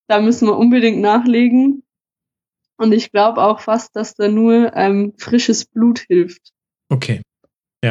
[0.06, 1.82] da müssen wir unbedingt nachlegen.
[2.78, 6.52] Und ich glaube auch fast, dass da nur ähm, frisches Blut hilft.
[6.88, 7.22] Okay.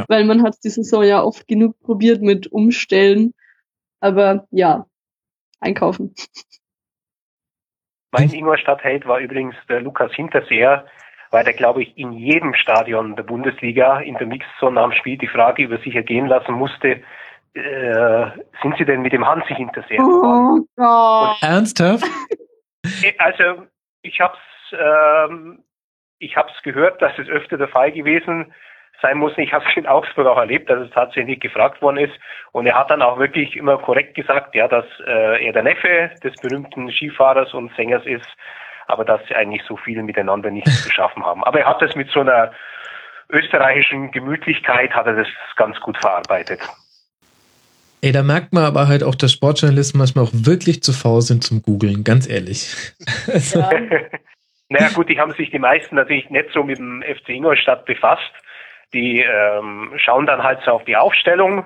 [0.07, 3.33] Weil man hat die Saison ja oft genug probiert mit Umstellen.
[3.99, 4.87] Aber ja,
[5.63, 6.13] einkaufen.
[8.11, 10.85] Mein Ingolstadt-Held war übrigens der Lukas Hinterseher,
[11.31, 15.27] weil der, glaube ich, in jedem Stadion der Bundesliga in der Mixzone am Spiel die
[15.27, 17.01] Frage über sich ergehen lassen musste,
[17.55, 18.25] äh,
[18.61, 19.99] sind Sie denn mit dem Hansi Hinterseher?
[20.03, 21.37] Oh Gott.
[21.41, 22.05] Ernsthaft?
[23.01, 23.65] Äh, Also
[24.03, 24.39] ich hab's,
[24.73, 25.63] ähm,
[26.19, 28.53] ich hab's gehört, dass es öfter der Fall gewesen
[29.01, 29.33] sein muss.
[29.37, 32.13] Ich habe es in Augsburg auch erlebt, dass es tatsächlich gefragt worden ist.
[32.51, 36.11] Und er hat dann auch wirklich immer korrekt gesagt, ja, dass äh, er der Neffe
[36.23, 38.27] des berühmten Skifahrers und Sängers ist,
[38.87, 41.43] aber dass sie eigentlich so viel miteinander nichts zu schaffen haben.
[41.43, 42.51] Aber er hat das mit so einer
[43.29, 46.59] österreichischen Gemütlichkeit, hat er das ganz gut verarbeitet.
[48.01, 51.43] Ey, da merkt man aber halt auch, dass Sportjournalisten manchmal auch wirklich zu faul sind
[51.43, 52.75] zum Googeln, ganz ehrlich.
[53.27, 53.69] Also, Ja.
[54.73, 58.31] Naja gut, die haben sich die meisten natürlich nicht so mit dem FC Ingolstadt befasst.
[58.93, 61.65] Die ähm, schauen dann halt so auf die Aufstellung,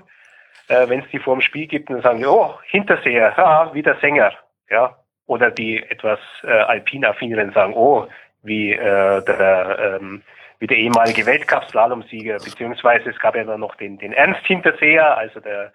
[0.67, 3.73] äh, wenn es die vor dem Spiel gibt, und dann sagen die, oh, Hinterseher, ja,
[3.73, 4.33] wieder Sänger,
[4.69, 4.95] ja.
[5.25, 8.07] Oder die etwas äh, alpin-affineren sagen, oh,
[8.43, 10.23] wie äh, der ähm,
[10.59, 15.39] wie der ehemalige Weltcup-Slalomsieger, beziehungsweise es gab ja dann noch den, den Ernst Hinterseher, also
[15.39, 15.71] der,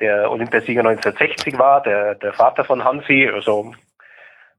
[0.00, 3.72] der Olympiasieger 1960 war, der, der Vater von Hansi, also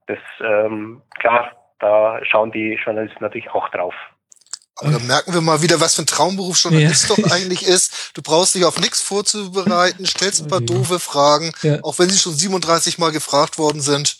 [0.07, 3.95] das, ähm, klar, da schauen die Journalisten natürlich auch drauf.
[4.79, 7.15] Aber da merken wir mal wieder, was für ein Traumberuf Journalist Ja.
[7.15, 8.11] doch eigentlich ist.
[8.13, 10.65] Du brauchst dich auf nichts vorzubereiten, stellst ein paar Ja.
[10.65, 11.79] doofe Fragen, Ja.
[11.83, 14.17] auch wenn sie schon 37 Mal gefragt worden sind.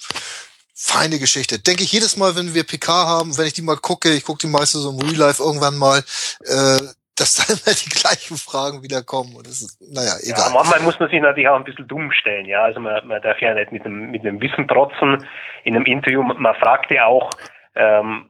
[0.75, 1.59] Feine Geschichte.
[1.59, 4.39] Denke ich jedes Mal, wenn wir PK haben, wenn ich die mal gucke, ich gucke
[4.39, 5.99] die meistens so im Real Life irgendwann mal,
[6.45, 6.79] äh,
[7.17, 9.35] dass da immer die gleichen Fragen wieder kommen.
[9.35, 10.51] Und das ist, naja, Ja, egal.
[10.53, 12.63] manchmal muss man sich natürlich auch ein bisschen dumm stellen, ja.
[12.63, 15.25] Also man, man darf ja nicht mit einem, mit einem Wissen trotzen
[15.65, 16.23] in einem Interview.
[16.23, 17.29] Man fragt ja auch
[17.75, 18.28] ähm,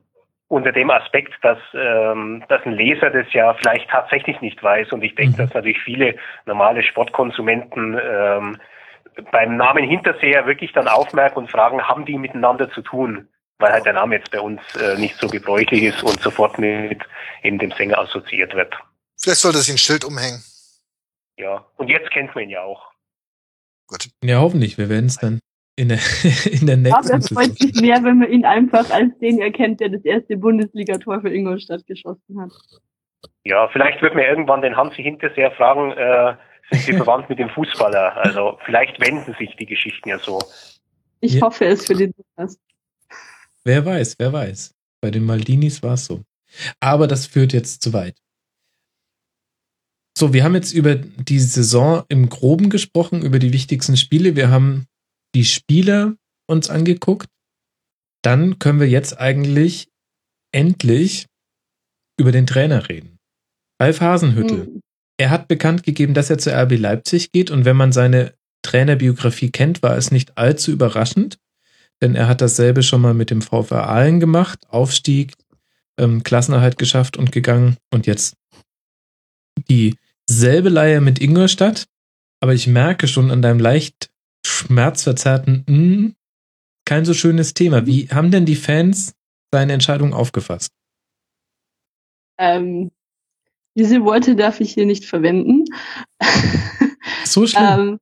[0.49, 4.91] unter dem Aspekt, dass, ähm, dass ein Leser das ja vielleicht tatsächlich nicht weiß.
[4.91, 5.45] Und ich denke, Mhm.
[5.45, 8.57] dass natürlich viele normale Sportkonsumenten ähm,
[9.31, 13.27] beim Namen Hinterseher wirklich dann aufmerken und fragen, haben die miteinander zu tun?
[13.59, 17.01] Weil halt der Name jetzt bei uns äh, nicht so gebräuchlich ist und sofort mit
[17.43, 18.73] eben dem Sänger assoziiert wird.
[19.21, 20.41] Vielleicht sollte sich ein Schild umhängen.
[21.37, 21.65] Ja.
[21.77, 22.89] Und jetzt kennt man ihn ja auch.
[23.87, 24.07] Gut.
[24.23, 24.77] ja, hoffentlich.
[24.77, 25.39] Wir werden es dann
[25.79, 25.99] in der,
[26.51, 27.67] in der Aber nächsten es freut Saison.
[27.67, 31.85] mich mehr, wenn man ihn einfach als den erkennt, der das erste Bundesligator für Ingolstadt
[31.87, 32.51] geschossen hat.
[33.45, 36.35] Ja, vielleicht wird mir irgendwann den Hansi Hinterseher fragen, äh,
[36.71, 38.17] sind Sie verwandt mit dem Fußballer?
[38.17, 40.39] Also vielleicht wenden sich die Geschichten ja so.
[41.21, 41.41] Ich Ja.
[41.41, 42.57] hoffe es für den Lukas.
[43.65, 44.75] Wer weiß, wer weiß.
[45.01, 46.21] Bei den Maldinis war es so.
[46.79, 48.15] Aber das führt jetzt zu weit.
[50.17, 54.35] So, wir haben jetzt über die Saison im Groben gesprochen, über die wichtigsten Spiele.
[54.35, 54.85] Wir haben
[55.35, 56.15] die Spieler
[56.47, 57.27] uns angeguckt.
[58.23, 59.87] Dann können wir jetzt eigentlich
[60.51, 61.27] endlich
[62.19, 63.17] über den Trainer reden.
[63.81, 64.65] Ralf Hasenhüttel.
[64.65, 64.81] Hm.
[65.17, 69.51] Er hat bekannt gegeben, dass er zu RB Leipzig geht und wenn man seine Trainerbiografie
[69.51, 71.37] kennt, war es nicht allzu überraschend,
[72.01, 75.33] denn er hat dasselbe schon mal mit dem VfR Aalen gemacht, Aufstieg,
[75.97, 78.35] ähm, Klassenerhalt geschafft und gegangen und jetzt
[79.69, 81.85] dieselbe Leihe mit Ingolstadt,
[82.41, 84.08] aber ich merke schon an deinem leicht
[84.45, 86.15] schmerzverzerrten mm,
[86.85, 87.85] kein so schönes Thema.
[87.85, 89.13] Wie haben denn die Fans
[89.51, 90.71] seine Entscheidung aufgefasst?
[92.37, 92.91] Ähm,
[93.75, 95.65] Diese Worte darf ich hier nicht verwenden.
[97.25, 97.63] So schlimm.
[97.63, 97.99] ähm,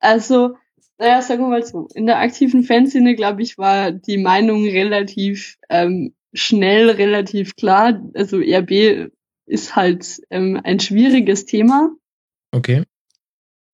[0.00, 0.56] also,
[0.98, 1.88] naja, sagen wir mal so.
[1.94, 8.02] In der aktiven Fanszene, glaube ich, war die Meinung relativ ähm, schnell, relativ klar.
[8.14, 9.10] Also RB
[9.46, 11.90] ist halt ähm, ein schwieriges Thema.
[12.52, 12.84] Okay.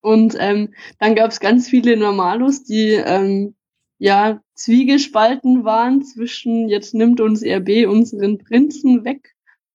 [0.02, 3.54] Und ähm, dann gab es ganz viele Normalos, die ähm,
[3.98, 9.34] ja zwiegespalten waren zwischen jetzt nimmt uns RB unseren Prinzen weg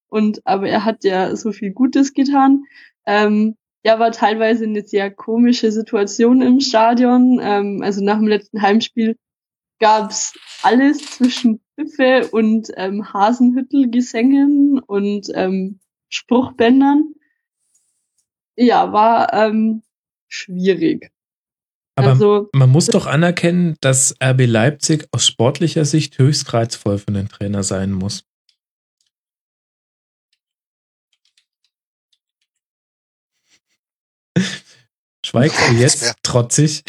[0.10, 2.66] und aber er hat ja so viel Gutes getan.
[3.06, 7.40] Ähm, ja, war teilweise eine sehr komische Situation im Stadion.
[7.42, 9.18] Ähm, also nach dem letzten Heimspiel
[9.80, 10.34] gab's
[10.64, 17.14] alles zwischen Pfiffe und ähm, Hasenhüttelgesängen und ähm, Spruchbändern.
[18.58, 19.84] Ja, war ähm,
[20.28, 21.12] schwierig.
[21.96, 27.12] Aber also, man muss doch anerkennen, dass RB Leipzig aus sportlicher Sicht höchst reizvoll für
[27.12, 28.24] den Trainer sein muss.
[35.26, 36.84] Schweigst du jetzt trotzig?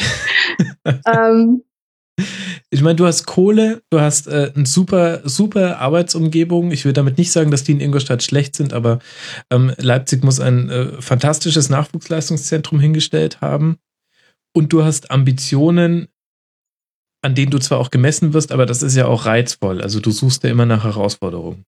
[0.85, 1.63] ähm,
[2.69, 6.71] Ich meine, du hast Kohle, du hast äh, eine super, super Arbeitsumgebung.
[6.71, 8.99] Ich will damit nicht sagen, dass die in Ingolstadt schlecht sind, aber
[9.49, 13.77] ähm, Leipzig muss ein äh, fantastisches Nachwuchsleistungszentrum hingestellt haben.
[14.53, 16.07] Und du hast Ambitionen,
[17.21, 19.81] an denen du zwar auch gemessen wirst, aber das ist ja auch reizvoll.
[19.81, 21.65] Also du suchst ja immer nach Herausforderungen.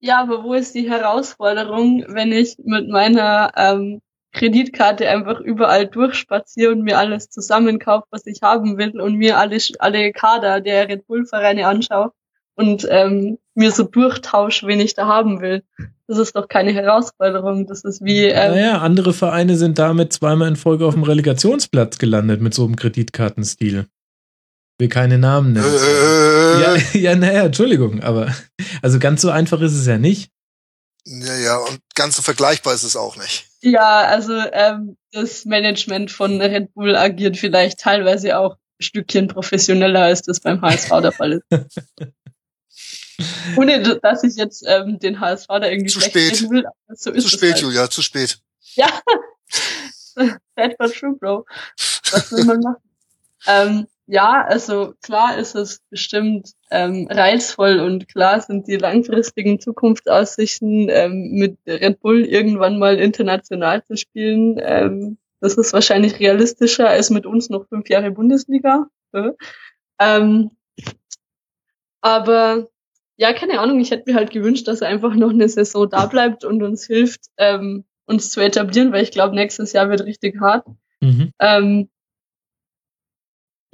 [0.00, 4.00] Ja, aber wo ist die Herausforderung, wenn ich mit meiner ähm,
[4.32, 9.58] Kreditkarte einfach überall durchspaziere und mir alles zusammenkaufe, was ich haben will und mir alle,
[9.78, 12.12] alle Kader der Red Bull Vereine anschaue
[12.54, 15.62] und ähm, mir so durchtausche, wen ich da haben will.
[16.06, 17.66] Das ist doch keine Herausforderung.
[17.66, 18.24] Das ist wie.
[18.24, 22.64] Ähm, naja, andere Vereine sind damit zweimal in Folge auf dem Relegationsplatz gelandet mit so
[22.64, 23.86] einem Kreditkartenstil.
[24.78, 25.66] Will keine Namen nennen.
[25.66, 28.34] Äh, Ja, ja, naja, Entschuldigung, aber
[28.80, 30.30] also ganz so einfach ist es ja nicht.
[31.04, 33.51] ja, ja, und ganz so vergleichbar ist es auch nicht.
[33.62, 40.02] Ja, also ähm, das Management von Red Bull agiert vielleicht teilweise auch ein Stückchen professioneller,
[40.02, 41.80] als das beim HSV der Fall ist.
[43.56, 46.50] Ohne dass ich jetzt ähm, den HSV da irgendwie Zu spät.
[46.50, 47.62] will, aber so ist Zu spät, halt.
[47.62, 48.38] Julia, zu spät.
[48.74, 48.88] Ja.
[50.14, 51.46] Sad but true, Bro.
[52.10, 52.82] Was will man machen?
[53.46, 60.88] ähm, ja, also klar ist es bestimmt ähm, reizvoll und klar sind die langfristigen Zukunftsaussichten
[60.90, 64.56] ähm, mit Red Bull irgendwann mal international zu spielen.
[64.60, 68.86] Ähm, das ist wahrscheinlich realistischer als mit uns noch fünf Jahre Bundesliga.
[69.12, 69.30] Äh.
[70.00, 70.50] Ähm,
[72.00, 72.68] aber
[73.16, 76.06] ja, keine Ahnung, ich hätte mir halt gewünscht, dass er einfach noch eine Saison da
[76.06, 80.40] bleibt und uns hilft, ähm, uns zu etablieren, weil ich glaube, nächstes Jahr wird richtig
[80.40, 80.66] hart.
[81.00, 81.32] Mhm.
[81.38, 81.88] Ähm,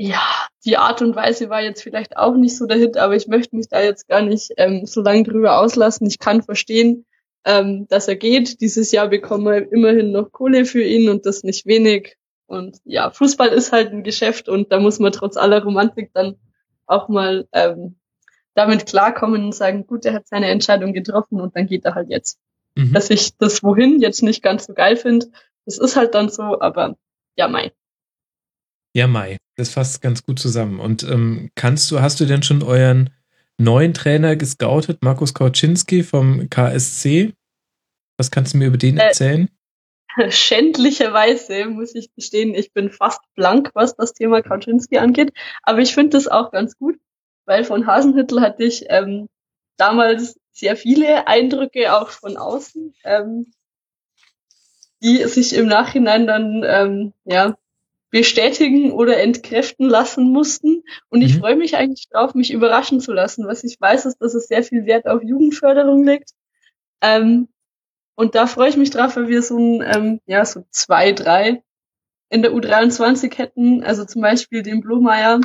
[0.01, 0.23] ja,
[0.65, 3.57] die Art und Weise war jetzt vielleicht auch nicht so der Hit, aber ich möchte
[3.57, 6.07] mich da jetzt gar nicht ähm, so lange drüber auslassen.
[6.07, 7.05] Ich kann verstehen,
[7.44, 8.60] ähm, dass er geht.
[8.60, 12.17] Dieses Jahr bekommen wir immerhin noch Kohle für ihn und das nicht wenig.
[12.47, 16.36] Und ja, Fußball ist halt ein Geschäft und da muss man trotz aller Romantik dann
[16.86, 17.97] auch mal ähm,
[18.55, 22.09] damit klarkommen und sagen, gut, er hat seine Entscheidung getroffen und dann geht er halt
[22.09, 22.39] jetzt.
[22.77, 22.93] Mhm.
[22.93, 25.27] Dass ich das Wohin jetzt nicht ganz so geil finde,
[25.65, 26.97] das ist halt dann so, aber
[27.36, 27.73] ja, mein.
[28.99, 30.81] Ja, Mai, das fasst ganz gut zusammen.
[30.81, 33.10] Und ähm, kannst du, hast du denn schon euren
[33.57, 37.33] neuen Trainer gescoutet, Markus Kauczynski vom KSC?
[38.17, 39.51] Was kannst du mir über den Äh, erzählen?
[40.31, 45.33] Schändlicherweise muss ich gestehen, ich bin fast blank, was das Thema Kaczynski angeht.
[45.62, 46.97] Aber ich finde das auch ganz gut,
[47.44, 49.28] weil von Hasenhüttel hatte ich ähm,
[49.77, 53.52] damals sehr viele Eindrücke auch von außen, ähm,
[55.01, 57.57] die sich im Nachhinein dann ähm, ja
[58.10, 60.82] bestätigen oder entkräften lassen mussten.
[61.10, 61.40] Und ich Mhm.
[61.40, 63.46] freue mich eigentlich drauf, mich überraschen zu lassen.
[63.46, 66.30] Was ich weiß, ist, dass es sehr viel Wert auf Jugendförderung legt.
[67.02, 67.48] Ähm,
[68.16, 71.62] und da freue ich mich drauf, weil wir so ein, ähm, ja, so zwei, drei
[72.30, 73.84] in der U23 hätten.
[73.84, 75.40] Also zum Beispiel den Blomeyer,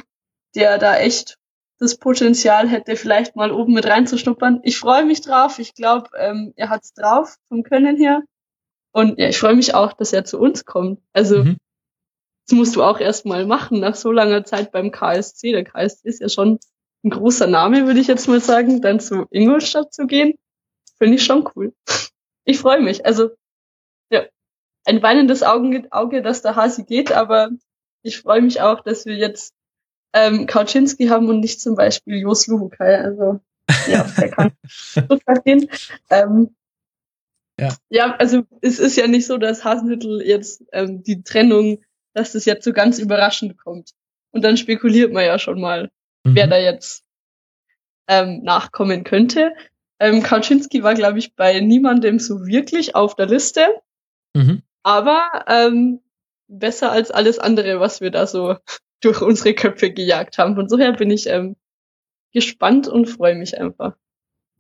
[0.55, 1.37] der da echt
[1.79, 4.61] das Potenzial hätte, vielleicht mal oben mit reinzuschnuppern.
[4.63, 5.59] Ich freue mich drauf.
[5.59, 8.21] Ich glaube, ähm, er hat's drauf vom Können her.
[8.93, 10.99] Und ja, ich freue mich auch, dass er zu uns kommt.
[11.13, 11.57] Also Mhm.
[12.47, 15.51] Das musst du auch erst mal machen, nach so langer Zeit beim KSC.
[15.51, 16.59] Der KSC ist ja schon
[17.03, 18.81] ein großer Name, würde ich jetzt mal sagen.
[18.81, 20.33] Dann zu Ingolstadt zu gehen,
[20.97, 21.73] finde ich schon cool.
[22.45, 23.05] Ich freue mich.
[23.05, 23.31] Also,
[24.09, 24.25] ja,
[24.85, 27.49] ein weinendes Auge, Auge, dass der Hasi geht, aber
[28.01, 29.53] ich freue mich auch, dass wir jetzt
[30.13, 32.97] ähm, Kauczynski haben und nicht zum Beispiel Jos Luhukai.
[32.99, 33.39] Also,
[33.87, 35.69] ja, der kann so verstehen.
[36.09, 36.55] Ähm,
[37.59, 37.75] Ja.
[37.89, 42.45] ja, also es ist ja nicht so, dass Hasenhüttel jetzt ähm, die Trennung, dass das
[42.45, 43.91] jetzt so ganz überraschend kommt.
[44.31, 45.91] Und dann spekuliert man ja schon mal,
[46.23, 46.49] wer Mhm.
[46.49, 47.03] da jetzt
[48.07, 49.53] ähm, nachkommen könnte.
[49.99, 53.65] Ähm, Kauczynski war, glaube ich, bei niemandem so wirklich auf der Liste.
[54.35, 54.63] Mhm.
[54.83, 56.01] Aber ähm,
[56.47, 58.57] besser als alles andere, was wir da so
[59.01, 60.55] durch unsere Köpfe gejagt haben.
[60.55, 61.55] Von so her bin ich ähm,
[62.33, 63.95] gespannt und freue mich einfach.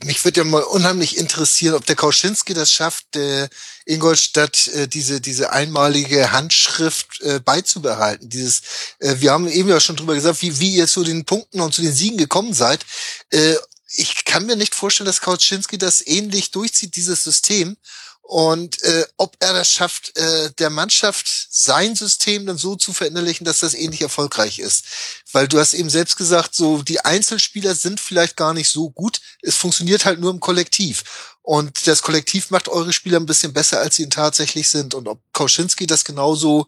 [0.03, 3.47] Mich würde ja mal unheimlich interessieren, ob der Kauschinski das schafft, äh,
[3.85, 8.29] Ingolstadt äh, diese diese einmalige Handschrift äh, beizubehalten.
[8.29, 8.61] Dieses,
[8.99, 11.73] äh, wir haben eben ja schon drüber gesagt, wie wie ihr zu den Punkten und
[11.73, 12.85] zu den Siegen gekommen seid.
[13.29, 13.55] Äh,
[13.95, 17.77] ich kann mir nicht vorstellen, dass Kauschinski das ähnlich durchzieht, dieses System
[18.25, 23.43] und äh, ob er das schafft, äh, der Mannschaft sein System dann so zu verinnerlichen,
[23.43, 24.85] dass das ähnlich erfolgreich ist.
[25.33, 29.19] Weil du hast eben selbst gesagt, so die Einzelspieler sind vielleicht gar nicht so gut.
[29.41, 31.35] Es funktioniert halt nur im Kollektiv.
[31.41, 34.93] Und das Kollektiv macht eure Spieler ein bisschen besser, als sie ihn tatsächlich sind.
[34.95, 36.67] Und ob Kauschinski das genauso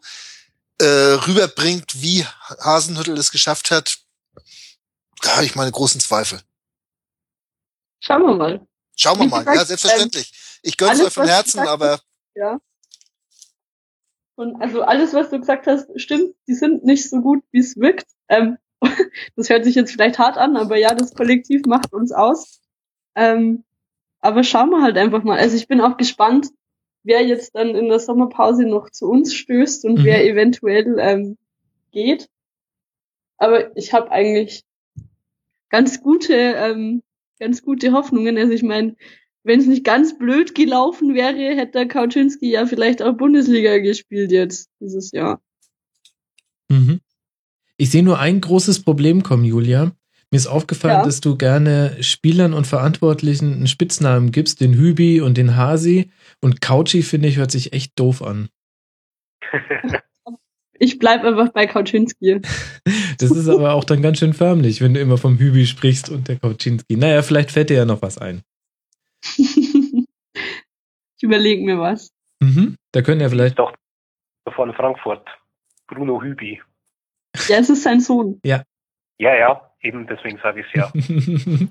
[0.78, 2.26] äh, rüberbringt, wie
[2.60, 3.98] Hasenhüttel es geschafft hat,
[5.22, 6.42] da habe ich meine großen Zweifel.
[8.02, 8.68] Schauen wir mal.
[8.98, 10.34] Schauen wir mal, ja, selbstverständlich.
[10.66, 11.92] Ich gönn's euch von Herzen, aber.
[11.92, 12.60] Hast, ja.
[14.34, 16.36] Und also alles, was du gesagt hast, stimmt.
[16.48, 18.08] Die sind nicht so gut, wie es wirkt.
[18.28, 18.58] Ähm,
[19.36, 22.62] das hört sich jetzt vielleicht hart an, aber ja, das Kollektiv macht uns aus.
[23.14, 23.64] Ähm,
[24.22, 25.38] aber schauen wir halt einfach mal.
[25.38, 26.50] Also ich bin auch gespannt,
[27.04, 30.04] wer jetzt dann in der Sommerpause noch zu uns stößt und mhm.
[30.04, 31.38] wer eventuell ähm,
[31.92, 32.28] geht.
[33.38, 34.64] Aber ich habe eigentlich
[35.70, 37.04] ganz gute, ähm,
[37.40, 38.36] ganz gute Hoffnungen.
[38.38, 38.96] Also ich meine,
[39.46, 44.32] wenn es nicht ganz blöd gelaufen wäre, hätte der Kauczynski ja vielleicht auch Bundesliga gespielt
[44.32, 45.40] jetzt dieses Jahr.
[46.70, 47.00] Mhm.
[47.78, 49.92] Ich sehe nur ein großes Problem kommen, Julia.
[50.32, 51.04] Mir ist aufgefallen, ja.
[51.04, 56.10] dass du gerne Spielern und Verantwortlichen einen Spitznamen gibst, den Hübi und den Hasi.
[56.42, 58.50] Und Couchy, finde ich, hört sich echt doof an.
[60.78, 62.42] Ich bleib einfach bei Kauczynski.
[63.18, 66.28] Das ist aber auch dann ganz schön förmlich, wenn du immer vom Hübi sprichst und
[66.28, 66.98] der Kauczynski.
[66.98, 68.42] Naja, vielleicht fällt dir ja noch was ein.
[69.38, 70.06] Ich
[71.22, 72.12] überlege mir was.
[72.42, 72.76] Mhm.
[72.92, 73.58] Da können ja vielleicht.
[73.60, 73.74] Doch
[74.56, 75.28] von Frankfurt.
[75.88, 76.62] Bruno Hübi.
[77.48, 78.40] Ja, es ist sein Sohn.
[78.44, 78.64] Ja.
[79.18, 80.92] Ja, ja, eben deswegen sage ich es ja.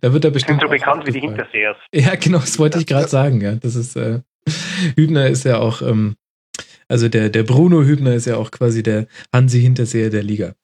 [0.00, 0.60] da wird er bestimmt.
[0.60, 1.76] Sind so bekannt wie die Hintersehers.
[1.92, 3.54] Ja, genau, das wollte ich gerade sagen, ja.
[3.56, 4.20] Das ist, äh,
[4.96, 6.16] Hübner ist ja auch, ähm,
[6.88, 10.54] also der, der Bruno Hübner ist ja auch quasi der Hansi Hinterseher der Liga.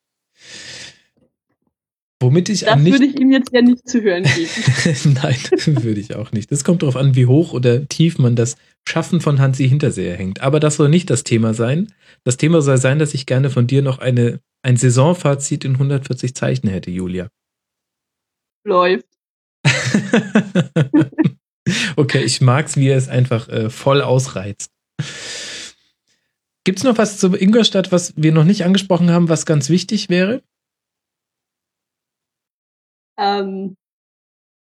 [2.23, 5.15] Womit ich das nicht, würde ich ihm jetzt ja nicht zu hören geben.
[5.23, 5.37] Nein,
[5.83, 6.53] würde ich auch nicht.
[6.53, 8.57] Das kommt darauf an, wie hoch oder tief man das
[8.89, 10.41] Schaffen von Hansi Hinterseher hängt.
[10.41, 11.93] Aber das soll nicht das Thema sein.
[12.23, 16.33] Das Thema soll sein, dass ich gerne von dir noch eine, ein Saisonfazit in 140
[16.37, 17.29] Zeichen hätte, Julia.
[18.65, 19.07] Läuft.
[21.97, 24.71] okay, ich mag's, wie er es einfach äh, voll ausreizt.
[26.63, 30.41] Gibt's noch was zu Ingolstadt, was wir noch nicht angesprochen haben, was ganz wichtig wäre?
[33.23, 33.77] Ähm,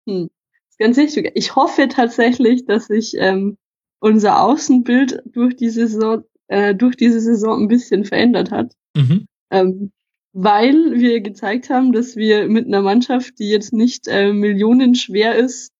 [0.08, 0.30] hm,
[0.78, 1.30] ganz wichtig.
[1.34, 3.56] Ich hoffe tatsächlich, dass sich ähm,
[4.00, 8.72] unser Außenbild durch die Saison, äh, durch diese Saison ein bisschen verändert hat.
[8.96, 9.26] Mhm.
[9.50, 9.92] Ähm,
[10.32, 15.72] weil wir gezeigt haben, dass wir mit einer Mannschaft, die jetzt nicht äh, millionenschwer ist,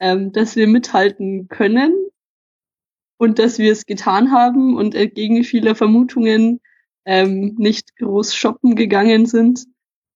[0.00, 1.94] ähm, dass wir mithalten können
[3.18, 6.60] und dass wir es getan haben und entgegen vieler Vermutungen
[7.04, 9.64] ähm, nicht groß shoppen gegangen sind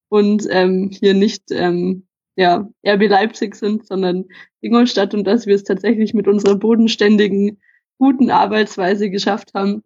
[0.09, 2.06] und ähm, hier nicht ähm,
[2.37, 4.27] ja, RB Leipzig sind, sondern
[4.61, 7.61] Ingolstadt und dass wir es tatsächlich mit unserer bodenständigen,
[7.99, 9.83] guten Arbeitsweise geschafft haben,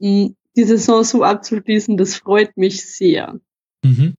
[0.00, 3.40] die Saison so abzuschließen, das freut mich sehr.
[3.84, 4.14] Mhm.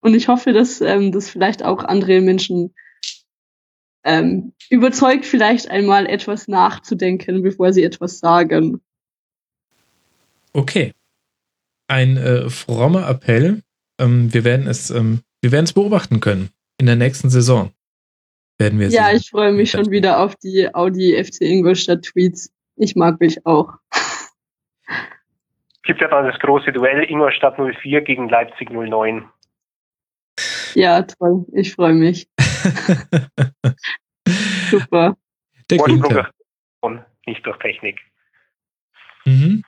[0.00, 2.74] Und ich hoffe, dass ähm, das vielleicht auch andere Menschen
[4.04, 8.80] ähm, überzeugt, vielleicht einmal etwas nachzudenken, bevor sie etwas sagen.
[10.52, 10.92] Okay.
[11.88, 13.62] Ein äh, frommer Appell
[13.98, 17.72] ähm, wir werden es, ähm, wir werden es beobachten können in der nächsten Saison.
[18.58, 19.16] Werden wir ja, sehen.
[19.16, 22.50] ich freue mich schon wieder auf die Audi FC Ingolstadt Tweets.
[22.76, 23.74] Ich mag mich auch.
[25.82, 29.28] Gibt ja dann das große Duell Ingolstadt 04 gegen Leipzig 09.
[30.74, 31.46] Ja, toll.
[31.52, 32.28] Ich freue mich.
[34.70, 35.16] Super.
[35.70, 36.30] Der Günther.
[37.26, 38.00] Nicht durch Technik.
[39.24, 39.64] Mhm.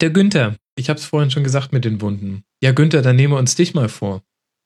[0.00, 0.56] Der Günther.
[0.76, 2.44] Ich habe es vorhin schon gesagt mit den Wunden.
[2.62, 4.22] Ja, Günther, dann nehmen wir uns dich mal vor.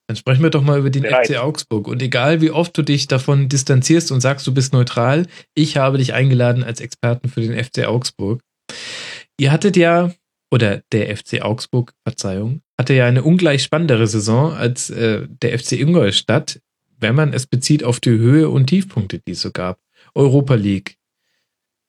[0.06, 1.26] Dann sprechen wir doch mal über den Bereit.
[1.26, 1.88] FC Augsburg.
[1.88, 5.98] Und egal wie oft du dich davon distanzierst und sagst, du bist neutral, ich habe
[5.98, 8.42] dich eingeladen als Experten für den FC Augsburg.
[9.38, 10.12] Ihr hattet ja,
[10.50, 15.72] oder der FC Augsburg, Verzeihung, hatte ja eine ungleich spannendere Saison als äh, der FC
[15.72, 16.60] Ingolstadt,
[16.98, 19.78] wenn man es bezieht auf die Höhe und Tiefpunkte, die es so gab.
[20.14, 20.96] Europa League,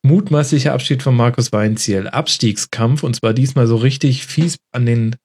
[0.04, 5.16] mutmaßlicher Abschied von Markus Weinziel, Abstiegskampf und zwar diesmal so richtig fies an den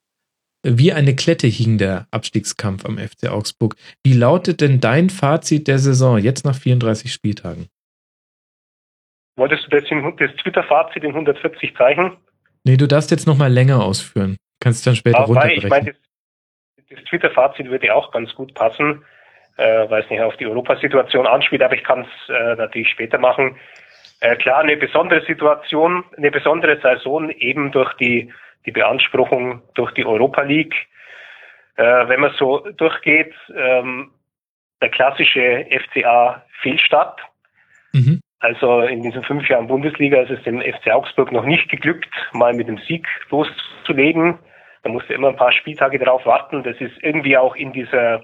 [0.62, 3.76] Wie eine Klette hing der Abstiegskampf am FC Augsburg.
[4.04, 7.68] Wie lautet denn dein Fazit der Saison jetzt nach 34 Spieltagen?
[9.36, 9.84] Wolltest du das,
[10.18, 12.16] das Twitter-Fazit in 140 Zeichen?
[12.64, 14.36] Nee, du darfst jetzt nochmal länger ausführen.
[14.60, 15.62] Kannst dann später Aber runterbrechen.
[15.64, 19.02] Ich meine, das, das Twitter-Fazit würde auch ganz gut passen,
[19.56, 23.16] äh, weil es nicht auf die Europasituation anspielt, aber ich kann es äh, natürlich später
[23.16, 23.56] machen.
[24.20, 28.30] Äh, klar, eine besondere Situation, eine besondere Saison eben durch die,
[28.66, 30.74] die Beanspruchung durch die Europa League.
[31.76, 34.10] Äh, wenn man so durchgeht, ähm,
[34.82, 37.20] der klassische FCA Fehlstart.
[37.92, 38.20] Mhm.
[38.38, 42.54] Also in diesen fünf Jahren Bundesliga ist es dem FC Augsburg noch nicht geglückt, mal
[42.54, 44.38] mit dem Sieg loszulegen.
[44.82, 46.62] Da musste immer ein paar Spieltage darauf warten.
[46.62, 48.22] Das ist irgendwie auch in dieser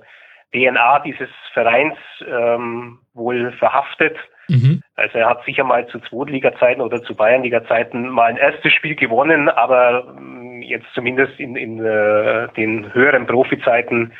[0.54, 4.16] DNA dieses Vereins ähm, wohl verhaftet.
[4.48, 4.82] Mhm.
[4.94, 9.48] Also er hat sicher mal zu Zweitliga-Zeiten oder zu Bayernliga-Zeiten mal ein erstes Spiel gewonnen,
[9.48, 14.12] aber ähm, jetzt zumindest in, in äh, den höheren Profizeiten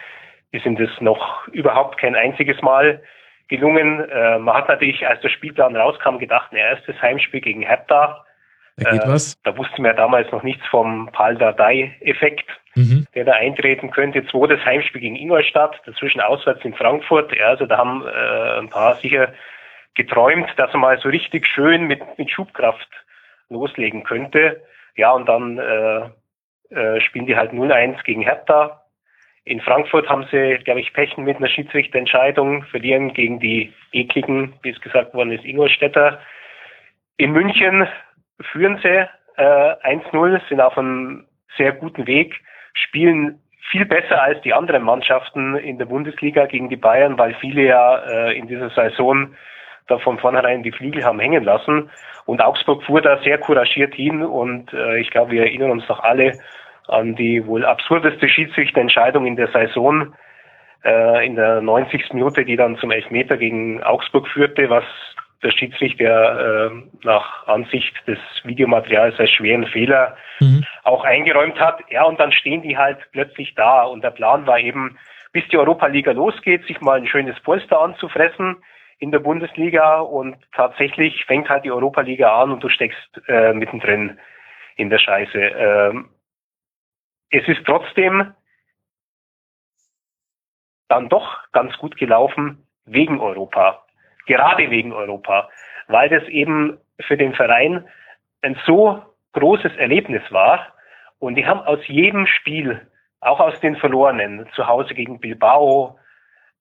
[0.53, 3.03] ist ihm das noch überhaupt kein einziges Mal
[3.49, 4.01] gelungen.
[4.09, 8.25] Äh, man hat natürlich, als der Spielplan rauskam, gedacht, ein erstes Heimspiel gegen Hertha.
[8.77, 9.41] Da geht äh, was.
[9.43, 13.07] Da wussten wir damals noch nichts vom Pal-Dardai-Effekt, mhm.
[13.15, 14.27] der da eintreten könnte.
[14.27, 17.35] Zweites Heimspiel gegen Ingolstadt, dazwischen auswärts in Frankfurt.
[17.37, 19.33] Ja, also da haben äh, ein paar sicher
[19.97, 22.89] geträumt, dass er mal so richtig schön mit, mit Schubkraft
[23.49, 24.63] loslegen könnte.
[24.95, 26.11] Ja, und dann äh,
[26.71, 28.83] äh, spielen die halt 0-1 gegen Hertha.
[29.45, 34.71] In Frankfurt haben sie, glaube ich, Pechen mit einer Schiedsrichterentscheidung, verlieren gegen die ekligen, wie
[34.71, 36.21] es gesagt worden ist, Ingolstädter.
[37.17, 37.87] In München
[38.41, 41.27] führen sie äh, 1-0, sind auf einem
[41.57, 42.35] sehr guten Weg,
[42.75, 47.63] spielen viel besser als die anderen Mannschaften in der Bundesliga gegen die Bayern, weil viele
[47.63, 49.35] ja äh, in dieser Saison
[49.89, 51.91] da von vornherein die Flügel haben hängen lassen.
[52.25, 56.01] Und Augsburg fuhr da sehr couragiert hin und äh, ich glaube, wir erinnern uns doch
[56.01, 56.39] alle
[56.89, 60.15] an die wohl absurdeste Schiedsrichterentscheidung in der Saison
[60.85, 62.13] äh, in der 90.
[62.13, 64.85] Minute, die dann zum Elfmeter gegen Augsburg führte, was
[65.43, 66.71] der Schiedsrichter äh,
[67.05, 70.65] nach Ansicht des Videomaterials als schweren Fehler mhm.
[70.83, 71.81] auch eingeräumt hat.
[71.91, 74.99] Ja, und dann stehen die halt plötzlich da und der Plan war eben,
[75.33, 78.57] bis die Europa-Liga losgeht, sich mal ein schönes Polster anzufressen
[78.99, 84.19] in der Bundesliga und tatsächlich fängt halt die Europa-Liga an und du steckst äh, mittendrin
[84.77, 85.39] in der Scheiße.
[85.39, 86.09] Ähm,
[87.31, 88.33] es ist trotzdem
[90.89, 93.85] dann doch ganz gut gelaufen wegen Europa.
[94.27, 95.51] Gerade wegen Europa.
[95.89, 97.87] Weil das eben für den Verein
[98.43, 99.03] ein so
[99.33, 100.73] großes Erlebnis war.
[101.19, 102.87] Und die haben aus jedem Spiel,
[103.21, 105.99] auch aus den verlorenen, zu Hause gegen Bilbao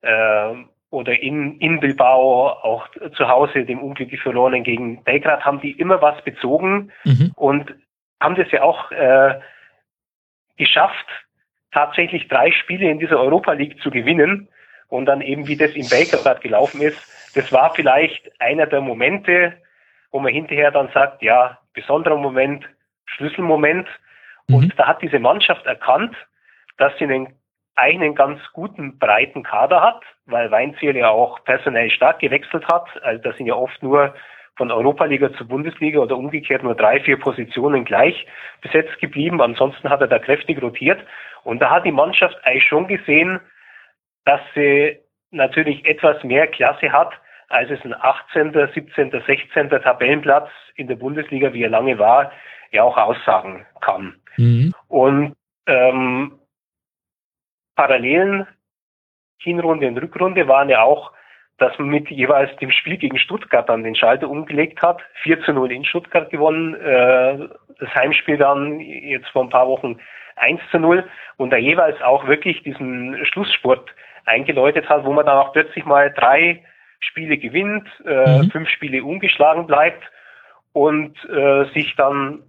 [0.01, 0.55] äh,
[0.89, 6.01] oder in, in Bilbao, auch zu Hause dem unglücklich verlorenen gegen Belgrad, haben die immer
[6.01, 7.31] was bezogen mhm.
[7.35, 7.75] und
[8.21, 9.39] haben das ja auch äh,
[10.57, 11.07] geschafft,
[11.71, 14.47] tatsächlich drei Spiele in dieser Europa League zu gewinnen
[14.87, 16.97] und dann eben, wie das in Belgrad gelaufen ist,
[17.35, 19.53] das war vielleicht einer der Momente,
[20.11, 22.65] wo man hinterher dann sagt, ja, besonderer Moment,
[23.05, 23.87] Schlüsselmoment.
[24.47, 24.55] Mhm.
[24.55, 26.15] Und da hat diese Mannschaft erkannt,
[26.77, 27.35] dass sie einen
[27.75, 32.87] einen ganz guten breiten Kader hat, weil Weinziel ja auch personell stark gewechselt hat.
[33.03, 34.13] Also das sind ja oft nur
[34.55, 38.25] von Europaliga zur Bundesliga oder umgekehrt nur drei, vier Positionen gleich
[38.61, 39.41] besetzt geblieben.
[39.41, 40.99] Ansonsten hat er da kräftig rotiert.
[41.43, 43.41] Und da hat die Mannschaft eigentlich schon gesehen,
[44.23, 44.97] dass sie
[45.31, 47.11] natürlich etwas mehr Klasse hat,
[47.49, 49.69] als es ein 18., 17., 16.
[49.69, 52.31] Tabellenplatz in der Bundesliga, wie er lange war,
[52.71, 54.15] ja auch aussagen kann.
[54.37, 54.73] Mhm.
[54.87, 55.35] Und
[55.67, 56.39] ähm,
[57.75, 58.47] Parallelen
[59.37, 61.11] Hinrunde und Rückrunde waren ja auch
[61.57, 65.01] dass man mit jeweils dem Spiel gegen Stuttgart dann den Schalter umgelegt hat.
[65.23, 67.47] 4 zu 0 in Stuttgart gewonnen, äh,
[67.79, 69.99] das Heimspiel dann jetzt vor ein paar Wochen
[70.35, 73.89] 1 zu 0 und da jeweils auch wirklich diesen Schlusssport
[74.25, 76.63] eingeläutet hat, wo man dann auch plötzlich mal drei
[76.99, 78.51] Spiele gewinnt, äh, mhm.
[78.51, 80.03] fünf Spiele ungeschlagen bleibt
[80.73, 82.41] und äh, sich dann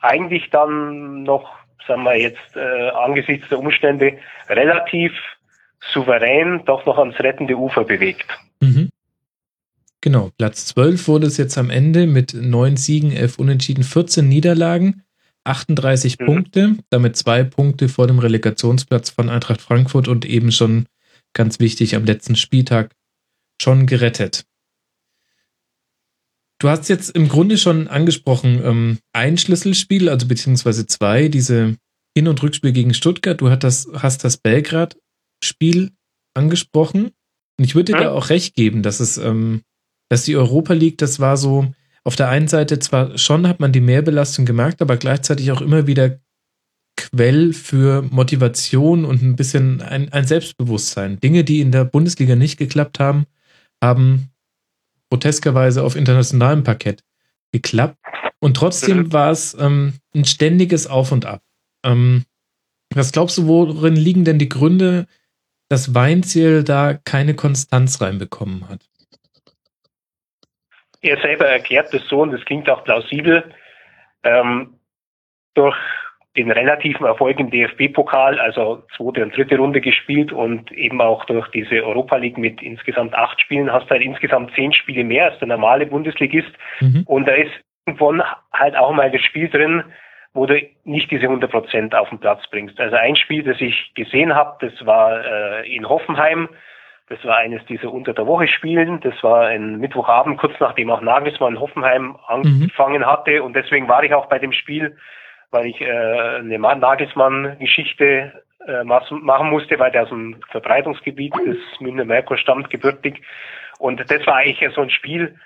[0.00, 1.50] eigentlich dann noch,
[1.86, 4.18] sagen wir jetzt, äh, angesichts der Umstände
[4.48, 5.12] relativ
[5.92, 8.26] souverän doch noch ans rettende Ufer bewegt.
[8.60, 8.90] Mhm.
[10.02, 15.02] Genau, Platz 12 wurde es jetzt am Ende mit neun Siegen, elf Unentschieden, 14 Niederlagen,
[15.44, 16.26] 38 mhm.
[16.26, 20.86] Punkte, damit zwei Punkte vor dem Relegationsplatz von Eintracht Frankfurt und eben schon
[21.34, 22.94] ganz wichtig am letzten Spieltag
[23.60, 24.44] schon gerettet.
[26.60, 31.76] Du hast jetzt im Grunde schon angesprochen, ähm, ein Schlüsselspiel, also beziehungsweise zwei, diese
[32.16, 33.40] Hin- und Rückspiel gegen Stuttgart.
[33.40, 35.90] Du hast das, hast das Belgrad-Spiel
[36.34, 37.12] angesprochen.
[37.58, 39.62] Und ich würde dir da auch recht geben, dass es, ähm,
[40.10, 41.72] dass die Europa League, das war so,
[42.04, 45.86] auf der einen Seite zwar schon hat man die Mehrbelastung gemerkt, aber gleichzeitig auch immer
[45.86, 46.18] wieder
[46.96, 51.18] Quell für Motivation und ein bisschen ein, ein Selbstbewusstsein.
[51.20, 53.24] Dinge, die in der Bundesliga nicht geklappt haben,
[53.82, 54.30] haben
[55.10, 57.02] groteskerweise auf internationalem Parkett
[57.52, 57.96] geklappt.
[58.38, 59.12] Und trotzdem mhm.
[59.12, 61.42] war es ähm, ein ständiges Auf und Ab.
[61.84, 62.24] Ähm,
[62.94, 65.06] was glaubst du, worin liegen denn die Gründe,
[65.68, 68.80] dass Weinziel da keine Konstanz reinbekommen hat?
[71.02, 73.54] Er selber erklärt das so und das klingt auch plausibel.
[74.22, 74.74] Ähm,
[75.54, 75.76] durch
[76.36, 81.48] den relativen Erfolg im DFB-Pokal, also zweite und dritte Runde gespielt und eben auch durch
[81.48, 85.38] diese Europa League mit insgesamt acht Spielen hast du halt insgesamt zehn Spiele mehr als
[85.40, 86.52] der normale Bundesligist.
[86.80, 87.02] Mhm.
[87.06, 87.50] Und da ist
[87.84, 89.82] irgendwann halt auch mal das Spiel drin,
[90.32, 92.78] wo du nicht diese 100 Prozent auf den Platz bringst.
[92.78, 96.48] Also ein Spiel, das ich gesehen habe, das war äh, in Hoffenheim.
[97.08, 99.00] Das war eines dieser unter der Woche Spielen.
[99.00, 103.06] Das war ein Mittwochabend, kurz nachdem auch Nagelsmann in Hoffenheim angefangen mhm.
[103.06, 103.42] hatte.
[103.42, 104.96] Und deswegen war ich auch bei dem Spiel,
[105.50, 112.04] weil ich äh, eine Nagelsmann-Geschichte äh, machen musste, weil der aus dem Verbreitungsgebiet des Münchner
[112.04, 113.22] Merkur stammt, gebürtig.
[113.78, 115.38] Und das war eigentlich so ein Spiel,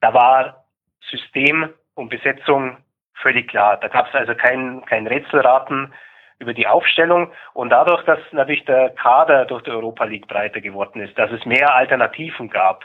[0.00, 0.64] da war
[1.10, 2.78] System und Besetzung
[3.14, 3.76] völlig klar.
[3.76, 5.92] Da gab es also kein, kein Rätselraten
[6.38, 11.00] über die Aufstellung und dadurch, dass natürlich der Kader durch die Europa League breiter geworden
[11.00, 12.84] ist, dass es mehr Alternativen gab,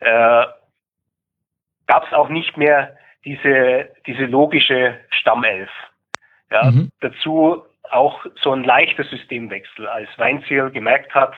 [0.00, 0.44] äh,
[1.86, 5.68] gab es auch nicht mehr diese, diese logische Stammelf.
[6.50, 6.90] Ja, mhm.
[7.00, 11.34] Dazu auch so ein leichter Systemwechsel, als Weinziel gemerkt hat,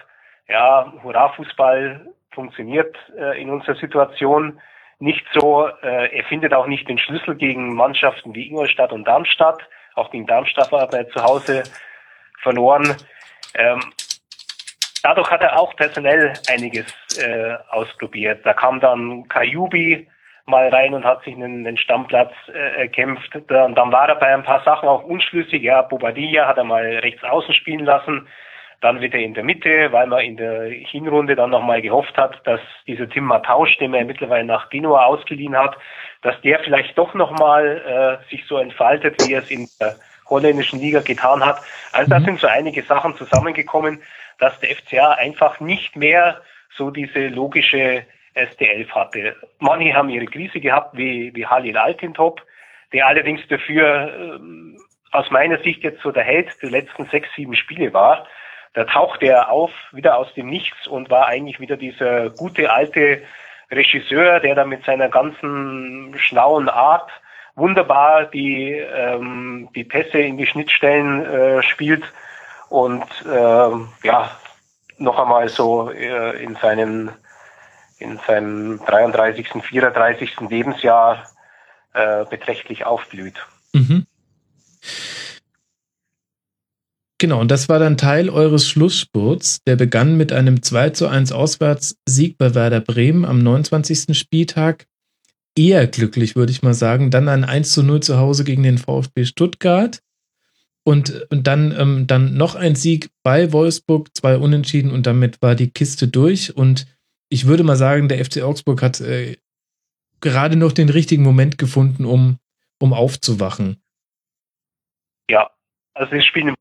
[0.49, 4.61] ja, Hurra-Fußball funktioniert äh, in unserer Situation
[4.99, 9.61] nicht so, äh, er findet auch nicht den Schlüssel gegen Mannschaften wie Ingolstadt und Darmstadt.
[9.95, 11.63] Auch gegen Darmstadt war er zu Hause
[12.43, 12.97] verloren.
[13.55, 13.81] Ähm,
[15.03, 16.87] dadurch hat er auch personell einiges
[17.19, 18.45] äh, ausprobiert.
[18.45, 20.09] Da kam dann Kajubi
[20.49, 23.39] mal rein und hat sich einen, einen Stammplatz äh, erkämpft.
[23.49, 25.63] Dann, dann war er bei ein paar Sachen auch unschlüssig.
[25.63, 28.27] Ja, Bobadilla hat er mal rechts außen spielen lassen
[28.81, 32.61] dann wieder in der Mitte, weil man in der Hinrunde dann nochmal gehofft hat, dass
[32.87, 35.77] dieser Tim Matausch, den er mittlerweile nach Genua ausgeliehen hat,
[36.23, 39.97] dass der vielleicht doch nochmal äh, sich so entfaltet, wie er es in der
[40.29, 41.61] holländischen Liga getan hat.
[41.93, 42.25] Also da mhm.
[42.25, 44.01] sind so einige Sachen zusammengekommen,
[44.39, 46.41] dass der FCA einfach nicht mehr
[46.77, 48.05] so diese logische
[48.39, 49.37] ST11 hatte.
[49.59, 52.41] Manche haben ihre Krise gehabt, wie, wie Halil Altintop,
[52.93, 54.79] der allerdings dafür ähm,
[55.13, 58.27] aus meiner Sicht jetzt so der Held der letzten sechs, sieben Spiele war
[58.75, 63.23] da tauchte er auf, wieder aus dem Nichts und war eigentlich wieder dieser gute alte
[63.71, 67.11] Regisseur, der da mit seiner ganzen schlauen Art
[67.57, 72.05] wunderbar die, ähm, die Pässe in die Schnittstellen äh, spielt
[72.69, 74.31] und äh, ja,
[74.99, 77.11] noch einmal so äh, in seinem
[77.99, 80.41] in seinem 33., 34.
[80.49, 81.29] Lebensjahr
[81.95, 83.35] äh, beträchtlich aufblüht.
[83.73, 84.07] Mhm.
[87.21, 89.63] Genau, und das war dann Teil eures Schlussspurts.
[89.67, 94.17] Der begann mit einem 2 zu 1 Auswärtssieg bei Werder Bremen am 29.
[94.17, 94.87] Spieltag.
[95.57, 97.11] Eher glücklich, würde ich mal sagen.
[97.11, 100.01] Dann ein 1 zu 0 zu Hause gegen den VfB Stuttgart.
[100.85, 105.57] Und, und dann, ähm, dann noch ein Sieg bei Wolfsburg, zwei Unentschieden und damit war
[105.57, 106.57] die Kiste durch.
[106.57, 106.87] Und
[107.29, 109.37] ich würde mal sagen, der FC Augsburg hat äh,
[110.21, 112.39] gerade noch den richtigen Moment gefunden, um,
[112.81, 113.83] um aufzuwachen.
[115.31, 115.51] Ja,
[115.95, 116.55] also das Spiel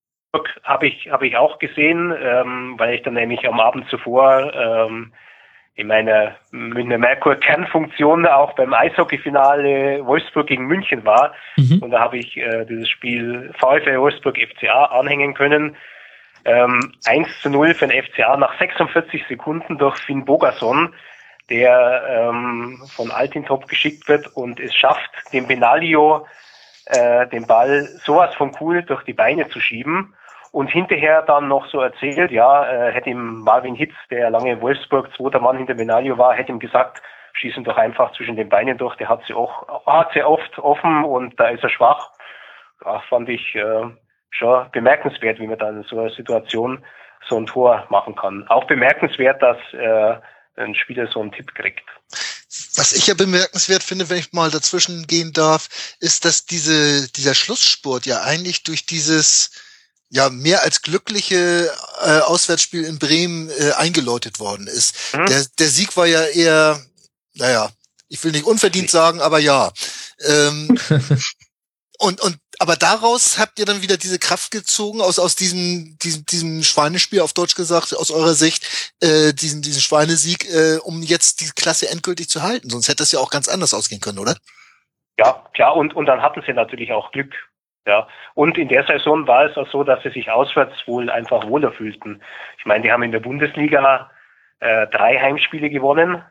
[0.64, 5.14] habe ich, habe ich auch gesehen, ähm, weil ich dann nämlich am Abend zuvor ähm,
[5.76, 11.34] in meiner Münchner Merkur Kernfunktion auch beim Eishockeyfinale Wolfsburg gegen München war.
[11.56, 11.80] Mhm.
[11.82, 15.76] Und da habe ich äh, dieses Spiel VfL Wolfsburg FCA anhängen können.
[16.48, 20.94] Ähm, 1 zu 0 für den FCA nach 46 Sekunden durch Finn Bogason,
[21.50, 26.26] der ähm, von Altintop geschickt wird und es schafft, den Benalio
[26.86, 30.14] äh, den Ball sowas von cool durch die Beine zu schieben
[30.54, 34.62] und hinterher dann noch so erzählt, ja, äh, hätte ihm Marvin Hitz, der lange in
[34.62, 37.02] Wolfsburg zweiter Mann hinter Benaglio war, hätte ihm gesagt,
[37.34, 41.04] schießen doch einfach zwischen den Beinen durch, der hat sie auch, hat sie oft offen
[41.04, 42.12] und da ist er schwach.
[42.86, 43.90] Ja, fand ich äh,
[44.30, 46.84] schon bemerkenswert, wie man dann in so einer Situation
[47.28, 48.48] so ein Tor machen kann.
[48.48, 50.16] Auch bemerkenswert, dass äh,
[50.56, 51.84] ein Spieler so einen Tipp kriegt.
[52.76, 55.68] Was ich ja bemerkenswert finde, wenn ich mal dazwischen gehen darf,
[56.00, 59.52] ist, dass diese, dieser Schlusssport ja eigentlich durch dieses
[60.10, 61.70] ja mehr als glückliche
[62.02, 65.14] äh, Auswärtsspiel in Bremen äh, eingeläutet worden ist.
[65.14, 65.26] Mhm.
[65.26, 66.82] Der, der Sieg war ja eher,
[67.34, 67.70] naja,
[68.08, 69.72] ich will nicht unverdient sagen, aber ja.
[70.26, 70.80] Ähm,
[72.00, 76.26] und, und aber daraus habt ihr dann wieder diese Kraft gezogen aus aus diesem diesem
[76.26, 81.42] diesem Schweinespiel auf Deutsch gesagt aus eurer Sicht äh, diesen diesen Schweinesieg, äh, um jetzt
[81.42, 82.70] die Klasse endgültig zu halten.
[82.70, 84.36] Sonst hätte das ja auch ganz anders ausgehen können, oder?
[85.20, 85.76] Ja, klar.
[85.76, 87.34] Und und dann hatten sie natürlich auch Glück
[87.86, 91.48] Ja, und in der Saison war es auch so, dass sie sich auswärts wohl einfach
[91.48, 92.22] wohler fühlten.
[92.58, 94.12] Ich meine, die haben in der Bundesliga
[94.60, 96.24] äh, drei Heimspiele gewonnen.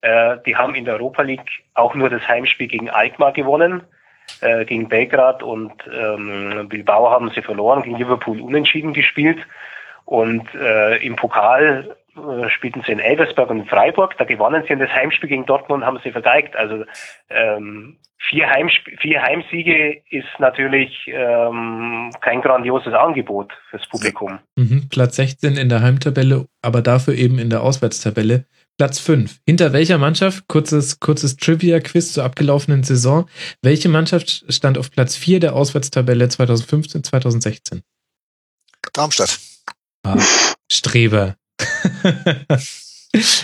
[0.00, 3.82] Äh, die haben in der Europa League auch nur das Heimspiel gegen Alkmaar gewonnen.
[4.40, 9.38] Äh, gegen Belgrad und ähm, Bilbao haben sie verloren, gegen Liverpool unentschieden gespielt.
[10.04, 14.16] Und äh, im Pokal äh, spielten sie in Elversberg und in Freiburg.
[14.18, 16.54] Da gewannen sie in das Heimspiel gegen Dortmund haben sie vergeigt.
[16.54, 16.84] Also
[17.30, 24.38] ähm, vier, Heimsp vier Heimsiege ist natürlich ähm, kein grandioses Angebot fürs Publikum.
[24.56, 28.44] Mhm, Platz 16 in der Heimtabelle, aber dafür eben in der Auswärtstabelle.
[28.76, 29.38] Platz 5.
[29.46, 33.28] Hinter welcher Mannschaft, kurzes, kurzes Trivia-Quiz zur abgelaufenen Saison,
[33.62, 37.82] welche Mannschaft stand auf Platz 4 der Auswärtstabelle 2015, 2016?
[38.92, 39.38] Darmstadt.
[40.02, 40.18] Ah,
[40.70, 41.36] Streber.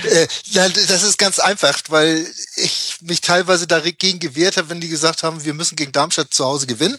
[0.05, 5.23] Äh, das ist ganz einfach, weil ich mich teilweise dagegen gewehrt habe, wenn die gesagt
[5.23, 6.99] haben, wir müssen gegen Darmstadt zu Hause gewinnen.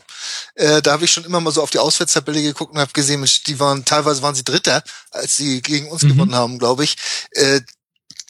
[0.55, 3.23] Äh, da habe ich schon immer mal so auf die Auswärtstabelle geguckt und habe gesehen,
[3.45, 6.09] die waren teilweise waren sie Dritter, als sie gegen uns mhm.
[6.09, 6.95] gewonnen haben, glaube ich.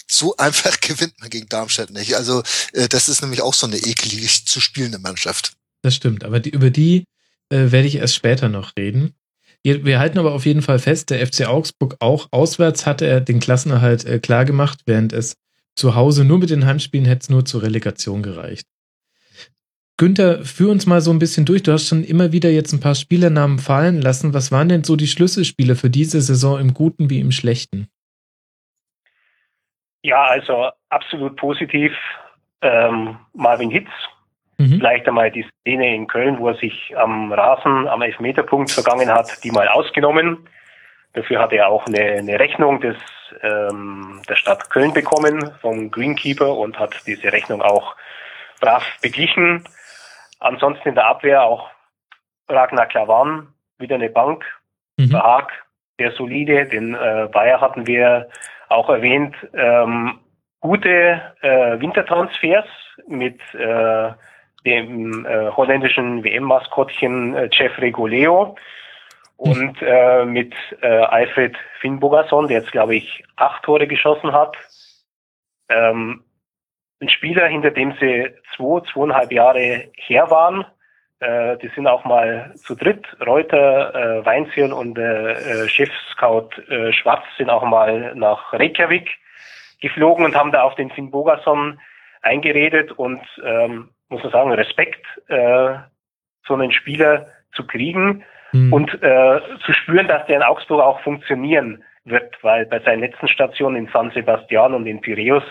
[0.07, 2.15] So einfach gewinnt man gegen Darmstadt nicht.
[2.15, 5.53] Also äh, das ist nämlich auch so eine eklig zu spielende Mannschaft.
[5.81, 7.05] Das stimmt, aber die, über die
[7.49, 9.15] äh, werde ich erst später noch reden.
[9.65, 13.39] Wir halten aber auf jeden Fall fest, der FC Augsburg auch auswärts hatte er den
[13.39, 15.35] Klassenerhalt äh, klar gemacht, während es
[15.75, 18.67] zu Hause nur mit den Heimspielen hätte es nur zur Relegation gereicht.
[19.97, 21.63] Günther, führ uns mal so ein bisschen durch.
[21.63, 24.33] Du hast schon immer wieder jetzt ein paar Spielernamen fallen lassen.
[24.33, 27.87] Was waren denn so die Schlüsselspiele für diese Saison im Guten wie im Schlechten?
[30.03, 31.91] Ja, also absolut positiv.
[32.61, 33.89] Ähm, Marvin Hitz,
[34.57, 34.77] Mhm.
[34.77, 39.43] Vielleicht einmal die Szene in Köln, wo er sich am Rasen am Elfmeterpunkt vergangen hat,
[39.43, 40.47] die mal ausgenommen.
[41.13, 42.97] Dafür hat er auch eine, eine Rechnung des,
[43.41, 47.95] ähm, der Stadt Köln bekommen vom Greenkeeper und hat diese Rechnung auch
[48.59, 49.63] brav beglichen.
[50.39, 51.69] Ansonsten in der Abwehr auch
[52.47, 54.45] Ragnar Klavan, wieder eine Bank.
[54.97, 55.09] Mhm.
[55.09, 55.51] Verhaag,
[55.99, 58.29] der solide, den äh, Bayer hatten wir
[58.73, 59.35] auch erwähnt.
[59.53, 60.19] Ähm,
[60.59, 62.65] gute äh, Wintertransfers
[63.07, 64.11] mit äh,
[64.65, 68.55] dem äh, holländischen WM-Maskottchen äh, Jeffrey Goleo
[69.37, 74.55] und äh, mit äh, Alfred Finnbogason, der jetzt, glaube ich, acht Tore geschossen hat.
[75.69, 76.23] Ähm,
[77.01, 80.65] ein Spieler, hinter dem sie zwei, zweieinhalb Jahre her waren.
[81.23, 83.05] Äh, die sind auch mal zu dritt.
[83.25, 89.09] Reuter, äh, Weinzierl und äh, Chefscout äh, Schwarz sind auch mal nach Reykjavik
[89.81, 91.79] geflogen und haben da auf den Finn Bogason
[92.21, 95.75] eingeredet und ähm, muss man sagen, Respekt, äh,
[96.47, 98.73] so einen Spieler zu kriegen mhm.
[98.73, 103.27] und äh, zu spüren, dass der in Augsburg auch funktionieren wird, weil bei seinen letzten
[103.27, 105.43] Stationen in San Sebastian und in Piraeus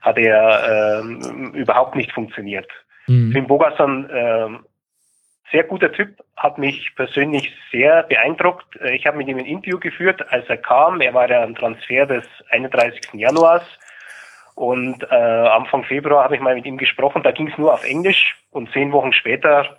[0.00, 2.68] hat er äh, überhaupt nicht funktioniert.
[3.06, 3.32] Mhm.
[3.32, 4.48] Finn Bogason, äh,
[5.50, 8.76] sehr guter Typ, hat mich persönlich sehr beeindruckt.
[8.80, 11.00] Äh, ich habe mit ihm ein Interview geführt, als er kam.
[11.00, 13.14] Er war ja am Transfer des 31.
[13.14, 13.64] Januars
[14.54, 17.84] und äh, Anfang Februar habe ich mal mit ihm gesprochen, da ging es nur auf
[17.84, 19.78] Englisch und zehn Wochen später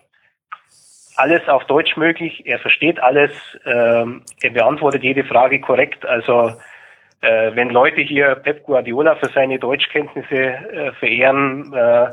[1.17, 2.45] alles auf Deutsch möglich.
[2.45, 3.31] Er versteht alles,
[3.65, 6.05] ähm, er beantwortet jede Frage korrekt.
[6.05, 6.53] Also
[7.19, 12.09] äh, wenn Leute hier Pep Guardiola für seine Deutschkenntnisse äh, verehren, äh,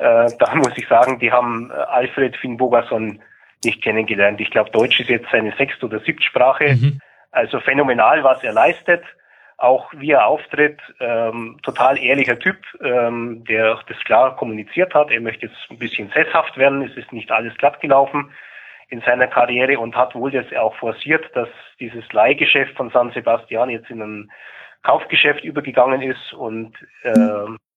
[0.00, 3.20] äh, da muss ich sagen, die haben Alfred Finn Bogason
[3.64, 4.40] nicht kennengelernt.
[4.40, 6.74] Ich glaube, Deutsch ist jetzt seine sechste oder siebte Sprache.
[6.74, 7.00] Mhm.
[7.30, 9.02] Also phänomenal, was er leistet
[9.60, 15.10] auch wie er auftritt, ähm, total ehrlicher Typ, ähm, der das klar kommuniziert hat.
[15.10, 16.82] Er möchte jetzt ein bisschen sesshaft werden.
[16.82, 18.32] Es ist nicht alles glatt gelaufen
[18.88, 21.48] in seiner Karriere und hat wohl das auch forciert, dass
[21.78, 24.32] dieses Leihgeschäft von San Sebastian jetzt in ein
[24.82, 27.12] Kaufgeschäft übergegangen ist und äh,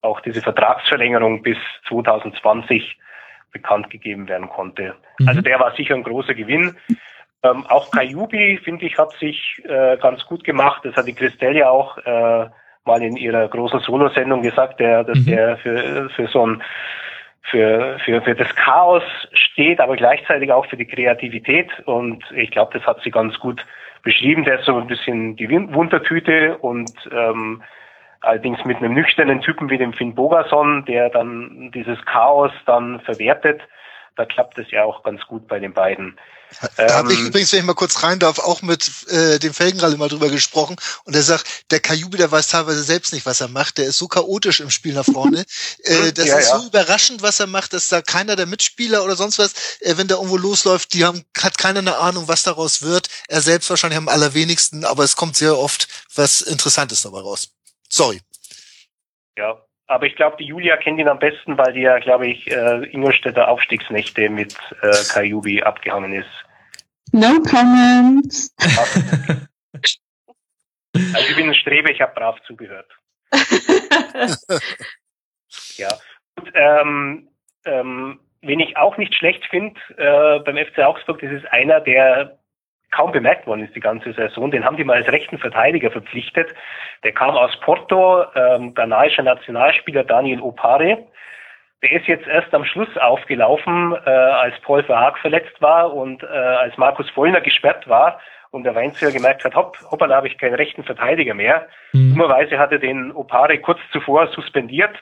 [0.04, 1.58] auch diese Vertragsverlängerung bis
[1.88, 2.98] 2020
[3.52, 4.96] bekannt gegeben werden konnte.
[5.20, 5.28] Mhm.
[5.28, 6.76] Also der war sicher ein großer Gewinn.
[7.44, 10.82] Ähm, auch Kajubi, finde ich, hat sich äh, ganz gut gemacht.
[10.84, 12.50] Das hat die Christelle ja auch äh,
[12.86, 15.26] mal in ihrer großen Solosendung gesagt, der, dass mhm.
[15.26, 16.64] der für, für so ein
[17.44, 21.70] für, für, für das Chaos steht, aber gleichzeitig auch für die Kreativität.
[21.86, 23.66] Und ich glaube, das hat sie ganz gut
[24.02, 24.46] beschrieben.
[24.46, 27.62] Der ist so ein bisschen die Wundertüte und ähm,
[28.24, 33.62] allerdings mit einem nüchternen Typen wie dem Finn Bogason, der dann dieses Chaos dann verwertet.
[34.16, 36.18] Da klappt es ja auch ganz gut bei den beiden.
[36.78, 39.54] Da ähm, habe ich übrigens, wenn ich mal kurz rein darf, auch mit äh, dem
[39.54, 43.42] Felgenralle mal drüber gesprochen und er sagt, der Kajubi, der weiß teilweise selbst nicht, was
[43.42, 43.78] er macht.
[43.78, 45.46] Der ist so chaotisch im Spiel nach vorne.
[45.84, 46.60] äh, das ja, ist ja.
[46.60, 50.08] so überraschend, was er macht, dass da keiner der Mitspieler oder sonst was, äh, wenn
[50.08, 53.08] der irgendwo losläuft, die haben, hat keiner eine Ahnung, was daraus wird.
[53.28, 57.53] Er selbst wahrscheinlich am allerwenigsten, aber es kommt sehr oft was Interessantes dabei raus.
[57.94, 58.20] Sorry.
[59.38, 62.50] Ja, aber ich glaube, die Julia kennt ihn am besten, weil die ja, glaube ich,
[62.50, 66.30] äh, Ingolstädter Aufstiegsnächte mit äh, Kajubi abgehangen ist.
[67.12, 68.56] No comments.
[70.96, 72.86] Also ich bin ein Strebe, ich habe brav zugehört.
[75.78, 75.90] ja.
[76.36, 77.30] Und, ähm,
[77.66, 82.38] ähm, wen ich auch nicht schlecht finde äh, beim FC Augsburg, das ist einer, der
[82.94, 84.52] kaum bemerkt worden ist die ganze Saison.
[84.52, 86.54] Den haben die mal als rechten Verteidiger verpflichtet.
[87.04, 91.00] Der kam aus Porto, ähm, ghanaischer Nationalspieler Daniel Opare.
[91.82, 96.28] Der ist jetzt erst am Schluss aufgelaufen, äh, als Paul Verhaag verletzt war und äh,
[96.28, 100.54] als Markus Vollner gesperrt war und der Weinzierr gemerkt hat, hopp, hoppala, habe ich keinen
[100.54, 101.68] rechten Verteidiger mehr.
[101.92, 102.12] Mhm.
[102.12, 104.98] Dummerweise hat er den Opare kurz zuvor suspendiert.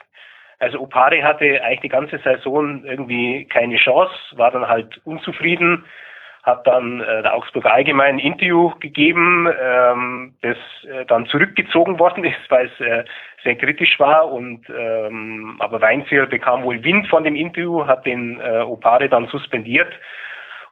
[0.58, 5.84] Also Opare hatte eigentlich die ganze Saison irgendwie keine Chance, war dann halt unzufrieden,
[6.42, 10.56] hat dann äh, der Augsburger Allgemein ein Interview gegeben, ähm, das
[10.90, 13.04] äh, dann zurückgezogen worden ist, weil es äh,
[13.44, 18.40] sehr kritisch war und ähm, aber Weinziel bekam wohl Wind von dem Interview, hat den
[18.40, 19.92] äh, Opare dann suspendiert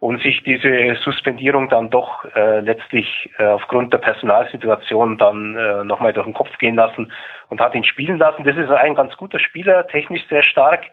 [0.01, 6.15] und sich diese Suspendierung dann doch äh, letztlich äh, aufgrund der Personalsituation dann äh, nochmal
[6.15, 7.13] durch den Kopf gehen lassen
[7.49, 8.43] und hat ihn spielen lassen.
[8.45, 10.87] Das ist ein ganz guter Spieler, technisch sehr stark.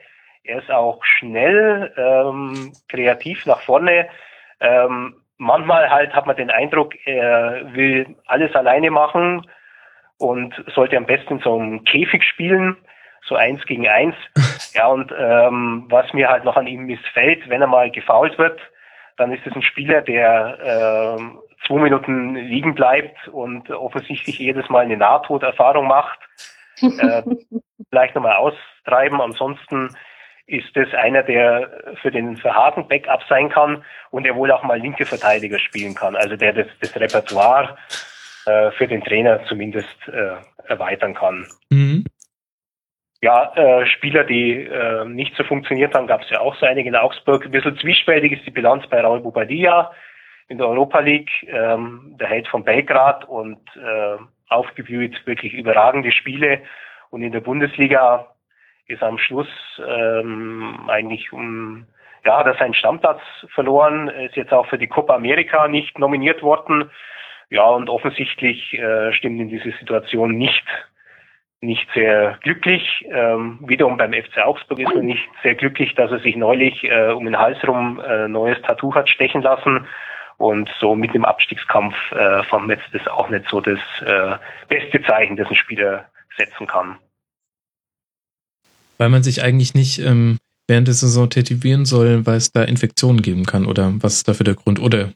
[0.44, 4.08] Er ist auch schnell, ähm, kreativ nach vorne.
[4.60, 9.46] Ähm, manchmal halt hat man den Eindruck, er will alles alleine machen
[10.18, 12.78] und sollte am besten in so einem Käfig spielen,
[13.26, 14.16] so eins gegen eins.
[14.74, 18.60] Ja, und ähm, was mir halt noch an ihm missfällt, wenn er mal gefault wird,
[19.18, 24.86] dann ist es ein Spieler, der ähm, zwei Minuten liegen bleibt und offensichtlich jedes Mal
[24.86, 26.20] eine Nahtoderfahrung macht.
[26.82, 27.24] äh,
[27.90, 29.20] vielleicht nochmal austreiben.
[29.20, 29.96] Ansonsten
[30.48, 31.70] ist es einer, der
[32.02, 36.16] für den Verhaken Backup sein kann und der wohl auch mal linke Verteidiger spielen kann.
[36.16, 37.78] Also der das, das Repertoire
[38.46, 41.46] äh, für den Trainer zumindest äh, erweitern kann.
[41.70, 42.06] Mhm.
[43.22, 46.88] Ja, äh, Spieler, die äh, nicht so funktioniert haben, gab es ja auch so einige
[46.88, 47.46] in Augsburg.
[47.46, 49.92] Ein bisschen zwiespältig ist die Bilanz bei Raul Bobadilla
[50.48, 54.18] in der Europa League, ähm, der Held von Belgrad und äh,
[54.48, 56.62] aufgeblüht wirklich überragende Spiele.
[57.10, 58.28] Und in der Bundesliga
[58.88, 59.48] ist am Schluss
[59.86, 61.86] ähm, eigentlich um
[62.26, 63.22] ja, hat er seinen Stammplatz
[63.54, 66.92] verloren, ist jetzt auch für die Copa America nicht nominiert worden.
[67.50, 70.66] Ja, und offensichtlich äh, stimmt in dieser Situation nicht
[71.60, 73.04] nicht sehr glücklich.
[73.10, 77.12] Ähm, wiederum beim FC Augsburg ist man nicht sehr glücklich, dass er sich neulich äh,
[77.12, 79.88] um den Hals rum äh, neues Tattoo hat stechen lassen.
[80.38, 84.36] Und so mit dem Abstiegskampf äh, fand man jetzt das auch nicht so das äh,
[84.68, 86.06] beste Zeichen, das ein Spieler
[86.38, 87.00] setzen kann
[88.98, 93.22] weil man sich eigentlich nicht ähm, während der Saison tätowieren soll, weil es da Infektionen
[93.22, 94.80] geben kann oder was ist dafür der Grund?
[94.80, 95.14] Oder?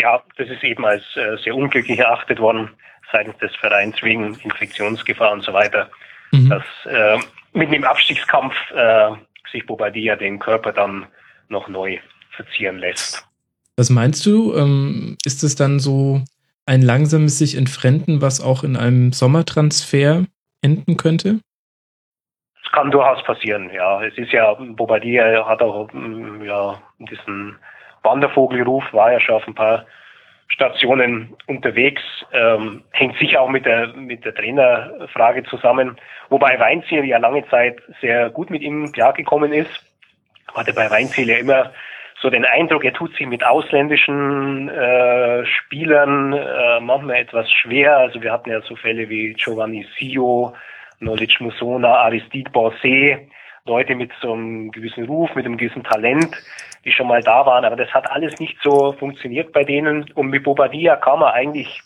[0.00, 2.70] Ja, das ist eben als äh, sehr unglücklich erachtet worden
[3.12, 5.90] seitens des Vereins wegen Infektionsgefahr und so weiter,
[6.32, 6.50] mhm.
[6.50, 7.18] dass äh,
[7.52, 9.10] mit dem Abstiegskampf äh,
[9.52, 11.06] sich Bobadilla den Körper dann
[11.48, 11.98] noch neu
[12.30, 13.24] verzieren lässt.
[13.76, 14.54] Was meinst du?
[14.54, 16.22] Ähm, ist es dann so
[16.66, 20.26] ein langsames sich entfremden, was auch in einem Sommertransfer
[20.62, 21.40] enden könnte?
[22.74, 24.02] Kann durchaus passieren, ja.
[24.02, 27.56] Es ist ja, Bobadilla hat auch mm, ja, diesen
[28.02, 29.86] Wandervogelruf, war ja schon auf ein paar
[30.48, 35.96] Stationen unterwegs, ähm, hängt sicher auch mit der, mit der Trainerfrage zusammen.
[36.28, 39.70] Wobei Weinziel ja lange Zeit sehr gut mit ihm klargekommen ist.
[40.54, 41.72] Hatte bei Weinziel ja immer
[42.20, 47.96] so den Eindruck, er tut sich mit ausländischen äh, Spielern äh, manchmal etwas schwer.
[47.96, 50.54] Also wir hatten ja so Fälle wie Giovanni Sio,
[50.98, 53.28] Knowledge Musona, Aristide Borsé,
[53.66, 56.36] Leute mit so einem gewissen Ruf, mit einem gewissen Talent,
[56.84, 60.28] die schon mal da waren, aber das hat alles nicht so funktioniert bei denen und
[60.28, 61.80] mit Bobadilla kam er eigentlich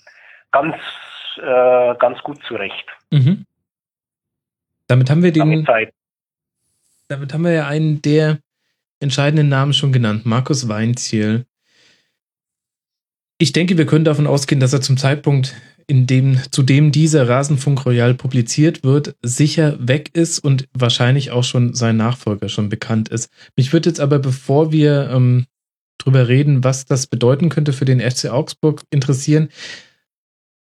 [0.51, 0.75] ganz,
[1.37, 2.87] äh, ganz gut zurecht.
[3.11, 3.45] Mhm.
[4.89, 5.67] Damit haben wir den,
[7.09, 8.39] damit haben wir ja einen der
[9.01, 11.47] entscheidenden Namen schon genannt, Markus Weinziel.
[13.39, 15.55] Ich denke, wir können davon ausgehen, dass er zum Zeitpunkt,
[15.89, 21.45] in dem, zu dem dieser Rasenfunk Royal publiziert wird, sicher weg ist und wahrscheinlich auch
[21.45, 23.31] schon sein Nachfolger schon bekannt ist.
[23.57, 25.47] Mich würde jetzt aber, bevor wir ähm,
[25.97, 29.49] drüber reden, was das bedeuten könnte für den FC Augsburg, interessieren,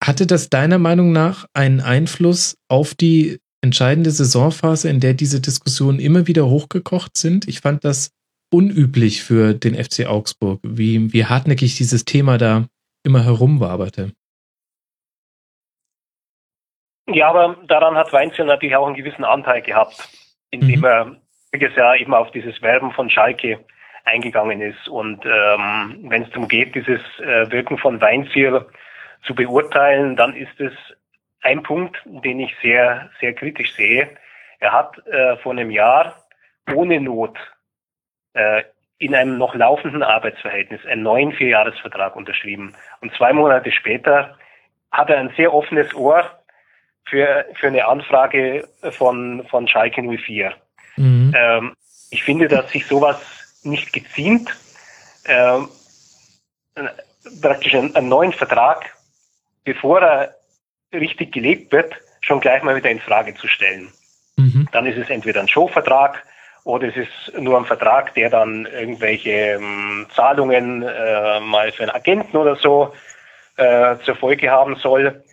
[0.03, 5.99] hatte das deiner Meinung nach einen Einfluss auf die entscheidende Saisonphase, in der diese Diskussionen
[5.99, 7.47] immer wieder hochgekocht sind?
[7.47, 8.11] Ich fand das
[8.51, 12.67] unüblich für den FC Augsburg, wie, wie hartnäckig dieses Thema da
[13.03, 14.11] immer herumwaberte.
[17.07, 20.09] Ja, aber daran hat Weinzel natürlich auch einen gewissen Anteil gehabt,
[20.51, 20.85] indem mhm.
[20.85, 21.15] er
[21.51, 23.59] voriges Jahr eben auf dieses Werben von Schalke
[24.05, 24.87] eingegangen ist.
[24.87, 28.65] Und ähm, wenn es darum geht, dieses äh, Wirken von Weinziel
[29.25, 30.73] zu beurteilen, dann ist es
[31.41, 34.09] ein Punkt, den ich sehr, sehr kritisch sehe.
[34.59, 36.15] Er hat äh, vor einem Jahr
[36.73, 37.37] ohne Not
[38.33, 38.63] äh,
[38.97, 42.73] in einem noch laufenden Arbeitsverhältnis einen neuen Vierjahresvertrag unterschrieben.
[43.01, 44.37] Und zwei Monate später
[44.91, 46.42] hat er ein sehr offenes Ohr
[47.05, 50.53] für, für eine Anfrage von, von Schalke 04.
[50.97, 51.33] Mhm.
[51.35, 51.75] Ähm,
[52.09, 53.17] ich finde, dass sich sowas
[53.63, 54.55] nicht geziemt,
[55.25, 55.69] ähm,
[57.41, 58.95] praktisch einen, einen neuen Vertrag,
[59.63, 60.35] bevor er
[60.93, 63.91] richtig gelebt wird, schon gleich mal wieder in Frage zu stellen.
[64.37, 64.67] Mhm.
[64.71, 66.23] Dann ist es entweder ein Showvertrag
[66.63, 71.91] oder es ist nur ein Vertrag, der dann irgendwelche ähm, Zahlungen äh, mal für einen
[71.91, 72.93] Agenten oder so
[73.57, 75.23] äh, zur Folge haben soll.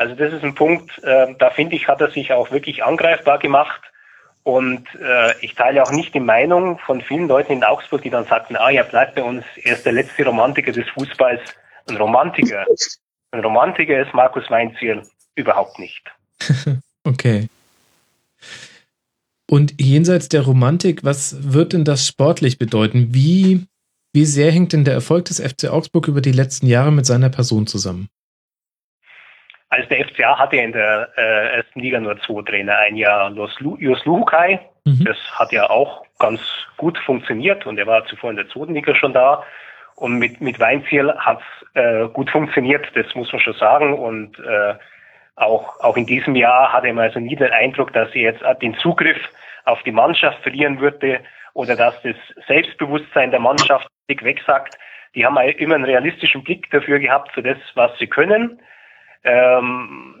[0.00, 3.38] Also das ist ein Punkt, äh, da finde ich, hat er sich auch wirklich angreifbar
[3.38, 3.82] gemacht.
[4.44, 8.24] Und äh, ich teile auch nicht die Meinung von vielen Leuten in Augsburg, die dann
[8.24, 11.42] sagten, ah, er bleibt bei uns, er ist der letzte Romantiker des Fußballs.
[11.86, 12.64] Ein Romantiker.
[13.32, 15.02] Ein Romantiker ist Markus Weinziel
[15.34, 16.02] überhaupt nicht.
[17.04, 17.48] okay.
[19.50, 23.08] Und jenseits der Romantik, was wird denn das sportlich bedeuten?
[23.12, 23.66] Wie,
[24.14, 27.28] wie sehr hängt denn der Erfolg des FC Augsburg über die letzten Jahre mit seiner
[27.28, 28.08] Person zusammen?
[29.70, 32.76] Also der FCA hatte in der äh, ersten Liga nur zwei Trainer.
[32.76, 33.58] Ein Jahr Jos
[34.04, 35.04] Luhukai, mhm.
[35.04, 36.40] das hat ja auch ganz
[36.76, 39.44] gut funktioniert und er war zuvor in der zweiten Liga schon da.
[39.94, 43.94] Und mit, mit Weinziel hat es äh, gut funktioniert, das muss man schon sagen.
[43.94, 44.74] Und äh,
[45.36, 48.74] auch, auch in diesem Jahr hatte man also nie den Eindruck, dass er jetzt den
[48.78, 49.18] Zugriff
[49.66, 51.20] auf die Mannschaft verlieren würde
[51.54, 52.16] oder dass das
[52.46, 54.78] Selbstbewusstsein der Mannschaft wegsagt.
[55.14, 58.60] Die haben immer einen realistischen Blick dafür gehabt, für das, was sie können.
[59.24, 60.20] Ähm,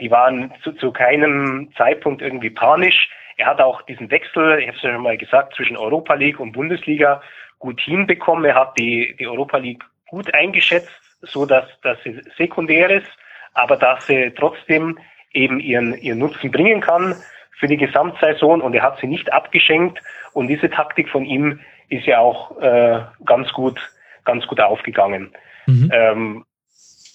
[0.00, 3.08] die waren zu, zu keinem Zeitpunkt irgendwie panisch.
[3.36, 6.40] Er hat auch diesen Wechsel, ich habe es ja schon mal gesagt, zwischen Europa League
[6.40, 7.22] und Bundesliga
[7.58, 8.44] gut hinbekommen.
[8.44, 10.90] Er hat die, die Europa League gut eingeschätzt,
[11.22, 11.66] so dass,
[12.04, 13.08] sie sekundär ist,
[13.54, 14.98] aber dass sie trotzdem
[15.32, 17.14] eben ihren, ihren Nutzen bringen kann
[17.58, 20.00] für die Gesamtsaison und er hat sie nicht abgeschenkt
[20.32, 23.80] und diese Taktik von ihm ist ja auch äh, ganz gut,
[24.24, 25.32] ganz gut aufgegangen.
[25.66, 25.90] Mhm.
[25.92, 26.44] Ähm,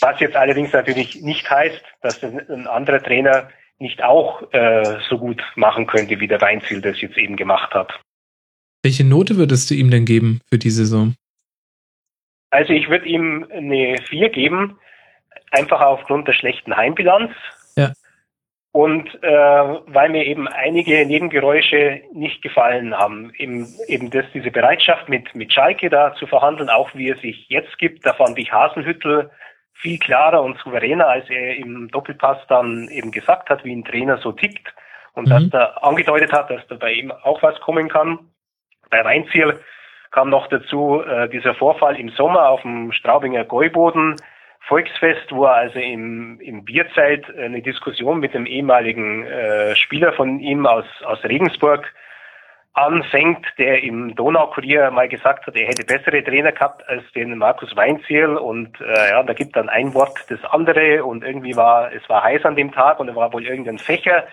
[0.01, 3.49] was jetzt allerdings natürlich nicht heißt, dass ein anderer Trainer
[3.79, 7.99] nicht auch äh, so gut machen könnte, wie der Weinziel das jetzt eben gemacht hat.
[8.83, 11.15] Welche Note würdest du ihm denn geben für die Saison?
[12.51, 14.79] Also ich würde ihm eine 4 geben,
[15.51, 17.31] einfach aufgrund der schlechten Heimbilanz.
[17.75, 17.93] Ja.
[18.73, 23.33] Und äh, weil mir eben einige Nebengeräusche nicht gefallen haben.
[23.37, 27.49] Eben, eben das, diese Bereitschaft mit, mit Schalke da zu verhandeln, auch wie er sich
[27.49, 29.29] jetzt gibt, da fand ich Hasenhüttel
[29.73, 34.17] viel klarer und souveräner, als er im Doppelpass dann eben gesagt hat, wie ein Trainer
[34.17, 34.73] so tickt
[35.13, 35.29] und mhm.
[35.29, 38.19] dass er angedeutet hat, dass da bei ihm auch was kommen kann.
[38.89, 39.59] Bei Weinziel
[40.11, 44.15] kam noch dazu äh, dieser Vorfall im Sommer auf dem Straubinger Gäuboden
[44.67, 50.39] Volksfest, wo er also im, im Bierzeit eine Diskussion mit dem ehemaligen äh, Spieler von
[50.39, 51.91] ihm aus, aus Regensburg
[52.73, 57.75] anfängt, der im Donaukurier mal gesagt hat, er hätte bessere Trainer gehabt als den Markus
[57.75, 62.07] Weinziel und äh, ja, da gibt dann ein Wort das andere und irgendwie war, es
[62.07, 64.25] war heiß an dem Tag und da war wohl irgendein Fächer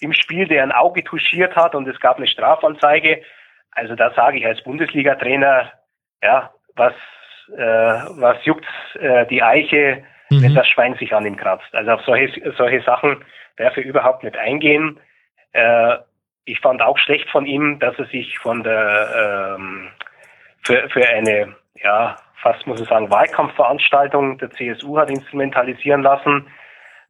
[0.00, 3.22] im Spiel, der ein Auge touchiert hat und es gab eine Strafanzeige.
[3.72, 5.72] Also da sage ich als Bundesliga-Trainer,
[6.22, 6.94] ja, was,
[7.56, 8.66] äh, was juckt
[9.00, 10.42] äh, die Eiche, mhm.
[10.42, 11.74] wenn das Schwein sich an ihm kratzt.
[11.74, 13.24] Also auf solche, solche Sachen
[13.56, 15.00] darf er überhaupt nicht eingehen.
[15.52, 15.96] Äh,
[16.44, 19.88] ich fand auch schlecht von ihm, dass er sich von der ähm,
[20.62, 26.46] für, für eine, ja, fast muss ich sagen, Wahlkampfveranstaltung der CSU hat instrumentalisieren lassen.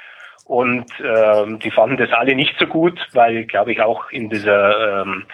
[0.45, 5.03] Und ähm, die fanden das alle nicht so gut, weil, glaube ich, auch in dieser,
[5.03, 5.25] ähm,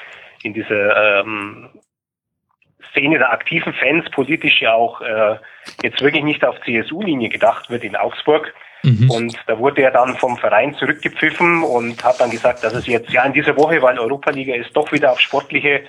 [0.42, 1.70] in dieser ähm,
[2.90, 5.36] Szene der aktiven Fans politisch ja auch äh,
[5.82, 8.54] jetzt wirklich nicht auf CSU-Linie gedacht wird in Augsburg.
[8.82, 9.10] Mhm.
[9.10, 13.10] Und da wurde er dann vom Verein zurückgepfiffen und hat dann gesagt, dass es jetzt
[13.10, 15.82] ja in dieser Woche, weil Europa-Liga ist, doch wieder auf Sportliche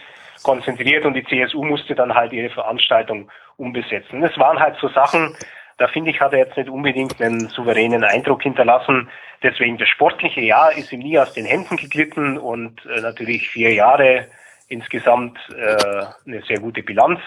[0.44, 4.22] konzentriert und die CSU musste dann halt ihre Veranstaltung umbesetzen.
[4.22, 5.36] Das waren halt so Sachen,
[5.80, 9.10] da finde ich, hat er jetzt nicht unbedingt einen souveränen Eindruck hinterlassen.
[9.42, 13.74] Deswegen das sportliche Jahr ist ihm nie aus den Händen geglitten und äh, natürlich vier
[13.74, 14.28] Jahre
[14.68, 17.20] insgesamt äh, eine sehr gute Bilanz,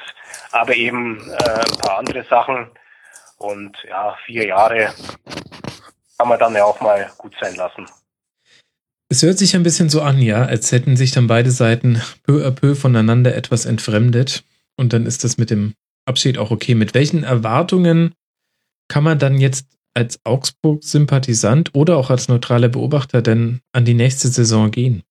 [0.53, 2.69] aber eben äh, ein paar andere Sachen.
[3.39, 4.93] Und ja, vier Jahre
[6.19, 7.87] kann man dann ja auch mal gut sein lassen.
[9.09, 12.47] Es hört sich ein bisschen so an, ja, als hätten sich dann beide Seiten peu
[12.47, 14.45] à peu voneinander etwas entfremdet.
[14.77, 15.75] Und dann ist das mit dem
[16.07, 16.75] Abschied auch okay.
[16.75, 18.15] Mit welchen Erwartungen
[18.93, 24.29] kann man dann jetzt als Augsburg-Sympathisant oder auch als neutraler Beobachter denn an die nächste
[24.29, 25.03] Saison gehen?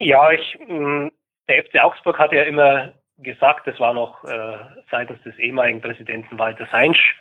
[0.00, 1.08] Ja, ich, mm,
[1.48, 4.58] der FC Augsburg hat ja immer gesagt, das war noch äh,
[4.90, 7.16] seitens des ehemaligen Präsidenten Walter Seinsch,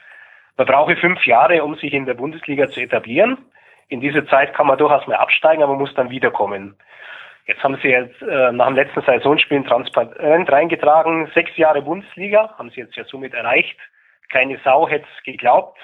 [0.57, 3.37] man brauche fünf Jahre, um sich in der Bundesliga zu etablieren.
[3.87, 6.75] In dieser Zeit kann man durchaus mal absteigen, aber man muss dann wiederkommen.
[7.45, 12.69] Jetzt haben sie jetzt äh, nach dem letzten Saisonspiel transparent reingetragen, sechs Jahre Bundesliga, haben
[12.69, 13.77] sie jetzt ja somit erreicht.
[14.31, 15.79] Keine Sau hätte es geglaubt,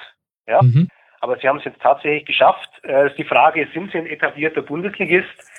[0.48, 0.62] ja.
[0.62, 0.90] Mhm.
[1.22, 2.70] Aber sie haben es jetzt tatsächlich geschafft.
[2.84, 5.52] Äh, ist die Frage, sind sie ein etablierter Bundesligist?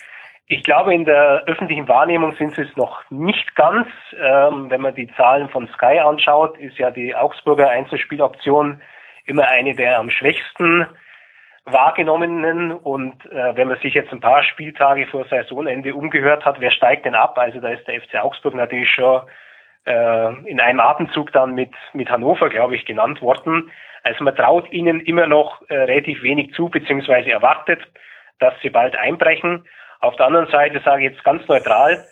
[0.49, 3.89] Ich glaube, in der öffentlichen Wahrnehmung sind sie es noch nicht ganz.
[4.17, 8.81] Ähm, wenn man die Zahlen von Sky anschaut, ist ja die Augsburger Einzelspieloption
[9.25, 10.87] immer eine der am schwächsten
[11.67, 12.73] wahrgenommenen.
[12.73, 17.05] Und äh, wenn man sich jetzt ein paar Spieltage vor Saisonende umgehört hat, wer steigt
[17.05, 17.37] denn ab?
[17.39, 19.23] Also da ist der FC Augsburg natürlich schon
[19.85, 23.71] äh, in einem Atemzug dann mit, mit Hannover, glaube ich, genannt worden.
[24.05, 27.81] Also man traut ihnen immer noch äh, relativ wenig zu, beziehungsweise erwartet,
[28.39, 29.67] dass sie bald einbrechen.
[30.01, 32.05] Auf der anderen Seite sage ich jetzt ganz neutral,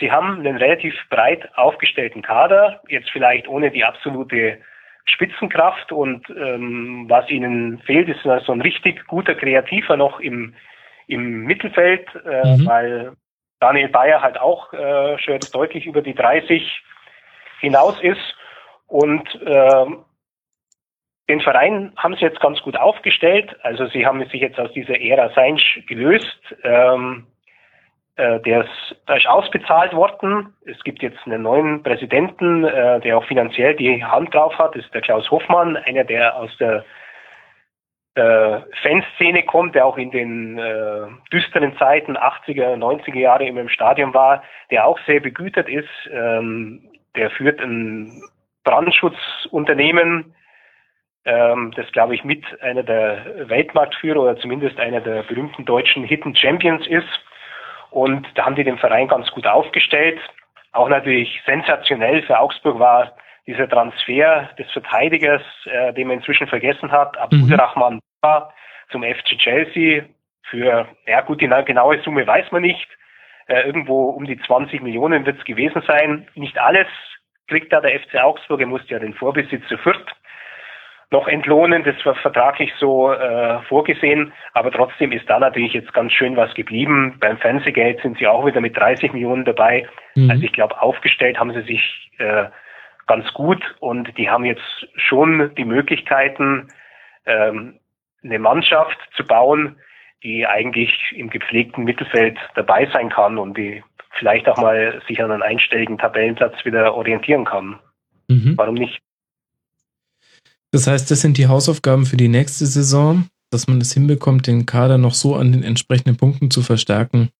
[0.00, 4.58] sie haben einen relativ breit aufgestellten Kader, jetzt vielleicht ohne die absolute
[5.10, 10.54] Spitzenkraft und ähm, was ihnen fehlt, ist so ein richtig guter Kreativer noch im,
[11.06, 12.66] im Mittelfeld, äh, mhm.
[12.66, 13.12] weil
[13.60, 16.82] Daniel Bayer halt auch äh, schon jetzt deutlich über die 30
[17.60, 18.36] hinaus ist
[18.86, 19.86] und äh,
[21.28, 23.54] den Verein haben sie jetzt ganz gut aufgestellt.
[23.62, 26.40] Also sie haben sich jetzt aus dieser Ära Seinsch gelöst.
[26.62, 27.26] Ähm,
[28.18, 30.52] äh, der ist, da ist ausbezahlt worden.
[30.66, 34.74] Es gibt jetzt einen neuen Präsidenten, äh, der auch finanziell die Hand drauf hat.
[34.74, 36.84] Das ist der Klaus Hoffmann, einer, der aus der
[38.16, 43.68] äh, Fanszene kommt, der auch in den äh, düsteren Zeiten 80er, 90er Jahre immer im
[43.68, 45.88] Stadion war, der auch sehr begütert ist.
[46.10, 48.20] Ähm, der führt ein
[48.64, 50.34] Brandschutzunternehmen,
[51.24, 56.34] ähm, das glaube ich mit einer der Weltmarktführer oder zumindest einer der berühmten deutschen Hidden
[56.34, 57.20] Champions ist.
[57.90, 60.20] Und da haben die den Verein ganz gut aufgestellt.
[60.72, 66.92] Auch natürlich sensationell für Augsburg war dieser Transfer des Verteidigers, äh, den man inzwischen vergessen
[66.92, 68.42] hat, Abdulrahman mhm.
[68.90, 70.04] zum FC Chelsea
[70.50, 72.88] für, ja gut, die genaue Summe weiß man nicht.
[73.46, 76.28] Äh, irgendwo um die 20 Millionen wird es gewesen sein.
[76.34, 76.86] Nicht alles
[77.48, 80.04] kriegt da der FC Augsburg, er musste ja den Vorbesitzer Fürth
[81.10, 81.84] noch entlohnen.
[81.84, 84.32] Das war vertraglich so äh, vorgesehen.
[84.52, 87.16] Aber trotzdem ist da natürlich jetzt ganz schön was geblieben.
[87.18, 89.88] Beim Fernsehgeld sind sie auch wieder mit 30 Millionen dabei.
[90.14, 90.30] Mhm.
[90.30, 92.46] Also ich glaube, aufgestellt haben sie sich äh,
[93.06, 96.68] ganz gut und die haben jetzt schon die Möglichkeiten,
[97.24, 97.80] ähm,
[98.22, 99.76] eine Mannschaft zu bauen,
[100.22, 103.82] die eigentlich im gepflegten Mittelfeld dabei sein kann und die
[104.18, 107.78] vielleicht auch mal sich an einen einstelligen Tabellenplatz wieder orientieren kann.
[108.26, 108.54] Mhm.
[108.56, 109.00] Warum nicht?
[110.72, 114.66] Das heißt, das sind die Hausaufgaben für die nächste Saison, dass man es hinbekommt, den
[114.66, 117.30] Kader noch so an den entsprechenden Punkten zu verstärken,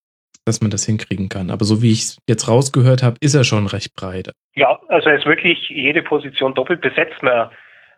[0.46, 1.50] dass man das hinkriegen kann.
[1.50, 4.32] Aber so wie ich es jetzt rausgehört habe, ist er schon recht breit.
[4.54, 7.22] Ja, also er ist wirklich jede Position doppelt besetzt.
[7.22, 7.50] Man,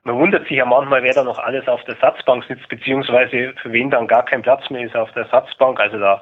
[0.03, 3.73] man wundert sich ja manchmal, wer da noch alles auf der Satzbank sitzt, beziehungsweise für
[3.73, 5.79] wen dann gar kein Platz mehr ist auf der Satzbank.
[5.79, 6.21] Also da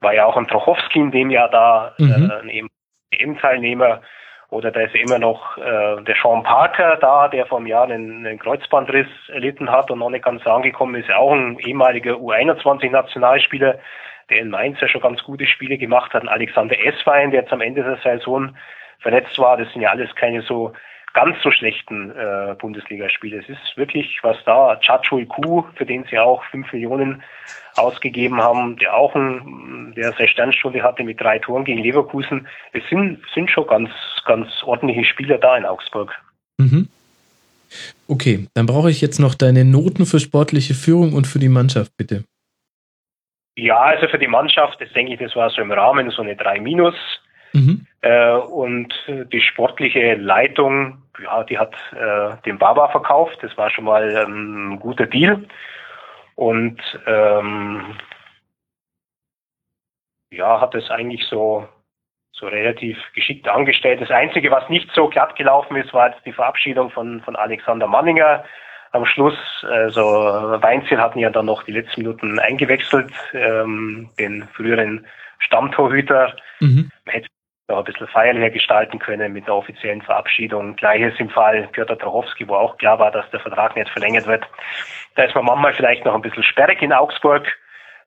[0.00, 2.30] war ja auch ein Trochowski in dem Jahr da, mhm.
[2.30, 2.68] äh, ein
[3.12, 4.02] EM-Teilnehmer.
[4.50, 8.26] Oder da ist immer noch äh, der Sean Parker da, der vor einem Jahr einen,
[8.26, 11.10] einen Kreuzbandriss erlitten hat und noch nicht ganz angekommen ist.
[11.10, 13.78] Auch ein ehemaliger U21-Nationalspieler,
[14.28, 16.22] der in Mainz ja schon ganz gute Spiele gemacht hat.
[16.22, 18.56] Ein Alexander Esswein, der jetzt am Ende der Saison
[18.98, 19.56] verletzt war.
[19.56, 20.72] Das sind ja alles keine so
[21.12, 23.38] ganz so schlechten äh, Bundesligaspiele.
[23.38, 24.76] Es ist wirklich was da.
[24.76, 27.22] Chachul Ku, für den sie auch fünf Millionen
[27.76, 32.46] ausgegeben haben, der auch ein, der seine Sternstunde hatte mit drei Toren gegen Leverkusen.
[32.72, 33.90] Es sind, sind schon ganz,
[34.24, 36.12] ganz ordentliche Spieler da in Augsburg.
[36.58, 36.88] Mhm.
[38.08, 41.96] Okay, dann brauche ich jetzt noch deine Noten für sportliche Führung und für die Mannschaft,
[41.96, 42.24] bitte.
[43.56, 46.36] Ja, also für die Mannschaft, das denke ich, das war so im Rahmen so eine
[46.36, 46.94] 3 minus.
[47.52, 47.86] Mhm.
[48.02, 48.94] Äh, und
[49.32, 53.38] die sportliche Leitung, ja, die hat äh, den Baba verkauft.
[53.42, 55.44] Das war schon mal ähm, ein guter Deal.
[56.34, 57.96] Und ähm,
[60.30, 61.68] ja, hat es eigentlich so
[62.32, 64.00] so relativ geschickt angestellt.
[64.00, 67.86] Das Einzige, was nicht so glatt gelaufen ist, war jetzt die Verabschiedung von, von Alexander
[67.86, 68.44] Manninger
[68.92, 69.36] am Schluss.
[69.62, 75.06] Also Weinziel hatten ja dann noch die letzten Minuten eingewechselt, ähm, den früheren
[75.38, 76.34] Stammtorhüter.
[76.60, 76.90] Mhm.
[77.04, 77.28] Man hätte
[77.70, 80.76] noch ein bisschen feierlicher gestalten können mit der offiziellen Verabschiedung.
[80.76, 84.44] Gleiches im Fall Piotr Trachowski, wo auch klar war, dass der Vertrag nicht verlängert wird.
[85.14, 87.46] Da ist man manchmal vielleicht noch ein bisschen sperrig in Augsburg,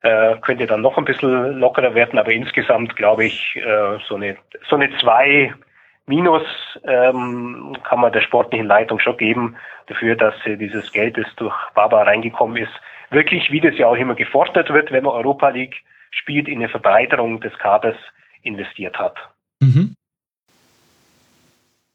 [0.01, 4.37] äh, könnte dann noch ein bisschen lockerer werden, aber insgesamt glaube ich, äh, so eine
[4.69, 5.53] so eine zwei
[6.05, 6.43] Minus
[6.83, 9.55] ähm, kann man der sportlichen Leitung schon geben
[9.87, 12.73] dafür, dass äh, dieses Geld, das durch Baba reingekommen ist,
[13.09, 16.67] wirklich, wie das ja auch immer gefordert wird, wenn man Europa League spielt, in eine
[16.67, 17.95] Verbreiterung des Kaders
[18.41, 19.15] investiert hat.
[19.63, 19.95] Mhm.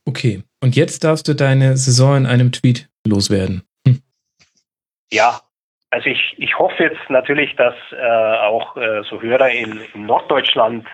[0.06, 3.62] Okay, und jetzt darfst du deine Saison in einem Tweet loswerden.
[3.86, 4.00] Hm.
[5.12, 5.40] Ja,
[5.90, 10.86] also ich, ich hoffe jetzt natürlich, dass äh, auch äh, so Hörer in, in Norddeutschland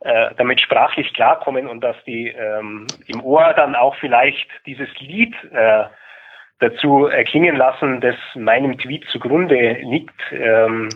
[0.00, 5.34] äh, damit sprachlich klarkommen und dass die ähm, im Ohr dann auch vielleicht dieses Lied
[5.52, 5.84] äh,
[6.60, 10.20] dazu erklingen lassen, das meinem Tweet zugrunde liegt.
[10.30, 10.88] Ähm,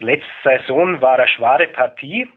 [0.00, 2.28] letzte Saison war eine schwere Partie,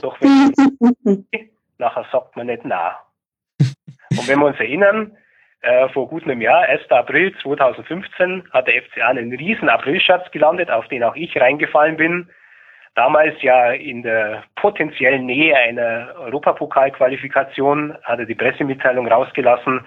[0.00, 1.26] doch wenn
[1.78, 2.98] nachher sagt man nicht nah.
[3.60, 5.16] Und wenn wir uns erinnern,
[5.62, 6.90] äh, vor gut einem Jahr, 1.
[6.90, 12.28] April 2015, hat der FCA einen riesen Aprilschatz gelandet, auf den auch ich reingefallen bin.
[12.94, 19.84] Damals ja in der potenziellen Nähe einer Europapokalqualifikation hat er die Pressemitteilung rausgelassen.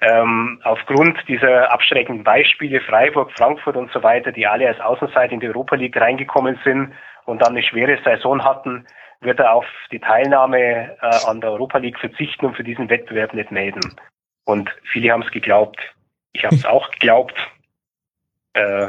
[0.00, 5.40] Ähm, aufgrund dieser abschreckenden Beispiele Freiburg, Frankfurt und so weiter, die alle als Außenseiter in
[5.40, 6.92] die Europa League reingekommen sind
[7.26, 8.86] und dann eine schwere Saison hatten,
[9.20, 13.34] wird er auf die Teilnahme äh, an der Europa League verzichten und für diesen Wettbewerb
[13.34, 13.80] nicht melden.
[14.44, 15.78] Und viele haben es geglaubt.
[16.32, 17.34] Ich habe es auch geglaubt.
[18.52, 18.88] Äh,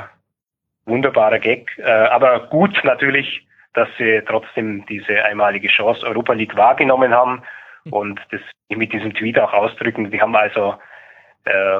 [0.85, 1.77] wunderbarer Gag.
[1.77, 7.43] Äh, aber gut natürlich, dass sie trotzdem diese einmalige Chance Europa League wahrgenommen haben
[7.89, 10.09] und das mit diesem Tweet auch ausdrücken.
[10.11, 10.75] Die haben also
[11.45, 11.79] äh,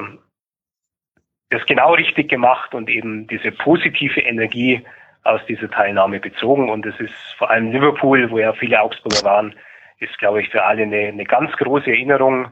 [1.49, 4.85] das genau richtig gemacht und eben diese positive Energie
[5.25, 6.69] aus dieser Teilnahme bezogen.
[6.69, 9.55] Und es ist vor allem Liverpool, wo ja viele Augsburger waren,
[9.99, 12.47] ist, glaube ich, für alle eine, eine ganz große Erinnerung,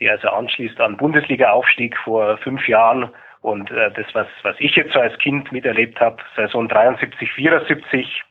[0.00, 3.10] die also anschließt an Bundesliga-Aufstieg vor fünf Jahren
[3.42, 8.22] und äh, das, was, was ich jetzt so als Kind miterlebt habe, Saison 73, 74,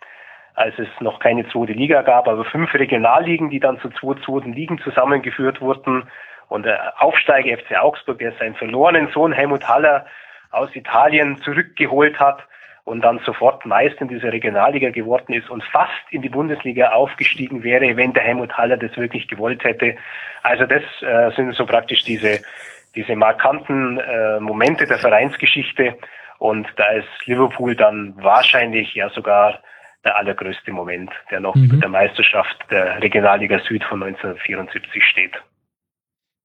[0.56, 4.54] als es noch keine zweite Liga gab, aber fünf Regionalligen, die dann zu zwei zweiten
[4.54, 6.10] Ligen zusammengeführt wurden.
[6.50, 10.06] Und der Aufsteiger FC Augsburg, der seinen verlorenen Sohn Helmut Haller
[10.52, 12.44] aus Italien zurückgeholt hat
[12.86, 17.64] und dann sofort Meister in dieser Regionalliga geworden ist und fast in die Bundesliga aufgestiegen
[17.64, 19.96] wäre, wenn der Helmut Haller das wirklich gewollt hätte.
[20.42, 22.42] Also das äh, sind so praktisch diese
[22.96, 25.98] diese markanten äh, Momente der Vereinsgeschichte.
[26.40, 29.60] Und da ist Liverpool dann wahrscheinlich ja sogar
[30.04, 31.80] der allergrößte Moment, der noch mhm.
[31.80, 35.32] der Meisterschaft der Regionalliga Süd von 1974 steht.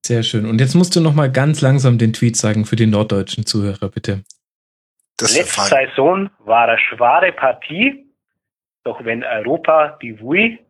[0.06, 0.46] Sehr schön.
[0.46, 3.88] Und jetzt musst du noch mal ganz langsam den Tweet sagen für die norddeutschen Zuhörer,
[3.88, 4.22] bitte.
[5.18, 8.06] Das Letzte Saison war eine schwere Partie,
[8.84, 10.60] doch wenn Europa die Wui,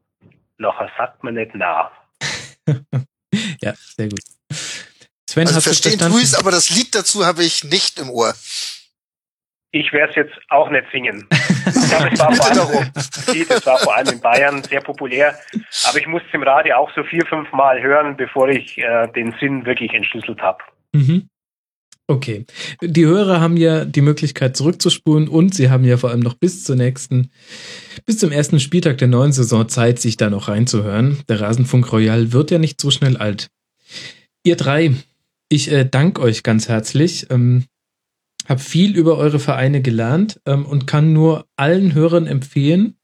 [0.56, 1.92] nachher sagt man nicht nah.
[3.60, 4.22] ja, sehr gut.
[5.28, 8.34] Sven, also verstehen Luis, aber das Lied dazu habe ich nicht im Ohr.
[9.70, 11.28] Ich werde es jetzt auch nicht singen.
[11.68, 15.38] Ich glaube, es war, vor allem, es war vor allem in Bayern sehr populär,
[15.86, 19.06] aber ich musste es im Radio auch so vier, fünf Mal hören, bevor ich äh,
[19.08, 20.64] den Sinn wirklich entschlüsselt habe.
[20.92, 21.28] Mhm.
[22.10, 22.46] Okay.
[22.82, 26.64] Die Hörer haben ja die Möglichkeit zurückzuspulen und sie haben ja vor allem noch bis
[26.64, 27.30] zur nächsten,
[28.06, 31.18] bis zum ersten Spieltag der neuen Saison Zeit, sich da noch reinzuhören.
[31.28, 33.50] Der Rasenfunk Royal wird ja nicht so schnell alt.
[34.42, 34.94] Ihr drei,
[35.50, 37.26] ich äh, danke euch ganz herzlich.
[37.28, 37.64] Ähm,
[38.48, 42.97] habe viel über eure Vereine gelernt ähm, und kann nur allen Hörern empfehlen,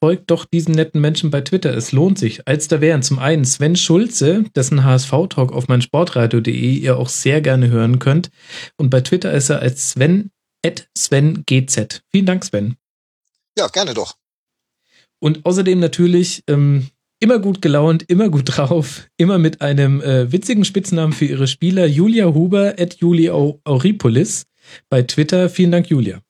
[0.00, 1.74] folgt doch diesen netten Menschen bei Twitter.
[1.76, 2.46] Es lohnt sich.
[2.46, 7.40] Als da wären zum einen Sven Schulze, dessen HSV-Talk auf mein Sportradio.de ihr auch sehr
[7.40, 8.30] gerne hören könnt.
[8.76, 10.30] Und bei Twitter ist er als Sven,
[10.64, 12.02] at SvenGZ.
[12.10, 12.76] Vielen Dank, Sven.
[13.58, 14.14] Ja, gerne doch.
[15.20, 16.88] Und außerdem natürlich ähm,
[17.20, 21.86] immer gut gelaunt, immer gut drauf, immer mit einem äh, witzigen Spitznamen für ihre Spieler,
[21.86, 24.46] Julia Huber at Julia Auripolis
[24.88, 25.48] bei Twitter.
[25.48, 26.20] Vielen Dank, Julia.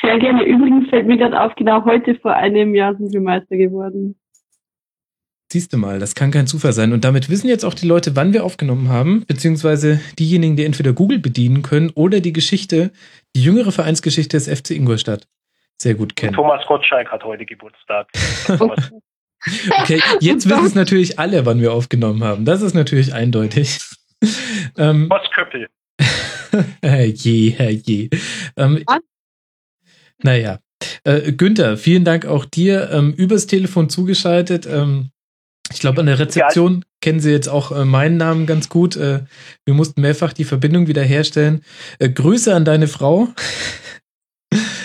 [0.00, 0.44] Sehr gerne.
[0.44, 4.18] Übrigens fällt mir gerade auf, genau heute vor einem Jahr sind wir Meister geworden.
[5.50, 6.92] Siehst du mal, das kann kein Zufall sein.
[6.92, 10.92] Und damit wissen jetzt auch die Leute, wann wir aufgenommen haben, beziehungsweise diejenigen, die entweder
[10.92, 12.92] Google bedienen können oder die Geschichte,
[13.34, 15.26] die jüngere Vereinsgeschichte des FC Ingolstadt
[15.80, 16.34] sehr gut kennen.
[16.34, 18.08] Thomas Gottschalk hat heute Geburtstag.
[19.80, 22.44] Okay, jetzt wissen es natürlich alle, wann wir aufgenommen haben.
[22.44, 23.78] Das ist natürlich eindeutig.
[24.76, 25.68] Ähm, Köppel.
[26.82, 27.50] je,
[27.84, 28.10] je.
[28.56, 28.84] Ähm,
[30.22, 30.60] naja.
[31.04, 32.90] Äh, Günther, vielen Dank auch dir.
[32.92, 34.66] Ähm, übers Telefon zugeschaltet.
[34.66, 35.10] Ähm,
[35.70, 38.96] ich glaube, an der Rezeption kennen Sie jetzt auch äh, meinen Namen ganz gut.
[38.96, 39.20] Äh,
[39.64, 41.62] wir mussten mehrfach die Verbindung wiederherstellen.
[41.98, 43.28] Äh, Grüße an deine Frau.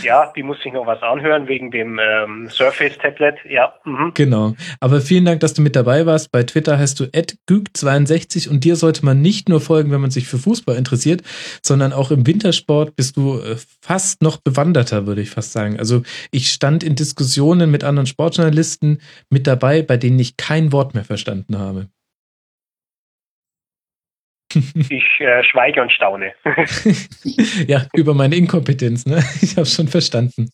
[0.03, 3.35] Ja, die muss sich noch was anhören wegen dem ähm, Surface-Tablet.
[3.49, 3.73] Ja.
[3.85, 4.11] Mhm.
[4.13, 4.53] Genau.
[4.79, 6.31] Aber vielen Dank, dass du mit dabei warst.
[6.31, 10.27] Bei Twitter heißt du @güg62 und dir sollte man nicht nur folgen, wenn man sich
[10.27, 11.21] für Fußball interessiert,
[11.61, 15.79] sondern auch im Wintersport bist du äh, fast noch bewanderter, würde ich fast sagen.
[15.79, 20.93] Also ich stand in Diskussionen mit anderen Sportjournalisten mit dabei, bei denen ich kein Wort
[20.93, 21.87] mehr verstanden habe.
[24.55, 26.33] Ich äh, schweige und staune.
[27.67, 29.23] ja, über meine Inkompetenz, ne?
[29.41, 30.49] Ich habe schon verstanden.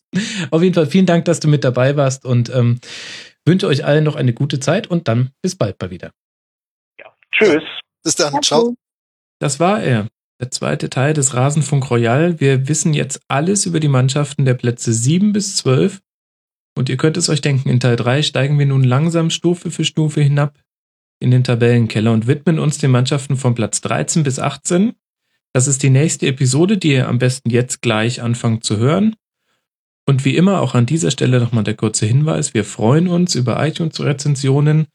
[0.50, 2.80] Auf jeden Fall vielen Dank, dass du mit dabei warst und ähm,
[3.44, 6.12] wünsche euch allen noch eine gute Zeit und dann bis bald mal wieder.
[6.98, 7.12] Ja.
[7.32, 7.64] Tschüss.
[8.02, 8.42] Bis dann.
[8.42, 8.74] Ciao.
[9.38, 10.08] Das war er.
[10.40, 12.40] Der zweite Teil des Rasenfunk Royal.
[12.40, 16.00] Wir wissen jetzt alles über die Mannschaften der Plätze 7 bis 12.
[16.76, 19.84] Und ihr könnt es euch denken, in Teil 3 steigen wir nun langsam Stufe für
[19.84, 20.54] Stufe hinab
[21.20, 24.94] in den Tabellenkeller und widmen uns den Mannschaften von Platz 13 bis 18.
[25.52, 29.14] Das ist die nächste Episode, die ihr am besten jetzt gleich anfangt zu hören.
[30.06, 32.54] Und wie immer auch an dieser Stelle nochmal der kurze Hinweis.
[32.54, 34.86] Wir freuen uns über iTunes-Rezensionen,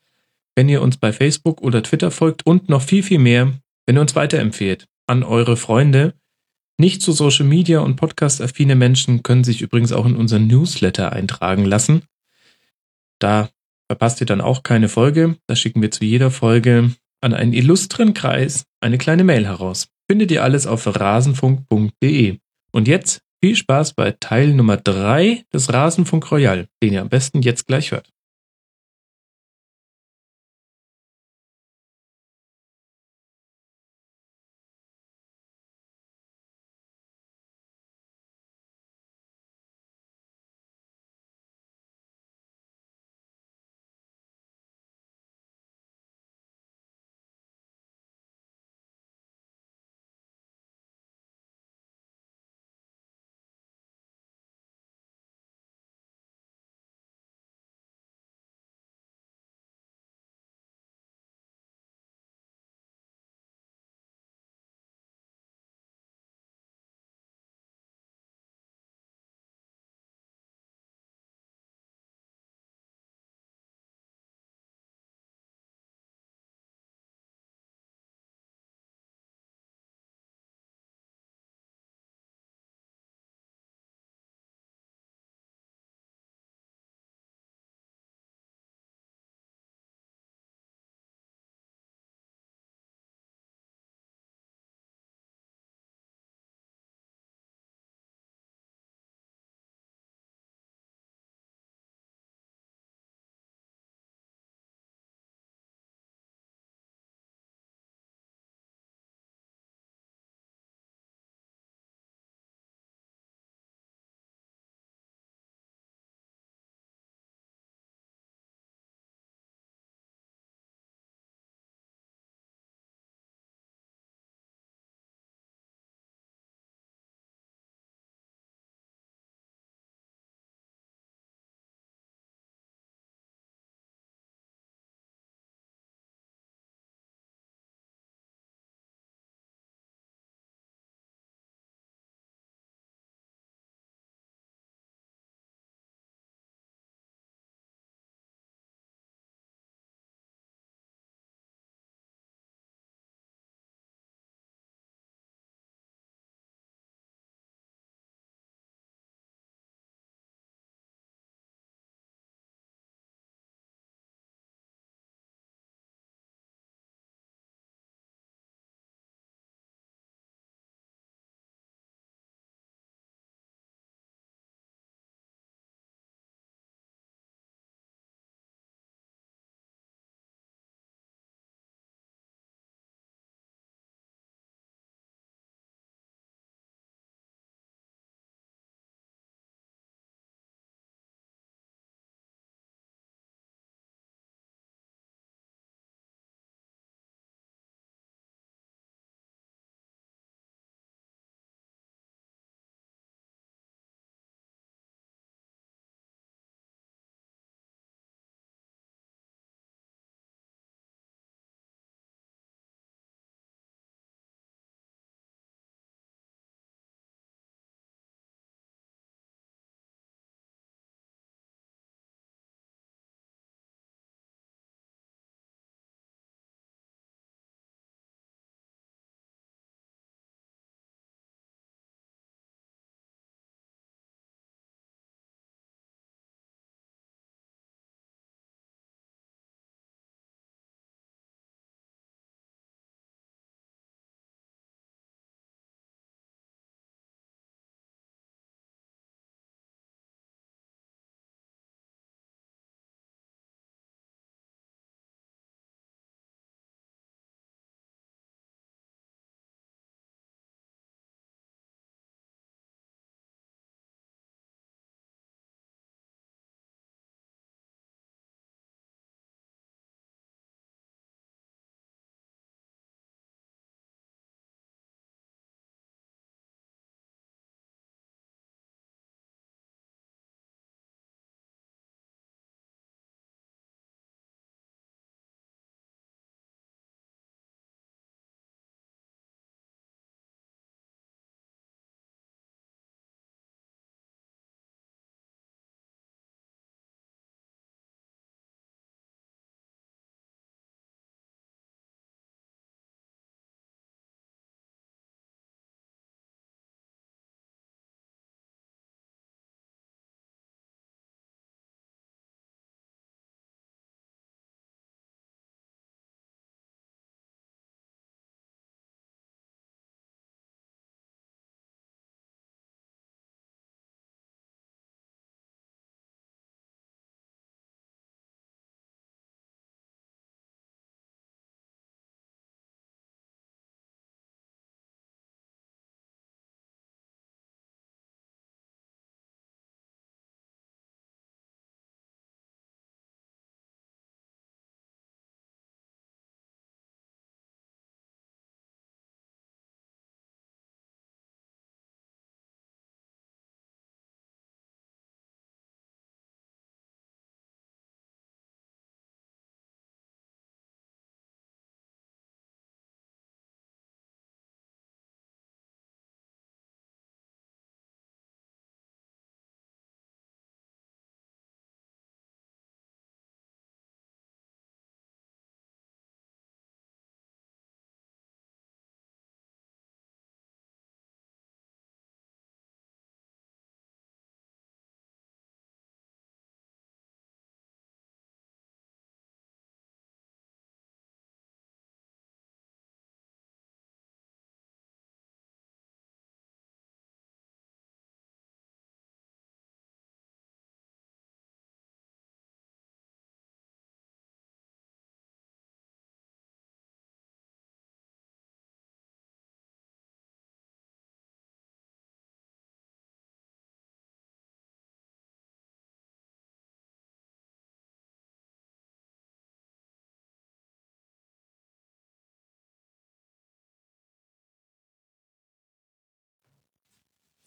[0.56, 3.54] wenn ihr uns bei Facebook oder Twitter folgt und noch viel, viel mehr,
[3.86, 6.16] wenn ihr uns weiterempfehlt an eure Freunde.
[6.78, 11.66] Nicht so Social Media und Podcast-affine Menschen können sich übrigens auch in unseren Newsletter eintragen
[11.66, 12.04] lassen.
[13.20, 13.50] Da
[13.90, 15.38] verpasst ihr dann auch keine Folge.
[15.48, 16.92] Da schicken wir zu jeder Folge
[17.22, 19.88] an einen illustren Kreis eine kleine Mail heraus.
[20.10, 22.38] Findet ihr alles auf rasenfunk.de.
[22.72, 27.42] Und jetzt viel Spaß bei Teil Nummer drei des Rasenfunk Royal, den ihr am besten
[27.42, 28.10] jetzt gleich hört.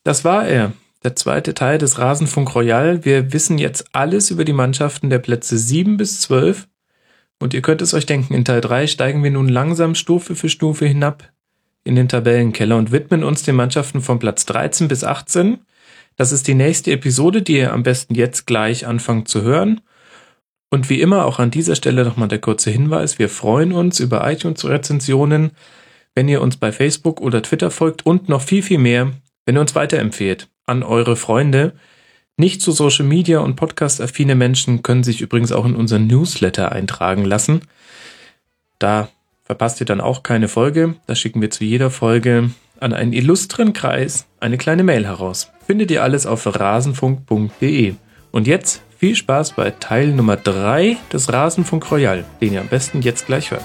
[0.09, 0.73] Das war er,
[1.05, 3.05] der zweite Teil des Rasenfunk Royal.
[3.05, 6.67] Wir wissen jetzt alles über die Mannschaften der Plätze 7 bis 12.
[7.39, 10.49] Und ihr könnt es euch denken, in Teil 3 steigen wir nun langsam Stufe für
[10.49, 11.31] Stufe hinab
[11.85, 15.59] in den Tabellenkeller und widmen uns den Mannschaften von Platz 13 bis 18.
[16.17, 19.83] Das ist die nächste Episode, die ihr am besten jetzt gleich anfangt zu hören.
[20.71, 24.27] Und wie immer auch an dieser Stelle nochmal der kurze Hinweis, wir freuen uns über
[24.27, 25.51] iTunes-Rezensionen,
[26.15, 29.13] wenn ihr uns bei Facebook oder Twitter folgt und noch viel, viel mehr,
[29.49, 31.73] wenn ihr uns weiterempfehlt an eure Freunde.
[32.37, 37.25] Nicht so Social Media und Podcast-affine Menschen können sich übrigens auch in unseren Newsletter eintragen
[37.25, 37.63] lassen.
[38.79, 39.09] Da
[39.45, 40.97] verpasst ihr dann auch keine Folge.
[41.07, 45.51] Da schicken wir zu jeder Folge an einen illustren Kreis eine kleine Mail heraus.
[45.67, 47.95] Findet ihr alles auf rasenfunk.de.
[48.31, 53.01] Und jetzt viel Spaß bei Teil Nummer 3 des Rasenfunk Royal, den ihr am besten
[53.01, 53.65] jetzt gleich hört.